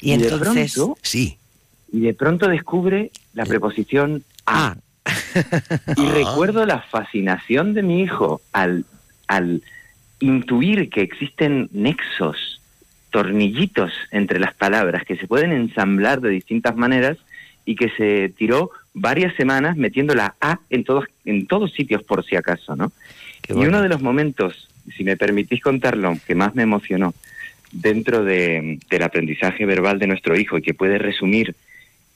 Y 0.00 0.16
de 0.16 0.24
entonces- 0.28 0.74
pronto- 0.74 0.98
Sí. 1.02 1.38
y 1.92 2.00
de 2.00 2.14
pronto 2.14 2.48
descubre 2.48 3.12
la 3.32 3.46
preposición 3.46 4.24
a. 4.46 4.76
Y 5.96 6.04
recuerdo 6.08 6.66
la 6.66 6.80
fascinación 6.82 7.74
de 7.74 7.82
mi 7.84 8.02
hijo 8.02 8.40
al, 8.52 8.84
al 9.28 9.62
intuir 10.20 10.88
que 10.90 11.02
existen 11.02 11.68
nexos, 11.72 12.60
tornillitos 13.10 13.92
entre 14.12 14.38
las 14.38 14.54
palabras 14.54 15.04
que 15.04 15.16
se 15.16 15.26
pueden 15.26 15.52
ensamblar 15.52 16.20
de 16.20 16.30
distintas 16.30 16.76
maneras 16.76 17.18
y 17.64 17.74
que 17.74 17.90
se 17.90 18.28
tiró 18.36 18.70
varias 18.94 19.34
semanas 19.36 19.76
metiendo 19.76 20.14
la 20.14 20.34
A 20.40 20.60
en 20.70 20.84
todos, 20.84 21.04
en 21.24 21.46
todos 21.46 21.72
sitios 21.72 22.02
por 22.02 22.24
si 22.24 22.36
acaso, 22.36 22.76
¿no? 22.76 22.92
y 23.48 23.66
uno 23.66 23.82
de 23.82 23.88
los 23.88 24.00
momentos, 24.02 24.68
si 24.96 25.02
me 25.04 25.16
permitís 25.16 25.60
contarlo, 25.60 26.16
que 26.26 26.34
más 26.34 26.54
me 26.54 26.62
emocionó 26.62 27.14
dentro 27.72 28.22
de- 28.24 28.78
del 28.88 29.02
aprendizaje 29.02 29.64
verbal 29.66 29.98
de 29.98 30.06
nuestro 30.06 30.38
hijo 30.38 30.58
y 30.58 30.62
que 30.62 30.74
puede 30.74 30.98
resumir 30.98 31.54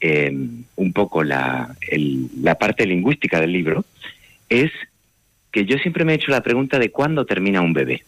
eh, 0.01 0.37
un 0.77 0.93
poco 0.93 1.23
la, 1.25 1.75
el- 1.91 2.29
la 2.43 2.57
parte 2.57 2.87
lingüística 2.87 3.41
del 3.41 3.53
libro, 3.53 3.85
es 4.51 4.71
que 5.55 5.65
yo 5.65 5.79
siempre 5.79 6.05
me 6.05 6.13
he 6.13 6.17
hecho 6.17 6.33
la 6.33 6.43
pregunta 6.43 6.81
de 6.81 6.91
cuándo 6.91 7.25
termina 7.25 7.61
un 7.61 7.73
bebé. 7.73 8.03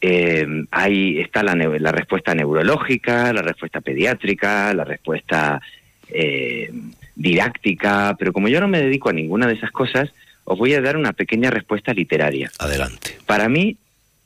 Eh, 0.00 0.64
ahí 0.70 1.20
está 1.20 1.42
la, 1.42 1.54
respuesta 1.92 2.34
neurológica, 2.34 3.34
la 3.34 3.42
respuesta 3.42 3.82
pediátrica, 3.82 4.72
la 4.72 4.84
respuesta 4.84 5.60
eh, 6.08 6.72
didáctica, 7.14 8.16
pero 8.18 8.32
como 8.32 8.48
yo 8.48 8.62
no 8.62 8.68
me 8.68 8.80
dedico 8.80 9.10
a 9.10 9.12
ninguna 9.12 9.46
de 9.46 9.52
esas 9.52 9.70
cosas, 9.70 10.08
os 10.44 10.58
voy 10.58 10.72
a 10.72 10.80
dar 10.80 10.96
una 10.96 11.12
pequeña 11.12 11.50
respuesta 11.50 11.92
literaria. 11.92 12.50
Adelante. 12.58 13.18
Para 13.26 13.50
mí, 13.50 13.76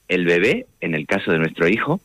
el 0.06 0.26
bebé, 0.26 0.66
en 0.80 0.94
el 0.94 1.08
caso 1.08 1.32
de 1.32 1.38
nuestro 1.38 1.66
hijo, 1.66 2.00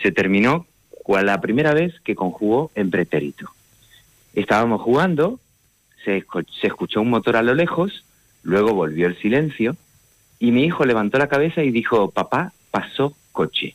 se 0.00 0.12
terminó 0.12 0.68
cual 1.02 1.26
la 1.26 1.40
primera 1.40 1.74
vez 1.74 1.92
que 2.04 2.14
conjugó 2.14 2.70
en 2.76 2.92
pretérito. 2.92 3.50
Estábamos 4.32 4.80
jugando, 4.80 5.40
se 6.04 6.24
escuchó 6.62 7.00
un 7.00 7.10
motor 7.10 7.36
a 7.36 7.42
lo 7.42 7.54
lejos, 7.56 8.04
luego 8.48 8.72
volvió 8.72 9.06
el 9.06 9.18
silencio, 9.18 9.76
y 10.38 10.52
mi 10.52 10.64
hijo 10.64 10.86
levantó 10.86 11.18
la 11.18 11.28
cabeza 11.28 11.62
y 11.62 11.70
dijo, 11.70 12.10
papá, 12.10 12.52
pasó 12.70 13.14
coche. 13.30 13.74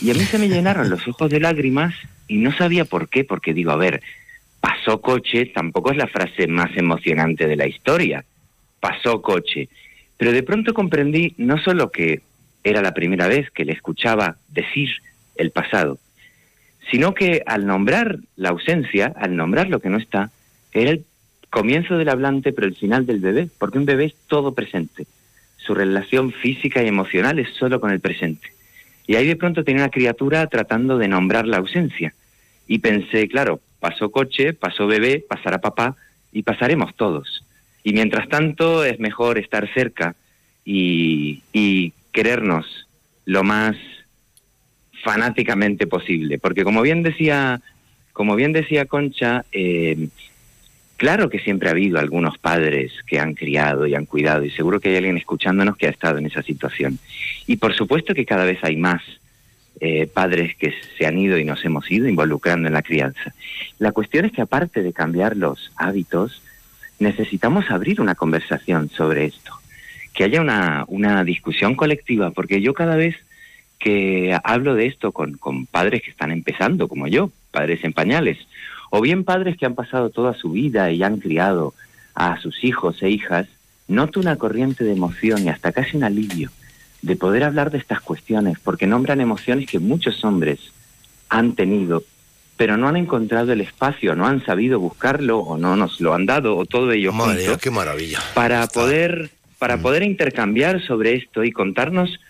Y 0.00 0.10
a 0.10 0.14
mí 0.14 0.20
se 0.20 0.38
me 0.38 0.48
llenaron 0.48 0.88
los 0.88 1.06
ojos 1.06 1.28
de 1.28 1.38
lágrimas 1.38 1.94
y 2.26 2.38
no 2.38 2.56
sabía 2.56 2.86
por 2.86 3.10
qué, 3.10 3.24
porque 3.24 3.52
digo, 3.52 3.72
a 3.72 3.76
ver, 3.76 4.00
pasó 4.60 5.02
coche 5.02 5.46
tampoco 5.46 5.90
es 5.90 5.98
la 5.98 6.06
frase 6.06 6.46
más 6.46 6.74
emocionante 6.76 7.46
de 7.46 7.56
la 7.56 7.66
historia. 7.66 8.24
Pasó 8.80 9.20
coche. 9.20 9.68
Pero 10.16 10.32
de 10.32 10.42
pronto 10.42 10.72
comprendí 10.72 11.34
no 11.36 11.58
solo 11.58 11.90
que 11.90 12.22
era 12.62 12.80
la 12.80 12.94
primera 12.94 13.28
vez 13.28 13.50
que 13.50 13.66
le 13.66 13.72
escuchaba 13.72 14.38
decir 14.48 14.88
el 15.36 15.50
pasado, 15.50 15.98
sino 16.90 17.12
que 17.12 17.42
al 17.44 17.66
nombrar 17.66 18.18
la 18.36 18.48
ausencia, 18.48 19.12
al 19.16 19.36
nombrar 19.36 19.68
lo 19.68 19.80
que 19.80 19.90
no 19.90 19.98
está, 19.98 20.30
era 20.72 20.90
el 20.90 21.04
comienzo 21.54 21.96
del 21.96 22.08
hablante, 22.08 22.52
pero 22.52 22.66
el 22.66 22.74
final 22.74 23.06
del 23.06 23.20
bebé, 23.20 23.48
porque 23.58 23.78
un 23.78 23.84
bebé 23.84 24.06
es 24.06 24.14
todo 24.26 24.54
presente. 24.54 25.06
Su 25.56 25.72
relación 25.72 26.32
física 26.32 26.82
y 26.82 26.88
emocional 26.88 27.38
es 27.38 27.48
solo 27.50 27.80
con 27.80 27.92
el 27.92 28.00
presente. 28.00 28.48
Y 29.06 29.14
ahí 29.14 29.28
de 29.28 29.36
pronto 29.36 29.62
tenía 29.62 29.84
una 29.84 29.92
criatura 29.92 30.48
tratando 30.48 30.98
de 30.98 31.06
nombrar 31.06 31.46
la 31.46 31.58
ausencia. 31.58 32.12
Y 32.66 32.80
pensé, 32.80 33.28
claro, 33.28 33.60
pasó 33.78 34.10
coche, 34.10 34.52
pasó 34.52 34.88
bebé, 34.88 35.24
pasará 35.28 35.58
papá 35.58 35.94
y 36.32 36.42
pasaremos 36.42 36.92
todos. 36.96 37.44
Y 37.84 37.92
mientras 37.92 38.28
tanto 38.28 38.84
es 38.84 38.98
mejor 38.98 39.38
estar 39.38 39.72
cerca 39.72 40.16
y, 40.64 41.40
y 41.52 41.92
querernos 42.10 42.88
lo 43.26 43.44
más 43.44 43.76
fanáticamente 45.04 45.86
posible. 45.86 46.38
Porque 46.38 46.64
como 46.64 46.82
bien 46.82 47.04
decía, 47.04 47.60
como 48.12 48.34
bien 48.34 48.52
decía 48.52 48.86
Concha, 48.86 49.44
eh, 49.52 50.08
claro 50.96 51.28
que 51.28 51.38
siempre 51.38 51.68
ha 51.68 51.72
habido 51.72 51.98
algunos 51.98 52.38
padres 52.38 52.92
que 53.06 53.18
han 53.18 53.34
criado 53.34 53.86
y 53.86 53.94
han 53.94 54.06
cuidado, 54.06 54.44
y 54.44 54.50
seguro 54.50 54.80
que 54.80 54.90
hay 54.90 54.96
alguien 54.96 55.16
escuchándonos 55.16 55.76
que 55.76 55.86
ha 55.86 55.90
estado 55.90 56.18
en 56.18 56.26
esa 56.26 56.42
situación. 56.42 56.98
Y 57.46 57.56
por 57.56 57.74
supuesto 57.74 58.14
que 58.14 58.24
cada 58.24 58.44
vez 58.44 58.58
hay 58.62 58.76
más 58.76 59.02
eh, 59.80 60.06
padres 60.06 60.56
que 60.56 60.72
se 60.96 61.06
han 61.06 61.18
ido 61.18 61.36
y 61.36 61.44
nos 61.44 61.64
hemos 61.64 61.90
ido 61.90 62.08
involucrando 62.08 62.68
en 62.68 62.74
la 62.74 62.82
crianza. 62.82 63.34
La 63.78 63.92
cuestión 63.92 64.24
es 64.24 64.32
que 64.32 64.42
aparte 64.42 64.82
de 64.82 64.92
cambiar 64.92 65.36
los 65.36 65.72
hábitos, 65.76 66.42
necesitamos 66.98 67.70
abrir 67.70 68.00
una 68.00 68.14
conversación 68.14 68.88
sobre 68.90 69.24
esto, 69.24 69.52
que 70.12 70.24
haya 70.24 70.40
una, 70.40 70.84
una 70.86 71.24
discusión 71.24 71.74
colectiva, 71.74 72.30
porque 72.30 72.60
yo 72.60 72.72
cada 72.72 72.96
vez 72.96 73.16
que 73.78 74.38
hablo 74.44 74.74
de 74.74 74.86
esto 74.86 75.12
con, 75.12 75.36
con 75.38 75.66
padres 75.66 76.02
que 76.02 76.10
están 76.10 76.30
empezando, 76.30 76.88
como 76.88 77.08
yo, 77.08 77.30
padres 77.50 77.82
en 77.84 77.92
pañales, 77.92 78.38
o 78.96 79.00
bien 79.00 79.24
padres 79.24 79.56
que 79.56 79.66
han 79.66 79.74
pasado 79.74 80.08
toda 80.10 80.34
su 80.34 80.50
vida 80.52 80.92
y 80.92 81.02
han 81.02 81.18
criado 81.18 81.74
a 82.14 82.40
sus 82.40 82.62
hijos 82.62 83.02
e 83.02 83.10
hijas, 83.10 83.48
noto 83.88 84.20
una 84.20 84.36
corriente 84.36 84.84
de 84.84 84.92
emoción 84.92 85.42
y 85.44 85.48
hasta 85.48 85.72
casi 85.72 85.96
un 85.96 86.04
alivio 86.04 86.50
de 87.02 87.16
poder 87.16 87.42
hablar 87.42 87.72
de 87.72 87.78
estas 87.78 88.00
cuestiones, 88.00 88.60
porque 88.60 88.86
nombran 88.86 89.20
emociones 89.20 89.66
que 89.66 89.80
muchos 89.80 90.24
hombres 90.24 90.60
han 91.28 91.56
tenido, 91.56 92.04
pero 92.56 92.76
no 92.76 92.86
han 92.86 92.96
encontrado 92.96 93.52
el 93.52 93.62
espacio, 93.62 94.14
no 94.14 94.28
han 94.28 94.44
sabido 94.46 94.78
buscarlo 94.78 95.40
o 95.40 95.58
no 95.58 95.74
nos 95.74 96.00
lo 96.00 96.14
han 96.14 96.24
dado 96.24 96.56
o 96.56 96.64
todo 96.64 96.92
ello 96.92 97.12
Madre 97.12 97.46
junto 97.46 97.58
qué 97.58 97.70
maravilla. 97.72 98.20
para 98.32 98.64
poder 98.68 99.22
Mm. 99.24 99.58
para 99.58 99.78
poder 99.78 100.02
intercambiar 100.04 100.80
sobre 100.86 101.14
esto 101.14 101.42
y 101.42 101.50
contarnos 101.50 102.20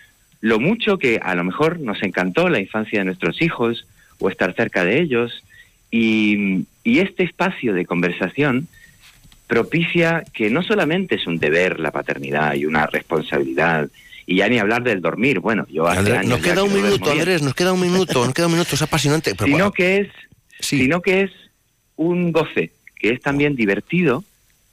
lo 0.41 0.59
mucho 0.59 0.97
que 0.97 1.19
a 1.21 1.35
lo 1.35 1.43
mejor 1.43 1.79
nos 1.79 2.01
encantó 2.01 2.49
la 2.49 2.59
infancia 2.59 2.99
de 2.99 3.05
nuestros 3.05 3.39
hijos 3.41 3.85
o 4.19 4.29
estar 4.29 4.55
cerca 4.55 4.83
de 4.83 4.99
ellos 5.01 5.43
y, 5.95 6.65
y 6.83 6.99
este 6.99 7.23
espacio 7.23 7.73
de 7.73 7.85
conversación 7.85 8.67
propicia 9.47 10.25
que 10.33 10.49
no 10.49 10.61
solamente 10.61 11.15
es 11.15 11.25
un 11.25 11.37
deber 11.37 11.79
la 11.79 11.91
paternidad 11.91 12.55
y 12.55 12.65
una 12.65 12.85
responsabilidad 12.87 13.89
y 14.25 14.37
ya 14.37 14.49
ni 14.49 14.59
hablar 14.59 14.83
del 14.83 15.01
dormir 15.01 15.39
bueno 15.39 15.65
yo 15.69 15.87
hace 15.87 15.99
Andrés, 15.99 16.17
años 16.17 16.29
nos 16.31 16.41
queda 16.41 16.55
que 16.55 16.61
un 16.61 16.67
no 16.67 16.73
duermo 16.73 16.87
minuto. 16.89 17.11
Andrés, 17.11 17.41
nos 17.43 17.53
queda 17.53 17.73
un 17.73 17.81
minuto, 17.81 18.25
nos 18.25 18.33
queda 18.33 18.47
un 18.47 18.53
minuto, 18.53 18.75
es 18.75 18.81
apasionante. 18.81 19.35
Pero 19.35 19.45
sino 19.45 19.57
bueno, 19.57 19.71
que 19.71 19.97
es 19.99 20.07
sino 20.59 21.01
que 21.01 21.21
es 21.21 21.31
un 21.95 22.31
goce 22.33 22.71
que 22.97 23.11
es 23.11 23.21
también 23.21 23.55
divertido 23.55 24.25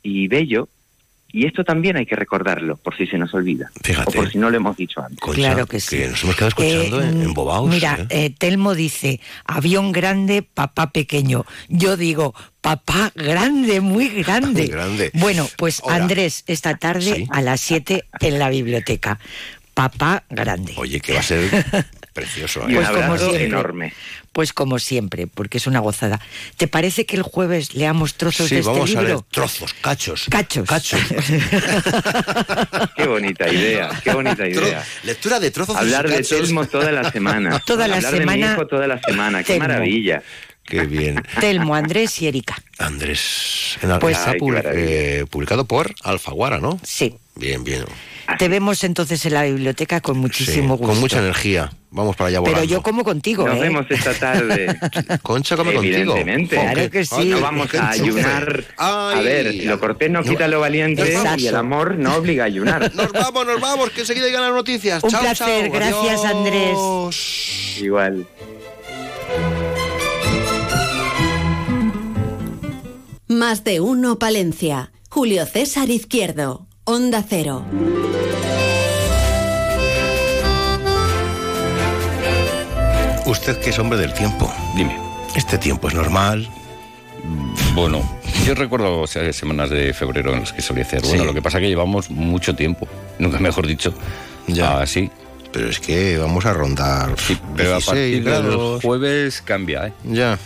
y 0.03 0.27
bello 0.27 0.69
y 1.33 1.47
esto 1.47 1.65
también 1.65 1.97
hay 1.97 2.07
que 2.07 2.15
recordarlo 2.17 2.77
por 2.77 2.97
si 2.97 3.07
se 3.07 3.17
nos 3.19 3.33
olvida 3.35 3.71
o 4.07 4.11
por 4.11 4.31
si 4.31 4.39
no 4.39 4.51
lo 4.51 4.57
hemos 4.57 4.77
dicho 4.77 5.01
antes 5.03 5.19
Claro 5.21 5.67
que 5.67 5.81
sí. 5.81 5.99
nos 6.09 6.23
hemos 6.23 6.37
quedado 6.37 6.49
escuchando 6.51 7.01
Eh, 7.03 7.09
en 7.09 7.23
embobados. 7.23 7.69
Mira, 7.71 7.99
¿eh? 8.01 8.07
eh, 8.27 8.31
Telmo 8.37 8.75
dice, 8.75 9.21
avión 9.45 9.93
grande, 9.93 10.43
papá 10.43 10.91
pequeño. 10.91 11.45
Yo 11.69 11.97
digo, 11.97 12.35
papá 12.61 13.13
grande, 13.15 13.81
muy 13.81 14.09
grande. 14.09 14.63
Muy 14.63 14.71
grande. 14.71 15.11
Bueno, 15.15 15.49
pues 15.57 15.81
Hola. 15.83 15.97
Andrés, 15.97 16.45
esta 16.47 16.77
tarde 16.77 17.15
Sí. 17.17 17.27
a 17.31 17.41
las 17.43 17.61
7 17.61 18.05
en 18.21 18.39
la 18.39 18.51
biblioteca. 18.51 19.19
Papá 19.75 20.25
grande. 20.29 20.75
Oye, 20.77 21.01
que 21.01 21.15
va 21.15 21.21
a 21.21 21.23
ser 21.23 21.49
precioso. 22.13 22.61
¿eh? 22.61 22.73
Y 22.73 22.75
un 22.75 22.85
Pues 22.85 22.89
como 22.91 23.03
abrazo 23.05 23.37
enorme. 23.37 23.95
Pues 24.33 24.53
como 24.55 24.79
siempre, 24.79 25.27
porque 25.27 25.59
es 25.59 25.67
una 25.67 25.81
gozada. 25.81 26.19
¿Te 26.57 26.67
parece 26.67 27.05
que 27.05 27.17
el 27.17 27.23
jueves 27.23 27.75
leamos 27.75 28.15
trozos 28.15 28.49
Sí, 28.49 28.55
de 28.55 28.61
este 28.63 28.73
vamos 28.73 28.91
a 28.91 28.95
leer 28.95 29.07
libro? 29.09 29.27
trozos, 29.31 29.75
cachos. 29.75 30.27
Cachos. 30.31 30.67
Cachos. 30.69 31.01
qué 32.97 33.07
bonita 33.07 33.49
idea 33.53 33.91
qué 34.03 34.13
bonita 34.13 34.47
idea 34.49 34.85
Lectura 35.05 35.39
de 35.41 35.51
trozos 35.51 35.77
hablar 35.77 36.09
de. 36.09 36.23
Telmo 36.23 36.67
toda 36.67 36.91
la 36.93 37.11
semana 37.11 37.59
Toda 37.67 37.89
la 37.89 37.97
hablar 37.97 38.13
de 38.13 38.19
semana, 38.21 38.47
mi 38.47 38.53
hijo 38.53 38.67
toda 38.67 38.87
la 38.87 39.01
semana 39.01 39.39
qué 39.43 39.55
Telmo. 39.55 39.69
maravilla 39.69 40.23
Qué 40.65 40.87
bien. 40.87 41.21
Telmo, 41.41 41.75
Andrés 41.75 42.23
y 42.23 42.29
Erika. 42.29 42.57
Andrés. 42.79 43.77
En 43.83 43.99
Pues- 43.99 44.17
eh, 44.65 45.27
publicado 45.29 45.65
por 45.67 45.93
Alfaguara, 46.03 46.61
¿no? 46.61 46.79
Sí. 46.85 47.17
Bien, 47.35 47.65
bien. 47.65 47.85
Te 48.39 48.49
vemos 48.49 48.83
entonces 48.85 49.25
en 49.27 49.35
la 49.35 49.43
biblioteca 49.45 50.01
con 50.01 50.19
muchísimo 50.19 50.75
Sí, 50.75 50.79
gusto. 50.79 50.87
Con 50.87 51.01
mucha 51.01 51.19
energía. 51.19 51.73
Vamos 51.91 52.17
para 52.17 52.29
allá 52.29 52.41
volando. 52.41 52.61
Pero 52.61 52.71
yo 52.71 52.83
como 52.83 53.05
contigo, 53.05 53.47
nos 53.47 53.57
¿eh? 53.57 53.61
vemos 53.61 53.85
esta 53.91 54.15
tarde 54.15 54.79
Concha 55.23 55.57
come 55.57 55.75
contigo. 55.75 55.97
Evidentemente. 56.17 56.57
Claro 56.57 56.91
que 56.91 57.05
sí. 57.05 57.29
No 57.29 57.41
vamos 57.41 57.75
a 57.75 57.91
ayunar. 57.91 58.65
A 58.79 59.21
ver, 59.23 59.55
lo 59.65 59.79
cortés 59.79 60.11
no 60.11 60.23
quita 60.23 60.49
lo 60.49 60.61
valiente 60.61 61.03
Exacto. 61.03 61.43
y 61.43 61.47
el 61.49 61.57
amor 61.57 61.97
no 61.97 62.15
obliga 62.17 62.45
a 62.45 62.47
ayunar. 62.47 62.95
Nos 62.95 63.13
vamos, 63.13 63.47
nos 63.47 63.61
vamos, 63.61 63.91
que 63.91 64.01
enseguida 64.01 64.27
llegan 64.27 64.43
las 64.43 64.53
noticias. 64.53 65.03
Un 65.03 65.11
Chao, 65.11 65.21
placer, 65.21 65.71
chao. 65.71 65.73
gracias, 65.73 66.25
Andrés. 66.25 66.71
Adiós. 66.73 67.77
Igual. 67.81 68.27
Más 73.29 73.65
de 73.65 73.81
uno 73.81 74.19
Palencia. 74.19 74.93
Julio 75.09 75.47
César 75.47 75.91
Izquierdo. 75.91 76.67
Onda 76.85 77.23
Cero. 77.23 77.65
Usted 83.27 83.57
que 83.59 83.71
es 83.71 83.79
hombre 83.79 83.99
del 83.99 84.13
tiempo. 84.15 84.53
Dime. 84.77 84.97
Este 85.37 85.59
tiempo 85.59 85.89
es 85.89 85.95
normal. 85.95 86.49
Bueno, 87.75 88.03
yo 88.45 88.55
recuerdo 88.55 89.01
o 89.01 89.07
sea, 89.07 89.33
semanas 89.33 89.71
de 89.71 89.95
febrero 89.95 90.33
en 90.35 90.41
las 90.41 90.53
que 90.53 90.61
solía 90.61 90.83
hacer. 90.83 91.03
Bueno, 91.03 91.23
Sí. 91.23 91.27
lo 91.27 91.35
que 91.35 91.41
pasa 91.43 91.59
es 91.59 91.63
que 91.63 91.69
llevamos 91.69 92.11
mucho 92.11 92.55
tiempo, 92.55 92.87
nunca 93.19 93.39
mejor 93.39 93.67
dicho. 93.67 93.95
Ya. 94.49 94.81
Así. 94.81 95.11
Pero 95.53 95.69
es 95.69 95.81
que 95.81 96.17
vamos 96.19 96.47
a 96.47 96.53
rondar. 96.55 97.15
Sí, 97.19 97.39
pero 97.57 97.73
a 97.75 97.77
16 97.77 97.85
partir 97.87 98.25
del 98.25 98.43
grados. 98.43 98.83
jueves 98.83 99.43
cambia, 99.43 99.89
¿eh? 99.89 99.93
Ya. 100.05 100.39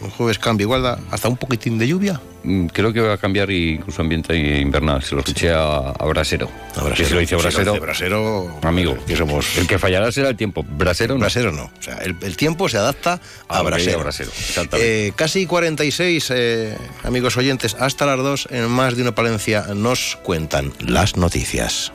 Un 0.00 0.10
jueves 0.10 0.38
cambia 0.38 0.64
igual 0.64 0.82
da 0.82 0.98
hasta 1.10 1.28
un 1.28 1.36
poquitín 1.36 1.78
de 1.78 1.88
lluvia. 1.88 2.20
Mm, 2.44 2.66
Creo 2.66 2.92
que 2.92 3.00
va 3.00 3.14
a 3.14 3.18
cambiar 3.18 3.50
incluso 3.50 4.02
ambiente 4.02 4.36
invernal. 4.60 5.02
Se 5.02 5.14
lo 5.14 5.20
escuché 5.20 5.50
a, 5.50 5.78
a 5.90 6.04
Brasero. 6.06 6.48
A 6.76 6.82
Brasero. 6.84 6.94
Que 6.94 7.04
se 7.06 7.14
lo 7.14 7.20
dice 7.20 7.36
Brasero. 7.36 7.80
Brasero, 7.80 8.58
Amigo. 8.62 8.96
que 9.06 9.16
somos- 9.16 9.56
El 9.56 9.66
que 9.66 9.78
fallará 9.78 10.12
será 10.12 10.28
el 10.28 10.36
tiempo. 10.36 10.62
Brasero 10.68 11.14
no. 11.14 11.20
Brasero 11.20 11.50
no. 11.50 11.64
O 11.64 11.82
sea, 11.82 11.96
el, 11.98 12.14
el 12.20 12.36
tiempo 12.36 12.68
se 12.68 12.76
adapta 12.76 13.14
a 13.48 13.58
Ah, 13.58 13.62
Brasero. 13.62 14.00
Brasero. 14.00 14.30
Eh, 14.74 15.12
casi 15.16 15.46
46, 15.46 16.30
eh, 16.34 16.76
amigos 17.02 17.36
oyentes, 17.36 17.74
hasta 17.80 18.06
las 18.06 18.18
2 18.18 18.48
en 18.50 18.68
más 18.68 18.96
de 18.96 19.02
una 19.02 19.14
Palencia 19.14 19.66
nos 19.74 20.16
cuentan 20.22 20.72
las 20.80 21.16
noticias. 21.16 21.92